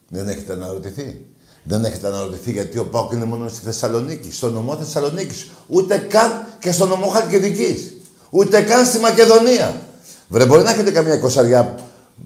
Δεν 0.09 0.27
έχετε 0.27 0.53
αναρωτηθεί. 0.53 1.25
Δεν 1.63 1.85
έχετε 1.85 2.07
αναρωτηθεί 2.07 2.51
γιατί 2.51 2.77
ο 2.77 2.85
Πάοκ 2.85 3.11
είναι 3.11 3.25
μόνος 3.25 3.51
στη 3.51 3.65
Θεσσαλονίκη, 3.65 4.31
στο 4.31 4.49
νομό 4.49 4.75
Θεσσαλονίκης. 4.75 5.49
Ούτε 5.67 5.97
καν 5.97 6.45
και 6.59 6.71
στο 6.71 6.85
νομό 6.85 7.07
Χαλκιδικής. 7.07 7.93
Ούτε 8.29 8.61
καν 8.61 8.85
στη 8.85 8.99
Μακεδονία. 8.99 9.81
Βρε, 10.27 10.45
μπορεί 10.45 10.63
να 10.63 10.71
έχετε 10.71 10.91
καμιά 10.91 11.17
κοσαριά, 11.17 11.75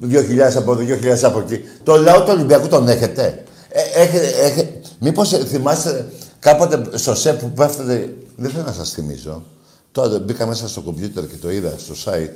2.000 0.01 0.55
από 0.55 0.71
εδώ, 0.71 0.81
2.000 0.81 1.23
από 1.23 1.39
εκεί. 1.39 1.61
Το 1.83 1.95
λαό 1.95 2.19
του 2.23 2.29
Ολυμπιακού 2.31 2.67
τον 2.67 2.87
έχετε; 2.87 3.43
Ε, 3.69 4.01
έχετε, 4.01 4.27
έχετε. 4.27 4.81
Μήπως 4.99 5.33
ε, 5.33 5.45
θυμάστε 5.45 6.05
κάποτε 6.39 6.97
στο 6.97 7.15
ΣΕΠ 7.15 7.39
που 7.39 7.51
πέφτετε, 7.51 8.13
δεν 8.38 8.51
θέλω 8.51 8.64
να 8.64 8.73
σας 8.73 8.89
θυμίζω. 8.91 9.43
Τώρα 9.91 10.19
μπήκα 10.19 10.45
μέσα 10.45 10.68
στο 10.68 10.81
κομπιούτερ 10.81 11.27
και 11.27 11.35
το 11.35 11.51
είδα 11.51 11.73
στο 11.77 11.93
site, 12.05 12.30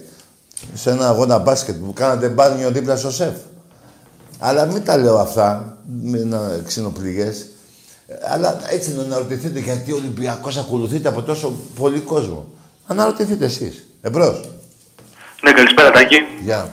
σε 0.73 0.89
ένα 0.89 1.07
αγώνα 1.07 1.37
μπάσκετ 1.37 1.75
που 1.75 1.93
κάνατε 1.93 2.27
μπάνιο 2.29 2.71
δίπλα 2.71 2.95
στο 2.95 3.11
ΣΕΦ. 3.11 3.35
Αλλά 4.39 4.65
μην 4.65 4.83
τα 4.83 4.97
λέω 4.97 5.17
αυτά, 5.17 5.77
μην 6.01 6.21
είναι 6.21 6.61
ξυνοπληγές. 6.65 7.45
Αλλά 8.31 8.59
έτσι 8.69 8.93
να 8.95 9.03
αναρωτηθείτε 9.03 9.59
γιατί 9.59 9.91
ο 9.91 9.95
Ολυμπιακός 9.95 10.57
ακολουθείται 10.57 11.07
από 11.07 11.21
τόσο 11.21 11.53
πολύ 11.75 11.99
κόσμο. 11.99 12.45
Αναρωτηθείτε 12.87 13.45
εσείς. 13.45 13.87
Εμπρός. 14.01 14.49
Ναι, 15.43 15.51
καλησπέρα 15.51 15.91
Τάκη. 15.91 16.17
Γεια. 16.43 16.69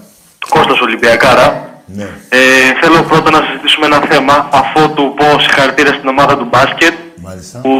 Κώστας 0.49 0.81
Ολυμπιακάρα. 0.81 1.67
Ναι. 1.87 2.09
Ε, 2.29 2.39
θέλω 2.81 3.03
πρώτα 3.03 3.31
να 3.31 3.41
συζητήσουμε 3.47 3.87
ένα 3.87 4.01
θέμα 4.11 4.49
αφού 4.53 4.95
του 4.95 5.15
πω 5.17 5.41
συγχαρητήρια 5.41 5.93
στην 5.93 6.09
ομάδα 6.09 6.37
του 6.37 6.49
μπάσκετ 6.51 6.95
Μάλιστα. 7.23 7.59
που 7.59 7.71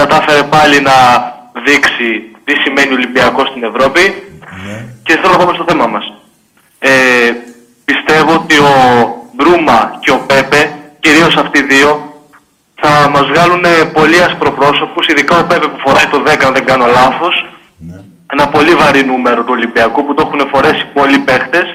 κατάφερε 0.00 0.42
πάλι 0.42 0.80
να 0.80 0.96
δείξει 1.64 2.08
τι 2.44 2.52
σημαίνει 2.62 2.92
Ολυμπιακός 2.94 3.48
στην 3.48 3.62
Ευρώπη 3.70 4.02
Ναι. 4.66 4.84
και 5.02 5.12
θέλω 5.20 5.32
να 5.32 5.38
πάμε 5.38 5.54
στο 5.54 5.64
θέμα 5.68 5.86
μας. 5.86 6.04
Ε, 6.78 6.90
πιστεύω 7.84 8.32
ότι 8.34 8.56
ο 8.58 8.72
Μπρούμα 9.34 9.78
και 10.02 10.10
ο 10.10 10.18
Πέπε, 10.28 10.60
κυρίως 11.00 11.36
αυτοί 11.36 11.58
οι 11.58 11.62
δύο, 11.62 11.90
θα 12.82 13.08
μας 13.12 13.24
βγάλουν 13.32 13.64
πολύ 13.92 14.22
ασπροπρόσωπους, 14.22 15.06
ειδικά 15.06 15.38
ο 15.38 15.44
Πέπε 15.44 15.66
που 15.68 15.78
φοράει 15.86 16.06
το 16.06 16.22
10 16.26 16.46
αν 16.46 16.52
δεν 16.54 16.64
κάνω 16.64 16.86
λάθος, 16.86 17.34
Ναι. 17.78 18.00
ένα 18.32 18.48
πολύ 18.48 18.74
βαρύ 18.74 19.04
νούμερο 19.04 19.40
του 19.42 19.52
Ολυμπιακού 19.58 20.06
που 20.06 20.14
το 20.14 20.22
έχουν 20.26 20.48
φορέσει 20.52 20.84
πολλοί 20.94 21.18
παίχτες. 21.18 21.66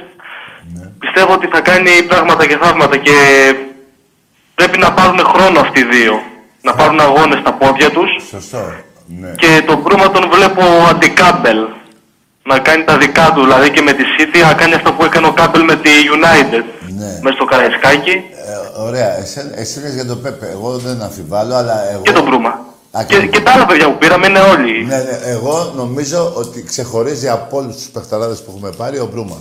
Ναι. 0.73 0.83
Πιστεύω 0.99 1.33
ότι 1.33 1.47
θα 1.47 1.61
κάνει 1.61 2.03
πράγματα 2.07 2.45
και 2.47 2.57
θαύματα 2.61 2.97
και 2.97 3.15
πρέπει 4.55 4.77
να 4.77 4.93
πάρουν 4.93 5.19
χρόνο 5.19 5.59
αυτοί 5.59 5.79
οι 5.79 5.83
δύο. 5.83 6.21
Να 6.61 6.73
πάρουν 6.73 6.99
αγώνες 6.99 7.39
στα 7.39 7.53
πόδια 7.53 7.89
τους 7.91 8.09
Σωστό. 8.29 8.73
Ναι. 9.19 9.31
και 9.35 9.63
τον 9.65 9.77
Μπρούμα 9.81 10.11
τον 10.11 10.29
βλέπω 10.33 10.61
αντικάμπελ. 10.89 11.57
Να 12.43 12.59
κάνει 12.59 12.83
τα 12.83 12.97
δικά 12.97 13.31
του, 13.35 13.41
δηλαδή 13.41 13.69
και 13.69 13.81
με 13.81 13.91
τη 13.93 14.03
City 14.17 14.39
να 14.47 14.53
κάνει 14.53 14.73
αυτό 14.73 14.93
που 14.93 15.03
έκανε 15.03 15.27
ο 15.27 15.31
Κάμπελ 15.33 15.63
με 15.63 15.75
τη 15.75 15.89
United. 16.15 16.63
Ναι. 16.97 17.19
Μέσα 17.21 17.35
στο 17.35 17.45
Καραϊσκάκι 17.45 18.11
Ε, 18.11 18.81
ωραία. 18.81 19.17
Εσύ, 19.19 19.51
εσύ 19.55 19.79
λες 19.79 19.93
για 19.93 20.05
τον 20.05 20.21
Πέπε. 20.21 20.47
Εγώ 20.51 20.77
δεν 20.77 21.01
αμφιβάλλω, 21.01 21.55
αλλά 21.55 21.91
εγώ... 21.91 22.01
και 22.01 22.11
τον 22.11 22.23
Μπρούμα. 22.23 22.59
Και, 22.91 22.97
Ακριβώς. 22.97 23.29
και 23.29 23.39
τα 23.41 23.51
άλλα 23.51 23.65
παιδιά 23.65 23.85
που 23.91 23.97
πήραμε 23.97 24.27
είναι 24.27 24.39
όλοι. 24.39 24.85
Ναι, 24.85 24.95
ναι. 24.97 25.19
Εγώ 25.25 25.71
νομίζω 25.75 26.31
ότι 26.35 26.63
ξεχωρίζει 26.63 27.29
από 27.29 27.57
όλους 27.57 27.75
τους 27.75 27.85
παιχταράδες 27.85 28.43
που 28.43 28.53
έχουμε 28.55 28.71
πάρει 28.71 28.99
ο 28.99 29.09
Μπρούμα. 29.11 29.37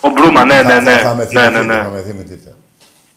Ο 0.00 0.08
Μπρούμα, 0.08 0.44
ναι, 0.44 0.54
ναι, 0.62 0.72
Θα- 0.72 0.80
ναι. 0.80 0.96
Θα 0.96 1.14
με 1.14 1.28
ναι, 1.32 1.40
ναι, 1.48 2.02
θυμηθείτε, 2.06 2.44
ναι. 2.44 2.52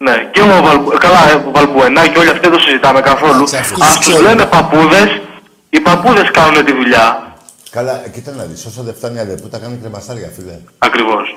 Θα 0.05 0.11
με 0.11 0.17
θυμηθείτε. 0.17 0.23
Ναι, 0.23 0.29
και 0.31 0.41
ο 0.41 0.61
Βαλμπου... 0.65 0.89
καλά, 0.99 1.29
ε, 1.31 1.33
ο 1.33 1.51
Βαλμπουενά 1.51 2.07
και 2.07 2.17
όλοι 2.19 2.29
αυτοί 2.29 2.39
δεν 2.39 2.51
το 2.51 2.59
συζητάμε 2.59 3.01
καθόλου. 3.01 3.47
Σε 3.47 3.57
αυτούς 3.57 3.81
Α 3.83 3.87
τους 3.87 3.95
του 3.95 3.99
ξέρω. 4.11 4.21
λένε 4.21 4.45
παππούδες, 4.45 5.21
οι 5.69 5.79
παππούδες 5.79 6.31
κάνουν 6.31 6.65
τη 6.65 6.73
δουλειά. 6.73 7.35
Καλά, 7.69 8.03
κοίτα 8.13 8.31
να 8.31 8.43
δεις, 8.43 8.65
όσο 8.65 8.81
δεν 8.81 8.93
φτάνει 8.95 9.15
η 9.15 9.19
Αλεπού, 9.19 9.47
τα 9.49 9.57
κάνει 9.57 9.77
κρεμαστάρια, 9.77 10.29
φίλε. 10.35 10.57
Ακριβώς. 10.77 11.35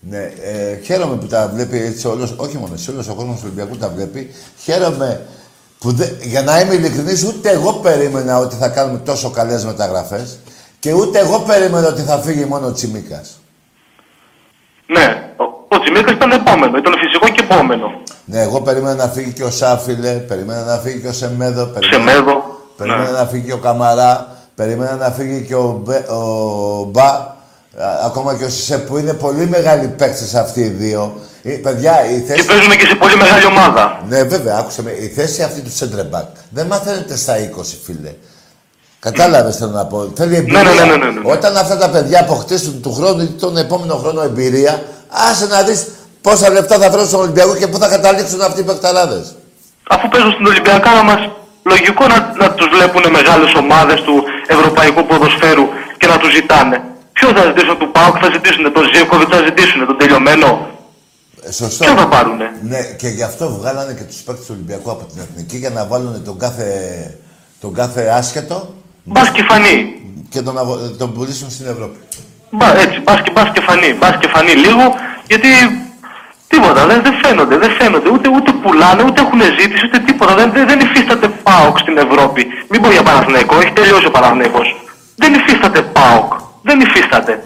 Ναι, 0.00 0.32
ε, 0.42 0.80
χαίρομαι 0.84 1.16
που 1.16 1.26
τα 1.26 1.50
βλέπει 1.54 1.78
έτσι 1.82 2.06
όλος, 2.08 2.34
όχι 2.36 2.56
μόνο 2.56 2.74
εσύ, 2.74 2.90
όλος 2.90 3.08
ο 3.08 3.14
κόσμος 3.14 3.34
του 3.36 3.42
Ολυμπιακού 3.44 3.76
τα 3.76 3.88
βλέπει. 3.88 4.34
Χαίρομαι 4.62 5.26
που, 5.78 5.92
δεν- 5.92 6.16
για 6.20 6.42
να 6.42 6.60
είμαι 6.60 6.74
ειλικρινής, 6.74 7.24
ούτε 7.24 7.50
εγώ 7.50 7.72
περίμενα 7.72 8.38
ότι 8.38 8.56
θα 8.56 8.68
κάνουμε 8.68 8.98
τόσο 8.98 9.30
καλές 9.30 9.64
μεταγραφές 9.64 10.38
και 10.78 10.92
ούτε 10.92 11.18
εγώ 11.18 11.38
περίμενα 11.40 11.88
ότι 11.88 12.02
θα 12.02 12.18
φύγει 12.18 12.44
μόνο 12.44 12.66
ο 12.66 12.72
Τσιμίκας. 12.72 13.40
Ναι, 14.86 15.32
ο, 15.78 15.80
ο 15.80 15.82
Τσιμίκα 15.82 16.12
ήταν 16.12 16.30
επόμενο, 16.30 16.76
ήταν 16.78 16.94
φυσικό 17.02 17.28
και 17.28 17.42
επόμενο. 17.50 17.86
Ναι, 18.24 18.40
εγώ 18.40 18.60
περίμενα 18.60 18.94
να 18.94 19.08
φύγει 19.08 19.32
και 19.32 19.44
ο 19.44 19.50
Σάφιλε, 19.50 20.10
περίμενα 20.10 20.64
να 20.64 20.76
φύγει 20.76 21.00
και 21.00 21.08
ο 21.08 21.12
Σεμέδο, 21.12 21.64
περίμενα, 21.66 22.10
Σεμέδο. 22.10 22.34
περίμενα 22.76 23.10
Ναι. 23.10 23.18
να 23.18 23.26
φύγει 23.26 23.46
και 23.46 23.52
ο 23.52 23.58
Καμαρά, 23.58 24.28
περίμενα 24.54 24.94
να 24.96 25.10
φύγει 25.10 25.44
και 25.46 25.54
ο, 25.54 25.80
Μπε, 25.84 25.96
ο 25.96 26.84
Μπα, 26.84 27.08
α, 27.08 27.36
ακόμα 28.04 28.34
και 28.36 28.44
ο 28.44 28.48
Σισε, 28.48 28.78
που 28.78 28.98
είναι 28.98 29.12
πολύ 29.12 29.46
μεγάλοι 29.48 29.86
παίκτες 29.88 30.34
αυτοί 30.34 30.60
οι 30.60 30.68
δύο. 30.68 31.14
Ε, 31.42 31.50
παιδιά, 31.50 32.10
η 32.10 32.20
Και 32.20 32.26
θέση... 32.26 32.46
παίζουν 32.46 32.70
και 32.70 32.86
σε 32.86 32.94
πολύ 32.94 33.16
μεγάλη 33.16 33.46
ομάδα. 33.46 34.00
Ναι, 34.08 34.22
βέβαια, 34.22 34.56
άκουσε 34.58 34.82
με. 34.82 34.90
Η 34.90 35.06
θέση 35.08 35.42
αυτή 35.42 35.60
του 35.60 35.72
center 35.78 36.16
back 36.18 36.26
δεν 36.50 36.66
μαθαίνεται 36.66 37.16
στα 37.16 37.34
20, 37.36 37.62
φίλε. 37.84 38.14
Κατάλαβες 39.00 39.56
θέλω 39.56 39.70
να 39.70 39.86
πω. 39.86 40.12
Θέλει 40.14 40.36
εμπειρία. 40.36 40.62
ναι, 40.62 40.70
ναι, 40.70 40.84
ναι, 40.84 40.96
ναι, 40.96 41.10
ναι. 41.10 41.32
Όταν 41.32 41.56
αυτά 41.56 41.76
τα 41.78 41.90
παιδιά 41.90 42.20
αποκτήσουν 42.20 42.82
του 42.82 42.92
χρόνου 42.94 43.22
ή 43.22 43.26
τον 43.26 43.56
επόμενο 43.56 43.94
χρόνο 43.94 44.22
εμπειρία, 44.22 44.82
άσε 45.08 45.46
να 45.46 45.62
δεις 45.62 45.86
πόσα 46.20 46.50
λεπτά 46.50 46.78
θα 46.78 46.90
βρουν 46.90 47.06
στον 47.06 47.20
Ολυμπιακό 47.20 47.56
και 47.56 47.66
πού 47.66 47.78
θα 47.78 47.88
καταλήξουν 47.88 48.40
αυτοί 48.40 48.60
οι 48.60 48.64
παικταράδε. 48.64 49.24
Αφού 49.88 50.08
παίζουν 50.08 50.32
στην 50.32 50.46
Ολυμπιακάρα 50.46 51.02
μα, 51.02 51.16
λογικό 51.62 52.06
να, 52.06 52.18
να 52.38 52.52
τους 52.52 52.66
βλέπουν 52.74 53.10
μεγάλες 53.10 53.52
ομάδες 53.54 54.00
του 54.00 54.24
ευρωπαϊκού 54.46 55.06
ποδοσφαίρου 55.06 55.66
και 55.98 56.06
να 56.06 56.18
τους 56.18 56.32
ζητάνε. 56.34 56.82
Ποιο 57.12 57.28
θα 57.36 57.42
ζητήσουν 57.46 57.78
του 57.78 57.90
Πάουκ, 57.90 58.16
θα 58.20 58.30
ζητήσουν 58.32 58.72
τον 58.72 58.84
Ζήκοβιτς, 58.94 59.36
θα 59.36 59.42
ζητήσουν 59.44 59.86
τον 59.86 59.98
τελειωμένο; 59.98 60.68
Ε, 61.42 61.50
σωστό. 61.52 61.84
Ποιο 61.84 61.94
θα 61.96 62.08
πάρουνε; 62.08 62.50
Ναι, 62.62 62.80
και 63.00 63.08
γι' 63.08 63.22
αυτό 63.22 63.48
βγάλανε 63.60 63.92
και 63.92 64.02
τους 64.02 64.16
παίκτες 64.16 64.46
του 64.46 64.52
Ολυμπιακού 64.56 64.90
από 64.90 65.04
την 65.04 65.20
εθνική 65.22 65.56
για 65.56 65.70
να 65.70 65.84
βάλουν 65.86 66.24
τον 66.24 66.38
κάθε, 66.38 66.66
τον 67.60 67.74
κάθε 67.74 68.02
άσχετο 68.08 68.74
Μπας 69.04 69.30
και 69.30 69.42
φανεί. 69.48 70.02
και 70.28 70.42
τον, 70.42 70.58
αβο- 70.58 70.90
τον 70.98 71.12
πουλήσουν 71.14 71.50
στην 71.50 71.66
Ευρώπη. 71.66 71.98
Μπα, 72.50 72.78
έτσι, 72.84 73.00
μπας 73.04 73.20
και, 73.22 73.30
μπας 73.34 73.48
και 73.54 73.60
φανεί. 73.60 73.90
Μπας 73.98 74.14
και 74.20 74.28
φανεί 74.34 74.52
λίγο, 74.52 74.84
γιατί 75.26 75.48
τίποτα, 76.48 76.86
δεν, 76.86 77.02
δεν 77.02 77.14
φαίνονται, 77.22 77.56
δεν 77.58 77.70
φαίνονται. 77.78 78.08
Ούτε, 78.14 78.28
ούτε 78.36 78.52
πουλάνε, 78.62 79.02
ούτε 79.02 79.20
έχουν 79.20 79.40
ζήτηση, 79.58 79.82
ούτε 79.86 79.98
τίποτα. 79.98 80.34
Δεν, 80.34 80.52
δεν, 80.52 80.66
δεν 80.68 80.80
υφίσταται 80.80 81.28
ΠΑΟΚ 81.28 81.78
στην 81.78 81.96
Ευρώπη. 81.98 82.46
Μην 82.70 82.80
πω 82.82 82.90
για 82.90 83.02
Παναθηναϊκό, 83.02 83.54
έχει 83.62 83.72
τελειώσει 83.72 84.06
ο 84.06 84.10
Παναθηναϊκός. 84.10 84.68
Δεν 85.16 85.34
υφίσταται 85.34 85.80
ΠΑΟΚ. 85.82 86.32
Δεν 86.62 86.80
υφίσταται. 86.80 87.42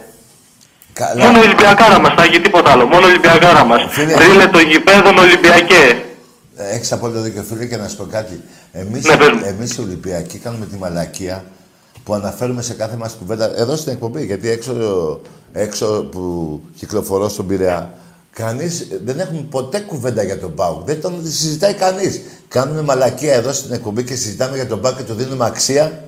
Καλά. 0.93 1.25
Μόνο 1.25 1.39
Ολυμπιακάρα 1.39 1.99
μας, 2.01 2.13
θα 2.17 2.23
έχει 2.23 2.41
τίποτα 2.41 2.71
άλλο. 2.73 2.87
Μόνο 2.87 3.07
Ολυμπιακάρα 3.07 3.65
μας. 3.65 3.87
Φίλε. 3.89 4.15
Ρίλε 4.17 4.47
το 4.47 4.59
γηπέδο 4.59 5.13
με 5.13 5.21
Ολυμπιακέ. 5.21 6.03
Έχεις 6.57 6.93
απόλυτο 6.93 7.21
δίκιο, 7.21 7.43
φίλε, 7.43 7.65
και 7.65 7.77
να 7.77 7.89
σου 7.89 7.97
πω 7.97 8.05
κάτι. 8.05 8.41
Εμείς 8.73 9.05
Ναι, 9.05 9.17
πες 9.17 9.29
μου. 9.31 9.41
εμείς 9.45 9.77
οι 9.77 9.81
Ολυμπιακοί 9.81 10.39
κάνουμε 10.39 10.67
τη 10.67 10.77
μαλακία 10.77 11.45
που 12.05 12.15
αναφέρουμε 12.15 12.63
σε 12.63 12.73
κάθε 12.73 12.97
μας 12.97 13.13
κουβέντα 13.19 13.53
εδώ 13.61 13.77
στην 13.77 13.93
εκπομπή. 13.93 14.25
Γιατί 14.25 14.51
έξω, 14.51 14.73
έξω 15.53 15.87
που 16.11 16.61
κυκλοφορώ 16.79 17.29
στον 17.29 17.47
Πειραιά, 17.47 17.95
κανείς 18.33 18.87
δεν 19.05 19.21
έχουμε 19.21 19.47
ποτέ 19.51 19.79
κουβέντα 19.79 20.23
για 20.23 20.39
τον 20.39 20.55
Πάουκ. 20.55 20.85
Δεν 20.87 21.01
τον 21.01 21.21
συζητάει 21.25 21.75
κανείς. 21.75 22.21
Κάνουμε 22.49 22.83
μαλακία 22.83 23.35
εδώ 23.35 23.53
στην 23.53 23.73
εκπομπή 23.73 24.05
και 24.05 24.15
συζητάμε 24.15 24.57
για 24.57 24.67
τον 24.67 24.81
Πάουκ 24.81 24.97
και 24.97 25.03
του 25.03 25.15
δίνουμε 25.15 25.47
αξία 25.47 26.05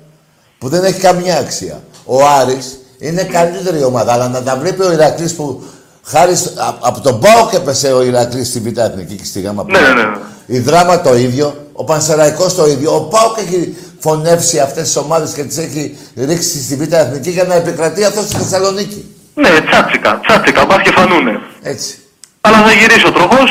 που 0.59 0.69
δεν 0.69 0.85
έχει 0.85 1.01
καμιά 1.01 1.39
αξία. 1.39 1.83
Ο 2.05 2.27
Άρης 2.27 2.79
είναι 2.99 3.23
καλύτερη 3.23 3.85
ομάδα, 3.85 4.13
αλλά 4.13 4.29
να 4.29 4.43
τα 4.43 4.57
βλέπει 4.57 4.83
ο 4.83 4.93
Ηρακλής 4.93 5.35
που 5.35 5.63
χάρη 6.03 6.37
σ- 6.37 6.59
α- 6.59 6.79
από 6.81 7.01
τον 7.01 7.21
Πάο 7.21 7.49
και 7.51 7.57
έπεσε 7.57 7.93
ο 7.93 8.03
Ηρακλής 8.03 8.49
στη 8.49 8.61
Β' 8.61 8.79
Εθνική 8.79 9.15
και 9.15 9.25
στη 9.25 9.41
Γ' 9.41 9.45
Ναι, 9.45 9.53
ναι, 9.53 9.93
ναι. 9.93 10.17
Η 10.47 10.59
Δράμα 10.59 11.01
το 11.01 11.17
ίδιο, 11.17 11.55
ο 11.73 11.85
Πανσεραϊκός 11.85 12.55
το 12.55 12.67
ίδιο. 12.67 12.95
Ο 12.97 13.01
Πάοκ 13.01 13.39
έχει 13.39 13.77
φωνεύσει 14.05 14.59
αυτές 14.59 14.83
τις 14.83 14.97
ομάδες 14.97 15.33
και 15.33 15.43
τις 15.45 15.59
έχει 15.59 15.97
ρίξει 16.17 16.63
στη 16.63 16.77
Β' 16.77 16.93
Εθνική 16.93 17.31
για 17.31 17.45
να 17.45 17.55
επικρατεί 17.55 18.05
αυτός 18.05 18.25
στη 18.25 18.37
Θεσσαλονίκη. 18.37 19.15
Ναι, 19.35 19.49
τσάτσικα, 19.71 20.21
τσάτσικα, 20.27 20.65
μπας 20.65 20.83
και 20.83 20.93
φανούνε. 20.97 21.41
Έτσι. 21.63 21.99
Αλλά 22.41 22.57
θα 22.57 22.73
γυρίσει 22.73 23.07
ο 23.07 23.13
τροχός. 23.13 23.51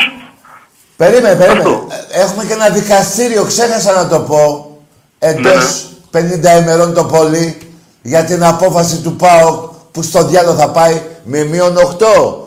Περίμενε, 0.97 1.35
περίμενε. 1.35 1.59
Αυτό. 1.59 1.87
Ε, 2.11 2.21
Έχουμε 2.21 2.43
και 2.45 2.53
ένα 2.53 2.69
δικαστήριο, 2.69 3.43
ξέχασα 3.43 3.91
να 3.93 4.07
το 4.07 4.19
πω, 4.19 4.71
εντός 5.19 5.89
Ναι, 6.11 6.55
50 6.57 6.61
ημερών 6.61 6.93
το 6.93 7.03
πολύ, 7.03 7.57
για 8.01 8.23
την 8.23 8.43
απόφαση 8.43 8.97
του 8.97 9.15
ΠΑΟΚ 9.15 9.71
που 9.91 10.01
στο 10.01 10.23
διάλογο 10.23 10.55
θα 10.55 10.69
πάει 10.69 11.01
με 11.23 11.43
μείον 11.43 11.77
8. 11.77 12.05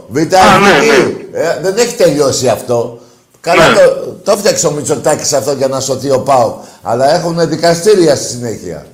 Β' 0.09 0.19
Α, 0.19 0.59
ναι, 0.59 0.69
Εθνική. 0.69 1.27
Ε, 1.33 1.59
δεν 1.63 1.77
έχει 1.77 1.95
τελειώσει 1.95 2.49
αυτό. 2.49 3.01
Καλά 3.47 3.69
Ναι. 3.69 3.75
το, 3.75 4.17
το 4.25 4.33
έφτιαξε 4.33 4.67
ο 4.67 4.71
Μητσοτάκης 4.71 5.33
αυτό 5.33 5.53
για 5.53 5.69
να 5.69 5.81
σωθεί 5.81 6.11
ο 6.11 6.21
ΠΑΟΚ. 6.21 6.55
Αλλά 6.83 7.15
έχουν 7.15 7.49
δικαστήρια 7.49 8.17
στη 8.17 8.27
συνέχεια. 8.27 8.87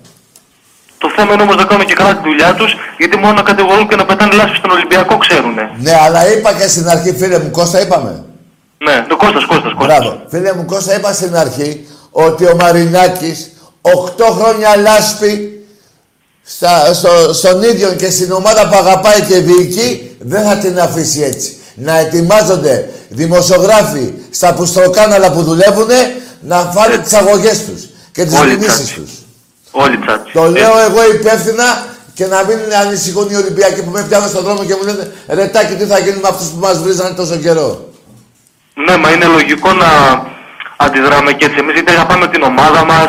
Το 0.98 1.12
θέμα 1.16 1.32
είναι 1.32 1.42
όμως 1.42 1.56
να 1.56 1.64
κάνουν 1.64 1.86
και 1.86 1.94
καλά 1.94 2.16
τη 2.16 2.22
δουλειά 2.28 2.54
τους, 2.54 2.74
γιατί 2.98 3.16
μόνο 3.16 3.32
να 3.32 3.42
κατηγορούν 3.42 3.88
και 3.88 3.96
να 3.96 4.04
πετάνε 4.04 4.34
λάσπη 4.34 4.56
στον 4.56 4.70
Ολυμπιακό 4.70 5.16
ξέρουνε. 5.16 5.70
Ναι, 5.80 5.94
αλλά 6.04 6.32
είπα 6.32 6.52
και 6.52 6.68
στην 6.68 6.88
αρχή, 6.88 7.12
φίλε 7.16 7.38
μου, 7.38 7.50
Κώστα, 7.50 7.80
είπαμε. 7.80 8.24
Ναι, 8.78 9.04
το 9.08 9.16
Κώστας, 9.16 9.44
Κώστας, 9.44 9.72
Κώστας. 9.72 9.98
Μπράβο. 9.98 10.22
Φίλε 10.28 10.52
μου, 10.54 10.64
Κώστα, 10.64 10.96
είπα 10.96 11.12
στην 11.12 11.36
αρχή 11.36 11.86
ότι 12.10 12.44
ο 12.44 12.56
Μαρινάκης 12.60 13.50
8 13.80 13.90
χρόνια 14.38 14.76
λάσπη 14.76 15.64
στα, 16.42 16.94
στο, 16.94 17.32
στον 17.32 17.62
ίδιο 17.62 17.92
και 17.92 18.10
στην 18.10 18.32
ομάδα 18.32 18.68
που 18.68 18.76
αγαπάει 18.76 19.20
και 19.20 19.38
διοικεί, 19.38 20.16
δεν 20.20 20.42
θα 20.44 20.56
την 20.56 20.80
αφήσει 20.80 21.22
έτσι. 21.22 21.56
Να 21.74 21.98
ετοιμάζονται 21.98 22.88
δημοσιογράφοι 23.08 24.12
στα 24.30 24.54
πουστροκάναλα 24.54 25.32
που 25.32 25.42
δουλεύουν 25.42 25.88
να 26.40 26.56
φάνε 26.56 26.98
τις 26.98 27.12
αγωγές 27.12 27.64
τους 27.64 27.88
και 28.12 28.24
τις 28.24 28.38
Όλοι 28.38 28.50
μηνύσεις 28.50 28.74
τσάτσι. 28.74 28.94
τους. 28.94 29.10
Όλοι 29.70 29.98
τσάτσι. 29.98 30.32
Το 30.32 30.44
λέω 30.50 30.78
εγώ 30.78 31.12
υπεύθυνα 31.14 31.86
και 32.14 32.26
να 32.26 32.44
μην 32.44 32.58
ανησυχούν 32.86 33.28
οι 33.30 33.34
Ολυμπιακοί 33.34 33.82
που 33.82 33.90
με 33.90 34.02
πιάνουν 34.08 34.28
στον 34.28 34.42
δρόμο 34.42 34.64
και 34.64 34.74
μου 34.74 34.84
λένε 34.84 35.12
«Ρετάκι, 35.28 35.74
τι 35.74 35.84
θα 35.84 35.98
γίνει 35.98 36.18
με 36.22 36.28
αυτούς 36.28 36.46
που 36.48 36.58
μας 36.58 36.78
βρίζανε 36.78 37.14
τόσο 37.14 37.36
καιρό». 37.36 37.88
Ναι, 38.74 38.96
μα 38.96 39.10
είναι 39.10 39.24
λογικό 39.24 39.72
να 39.72 39.86
αντιδράμε 40.76 41.32
και 41.32 41.44
έτσι 41.44 41.58
εμείς, 41.58 41.74
γιατί 41.74 41.92
αγαπάμε 41.92 42.28
την 42.28 42.42
ομάδα 42.42 42.84
μας 42.84 43.08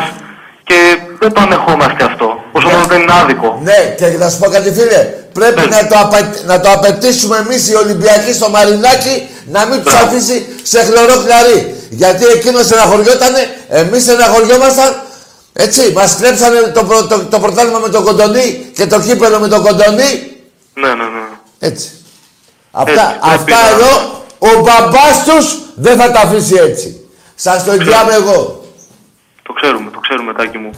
και 0.64 0.98
δεν 1.20 1.32
το 1.32 1.40
ανεχόμαστε 1.40 2.04
αυτό. 2.04 2.43
Όσο 2.84 2.92
μόνο 2.92 2.92
δεν 2.92 3.00
είναι 3.00 3.12
άδικο. 3.22 3.60
Ναι, 3.62 3.94
και 3.96 4.18
να 4.18 4.28
σου 4.30 4.38
πω 4.38 4.50
κάτι 4.50 4.72
φίλε, 4.72 5.00
πρέπει 5.32 5.60
Ναι. 5.60 5.66
να, 5.76 5.86
το 5.86 5.96
απαι- 5.98 6.44
να 6.46 6.60
το 6.60 6.70
απαιτήσουμε 6.70 7.36
εμείς 7.36 7.68
οι 7.70 7.74
Ολυμπιακοί 7.74 8.32
στο 8.32 8.48
Μαρινάκι 8.48 9.28
να 9.46 9.64
μην 9.66 9.82
τους 9.82 9.92
Μπράβο. 9.92 10.06
αφήσει 10.06 10.46
σε 10.62 10.78
χλωρό 10.84 11.22
κλαρί. 11.24 11.74
Γιατί 11.90 12.24
εκείνο 12.26 12.62
στεναχωριότανε, 12.62 13.56
εμείς 13.68 14.02
στεναχωριόμασταν, 14.02 15.02
έτσι, 15.52 15.92
μας 15.94 16.16
κλέψανε 16.16 16.60
το, 16.60 16.84
προ- 16.84 17.06
το, 17.08 17.18
το 17.24 17.38
πρωτάθλημα 17.40 17.78
με 17.78 17.88
τον 17.88 18.04
Κοντονή 18.04 18.70
και 18.74 18.86
το 18.86 19.00
κύπελο 19.00 19.38
με 19.38 19.48
τον 19.48 19.62
Κοντονή. 19.62 20.32
Ναι, 20.74 20.88
ναι, 20.88 20.94
ναι. 20.94 21.24
Έτσι. 21.58 21.88
Αυτά, 22.70 22.92
Έτσι, 22.92 23.18
πρέπει 23.20 23.52
αυτά 23.52 23.56
να- 23.62 23.68
εδώ, 23.68 24.22
ο 24.38 24.60
μπαμπάς 24.60 25.24
τους 25.26 25.58
δεν 25.74 25.96
θα 25.98 26.10
τα 26.10 26.20
αφήσει 26.20 26.54
έτσι. 26.54 27.00
Σας 27.34 27.64
το 27.64 27.72
εγγυάμαι 27.72 28.14
εγώ. 28.14 28.64
Το 29.42 29.52
ξέρουμε, 29.52 29.90
το 29.90 29.98
ξέρουμε, 30.00 30.32
Τάκη 30.32 30.58
μου. 30.58 30.70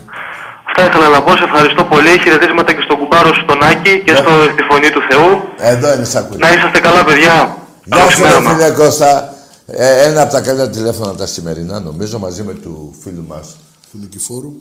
Αυτά 0.78 0.89
ήθελα 0.90 1.09
να 1.09 1.23
πω, 1.23 1.36
σε 1.36 1.44
ευχαριστώ 1.44 1.85
πολύ. 1.85 2.09
Χαιρετίσματα 2.23 2.73
και 2.73 2.81
στον 2.85 2.97
κουμπάρο 2.98 3.35
σου, 3.35 3.44
τον 3.44 3.62
Άκη 3.62 4.03
και 4.05 4.12
Ναι. 4.12 4.19
στο, 4.19 4.31
στη 4.53 4.62
φωνή 4.70 4.90
του 4.90 5.01
Θεού. 5.11 5.43
Εδώ 5.59 5.94
είναι 5.94 6.05
σακούλι. 6.05 6.39
Να 6.39 6.53
είσαστε 6.53 6.81
καλά, 6.81 7.05
παιδιά. 7.05 7.57
Γεια 7.85 7.97
Καλό 7.97 8.11
σου, 8.11 8.23
ρε 8.23 8.28
ξημέρωμα. 8.28 8.51
φίλε 8.55 8.70
Κώστα. 8.70 9.35
Ε, 9.66 10.03
ένα 10.09 10.23
από 10.23 10.32
τα 10.32 10.40
καλύτερα 10.40 10.70
τηλέφωνα 10.70 11.15
τα 11.15 11.27
σημερινά, 11.27 11.81
νομίζω, 11.81 12.19
μαζί 12.19 12.43
με 12.43 12.53
του 12.55 12.97
φίλου 13.03 13.24
μας, 13.28 13.57
Του 13.90 13.98
Νικηφόρου. 13.98 14.53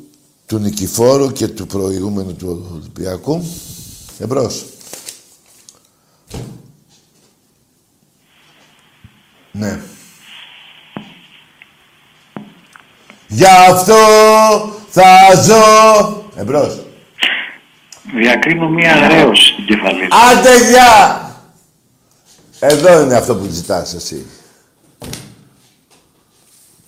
του 0.45 0.57
Νικηφόρου 0.57 1.31
και 1.31 1.47
του 1.47 1.67
προηγούμενου 1.67 2.35
του 2.35 2.69
Ολυμπιακού. 2.73 3.45
Εμπρός. 4.19 4.65
Ναι. 9.51 9.79
Γι' 13.27 13.45
αυτό 13.69 13.95
θα 14.95 15.41
ζω. 15.41 16.23
Εμπρός. 16.35 16.85
Διακρίνω 18.17 18.69
μία 18.69 19.03
αρέωση 19.03 19.51
στην 19.53 19.65
κεφαλή. 19.65 20.07
Άντε, 20.31 20.69
γεια! 20.69 21.21
Εδώ 22.59 23.01
είναι 23.01 23.15
αυτό 23.15 23.35
που 23.35 23.45
ζητάς 23.49 23.93
εσύ. 23.93 24.25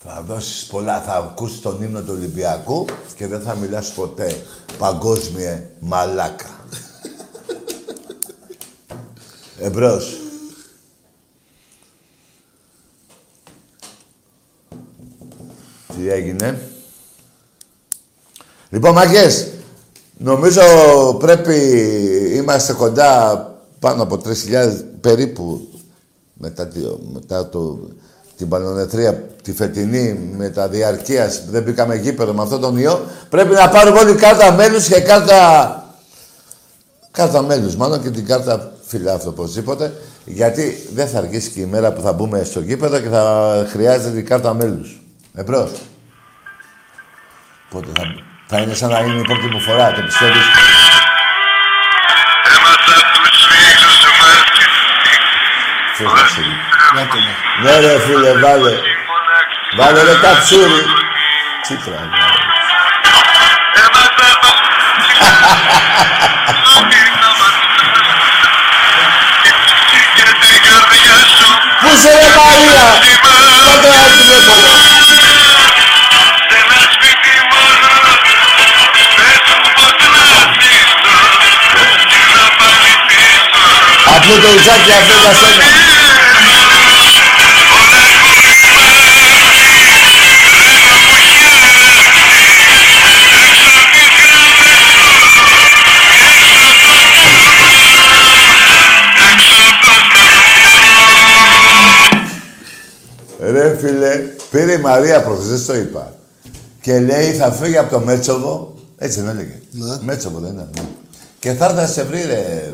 Θα 0.03 0.23
δώσεις 0.27 0.65
πολλά, 0.65 1.01
θα 1.01 1.15
ακούσεις 1.15 1.61
τον 1.61 1.81
ύμνο 1.81 2.01
του 2.01 2.13
Ολυμπιακού 2.17 2.85
και 3.15 3.27
δεν 3.27 3.41
θα 3.41 3.55
μιλάς 3.55 3.91
ποτέ 3.91 4.45
παγκόσμια 4.77 5.69
μαλάκα. 5.79 6.59
Εμπρός. 9.59 10.17
Τι 15.95 16.09
έγινε; 16.09 16.76
Λοιπόν, 18.69 18.93
μαγκές, 18.93 19.47
νομίζω 20.17 20.61
πρέπει, 21.19 21.55
είμαστε 22.33 22.73
κοντά 22.73 23.41
πάνω 23.79 24.03
από 24.03 24.21
3.000 24.25 24.33
περίπου 25.01 25.67
μετά, 26.33 26.67
τη, 26.67 26.79
μετά 27.13 27.49
το, 27.49 27.79
την 28.37 28.47
παλαιονετρία 28.47 29.13
τη 29.43 29.53
φετινή 29.53 30.33
με 30.37 30.49
τα 30.49 30.67
διαρκείας, 30.67 31.43
δεν 31.49 31.63
μπήκαμε 31.63 31.95
γήπεδο 31.95 32.33
με 32.33 32.41
αυτόν 32.41 32.61
τον 32.61 32.77
ιό. 32.77 33.01
Πρέπει 33.29 33.53
να 33.53 33.69
πάρουμε 33.69 33.99
όλη 33.99 34.15
κάρτα 34.15 34.51
μέλους 34.51 34.87
και 34.87 34.99
κάρτα... 34.99 35.81
Κάρτα 37.11 37.41
μέλους, 37.41 37.75
μάλλον 37.75 38.01
και 38.01 38.09
την 38.09 38.25
κάρτα 38.25 38.71
φιλάθλου 38.81 39.29
οπωσδήποτε, 39.33 39.93
γιατί 40.25 40.89
δεν 40.93 41.07
θα 41.07 41.17
αργήσει 41.17 41.49
και 41.49 41.61
η 41.61 41.65
μέρα 41.65 41.93
που 41.93 42.01
θα 42.01 42.13
μπούμε 42.13 42.43
στο 42.43 42.59
γήπεδο 42.59 42.99
και 42.99 43.09
θα 43.09 43.65
χρειάζεται 43.69 44.15
την 44.15 44.25
κάρτα 44.25 44.53
μέλους. 44.53 45.01
Εμπρός. 45.33 45.71
Πότε 47.69 47.87
θα, 47.95 48.26
θα 48.49 48.57
είναι 48.57 48.73
σαν 48.73 48.89
να 48.89 48.99
είναι 48.99 49.19
η 49.19 49.21
πρώτη 49.21 49.47
μου 49.47 49.59
φορά, 49.59 49.91
το 49.93 50.01
πιστεύεις; 50.01 50.45
Ποιος 55.97 56.13
να 56.13 56.27
στείλει. 56.27 56.55
Να 56.93 57.07
το 57.07 57.17
ναι. 57.63 57.71
Ναι 57.71 57.79
ρε 57.79 57.99
φίλε, 57.99 58.33
βάλε. 58.33 58.73
Βάλε 59.77 60.03
ρε 60.03 60.15
καψούρι. 60.21 60.81
Τι 61.67 61.73
πράγμα. 61.73 62.17
Πού 71.81 71.87
είσαι 71.95 72.09
ρε 72.09 72.29
Μαρία; 72.37 72.85
Πάτε 73.65 73.87
να 73.87 74.03
τηλέφωνο. 74.17 74.86
Αυτό 84.29 84.41
το 84.41 84.47
ουζάκι 84.47 84.91
αυτό 84.91 85.13
για 85.21 85.33
σένα. 85.33 85.63
Ρε 103.51 103.77
φίλε, 103.77 104.15
πήρε 104.51 104.71
η 104.71 104.77
Μαρία 104.77 105.23
προχθές, 105.23 105.65
το 105.65 105.75
είπα. 105.75 106.15
Και 106.81 106.99
λέει 106.99 107.33
θα 107.33 107.51
φύγει 107.51 107.77
από 107.77 107.91
το 107.91 107.99
Μέτσοβο. 107.99 108.73
Έτσι 108.97 109.21
δεν 109.21 109.29
έλεγε. 109.29 109.59
Ναι. 109.71 109.97
Μέτσοβο 110.01 110.39
δεν 110.39 110.51
ήταν. 110.53 110.69
ναι. 110.75 110.81
Και 111.39 111.53
θα 111.53 111.65
έρθει 111.65 111.77
να 111.77 111.87
σε 111.87 112.03
βρει 112.03 112.23
ρε 112.25 112.73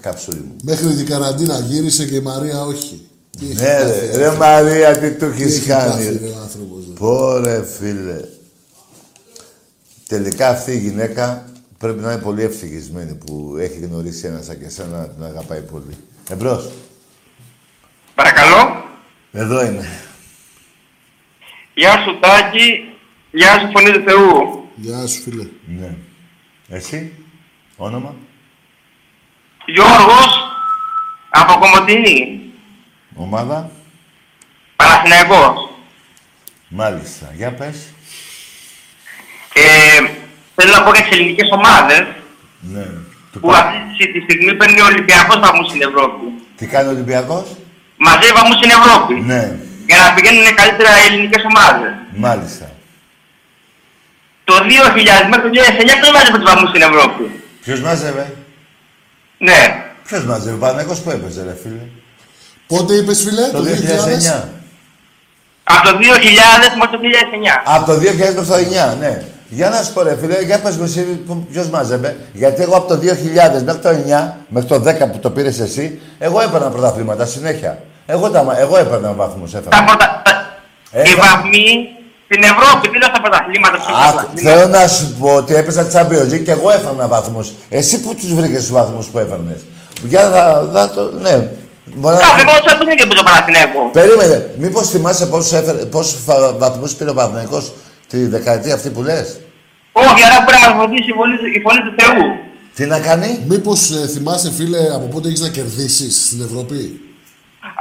καψούλη 0.00 0.38
μου. 0.38 0.56
Μέχρι 0.62 0.94
την 0.94 1.06
καραντίνα 1.06 1.58
γύρισε 1.58 2.06
και 2.06 2.14
η 2.14 2.20
Μαρία 2.20 2.60
όχι. 2.62 3.08
Τι 3.38 3.44
έχει 3.50 3.54
Ναι 3.54 3.76
ρε, 3.82 3.84
πάθει, 3.84 4.16
ρε 4.18 4.36
Μαρία, 4.36 4.98
τι 4.98 5.10
του 5.10 5.30
Τι 5.30 5.42
έχεις 5.42 5.56
έχει 5.56 5.68
πάθει, 5.68 6.04
κάνει. 6.04 6.18
ρε, 6.18 6.28
ο 6.28 6.38
άνθρωπος, 6.42 6.84
ρε. 6.86 6.92
Πω 6.98 7.38
ρε 7.38 7.64
φίλε. 7.64 8.20
Τελικά 10.08 10.48
αυτή 10.48 10.72
η 10.72 10.78
γυναίκα 10.78 11.44
πρέπει 11.78 12.00
να 12.00 12.12
είναι 12.12 12.22
πολύ 12.22 12.42
ευτυχισμένη 12.42 13.14
που 13.14 13.56
έχει 13.58 13.78
γνωρίσει 13.78 14.26
ένα 14.26 14.42
σαν 14.42 14.58
και 14.58 14.64
εσένα 14.64 14.98
να 14.98 15.08
την 15.08 15.24
αγαπάει 15.24 15.60
πολύ. 15.60 15.96
Εμπρός. 16.30 16.70
Παρακαλώ. 18.14 18.84
Εδώ 19.32 19.64
είναι. 19.64 19.88
Γεια 21.74 21.92
σου 21.92 22.18
Τάκη. 22.20 22.72
Γεια 23.30 23.58
σου 23.58 23.70
Φωνή 23.74 23.90
του 23.90 24.02
Θεού. 24.10 24.64
Γεια 24.74 25.06
σου 25.06 25.20
φίλε. 25.22 25.46
Ναι. 25.78 25.96
Εσύ, 26.68 27.12
όνομα. 27.76 28.14
Γιώργος, 29.74 30.30
από 31.30 31.58
Κομωτινή. 31.58 32.40
Ομάδα. 33.14 33.70
Παναθηναϊκός. 34.76 35.68
Μάλιστα. 36.68 37.26
Για 37.36 37.50
πες. 37.52 37.76
Ε, 39.52 40.00
θέλω 40.54 40.72
να 40.76 40.82
πω 40.82 40.90
για 40.92 41.02
τις 41.02 41.16
ελληνικές 41.18 41.48
ομάδες 41.52 42.02
Ναι. 42.60 42.84
Του 43.32 43.40
που 43.40 43.48
πα- 43.48 43.58
αυτή 43.90 44.12
τη 44.12 44.20
στιγμή 44.20 44.54
παίρνει 44.54 44.80
ο 44.80 44.84
Ολυμπιακός 44.84 45.38
βαθμούς 45.40 45.66
στην 45.68 45.82
Ευρώπη. 45.82 46.24
Τι 46.56 46.66
κάνει 46.66 46.88
ο 46.88 46.90
Ολυμπιακός; 46.90 47.46
Μαζί 47.96 48.32
βαθμούς 48.32 48.56
στην 48.56 48.70
Ευρώπη. 48.70 49.14
Ναι. 49.14 49.56
Για 49.86 49.98
να 49.98 50.14
πηγαίνουν 50.14 50.54
καλύτερα 50.54 50.90
οι 50.98 51.06
ελληνικές 51.06 51.42
ομάδες. 51.50 51.90
Μάλιστα. 52.16 52.70
Το 54.44 54.54
2000 54.54 55.28
μέχρι 55.28 55.42
το 55.46 55.50
2009 55.50 55.94
ποιος 56.00 56.12
μάζευε 56.12 56.38
τους 56.38 56.50
βαθμούς 56.50 56.68
στην 56.68 56.82
Ευρώπη; 56.82 57.24
Ποιος 57.64 57.80
μάζευε; 57.80 58.24
Ναι. 59.38 59.84
Ποιος 60.06 60.24
μάζευε. 60.24 60.54
Ο 60.54 60.58
Παναγικός 60.58 60.98
που 61.00 61.10
έπαιζε 61.10 61.42
ρε 61.42 61.56
φίλε. 61.62 61.82
Πότε 62.66 62.94
είπες 62.94 63.22
φίλε, 63.22 63.42
Το 63.48 63.58
2009. 63.62 64.48
Από 65.64 65.88
το 65.88 65.96
2000 65.98 66.76
μέχρι 66.78 66.90
το 66.90 66.98
2009. 67.02 67.62
Από 67.64 67.84
το 67.86 67.92
2000 67.98 68.34
μέχρι 68.34 68.34
το 68.34 68.42
2009, 68.42 68.96
ναι. 69.00 69.22
Για 69.50 69.68
να 69.68 69.82
σου 69.82 69.92
πω 69.92 70.02
ρε 70.02 70.16
φίλε, 70.20 70.42
για 70.42 70.60
πες 70.60 70.76
μου 70.76 70.84
εσύ 70.84 71.00
που- 71.00 71.46
ποιος 71.52 71.68
μάζευε. 71.68 72.16
Γιατί 72.32 72.62
εγώ 72.62 72.76
από 72.76 72.88
το 72.88 72.96
2000 72.96 73.62
μέχρι 73.62 73.80
το 73.80 73.88
9, 73.88 74.36
μέχρι 74.48 74.68
το 74.68 74.78
10 74.80 75.06
που 75.12 75.18
το 75.18 75.30
πήρες 75.30 75.60
εσύ, 75.60 76.00
εγώ 76.18 76.40
έπαιρνα 76.40 76.68
πρωταθλήματα 76.70 77.26
συνέχεια. 77.26 77.78
Εγώ, 78.06 78.30
τα, 78.30 78.42
μα- 78.42 78.58
εγώ 78.58 78.76
έπαιρνα 78.78 79.12
βαθμούς, 79.12 79.50
Τα 79.50 79.58
έφερα. 79.58 79.84
πρωτα... 79.84 80.22
τα- 80.24 80.56
Ε, 80.92 81.02
Οι 81.10 81.14
βαθμοί 81.14 81.88
στην 82.28 82.42
Ευρώπη, 82.42 82.88
τι 82.88 82.98
λέω 82.98 83.08
στα 83.08 83.20
πρωταθλήματα. 83.20 83.76
στα 83.82 83.92
Α, 83.92 84.12
πρωταθλήματα. 84.12 84.56
θέλω 84.56 84.68
να 84.78 84.86
σου 84.88 85.16
πω 85.20 85.28
ότι 85.34 85.54
έπαιζα 85.54 85.82
Champions 85.94 86.28
League 86.32 86.42
και 86.44 86.50
εγώ 86.50 86.70
έφερνα 86.70 87.06
βαθμούς. 87.14 87.48
Εσύ 87.68 88.00
που 88.02 88.14
τους 88.14 88.34
βρήκες 88.34 88.60
τους 88.60 88.70
βαθμούς 88.70 89.06
που 89.06 89.18
έφερνες. 89.18 89.60
Για 90.02 90.22
να, 90.34 90.42
να 90.62 90.90
το, 90.90 91.02
ναι. 91.26 91.48
Μπορεί 91.94 92.14
να- 92.14 92.20
Κάθε 92.20 92.44
μόνος 92.44 92.64
έπαιζε 92.72 92.94
και 92.94 93.06
το 93.06 93.22
Παναθηναϊκό. 93.22 93.80
Περίμενε, 93.92 94.50
μήπως 94.58 94.88
θυμάσαι 94.90 95.26
πόσους, 95.26 95.52
έφερε, 95.52 95.78
πόσους 95.84 96.20
φα- 96.26 96.52
βαθμούς 96.58 96.92
πήρε 96.92 97.10
ο 97.10 97.14
Παναθηναϊκός 97.14 97.72
τη 98.08 98.26
δεκαετία 98.26 98.74
αυτή 98.74 98.88
που 98.90 99.02
λες; 99.02 99.40
Όχι, 99.92 100.20
άρα 100.26 100.38
μπορεί 100.44 100.56
να 100.62 100.68
μας 100.74 100.76
βοηθήσει 100.86 101.10
η 101.10 101.14
φωνή, 101.18 101.34
η 101.58 101.60
φωνή 101.66 101.80
του 101.86 101.92
Θεού. 101.98 102.22
Τι 102.74 102.84
να 102.86 102.98
κάνει; 103.08 103.30
Μήπως 103.48 103.90
ε, 103.90 104.06
θυμάσαι 104.14 104.50
φίλε 104.52 104.78
από 104.94 105.06
πότε 105.12 105.28
έχεις 105.28 105.40
να 105.40 105.48
κερδίσεις 105.48 106.24
στην 106.26 106.40
Ευρώπη; 106.48 106.78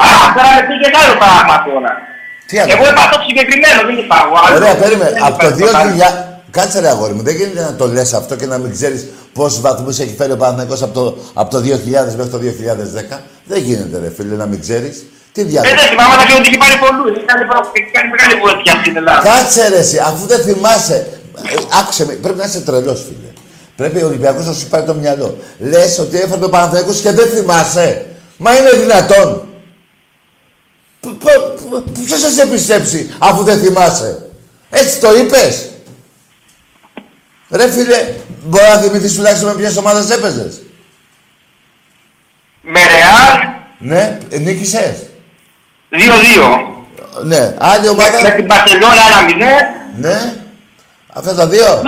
Α, 0.03 0.06
τώρα 0.36 0.49
με 0.56 0.61
πήγε 0.68 0.88
άλλο 1.03 1.15
πράγμα 1.24 1.56
τώρα. 1.68 1.91
Τι 2.48 2.60
άλλο; 2.60 2.72
Εγώ 2.76 2.84
είπα 2.91 3.03
το 3.14 3.19
συγκεκριμένο, 3.28 3.80
δεν 3.88 3.98
είπα 4.03 4.15
εγώ. 4.26 4.36
άλλο. 4.45 4.56
Ωραία, 4.60 4.76
περίμενε. 4.84 5.11
Δεν 5.11 5.24
Από 5.28 5.38
το 5.44 5.48
είπα 5.57 5.78
άλλο. 5.80 5.91
2000. 5.91 6.26
Κάτσε 6.57 6.80
ρε 6.80 6.90
αγόρι 6.94 7.14
μου, 7.14 7.24
δεν 7.24 7.36
γίνεται 7.36 7.61
να 7.69 7.74
το 7.76 7.86
λες 7.88 8.14
αυτό 8.14 8.36
και 8.36 8.45
να 8.45 8.57
μην 8.57 8.72
ξέρεις 8.72 9.02
πόσους 9.34 9.61
βαθμούς 9.61 9.99
έχει 9.99 10.15
φέρει 10.18 10.32
ο 10.32 10.38
Παναθηναϊκός 10.38 10.82
από 10.82 10.94
το, 10.99 11.18
από 11.34 11.49
το 11.56 11.57
2000 11.57 12.15
μέχρι 12.18 12.32
το 12.36 12.40
2010. 13.14 13.18
Δεν 13.52 13.60
γίνεται 13.68 13.99
ρε 14.03 14.11
φίλε 14.18 14.36
να 14.36 14.45
μην 14.45 14.60
ξέρεις. 14.65 14.95
Τι 15.34 15.41
Δεν 15.41 15.52
διάλογο. 15.52 15.76
δεν 15.76 15.88
θυμάμαι, 15.90 16.14
αλλά 16.14 16.26
και 16.30 16.34
ότι 16.40 16.48
έχει 16.52 16.57
πάρει 16.64 16.76
πολλούς. 16.86 17.11
Έχει 17.18 17.26
κάνει 17.32 17.44
προ- 17.49 17.72
έχει 17.80 17.91
κάνει 17.95 18.07
μεγάλη 18.15 18.36
βοήθεια 18.44 18.74
στην 18.82 18.94
Ελλάδα. 19.02 19.22
Κάτσε 19.32 19.64
ρε 19.74 19.78
εσύ, 19.86 19.98
αφού 20.10 20.24
δεν 20.32 20.40
θυμάσαι. 20.48 20.98
Ε, 21.52 21.56
Άκουσε 21.80 22.06
με, 22.06 22.14
πρέπει 22.24 22.38
να 22.38 22.45
είσαι 22.49 22.61
τρελός 22.68 22.99
φίλε. 23.07 23.30
Πρέπει 23.80 23.98
ο 24.03 24.07
Ολυμπιακός 24.11 24.45
να 24.45 24.53
σου 24.53 24.68
πάρει 24.72 24.86
το 24.91 24.94
μυαλό. 24.94 25.38
Λες 25.72 25.99
ότι 25.99 26.15
έφερε 26.24 26.45
ο 26.45 26.49
Παναθηναϊκός 26.49 26.98
και 27.03 27.11
δεν 27.11 27.28
θυμάσαι. 27.36 28.06
Μα 28.38 28.49
είναι 28.57 28.69
δυνατόν. 28.84 29.30
Π- 31.12 31.24
π- 31.24 31.90
π- 31.94 32.06
Ποιος 32.06 32.22
θα 32.22 32.30
σε 32.30 32.46
πιστέψει 32.48 33.16
αφού 33.20 33.44
δεν 33.44 33.60
θυμάσαι; 33.60 34.26
Έτσι 34.70 35.00
το 35.00 35.16
είπες; 35.16 35.70
Ρε 37.50 37.72
φίλε, 37.72 38.14
μπορεί 38.44 38.64
να 38.74 38.78
θυμηθείς 38.78 39.14
τουλάχιστον 39.16 39.50
με 39.50 39.56
ποιες 39.56 39.78
ομάδες 39.78 40.10
έπαιζες; 40.10 40.62
Με 42.62 42.80
Ρεάλ, 42.80 43.48
Ναι, 43.78 44.18
ε, 44.30 44.38
νίκησες. 44.38 44.96
2-2. 45.90 46.76
Ναι, 47.24 47.56
άλλη 47.58 47.88
ομάδα. 47.88 48.22
Με 48.22 48.30
την 48.32 48.48
Παρσελόνα 48.48 49.02
ένα 49.10 49.26
0. 49.26 49.76
Ναι. 49.98 50.34
Αυτά 51.14 51.36
τα 51.36 51.48
δύο. 51.48 51.82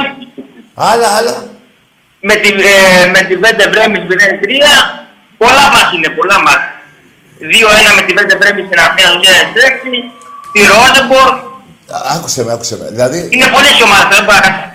Άλλα, 0.74 1.08
άλλα. 1.08 1.48
Με 2.22 2.36
την, 2.36 2.60
ε, 2.60 3.10
με 3.12 3.20
την 3.20 3.40
Βέντε 3.40 3.70
Βρέμις 3.70 4.04
0-3. 4.08 5.08
Πολλά 5.38 5.70
μας 5.70 5.91
είναι, 5.96 6.10
πολλά 6.10 6.41
μας. 6.41 6.58
2-1 7.40 7.95
με 7.98 8.02
την 8.07 8.16
Βέντε 8.18 8.36
Βρέμις 8.41 8.66
στην 8.70 8.80
Αθήνα 8.86 9.10
2006. 9.22 9.98
Τη 10.53 10.60
Ρόζεμπορ. 10.72 11.30
Άκουσε 12.16 12.44
με, 12.44 12.52
άκουσε 12.56 12.76
με. 12.82 12.88
Δηλαδή, 12.95 13.18
Είναι 13.36 13.48
πολλές 13.56 13.74
οι 13.80 13.84
ομάδες, 13.88 14.07
δεν 14.16 14.24
μπορώ 14.26 14.40
να 14.48 14.72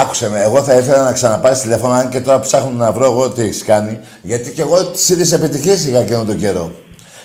άκουσε 0.00 0.26
με. 0.30 0.38
Εγώ 0.42 0.62
θα 0.62 0.74
ήθελα 0.74 1.02
να 1.02 1.12
ξαναπάρει 1.12 1.56
τηλέφωνο, 1.64 1.92
αν 1.94 2.08
και 2.08 2.20
τώρα 2.20 2.40
ψάχνω 2.40 2.70
να 2.84 2.92
βρω 2.92 3.04
εγώ 3.04 3.28
τι 3.30 3.42
έχει 3.42 3.62
κάνει. 3.64 3.98
Γιατί 4.22 4.50
και 4.50 4.62
εγώ 4.62 4.84
τις 4.84 5.08
ίδιε 5.08 5.34
επιτυχίες 5.36 5.84
είχα 5.86 5.98
εκείνο 5.98 6.24
τον 6.24 6.38
καιρό. 6.38 6.72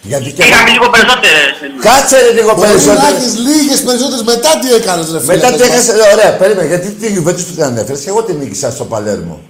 Γιατί 0.01 0.31
και 0.31 0.41
εγώ... 0.43 0.51
Είχαμε 0.51 0.69
λίγο 0.69 0.89
περισσότερες. 0.89 1.53
Κάτσε 1.87 2.15
ρε 2.25 2.31
λίγο 2.37 2.53
Μπορεί 2.53 2.61
να 2.61 2.67
περισσότερο. 2.67 3.15
έχεις 3.15 3.33
λίγες 3.47 3.81
περισσότερες 3.87 4.23
μετά 4.23 4.49
τι 4.61 4.73
έκανες 4.73 5.11
ρε 5.11 5.19
φίλε. 5.19 5.33
Μετά 5.33 5.47
τι 5.51 5.57
πες 5.57 5.67
μας. 5.67 5.77
έχασε, 5.87 5.91
ωραία, 6.13 6.31
περίμενε. 6.41 6.67
Γιατί 6.67 6.87
τη 6.89 7.07
Γιουβέντους 7.13 7.43
που 7.43 7.53
την 7.53 7.63
ανέφερε 7.63 7.97
και 8.03 8.09
εγώ 8.09 8.23
την 8.23 8.35
νίκησα 8.37 8.71
στο 8.71 8.83
Παλέρμο. 8.85 9.41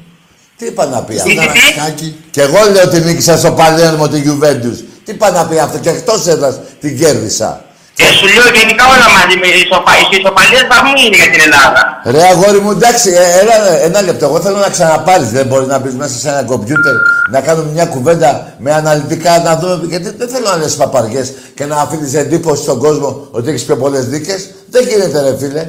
Τι 0.57 0.65
είπα 0.65 0.85
να 0.85 1.03
πει 1.03 1.13
Στο 1.17 1.29
αυτό. 1.29 1.41
Καραϊσκάκι. 1.41 2.15
Και 2.31 2.41
εγώ 2.41 2.59
λέω 2.71 2.83
ότι 2.83 2.99
νίκησα 2.99 3.37
στο 3.37 3.51
Παλέρμο 3.51 4.07
τη 4.07 4.19
Γιουβέντους. 4.19 4.77
Τι 5.05 5.11
είπα 5.11 5.31
να 5.31 5.45
πει 5.47 5.59
αυτό 5.59 5.77
και 5.77 5.89
εκτός 5.89 6.27
έδρας 6.27 6.59
την 6.79 6.97
κέρδισα. 6.99 7.65
Και 7.95 8.03
σου 8.03 8.25
λέω 8.35 8.47
γενικά 8.59 8.83
όλα 8.93 9.07
μαζί 9.17 9.35
με 9.41 9.47
ισοπα... 9.47 9.91
οι 10.01 10.17
ισοπαλίες 10.19 10.65
βαθμοί 10.71 10.91
είναι 11.05 11.15
για 11.21 11.29
την 11.33 11.41
Ελλάδα. 11.47 11.81
Ρε 12.13 12.23
αγόρι 12.31 12.59
μου, 12.59 12.71
εντάξει, 12.71 13.09
ε, 13.09 13.39
έλα, 13.41 13.55
ένα 13.87 14.01
λεπτό. 14.01 14.25
Εγώ 14.25 14.39
θέλω 14.41 14.57
να 14.57 14.69
ξαναπάρεις. 14.69 15.29
Δεν 15.29 15.45
μπορεί 15.45 15.65
να 15.65 15.77
μπεις 15.79 15.93
μέσα 15.93 16.15
σε 16.19 16.29
ένα 16.29 16.43
κομπιούτερ 16.43 16.93
να 17.31 17.41
κάνουμε 17.41 17.69
μια 17.71 17.85
κουβέντα 17.85 18.53
με 18.57 18.73
αναλυτικά 18.73 19.39
να 19.39 19.57
δούμε. 19.57 19.85
Γιατί 19.89 20.09
δεν 20.17 20.29
θέλω 20.29 20.47
να 20.49 20.57
λες 20.57 20.75
παπαριές 20.75 21.33
και 21.55 21.65
να 21.65 21.75
αφήνεις 21.75 22.13
εντύπωση 22.13 22.61
στον 22.63 22.79
κόσμο 22.79 23.27
ότι 23.31 23.49
έχεις 23.49 23.63
πιο 23.63 23.77
πολλές 23.77 24.05
δίκε. 24.07 24.35
Δεν 24.69 24.87
γίνεται, 24.87 25.21
ρε 25.21 25.37
φίλε. 25.37 25.63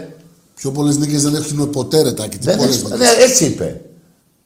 Πιο 0.54 0.70
πολλές 0.70 0.96
νίκες 0.96 1.22
δεν 1.22 1.34
έχουν 1.34 1.70
ποτέ 1.70 2.02
ρε 2.02 2.12
τάκι. 2.12 2.38
Τι 2.38 2.44
Δεν 2.46 2.56
πολλές 2.56 2.74
έχεις- 2.74 2.82
νίκες. 2.90 2.98
ναι, 2.98 3.22
έτσι 3.24 3.44
είπε. 3.44 3.80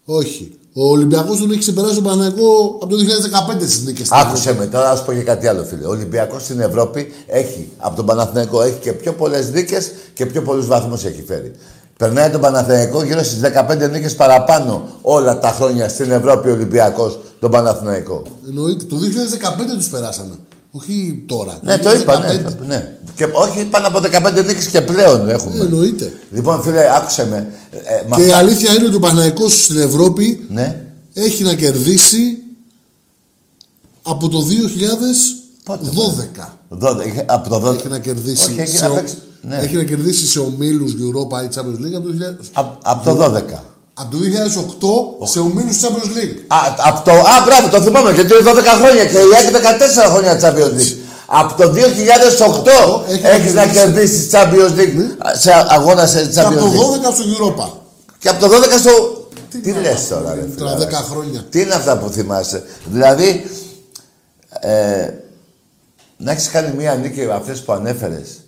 Όχι. 0.04 0.52
Ο 0.80 0.90
Ολυμπιακός 0.90 1.38
τον 1.38 1.50
έχει 1.50 1.58
ξεπεράσει 1.58 1.94
τον 1.94 2.02
Παναγικό 2.04 2.78
από 2.82 2.86
το 2.86 2.96
2015 2.96 3.60
στις 3.60 3.84
νίκες. 3.84 4.06
στην 4.06 4.18
Άκουσε 4.18 4.54
με, 4.54 4.66
τώρα 4.66 4.90
να 4.90 4.96
σου 4.96 5.04
πω 5.04 5.12
και 5.12 5.22
κάτι 5.22 5.46
άλλο, 5.46 5.64
φίλε. 5.64 5.86
Ο 5.86 5.90
Ολυμπιακός 5.90 6.42
στην 6.42 6.60
Ευρώπη 6.60 7.12
έχει, 7.26 7.68
από 7.78 7.96
τον 7.96 8.06
Παναθηναϊκό, 8.06 8.62
έχει 8.62 8.78
και 8.80 8.92
πιο 8.92 9.12
πολλές 9.12 9.50
νίκες 9.50 9.90
και 10.14 10.26
πιο 10.26 10.42
πολλούς 10.42 10.66
βαθμούς 10.66 11.04
έχει 11.04 11.22
φέρει. 11.22 11.52
Περνάει 11.96 12.30
τον 12.30 12.40
Παναθηναϊκό 12.40 13.02
γύρω 13.02 13.22
στις 13.22 13.40
15 13.40 13.90
νίκες 13.90 14.14
παραπάνω 14.14 14.88
όλα 15.02 15.38
τα 15.38 15.48
χρόνια 15.48 15.88
στην 15.88 16.10
Ευρώπη 16.10 16.48
ο 16.48 16.52
Ολυμπιακός 16.52 17.18
τον 17.40 17.50
Παναθηναϊκό. 17.50 18.22
Εννοείται. 18.48 18.84
Το 18.84 18.96
2015 18.96 19.76
τους 19.76 19.88
περάσαμε. 19.88 20.34
Όχι 20.70 21.24
τώρα. 21.26 21.58
Ναι, 21.62 21.78
το 21.78 21.92
είπα, 21.92 22.18
ναι. 22.18 22.42
ναι. 22.66 22.96
Και, 23.16 23.24
όχι, 23.32 23.64
πάνω 23.64 23.86
από 23.86 23.98
15 23.98 24.44
νίκες 24.46 24.66
και 24.66 24.80
πλέον 24.80 25.28
έχουμε. 25.28 25.60
Εννοείται. 25.60 26.12
Λοιπόν, 26.32 26.62
φίλε, 26.62 26.96
άκουσε 26.96 27.26
με. 27.26 27.52
Ε, 27.70 27.78
με 28.08 28.16
Και 28.16 28.22
η 28.22 28.24
αυτά- 28.24 28.36
αλήθεια 28.36 28.72
είναι 28.74 28.86
ότι 28.86 28.96
ο 28.96 29.00
Παναγικός 29.00 29.64
στην 29.64 29.78
Ευρώπη 29.78 30.46
Ναι. 30.50 30.84
έχει 31.12 31.42
να 31.42 31.54
κερδίσει 31.54 32.38
από 34.02 34.28
το 34.28 34.42
2012. 34.42 36.58
12, 36.68 37.06
είχε- 37.06 37.24
από 37.28 37.48
το 37.48 37.58
12. 37.58 37.74
Έχει 37.78 37.88
να 37.88 37.98
κερδίσει. 37.98 38.50
Όχι, 38.50 38.60
έχει 38.60 38.76
σε 38.76 38.84
να 38.86 38.92
ο- 38.92 38.94
παίξει. 38.94 39.14
Ναι. 39.42 39.56
Έχει 39.56 39.76
να 39.76 39.84
κερδίσει 39.84 40.26
σε 40.26 40.38
ομίλους 40.38 40.92
Europa 40.92 41.42
ή 41.44 41.48
Champions 41.54 41.86
League 41.86 41.94
από 41.96 42.06
το 42.06 42.12
2000. 42.12 42.50
Από, 42.52 42.78
από 42.82 43.04
το 43.04 43.16
12. 43.16 43.64
Από 44.00 44.16
το 44.16 44.18
2008 45.24 45.28
σε 45.28 45.38
ομίλους 45.38 45.80
Champions 45.82 46.12
League. 46.18 46.36
Α, 46.46 46.58
από 46.76 47.04
το, 47.04 47.10
α, 47.10 47.34
μπράβο, 47.44 47.68
το 47.68 47.82
θυμάμαι, 47.82 48.12
γιατί 48.12 48.32
είναι 48.32 48.50
12 48.50 48.64
χρόνια 48.80 49.04
και 49.04 49.18
η 49.18 49.34
ΑΕΚ 49.36 49.48
14 50.06 50.10
χρόνια 50.12 50.40
Champions 50.42 50.80
League. 50.80 50.96
Από 51.26 51.62
το 51.62 51.72
2008 51.72 53.10
έχει 53.10 53.26
έχεις 53.26 53.54
να 53.54 53.66
κερδίσεις. 53.66 53.80
κερδίσεις 53.82 54.30
Champions 54.32 54.78
League 54.78 55.16
σε 55.32 55.52
αγώνας 55.68 56.10
σε 56.10 56.26
Και 56.26 56.40
από 56.40 56.54
Champions 56.54 56.58
το 56.58 56.66
League. 56.66 57.08
12 57.08 57.12
στο 57.14 57.24
Europa. 57.38 57.78
Και 58.18 58.28
από 58.28 58.48
το 58.48 58.56
12 58.56 58.78
στο... 58.78 59.26
Τι 59.62 59.72
λες 59.72 60.08
τώρα, 60.08 60.34
ρε 60.34 60.40
Τώρα 60.40 60.70
φίλε. 60.70 60.86
10 60.86 60.92
χρόνια. 61.10 61.44
Τι 61.50 61.60
είναι 61.60 61.74
αυτά 61.74 61.98
που 61.98 62.08
θυμάσαι. 62.08 62.62
Δηλαδή, 62.84 63.50
ε, 64.60 65.08
να 66.16 66.30
έχεις 66.30 66.48
κάνει 66.48 66.76
μία 66.76 66.94
νίκη 66.94 67.28
αυτές 67.32 67.62
που 67.62 67.72
ανέφερες 67.72 68.38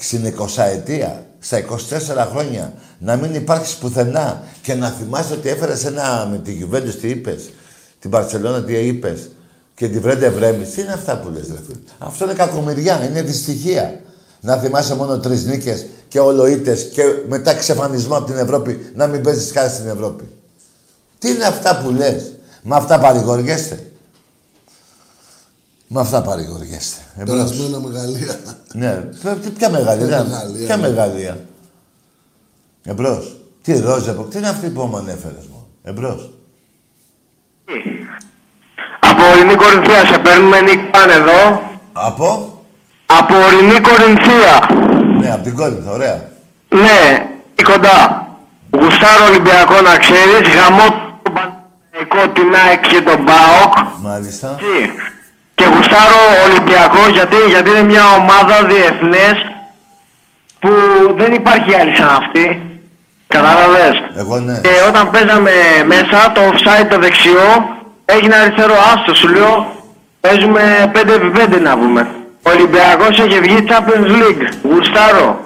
στην 0.00 0.34
20 0.38 0.62
ετία, 0.72 1.26
στα 1.44 1.58
24 1.58 2.26
χρόνια, 2.30 2.72
να 2.98 3.16
μην 3.16 3.34
υπάρχεις 3.34 3.74
πουθενά 3.74 4.42
και 4.62 4.74
να 4.74 4.88
θυμάσαι 4.88 5.32
ότι 5.32 5.48
έφερες 5.48 5.84
ένα 5.84 6.28
με 6.30 6.38
τη 6.38 6.58
Juventus, 6.62 6.94
τι 7.00 7.08
είπες, 7.08 7.50
την 7.98 8.10
Παρσελώνα 8.10 8.62
τι 8.64 8.72
είπες 8.72 9.30
και 9.74 9.88
τη 9.88 9.98
Βρέντε 9.98 10.28
Βρέμις. 10.28 10.70
Τι 10.70 10.80
είναι 10.80 10.92
αυτά 10.92 11.18
που 11.18 11.28
λες, 11.30 11.46
ρε 11.48 11.58
φίλε; 11.66 11.78
Αυτό 11.98 12.24
είναι 12.24 12.34
κακομοιριά, 12.34 13.04
είναι 13.04 13.22
δυστυχία. 13.22 14.00
Να 14.40 14.56
θυμάσαι 14.56 14.94
μόνο 14.94 15.18
τρεις 15.18 15.44
νίκες 15.44 15.86
και 16.08 16.20
ολοήτες 16.20 16.88
και 16.92 17.02
μετά 17.28 17.50
εξαφανισμό 17.50 18.16
από 18.16 18.26
την 18.26 18.36
Ευρώπη, 18.36 18.90
να 18.94 19.06
μην 19.06 19.22
παίζεις 19.22 19.52
κάτι 19.52 19.74
στην 19.74 19.88
Ευρώπη. 19.88 20.24
Τι 21.18 21.30
είναι 21.30 21.44
αυτά 21.44 21.78
που 21.78 21.90
λες; 21.90 22.32
Με 22.62 22.76
αυτά 22.76 22.98
παρηγοριέστε. 22.98 23.91
Με 25.94 26.00
αυτά 26.00 26.22
παρηγοριέστε. 26.22 27.00
Εμπρός. 27.18 27.36
Περασμένα 27.36 27.78
μεγαλεία. 27.78 28.36
Ναι, 28.72 28.90
παι- 29.22 29.48
ποια 29.58 29.70
μεγαλεία. 29.70 30.22
Μεγαλεία, 30.22 30.66
Ποια 30.66 30.76
ναι. 30.76 30.82
μεγαλεία. 30.88 31.38
Εμπρός. 32.84 33.36
Τι 33.62 33.80
Ρόζεποκ, 33.80 34.30
τι 34.30 34.38
είναι 34.38 34.48
αυτή 34.48 34.68
που 34.68 34.82
μου 34.82 34.96
ανέφερες 34.96 35.46
μου. 35.50 35.66
Εμπρός. 35.82 36.30
Από 39.00 39.22
Ορεινή 39.32 39.54
Κορινθία 39.54 40.04
σε 40.06 40.18
παίρνουμε 40.18 40.60
Νίκ 40.60 40.80
πάνε 40.90 41.12
εδώ. 41.12 41.62
Από; 41.92 42.28
Από 43.06 43.34
Ορεινή 43.46 43.80
Κορινθία. 43.80 44.54
Ναι, 45.20 45.32
από 45.32 45.42
την 45.42 45.54
Κόρινθο, 45.56 45.92
ωραία. 45.92 46.28
Ναι, 46.68 47.26
ή 47.54 47.62
κοντά. 47.62 48.26
Γουστάρω 48.70 49.24
Ολυμπιακό 49.30 49.80
να 49.80 49.96
ξέρεις, 50.04 50.48
γαμώ 50.56 50.86
τον 51.22 51.32
Παναθηναϊκό, 51.34 52.32
την 52.32 52.54
ΑΕΚ 52.64 52.80
και 52.92 53.00
τον 53.08 53.24
ΠΑΟΚ. 53.24 53.72
Μάλιστα. 54.00 54.56
Και 54.58 54.88
γουστάρω 55.74 56.22
Ολυμπιακό 56.48 57.08
γιατί, 57.12 57.36
γιατί 57.48 57.70
είναι 57.70 57.82
μια 57.82 58.04
ομάδα 58.20 58.56
διεθνές 58.64 59.36
που 60.58 60.70
δεν 61.16 61.32
υπάρχει 61.32 61.74
άλλη 61.74 61.96
σαν 61.96 62.08
αυτή. 62.08 62.62
Κατάλαβες; 63.26 63.94
Εγώ 64.16 64.38
ναι. 64.38 64.60
Και 64.60 64.74
όταν 64.88 65.10
παίζαμε 65.10 65.50
μέσα, 65.86 66.32
το 66.34 66.40
offside 66.50 66.86
το 66.90 66.98
δεξιό, 66.98 67.48
έγινε 68.04 68.34
αριστερό 68.34 68.74
άστο. 68.94 69.14
Σου 69.14 69.28
λέω, 69.28 69.54
παίζουμε 70.20 70.92
5x5 70.94 71.60
να 71.60 71.78
πούμε. 71.78 72.08
Ο 72.42 72.50
Ολυμπιακός 72.50 73.18
έχει 73.20 73.40
βγει 73.40 73.64
Champions 73.68 74.10
League. 74.20 74.42
Γουστάρω. 74.62 75.40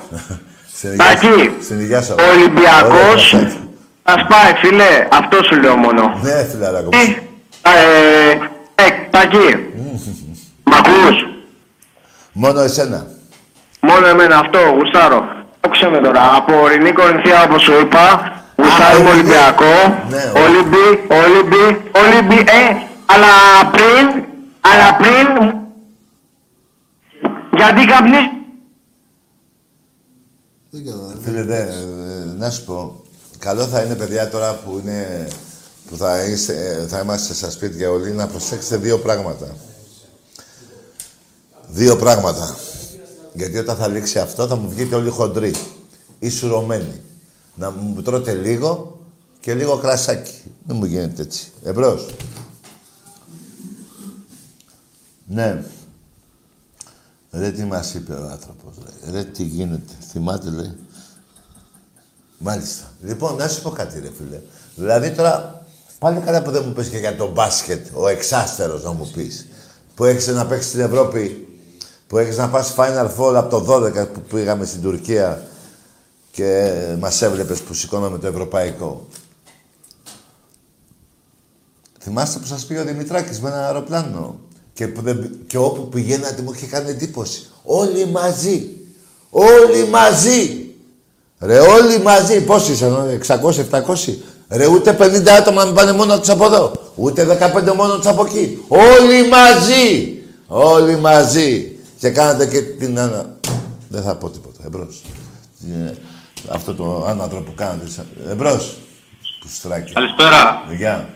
Τάκη, 0.96 1.52
Στην 1.62 1.80
υγεία 1.80 2.02
σου. 2.02 2.14
ο 2.18 2.22
Ολυμπιακός 2.36 3.32
Ωραία, 3.32 3.52
θα 4.02 4.14
σπάει, 4.18 4.52
φίλε. 4.62 5.06
Αυτό 5.12 5.42
σου 5.42 5.60
λέω 5.60 5.76
μόνο. 5.76 6.18
Ναι, 6.22 6.46
φιλαράκο. 6.52 6.88
Ε, 6.92 8.36
ε, 8.78 8.84
ε, 8.84 9.08
Τάκη, 9.10 9.38
μ' 10.70 10.74
ακούς; 10.74 11.16
Μόνο 12.32 12.60
εσένα. 12.60 13.06
Μόνο 13.80 14.06
εμένα 14.06 14.38
αυτό, 14.38 14.58
γουστάρω. 14.78 15.24
Άκουσε 15.60 15.88
με 15.88 15.98
τώρα. 15.98 16.34
Από 16.36 16.60
ορεινή 16.60 16.92
Κορινθία, 16.92 17.42
όπως 17.42 17.62
σου 17.62 17.72
είπα, 17.80 18.32
γουστάρουμε 18.56 19.10
Ολυμπιακό. 19.10 19.74
Ναι, 20.10 20.22
Ολυμπι, 20.44 20.86
Ολυμπι, 21.20 21.64
Ολυμπι, 22.00 22.38
ε, 22.38 22.62
αλλά 23.06 23.32
πριν, 23.70 24.24
αλλά 24.60 24.96
πριν, 24.96 25.54
γιατί 27.56 27.84
καπνί, 27.84 28.36
Φίλε, 31.22 31.42
δε, 31.42 31.58
ε, 31.58 31.66
να 32.38 32.50
σου 32.50 32.64
πω, 32.64 33.02
καλό 33.38 33.66
θα 33.66 33.82
είναι 33.82 33.94
παιδιά 33.94 34.28
τώρα 34.28 34.54
που, 34.54 34.80
είναι, 34.82 35.28
που 35.86 35.96
θα, 35.96 36.24
είστε, 36.24 36.70
ε, 36.70 36.86
θα 36.86 37.00
είμαστε 37.00 37.34
στα 37.34 37.50
σπίτια 37.50 37.90
όλοι 37.90 38.12
να 38.12 38.26
προσέξετε 38.26 38.76
δύο 38.76 38.98
πράγματα. 38.98 39.56
Δύο 41.68 41.96
πράγματα. 41.96 42.56
Γιατί 43.32 43.58
όταν 43.58 43.76
θα 43.76 43.88
λήξει 43.88 44.18
αυτό 44.18 44.46
θα 44.46 44.56
μου 44.56 44.68
βγείτε 44.68 44.94
όλοι 44.94 45.10
χοντροί 45.10 45.54
ή 46.18 46.28
σουρωμένοι. 46.28 47.00
Να 47.54 47.70
μου 47.70 48.02
τρώτε 48.02 48.34
λίγο 48.34 49.00
και 49.40 49.54
λίγο 49.54 49.76
κρασάκι. 49.76 50.42
Δεν 50.64 50.76
μου 50.76 50.84
γίνεται 50.84 51.22
έτσι. 51.22 51.52
Εμπρός. 51.64 52.06
Ναι. 55.26 55.64
Ρε 57.30 57.50
τι 57.50 57.64
μας 57.64 57.94
είπε 57.94 58.12
ο 58.12 58.28
άνθρωπος, 58.30 58.74
ρε. 58.84 59.10
Ρε 59.10 59.24
τι 59.24 59.42
γίνεται. 59.42 59.92
Θυμάται, 60.10 60.50
λέει. 60.50 60.76
Μάλιστα. 62.38 62.92
Λοιπόν, 63.02 63.36
να 63.36 63.48
σου 63.48 63.62
πω 63.62 63.70
κάτι, 63.70 64.00
ρε 64.00 64.10
φίλε. 64.18 64.40
Δηλαδή 64.74 65.10
τώρα, 65.10 65.55
πάλι 65.98 66.20
καλά 66.20 66.42
που 66.42 66.50
δεν 66.50 66.62
μου 66.66 66.72
πες 66.72 66.88
και 66.88 66.98
για 66.98 67.16
το 67.16 67.30
μπάσκετ, 67.30 67.86
ο 67.92 68.08
εξάστερος 68.08 68.82
να 68.82 68.92
μου 68.92 69.10
πεις. 69.14 69.48
Που 69.94 70.04
έχεις 70.04 70.26
να 70.26 70.46
παίξεις 70.46 70.68
στην 70.68 70.80
Ευρώπη, 70.80 71.48
που 72.06 72.18
έχεις 72.18 72.36
να 72.36 72.48
πας 72.48 72.74
Final 72.76 73.10
Four 73.18 73.34
από 73.34 73.48
το 73.50 73.74
12 73.74 74.06
που 74.12 74.20
πήγαμε 74.20 74.64
στην 74.64 74.82
Τουρκία 74.82 75.46
και 76.30 76.72
μας 76.98 77.22
έβλεπες 77.22 77.60
που 77.60 77.74
σηκώναμε 77.74 78.18
το 78.18 78.26
ευρωπαϊκό. 78.26 79.06
Θυμάστε 82.00 82.38
που 82.38 82.46
σας 82.46 82.64
πήγε 82.64 82.80
ο 82.80 82.84
Δημητράκης 82.84 83.40
με 83.40 83.48
ένα 83.48 83.66
αεροπλάνο. 83.66 84.38
Και, 84.72 84.88
που 84.88 85.02
δεν, 85.02 85.30
και 85.46 85.58
όπου 85.58 85.88
πηγαίνατε 85.88 86.42
μου 86.42 86.52
είχε 86.52 86.66
κάνει 86.66 86.90
εντύπωση. 86.90 87.46
Όλοι 87.62 88.06
μαζί. 88.06 88.70
Όλοι 89.30 89.88
μαζί. 89.88 90.70
Ρε 91.38 91.58
όλοι 91.58 91.98
μαζί. 91.98 92.40
Πόσοι 92.40 92.72
ήσαν, 92.72 93.20
600-700. 93.26 94.14
Ρε 94.48 94.66
ούτε 94.66 94.96
50 95.00 95.28
άτομα 95.28 95.64
μην 95.64 95.74
πάνε 95.74 95.92
μόνο 95.92 96.18
τους 96.20 96.28
από 96.28 96.44
εδώ. 96.44 96.72
Ούτε 96.94 97.38
15 97.54 97.74
μόνο 97.74 97.96
τους 97.96 98.06
από 98.06 98.24
εκεί. 98.24 98.64
Όλοι 98.68 99.28
μαζί. 99.28 100.14
Όλοι 100.46 100.96
μαζί. 100.96 101.78
Και 101.98 102.10
κάνατε 102.10 102.46
και 102.46 102.60
την 102.62 102.98
άνα... 102.98 103.34
Δεν 103.88 104.02
θα 104.02 104.16
πω 104.16 104.30
τίποτα. 104.30 104.62
Εμπρός. 104.66 105.02
Ε, 105.88 105.92
Αυτό 106.48 106.74
το 106.74 107.04
άνατρο 107.06 107.40
που 107.40 107.54
κάνατε. 107.54 107.88
σαν- 107.88 108.06
Εμπρός. 108.28 108.76
Που 109.40 109.48
στράκι. 109.48 109.92
Καλησπέρα. 109.92 110.62
Γεια. 110.76 111.08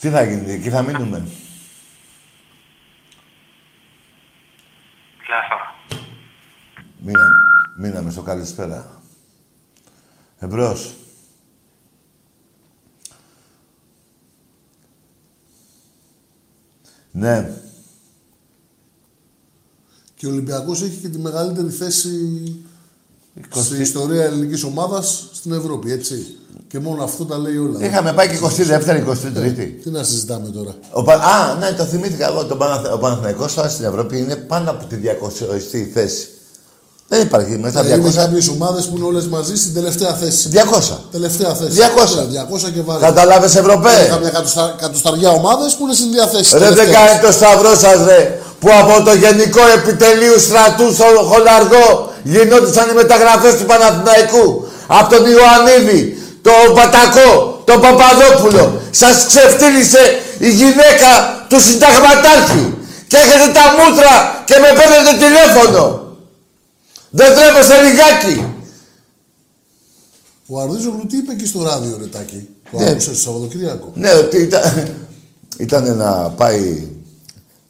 Τι 0.00 0.08
θα 0.08 0.22
γίνει, 0.24 0.52
εκεί 0.52 0.68
θα 0.70 0.82
μείνουμε. 0.82 1.26
Μείναμε, 6.98 7.34
μείναμε 7.78 8.10
στο 8.10 8.22
καλησπέρα. 8.22 8.97
Εμπρός. 10.38 10.94
Ναι. 17.12 17.50
Και 20.14 20.26
ο 20.26 20.30
Ολυμπιακός 20.30 20.82
έχει 20.82 20.96
και 20.96 21.08
τη 21.08 21.18
μεγαλύτερη 21.18 21.70
θέση 21.70 22.10
Εικοστή- 23.34 23.64
στην 23.66 23.80
ιστορία 23.80 24.24
ελληνικής 24.24 24.62
ομάδας 24.64 25.28
στην 25.32 25.52
Ευρώπη, 25.52 25.92
έτσι. 25.92 26.36
Και 26.68 26.78
μόνο 26.78 27.02
αυτό 27.02 27.24
τα 27.24 27.38
λέει 27.38 27.56
όλα. 27.56 27.84
Είχαμε 27.86 28.12
πάει 28.12 28.28
και 28.28 28.36
22η, 28.36 29.04
23η. 29.06 29.70
Τι 29.82 29.90
να 29.90 30.02
συζητάμε 30.02 30.48
τώρα. 30.50 30.74
Ο 30.92 31.02
Πα... 31.02 31.14
Α, 31.14 31.54
ναι, 31.58 31.72
το 31.72 31.84
θυμήθηκα 31.84 32.26
εγώ. 32.28 32.44
Το 32.46 32.56
Παναθε... 32.56 32.92
Ο 32.92 32.98
Παναθηναϊκός 32.98 33.54
τώρα 33.54 33.68
στην 33.68 33.84
Ευρώπη 33.84 34.18
είναι 34.18 34.36
πάνω 34.36 34.70
από 34.70 34.84
τη 34.86 34.96
200η 35.02 35.78
θέση. 35.92 36.28
Δεν 37.10 37.20
υπάρχει 37.20 37.58
μέσα 37.64 37.80
Ε, 37.80 37.86
Είναι 37.94 38.10
200. 38.10 38.14
κάποιες 38.22 38.48
ομάδες 38.48 38.82
που 38.86 38.94
είναι 38.96 39.06
όλες 39.06 39.26
μαζί 39.26 39.54
στην 39.62 39.74
τελευταία 39.78 40.12
θέση. 40.20 40.48
200. 40.48 40.96
Τελευταία 41.16 41.54
θέση. 41.60 41.70
200. 41.70 42.14
Ναι, 42.16 42.24
200 42.32 42.70
και 42.74 42.82
βάρη. 42.88 43.00
Καταλάβες, 43.10 43.54
Ευρωπαίε. 43.62 44.00
Έχουμε 44.04 44.20
μια 44.20 44.30
κατοστα... 44.30 44.74
κατοσταριά 44.84 45.30
ομάδες 45.30 45.70
που 45.76 45.82
είναι 45.84 45.94
στην 46.00 46.10
διαθέση. 46.16 46.58
Ρε 46.58 46.70
δεν 46.80 46.88
κάνετε 46.96 47.26
το 47.26 47.32
σταυρό 47.32 47.72
σας 47.84 47.98
ρε, 48.08 48.20
που 48.60 48.68
από 48.80 48.94
το 49.06 49.12
Γενικό 49.22 49.62
Επιτελείο 49.78 50.36
Στρατού 50.46 50.86
στο 50.94 51.04
Χολαργό 51.30 51.86
γινόντουσαν 52.32 52.86
οι 52.90 52.94
μεταγραφές 53.02 53.52
του 53.58 53.66
Παναθηναϊκού. 53.70 54.46
Από 54.98 55.06
τον 55.14 55.22
Ιωαννίδη, 55.34 56.00
τον 56.46 56.66
Πατακό, 56.78 57.30
τον 57.68 57.78
Παπαδόπουλο. 57.84 58.64
Σας 59.02 59.14
ξεφτύλισε 59.30 60.02
η 60.48 60.50
γυναίκα 60.60 61.10
του 61.48 61.58
συνταγματάρχη. 61.66 62.64
Και 63.10 63.16
έχετε 63.24 63.46
τα 63.58 63.64
μούτρα 63.76 64.12
και 64.48 64.56
με 64.62 64.68
παίρνετε 64.78 65.12
τηλέφωνο. 65.24 65.82
Δεν 67.10 67.34
τρέπεστε 67.34 67.74
λιγάκι. 67.82 68.44
Ο 70.46 70.60
Αρδίζογλου 70.60 71.06
τι 71.06 71.16
είπε 71.16 71.32
εκεί 71.32 71.46
στο 71.46 71.62
ράδιο, 71.62 71.96
Ρετάκι. 72.00 72.48
Το 72.72 72.78
Ναι. 72.78 72.90
άκουσε 72.90 73.10
το 73.10 73.16
Σαββατοκύριακο. 73.16 73.90
Ναι, 73.94 74.12
ότι 74.12 74.36
ήταν, 74.36 74.88
ήταν 75.58 75.96
να 75.96 76.12
πάει. 76.30 76.88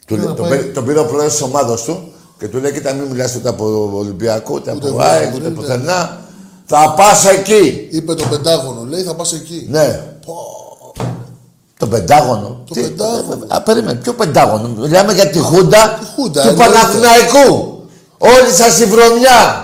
Του, 0.07 0.17
Να 0.17 0.35
τον, 0.35 0.37
πάει. 0.37 0.59
πήρε- 0.59 0.75
τον 0.75 0.85
πήρε 0.85 0.99
ο 0.99 1.05
πρόεδρος 1.07 1.33
της 1.33 1.43
ομάδα 1.43 1.77
του 1.77 2.13
και 2.39 2.49
του 2.49 2.59
λέει: 2.59 2.73
Κοίτα, 2.73 2.93
μην 2.93 3.05
μιλάς 3.11 3.35
ούτε 3.35 3.49
από 3.49 3.91
Ολυμπιακό, 3.95 4.55
ούτε 4.55 4.73
Ούτε 4.73 4.87
από 4.89 4.97
από 4.97 5.07
ΑΕΚ, 5.09 5.27
Άκη, 5.29 5.37
ούτε 5.37 5.47
ούτε. 5.47 5.55
πουθενά. 5.61 6.21
Θα 6.67 6.95
πας 6.97 7.25
εκεί. 7.27 7.89
Είπε 7.91 8.15
το 8.15 8.25
Πεντάγωνο, 8.31 8.85
λέει 8.89 9.03
θα 9.03 9.15
πας 9.15 9.33
εκεί. 9.33 9.67
Ναι. 9.71 10.03
Το 11.79 11.87
Πεντάγωνο. 11.87 12.63
Το 12.67 12.75
Τι- 12.75 12.81
Πεντάγωνο. 12.81 13.45
Α, 13.49 13.63
περίμενε, 13.63 13.99
ποιο 13.99 14.13
Πεντάγωνο. 14.13 14.69
Μιλάμε 14.69 15.13
για 15.13 15.31
τη 15.31 15.39
Χούντα, 15.39 15.99
Χούντα, 16.15 16.43
του 16.43 16.49
εννοείται. 16.49 16.73
Παναθηναϊκού. 16.73 17.68
Όλη 18.19 18.51
σας 18.53 18.81
η 18.81 18.85
βρωμιά. 18.85 19.63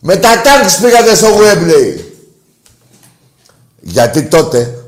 Με 0.00 0.16
τα 0.16 0.40
τάγκς 0.40 0.78
πήγατε 0.80 1.14
στο 1.14 1.26
Wembley. 1.28 2.00
Γιατί 3.80 4.22
τότε, 4.22 4.84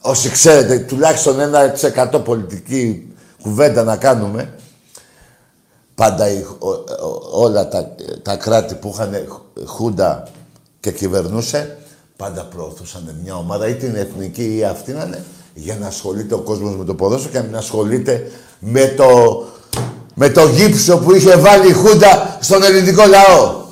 όσοι 0.00 0.30
ξέρετε, 0.30 0.78
τουλάχιστον 0.78 1.36
1% 1.40 2.20
πολιτική 2.24 3.12
κουβέντα 3.42 3.82
να 3.82 3.96
κάνουμε, 3.96 4.54
πάντα 5.94 6.28
οι- 6.30 6.44
ο- 6.58 6.68
ο- 6.68 7.42
όλα 7.42 7.68
τα, 7.68 7.94
τα 8.22 8.36
κράτη 8.36 8.74
που 8.74 8.90
είχαν 8.94 9.42
χούντα 9.66 10.28
και 10.80 10.90
κυβερνούσε, 10.92 11.78
πάντα 12.16 12.44
προωθούσαν 12.44 13.16
μια 13.24 13.34
ομάδα, 13.36 13.68
είτε 13.68 13.86
είναι 13.86 13.98
εθνική 13.98 14.56
ή 14.56 14.64
αυτή 14.64 14.92
να 14.92 15.04
είναι, 15.04 15.24
για 15.54 15.76
να 15.76 15.86
ασχολείται 15.86 16.34
ο 16.34 16.38
κόσμος 16.38 16.76
με 16.76 16.84
το 16.84 16.94
ποδόσφαιρο 16.94 17.32
και 17.32 17.38
να 17.38 17.44
μην 17.44 17.56
ασχολείται 17.56 18.30
με 18.58 18.86
το, 18.96 19.44
με 20.14 20.28
το 20.30 20.46
γύψο 20.48 20.98
που 20.98 21.14
είχε 21.14 21.36
βάλει 21.36 21.68
η 21.68 21.72
Χούντα 21.72 22.36
στον 22.40 22.62
ελληνικό 22.62 23.02
λαό. 23.06 23.62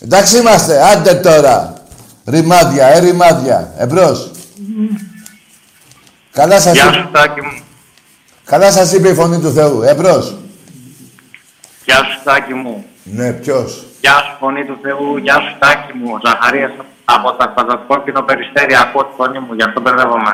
Εντάξει 0.00 0.36
είμαστε, 0.38 0.82
άντε 0.92 1.14
τώρα. 1.14 1.72
Ρημάδια, 2.26 2.86
ε, 2.86 2.98
ρημάδια. 2.98 3.72
Εμπρός. 3.78 4.30
Καλά 6.32 6.60
σας, 6.60 6.72
Γεια 6.74 6.84
είπε- 6.84 6.94
σου, 6.94 7.08
Τάκη 7.12 7.40
μου. 7.40 7.52
καλά 8.44 8.72
σας 8.72 8.92
είπε 8.92 9.08
η 9.08 9.14
φωνή 9.14 9.40
του 9.40 9.52
Θεού. 9.52 9.82
Εμπρός. 9.82 10.36
Γεια 11.84 11.96
σου, 11.96 12.20
Τάκη 12.24 12.54
μου. 12.54 12.84
Ναι, 13.04 13.32
ποιος; 13.32 13.84
Γεια 14.00 14.12
σου, 14.12 14.36
φωνή 14.40 14.64
του 14.64 14.78
Θεού. 14.82 15.16
Γεια 15.16 15.34
σου, 15.34 15.56
Τάκη 15.58 15.92
μου. 15.98 16.10
Ο 16.14 16.18
Ζαχαρίας 16.28 16.70
από 17.04 17.28
από 17.28 17.32
τα 17.38 17.50
Σπαζασκόρπινο 17.52 18.22
Περιστέρι 18.22 18.74
ακούω 18.76 19.04
τη 19.04 19.12
φωνή 19.16 19.38
μου, 19.38 19.54
γι' 19.54 19.62
αυτό 19.62 19.80
μπερδεύομαι. 19.80 20.32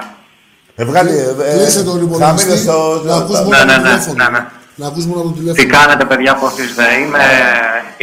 Ε, 0.80 0.84
βγάλει, 0.84 1.10
ε, 1.18 1.56
Κλείσε 1.56 1.82
τον 1.84 1.98
θα 1.98 2.04
υπολογιστή, 2.04 2.48
μείνω 2.48 2.60
στο... 2.64 2.76
να 3.04 3.14
ακούς 3.16 3.36
το- 3.38 3.44
μόνο 3.44 3.56
Ναι, 3.56 3.58
το 3.60 3.66
ναι, 3.66 3.76
ναι, 3.76 3.82
τηλέφωνο. 3.88 4.14
ναι, 4.22 4.28
ναι. 4.38 4.42
Να 4.80 4.86
ακούς 4.86 5.04
μόνο 5.10 5.22
το 5.22 5.28
Τι 5.28 5.38
τηλέφωνο. 5.38 5.68
κάνετε, 5.76 6.04
παιδιά, 6.10 6.32
πώς 6.42 6.52
είστε; 6.62 6.84
Είμαι, 7.02 7.24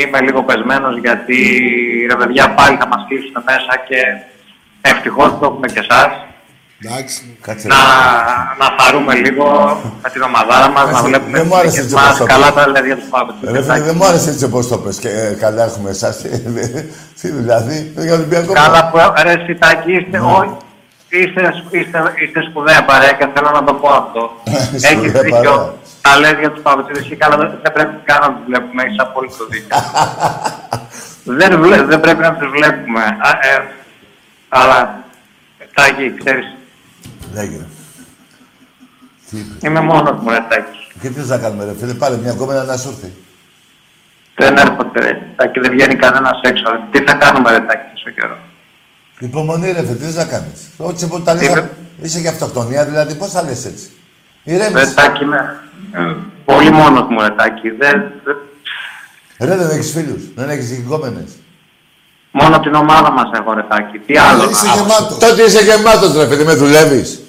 είμαι 0.02 0.20
λίγο 0.28 0.40
πεσμένος 0.50 0.96
γιατί 1.06 1.38
ρε 2.10 2.16
παιδιά 2.20 2.46
πάλι 2.58 2.76
θα 2.82 2.88
μας 2.92 3.02
κλείσουν 3.08 3.36
μέσα 3.50 3.74
και 3.88 4.00
ευτυχώς 4.92 5.30
το 5.40 5.44
έχουμε 5.50 5.68
και 5.74 5.82
εσάς. 5.86 6.12
Εντάξει. 6.84 7.38
Κάτσε. 7.48 7.68
Να, 7.74 7.82
να 8.62 8.68
χαρούμε 8.80 9.14
λίγο 9.26 9.46
με 10.04 10.10
την 10.14 10.22
ομαδάρα 10.22 10.70
μας, 10.76 10.92
να 10.92 11.02
βλέπουμε 11.08 11.38
δεν 11.38 11.48
μου 11.50 11.56
άρεσε 11.58 11.76
τις 11.76 11.84
έτσι 11.84 11.96
μας. 11.96 12.06
όπως 12.06 12.18
το 12.20 12.26
Καλά 12.34 12.46
πες. 12.54 12.64
τα 12.64 12.70
λέτε 12.70 12.86
για 12.86 12.98
τους 13.02 13.10
Παύλους. 13.14 13.38
Ρε 13.56 13.62
φίλε, 13.64 13.80
δεν 13.90 13.96
μου 13.98 14.06
άρεσε 14.06 14.30
έτσι 14.30 14.46
όπως 14.50 14.68
το 14.72 14.78
πες. 14.78 14.98
Και, 15.04 15.10
ε, 15.10 15.34
καλά 15.44 15.64
έχουμε 15.70 15.90
εσάς. 15.90 16.16
Τι 17.22 17.28
δηλαδή, 17.40 17.94
για 17.98 18.14
Ολυμπιακό. 18.14 18.54
Καλά 18.54 18.82
που 18.90 18.98
ρε 19.24 19.36
Σιτάκη, 19.46 19.92
είστε, 19.92 20.18
όχι, 20.20 20.56
είστε, 21.22 21.42
είστε, 21.72 22.00
είστε 22.24 22.42
σπουδαία 22.50 22.86
παρέα 22.86 23.12
και 23.12 23.28
θέλω 23.36 23.50
να 23.54 23.64
το 23.64 23.74
πω 23.74 23.90
αυτό. 23.90 24.22
Έχεις 24.44 24.82
Σπουδαία 24.90 25.12
παρέα. 25.12 25.24
δίκιο. 25.24 25.78
Τα 26.02 26.20
λες 26.20 26.36
για 26.40 26.52
τους 26.52 26.62
Παύλους 26.62 27.08
και 27.08 27.16
καλά 27.16 27.38
δεν 27.38 27.50
δεν 27.64 27.72
πρέπει 27.74 27.96
καν 28.04 28.20
να 28.22 28.28
τους 28.34 28.44
βλέπουμε, 28.46 28.84
έχεις 28.84 29.00
απόλυτο 29.00 29.46
δίκιο. 29.52 29.78
δεν, 31.40 31.60
βλέ, 31.62 31.82
δεν 31.84 32.00
πρέπει 32.00 32.22
να 32.22 32.34
τους 32.36 32.50
βλέπουμε. 32.50 33.02
Α, 33.02 33.30
ε, 33.42 33.68
αλλά, 34.50 35.04
Τάκη, 35.74 36.14
ξέρεις, 36.24 36.46
Λέγε. 37.34 37.66
Τι 39.30 39.38
είπε. 39.38 39.68
είμαι 39.68 39.80
μόνος 39.80 40.18
μου, 40.22 40.30
ρε 40.30 40.46
Τάκη. 40.50 40.78
Και 41.02 41.10
τι 41.10 41.20
θα 41.22 41.38
κάνουμε 41.38 41.66
ρε 41.66 41.74
φίλε, 41.80 41.94
πάρε 41.94 42.16
μια 42.18 42.34
κόμμενα 42.34 42.64
να 42.64 42.78
σου 42.78 42.88
έρθει. 42.90 43.14
Δεν 44.36 44.58
έρχονται, 44.58 45.00
ρε 45.00 45.22
Τάκη, 45.36 45.60
δεν 45.60 45.72
βγαίνει 45.72 45.96
κανένας 45.96 46.40
έξω. 46.44 46.64
Τι 46.92 47.00
θα 47.04 47.14
κάνουμε, 47.14 47.52
ρε 47.52 47.60
Τάκη, 47.60 47.86
τόσο 47.94 48.10
καιρό. 48.10 48.38
Υπομονή 49.20 49.72
ρε 49.72 49.80
φίλε, 49.80 49.94
τι 49.94 50.04
θες 50.04 50.16
να 50.16 50.24
κάνεις. 50.26 50.60
Όχι 50.78 51.00
σε 51.00 51.08
τα 51.24 51.34
λες, 51.34 51.46
Είμαι- 51.48 51.70
είσαι 52.02 52.20
και 52.20 52.28
αυτοκτονία, 52.28 52.86
δηλαδή 52.86 53.14
πώς 53.16 53.32
θα 53.32 53.44
λες 53.44 53.66
έτσι. 53.66 53.90
Ρε 54.46 54.54
Ηρέμησε. 54.54 54.94
Τάκη, 54.94 55.24
είμαι 55.24 55.60
ε, 55.94 56.16
πολύ 56.46 56.72
μόνος 56.72 57.06
μου, 57.10 57.22
ρε 57.22 57.30
Τάκη. 57.38 57.70
Δεν, 57.70 58.02
δεν- 58.24 58.36
Ρε 59.40 59.56
δεν 59.56 59.70
έχεις 59.70 59.92
φίλους, 59.92 60.22
δεν 60.36 60.50
έχεις 60.50 60.84
κόμενες. 60.90 61.30
Μόνο 62.32 62.60
την 62.60 62.74
ομάδα 62.74 63.12
μας 63.12 63.30
έχω, 63.40 63.54
ρε 63.54 63.64
Τάκη. 63.70 63.98
Τι 64.00 64.18
άλλο. 64.18 64.50
Είσαι 64.50 64.68
γεμάτος. 64.76 65.18
Τότε 65.18 65.42
είσαι 65.44 65.60
γεμάτος 65.64 66.14
ρε 66.16 66.28
φίλε, 66.28 66.44
με 66.44 66.54
δουλεύεις. 66.54 67.20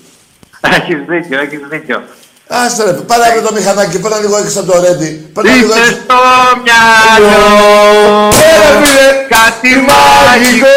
Έχεις 0.60 0.98
δίκιο, 1.08 1.40
έχεις 1.40 1.60
δίκιο. 1.70 2.02
Άστε 2.50 2.84
ρε, 2.84 2.92
πάρε 2.92 3.22
αύριο 3.24 3.42
το 3.42 3.52
μηχανάκι, 3.54 4.00
παίρνω 4.00 4.18
λίγο 4.20 4.36
έξω 4.36 4.64
το 4.64 4.80
ρέντι. 4.80 5.30
Παίρνω 5.34 5.50
λίγο 5.52 5.66
Είσαι 5.74 5.78
έξω. 5.80 5.92
στο 6.04 6.14
μυαλό 6.62 8.28
Ρε 8.30 8.84
φίλε, 8.84 9.08
κάτι 9.36 9.70
μαγικό 9.88 10.76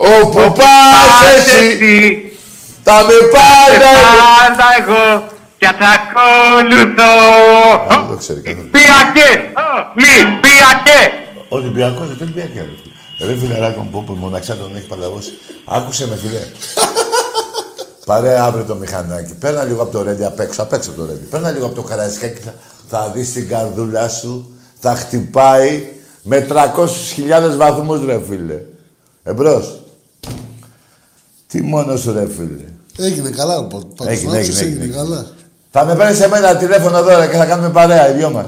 όπου 0.00 0.52
πας 0.52 1.36
εσύ, 1.36 2.32
θα 2.82 2.96
με 3.06 3.16
πάντα 3.32 3.90
Πάντα 4.30 4.66
εγώ 4.80 5.28
και 5.58 5.66
θα 5.78 5.88
ακολουθώ 5.98 7.14
Δεν 7.88 8.08
το 8.08 8.16
ξέρει 8.16 8.40
κανένας. 8.40 8.70
Πιακέ, 8.70 9.30
Ολυμπιακέ 9.94 11.00
Ολυμπιακός, 11.48 12.06
δεν 12.08 12.16
Ολυμπιακή 12.20 12.58
ρε 12.58 12.64
φίλε. 13.18 13.32
Ρε 13.32 13.38
φίλε, 13.38 13.58
ράκο 13.58 13.80
μου, 13.80 14.04
που 14.04 14.12
μοναξιά 14.12 14.56
τον 14.56 14.76
έχει 14.76 14.86
παλαβώσει. 14.86 15.30
Άκουσε 15.64 16.08
με 16.08 16.16
φίλε. 16.16 16.40
Πάρε 18.04 18.40
αύριο 18.40 18.64
το 18.64 18.74
μηχανάκι. 18.74 19.34
Παίρνα 19.34 19.64
λίγο 19.64 19.82
από 19.82 19.92
το 19.92 20.02
ρέντι 20.02 20.24
απ' 20.24 20.40
έξω, 20.40 20.62
απ' 20.62 20.72
έξω 20.72 20.90
το 20.90 21.06
ρέντι. 21.06 21.24
Παίρνα 21.24 21.50
λίγο 21.50 21.66
από 21.66 21.74
το 21.74 21.82
καραϊσκάκι, 21.82 22.40
θα, 22.40 22.54
θα 22.88 23.10
δεις 23.14 23.32
την 23.32 23.48
καρδούλα 23.48 24.08
σου. 24.08 24.54
Θα 24.78 24.94
χτυπάει 24.94 25.88
με 26.22 26.46
300.000 26.50 27.56
βαθμούς 27.56 28.04
ρε 28.04 28.20
φίλε. 28.28 28.60
Εμπρός. 29.22 29.79
Τι 31.50 31.62
μόνος 31.62 32.00
σου 32.00 32.12
ρε 32.12 32.26
φίλε. 32.36 33.06
Έγινε 33.06 33.30
καλά, 33.30 33.58
ο 33.58 33.64
Πα- 33.64 33.86
πάντως. 33.96 34.12
Έγινε, 34.14 34.32
Να 34.32 34.36
άκουσες, 34.38 34.60
έγινε, 34.60 34.70
έγινε 34.70 34.84
έγινε. 34.84 34.96
καλά. 34.96 35.26
Θα 35.70 35.84
με 35.84 35.94
παίρνει 35.96 36.14
σε 36.16 36.28
μένα 36.28 36.56
τηλέφωνο 36.56 36.96
εδώ 36.98 37.18
ρε, 37.18 37.26
και 37.26 37.36
θα 37.36 37.46
κάνουμε 37.46 37.70
παρέα 37.70 38.10
οι 38.10 38.16
δυο 38.16 38.30
μας. 38.30 38.46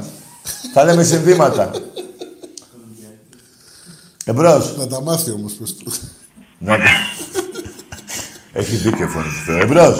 θα 0.74 0.84
λέμε 0.84 1.02
συνθήματα. 1.02 1.70
Εμπρός. 4.24 4.76
Να 4.78 4.86
τα 4.86 5.00
μάθει 5.02 5.30
όμως, 5.30 5.52
πες 5.52 5.74
του. 5.76 5.92
Να 6.58 6.76
το- 6.76 6.82
Έχει 8.52 8.76
δίκιο 8.76 9.08
φωνή 9.08 9.32
του. 9.46 9.52
Εμπρός. 9.62 9.96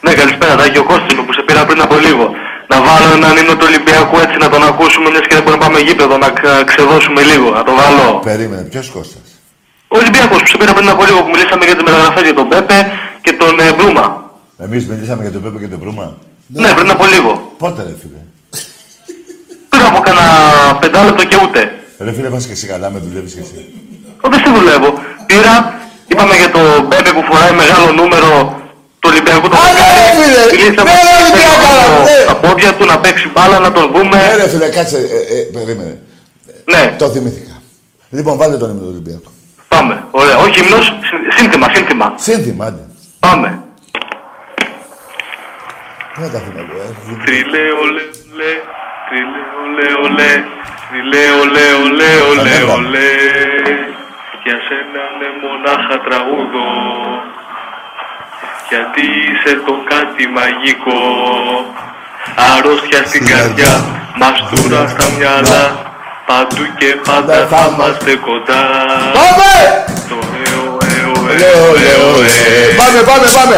Ναι, 0.00 0.12
καλησπέρα. 0.14 0.56
Τάκη, 0.56 0.78
ο 0.78 0.84
Κώστης 0.84 1.12
είμαι 1.12 1.24
που 1.26 1.32
σε 1.32 1.42
πήρα 1.46 1.66
πριν 1.66 1.80
από 1.80 1.96
λίγο. 2.06 2.24
Να 2.68 2.76
βάλω 2.86 3.08
έναν 3.16 3.36
ύμνο 3.36 3.52
του 3.56 3.66
Ολυμπιακού 3.70 4.16
έτσι 4.24 4.36
να 4.44 4.48
τον 4.48 4.62
ακούσουμε, 4.70 5.10
μιας 5.10 5.26
και 5.28 5.34
δεν 5.34 5.42
μπορούμε 5.44 5.64
να 5.64 5.70
πάμε 5.70 5.78
γήπεδο, 5.86 6.14
να 6.24 6.28
ξε- 6.36 6.64
ξεδώσουμε 6.70 7.22
λίγο. 7.30 7.50
Να 7.50 7.62
το 7.64 7.72
βάλω. 7.80 8.18
Περίμενε, 8.28 8.62
ποιος 8.62 8.86
Κώστας; 8.90 9.26
Ο 9.94 9.96
Ολυμπιακός 10.02 10.38
που 10.42 10.48
σε 10.52 10.56
πήρα 10.60 10.72
πριν 10.78 10.88
από 10.94 11.02
λίγο 11.08 11.18
που 11.24 11.30
μιλήσαμε 11.34 11.64
για 11.68 11.76
τις 11.78 11.84
μεταγραφές 11.88 12.22
για 12.28 12.36
τον 12.40 12.46
Πέπε 12.52 12.78
και 13.24 13.32
τον 13.40 13.52
ε, 13.66 13.72
Μπρούμα. 13.76 14.04
Εμείς 14.66 14.82
μιλήσαμε 14.90 15.22
για 15.26 15.32
τον 15.36 15.42
Πέπε 15.44 15.58
και 15.64 15.70
τον 15.74 15.80
Προύμα. 15.84 16.06
Ναι, 16.62 16.70
πριν 16.78 16.90
από 16.94 17.04
λίγο. 17.12 17.30
Πότε 17.62 17.80
ρε 17.88 17.94
φίλε. 18.00 18.20
Πριν 19.72 19.84
από 19.90 19.98
κανένα 20.06 20.28
πεντάλεπτο 20.82 21.22
και 21.30 21.38
ούτε. 21.44 21.60
Ρε 22.06 22.12
φίλε, 22.16 22.28
πας 22.34 22.44
και 22.48 22.54
εσύ 22.58 22.66
καλά, 22.72 22.86
με 22.94 22.98
δουλεύεις 23.04 23.32
και 23.36 23.42
εσύ. 23.46 23.58
Εγώ 24.18 24.26
δεν 24.32 24.40
σε 24.44 24.50
δουλεύω. 24.58 24.90
Πήρα, 25.28 25.54
είπαμε 26.10 26.34
για 26.42 26.50
τον 26.56 26.68
Πέπε 26.90 27.10
που 27.16 27.22
φοράει 27.30 27.52
μεγάλο 27.62 27.86
νούμερο 28.00 28.30
του 29.00 29.08
Ολυμπιακού 29.12 29.46
το 29.52 29.56
Α, 29.64 29.66
ναι, 29.76 29.86
ρε, 29.98 30.06
φίλε. 30.18 30.42
Μιλήσαμε 30.52 30.90
Ναι, 30.96 31.00
ρε, 31.08 31.14
Ολυμπιακό, 31.22 31.70
ναι. 32.08 32.18
τα 32.30 32.34
πόδια 32.44 32.70
του 32.76 32.84
να 32.92 32.96
παίξει 33.02 33.26
μπάλα, 33.32 33.56
να 33.66 33.70
τον 33.76 33.84
δούμε. 33.94 34.16
Ναι 34.22 34.34
ρε 34.40 34.46
φίλε, 34.52 34.68
κάτσε, 34.76 34.98
ε, 35.16 35.20
ε, 35.36 35.40
περίμενε. 35.56 35.94
Ναι, 36.72 36.82
Το 37.00 37.06
θυμήθηκα. 37.14 37.54
Λοιπόν, 38.16 38.34
βάλε 38.40 38.56
τον 38.62 38.68
ύμνο 38.72 38.82
του 38.86 38.92
Ολυμπιακού. 38.96 39.30
Πάμε. 39.72 39.94
Ωραία. 40.10 40.36
Όχι 40.36 40.60
ύμνος, 40.64 40.84
συν- 41.08 41.32
σύνθημα, 41.36 41.66
σύνθημα. 41.74 42.06
Σύνθημα, 42.16 42.64
άντε. 42.66 42.82
Πάμε. 43.20 43.48
Τι 46.14 46.20
να 46.20 46.28
τα 46.30 46.38
θυμάμαι, 46.44 46.72
ε. 46.84 47.14
Τριλέ, 47.24 47.64
ολέ, 47.82 48.02
ολέ, 48.32 48.52
τριλέ, 49.08 49.40
ολέ, 49.64 49.88
ολέ, 50.04 50.32
τριλέ, 50.88 51.24
ολέ, 51.42 51.66
ολέ, 51.84 52.12
ολέ, 52.30 52.50
Ανέβα. 52.54 52.74
ολέ. 52.74 53.10
Για 54.44 54.58
σένα 54.68 55.02
ναι 55.18 55.28
μονάχα 55.42 55.96
τραγούδο, 56.06 56.64
γιατί 58.70 59.02
είσαι 59.24 59.52
το 59.66 59.74
κάτι 59.92 60.24
μαγικό. 60.36 61.00
Αρρώστια 62.56 63.00
στην 63.10 63.26
καρδιά, 63.26 63.72
μαστούρα 64.20 64.82
στα 64.88 65.06
μυαλά, 65.18 65.64
παντού 66.28 66.64
και 66.78 66.90
πάντα 67.08 67.36
θα 67.50 67.60
είμαστε 67.70 68.12
κοντά. 68.26 68.62
Πάμε! 69.18 69.52
Το 70.10 70.18
εω, 70.46 70.64
εω, 70.96 71.12
Λέω, 71.40 71.62
εω, 71.62 71.72
λέω, 71.84 72.06
εω, 72.06 72.10
ε. 72.26 72.56
εω. 72.56 72.70
Πάμε, 72.80 73.00
πάμε, 73.10 73.26
πάμε. 73.38 73.56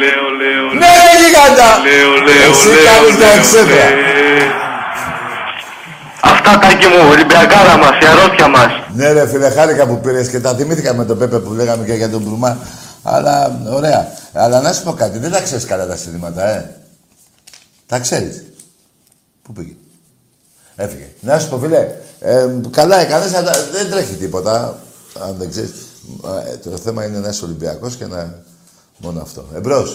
Λέω, 0.00 0.24
λέω. 0.40 0.66
Ναι, 0.80 0.90
ρε 1.06 1.14
γιγάντα. 1.20 1.68
Εσύ 2.48 2.70
κάνεις 2.88 3.14
τα 3.22 3.28
εξέδρα. 3.38 3.86
Αυτά 6.20 6.58
τάκι 6.58 6.86
μου, 6.86 7.00
Ολυμπιακάρα 7.10 7.76
μας, 7.82 7.94
η 8.02 8.06
αρρώστια 8.12 8.48
μας. 8.48 8.70
Ναι, 8.94 9.12
ρε 9.12 9.26
φίλε, 9.28 9.50
χάρηκα 9.50 9.86
που 9.86 10.00
πήρες 10.00 10.28
και 10.28 10.40
τα 10.40 10.54
θυμήθηκα 10.54 10.94
με 10.94 11.04
τον 11.04 11.18
Πέπε 11.18 11.38
που 11.38 11.52
λέγαμε 11.52 11.84
και 11.84 11.92
για 11.92 12.10
τον 12.10 12.20
Μπρουμά. 12.20 12.58
Αλλά 13.02 13.62
ωραία. 13.68 14.12
Αλλά 14.32 14.60
να 14.60 14.72
σου 14.72 14.82
πω 14.82 14.92
κάτι, 14.92 15.18
δεν 15.18 15.30
τα 15.30 15.40
ξέρεις 15.40 15.64
καλά 15.64 15.86
τα 15.86 15.96
συνθήματα, 15.96 16.48
ε. 16.48 16.74
Τα 17.86 17.98
ξέρεις. 17.98 18.44
Πού 19.42 19.52
πήγε. 19.52 19.74
Έφυγε. 20.76 21.08
Να 21.20 21.38
σου 21.38 21.48
πω, 21.48 21.58
φίλε, 21.58 21.88
ε, 22.20 22.46
καλά 22.70 22.96
έκανες, 23.00 23.34
αλλά 23.34 23.52
δεν 23.72 23.90
τρέχει 23.90 24.14
τίποτα. 24.14 24.78
Αν 25.20 25.36
δεν 25.36 25.50
ξέρεις. 25.50 25.72
το 26.64 26.76
θέμα 26.76 27.04
είναι 27.04 27.18
να 27.18 27.28
είσαι 27.28 27.44
Ολυμπιακός 27.44 27.96
και 27.96 28.06
να. 28.06 28.42
Μόνο 28.98 29.20
αυτό. 29.20 29.44
Εμπρό. 29.54 29.86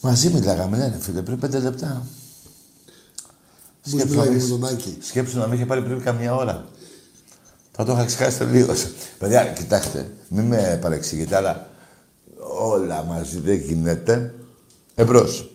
Μαζί 0.00 0.30
μιλάγαμε, 0.30 0.76
ναι, 0.76 0.84
ρε 0.88 0.98
φίλε, 1.00 1.22
πριν 1.22 1.38
πέντε 1.38 1.58
λεπτά. 1.58 2.06
Πώς 3.82 3.92
Σκέψου 3.92 4.14
να 4.14 4.20
μιλάει 4.22 4.36
μην- 4.36 4.42
με 4.44 4.58
τον 4.58 4.64
Άκη. 4.68 4.98
Σκέψου 5.02 5.38
να 5.38 5.46
με 5.46 5.54
είχε 5.54 5.66
πάρει 5.66 5.82
πριν 5.82 6.02
καμιά 6.02 6.34
ώρα. 6.34 6.64
Θα 7.80 7.84
το 7.86 7.92
είχα 7.92 8.04
ξεχάσει 8.04 8.38
τελείως. 8.38 8.86
Παιδιά, 9.18 9.44
κοιτάξτε, 9.46 10.10
μην 10.28 10.44
με 10.44 10.78
παρεξηγείτε, 10.82 11.36
αλλά 11.36 11.70
όλα 12.60 13.04
μαζί 13.04 13.40
δεν 13.40 13.54
γίνεται. 13.56 14.34
Εμπρός. 14.94 15.50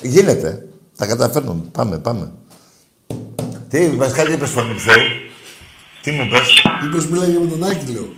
Γίνεται. 0.00 0.66
Τα 0.96 1.06
καταφέρνουμε. 1.06 1.64
Πάμε, 1.72 1.98
πάμε. 1.98 2.32
Τι, 3.68 3.86
μας 3.88 4.12
κάτι 4.12 4.32
είπες 4.32 4.50
φωνή 4.50 4.72
του 4.72 4.80
Θεού. 4.80 5.02
Τι 6.02 6.10
μου 6.10 6.28
πες; 6.28 6.62
Είπες 6.84 7.06
μιλάει 7.06 7.28
με 7.30 7.46
τον 7.46 7.64
Άκη, 7.64 7.92
λέω. 7.92 8.08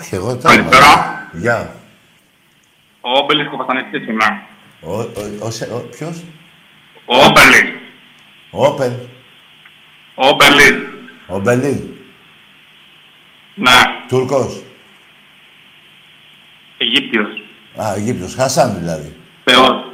Όχι, 0.00 0.14
εγώ 0.14 0.36
τα 0.36 0.48
Καλησπέρα. 0.48 1.28
Γεια. 1.32 1.74
Ο 3.00 3.10
Όμπελης 3.18 3.48
Κοπαστανιστής 3.50 4.06
είμαι. 4.08 4.24
Ο, 4.82 5.00
ο, 5.00 5.06
ο, 5.40 5.50
σε- 5.50 5.70
ο, 5.72 5.78
ποιος; 5.78 6.24
Ο 7.06 7.16
Όμπελης. 7.16 7.70
Ο 8.50 8.66
Όπεν. 8.66 8.92
Ο 10.14 10.26
Όμπελης. 10.26 10.74
Ο 11.28 11.38
Μπελίν. 11.38 11.96
Ναι. 13.58 13.70
Τούρκος. 14.08 14.62
Αιγύπτιος. 16.78 17.28
Α, 17.82 17.94
Αιγύπτος. 17.94 18.34
Χασάν 18.34 18.78
δηλαδή. 18.78 19.16
Θεός. 19.44 19.84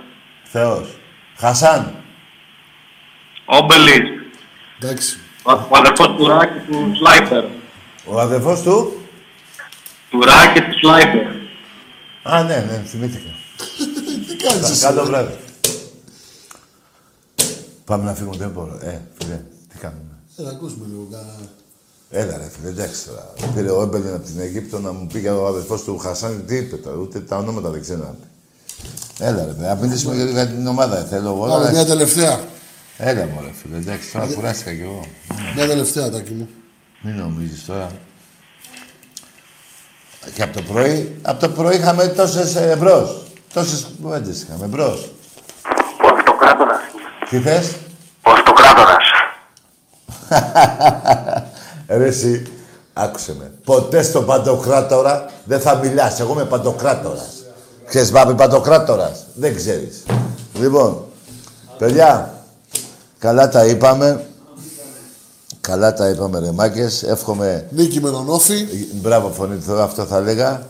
Θεός. 0.44 0.88
Χασάν. 1.36 1.94
Όμπελης. 3.44 4.02
Εντάξει. 4.80 5.18
Ο 5.42 5.52
ο 5.52 5.76
αδερφός 5.76 6.06
του 6.16 6.26
Ράκη 6.26 6.58
του 6.66 6.92
Σλάιπερ. 6.96 7.44
Ο 8.06 8.20
αδερφός 8.20 8.62
του; 8.62 8.92
Του 10.10 10.20
Ράκη 10.20 10.60
του 10.60 10.78
Σλάιπερ. 10.80 11.26
Α, 12.22 12.42
ναι, 12.42 12.56
ναι, 12.56 12.82
θυμήθηκα. 12.86 13.30
Τι 14.28 14.36
κάνεις 14.36 14.70
εσύ. 14.70 14.80
Καλό 14.82 15.00
ρε; 15.00 15.06
βράδυ. 15.06 15.34
Πάμε 17.84 18.04
να 18.04 18.14
φύγουμε, 18.14 18.36
δεν 18.36 18.50
μπορώ. 18.50 18.78
Ε, 18.82 19.00
φίλε, 19.18 19.40
τι 19.68 19.78
κάνουμε; 19.78 20.18
Έλα, 20.38 20.50
ακούσουμε 20.50 20.86
λίγο. 20.86 21.08
κα- 21.10 21.48
Έλα 22.16 22.36
ρε 22.36 22.48
φίλε, 22.56 22.68
εντάξει 22.68 23.06
τώρα. 23.06 23.32
Πήρε 23.54 23.70
ο 23.70 23.82
Έμπελιν 23.82 24.14
από 24.14 24.24
την 24.26 24.40
Αίγυπτο 24.40 24.78
να 24.78 24.92
μου 24.92 25.06
πει 25.06 25.18
για 25.18 25.34
ο 25.36 25.46
αδερφός 25.46 25.82
του 25.84 25.98
Χασάν, 25.98 26.44
τι 26.46 26.56
είπε 26.56 26.76
τώρα, 26.76 26.96
ούτε 26.96 27.20
τα 27.20 27.36
ονόματα 27.36 27.68
δεν 27.70 27.80
ξέρω 27.80 27.98
να 27.98 28.04
πει. 28.10 28.26
Έλα 29.24 29.38
ρε 29.44 29.52
παιδί, 29.52 29.60
να 29.60 29.74
μιλήσουμε 29.74 30.14
για- 30.14 30.24
για 30.24 30.46
την 30.46 30.66
ομάδα, 30.66 31.04
θέλω 31.10 31.28
εγώ. 31.28 31.40
Πάμε 31.40 31.54
αλλά- 31.54 31.70
μια 31.70 31.84
τελευταία. 31.86 32.40
Έλα 32.98 33.26
μωρέ 33.34 33.50
φίλε, 33.62 33.76
εντάξει, 33.76 34.12
τώρα 34.12 34.26
κουράστηκα 34.34 34.72
κι 34.74 34.80
εγώ. 34.82 35.04
Μια 35.54 35.66
τελευταία, 35.66 36.10
τάκι 36.10 36.32
μου. 36.32 36.48
Μην 37.00 37.14
νομίζεις 37.16 37.64
τώρα. 37.64 37.90
Και 40.34 40.42
από 40.42 40.56
το 40.56 40.62
πρωί, 40.72 41.18
από 41.22 41.40
το 41.40 41.48
πρωί 41.48 41.76
είχαμε 41.76 42.06
τόσες 42.08 42.54
ε, 42.54 42.70
εμπρός. 42.70 43.22
Τόσες 43.52 43.86
κουβέντες 44.02 44.42
είχαμε 44.42 44.64
εμπρός. 44.64 45.10
Ο 46.04 46.14
αυτοκράτορας. 46.18 46.80
Τι 47.30 47.38
θες; 47.40 47.70
Ο 48.22 48.30
αυτοκράτορας. 48.30 49.04
Ρε 51.86 52.06
εσύ, 52.06 52.46
άκουσε 52.92 53.34
με. 53.38 53.52
Ποτέ 53.64 54.02
στον 54.02 54.26
παντοκράτορα 54.26 55.30
δεν 55.44 55.60
θα 55.60 55.74
μιλάς. 55.74 56.20
Εγώ 56.20 56.32
είμαι 56.32 56.44
παντοκράτορας. 56.44 57.44
Ξέρεις 57.86 58.10
πάπη 58.10 58.34
παντοκράτορας. 58.34 59.26
Δεν 59.34 59.56
ξέρεις. 59.56 60.02
Λοιπόν, 60.54 61.04
παιδιά, 61.78 62.34
καλά 63.18 63.48
τα 63.48 63.66
είπαμε. 63.66 64.26
Καλά 65.60 65.94
τα 65.94 66.08
είπαμε 66.08 66.38
ρε 66.38 66.50
μάκες. 66.50 67.02
Εύχομαι... 67.02 67.66
Νίκη 67.70 68.00
με 68.00 68.10
τον 68.10 68.28
Όφη. 68.28 68.66
Μπράβο 68.92 69.28
φωνή 69.28 69.56
του 69.56 69.62
Θεού, 69.62 69.80
αυτό 69.80 70.04
θα 70.04 70.16
έλεγα. 70.16 70.66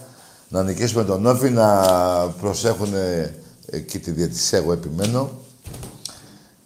Να 0.48 0.62
νικήσουμε 0.62 1.04
τον 1.04 1.26
Όφη, 1.26 1.50
να 1.50 1.66
προσέχουν 2.40 2.92
εκεί 3.66 3.98
τη 3.98 4.10
διαιτησία, 4.10 4.58
εγώ 4.58 4.72
επιμένω. 4.72 5.30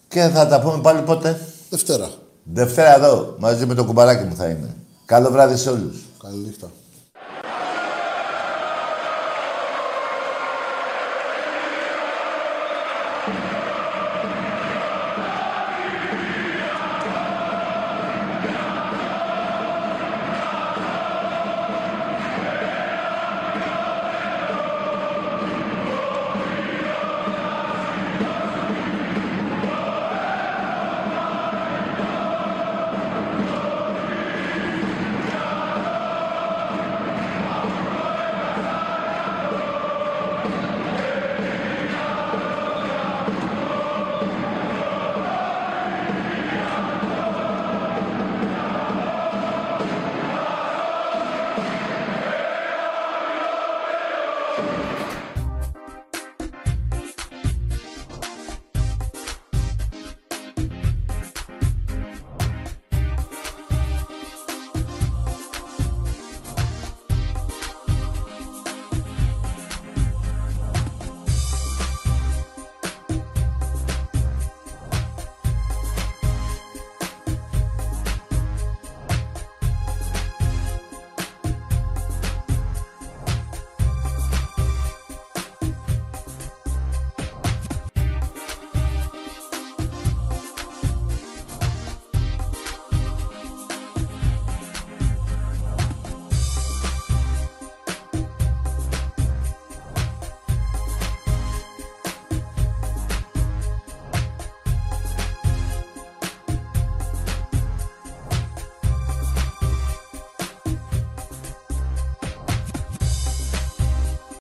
Και 0.09 0.21
θα 0.21 0.47
τα 0.47 0.61
πούμε 0.61 0.81
πάλι 0.81 1.03
πότε; 1.03 1.41
Δευτέρα. 1.71 2.11
Δευτέρα 2.53 2.95
εδώ, 2.95 3.37
μαζί 3.39 3.67
με 3.67 3.75
το 3.75 3.85
κουμπαράκι 3.85 4.25
μου 4.25 4.35
θα 4.35 4.49
είμαι. 4.49 4.77
Καλό 5.05 5.31
βράδυ 5.31 5.57
σε 5.57 5.71
όλους. 5.71 6.05
Καλή 6.23 6.37
νύχτα. 6.37 6.71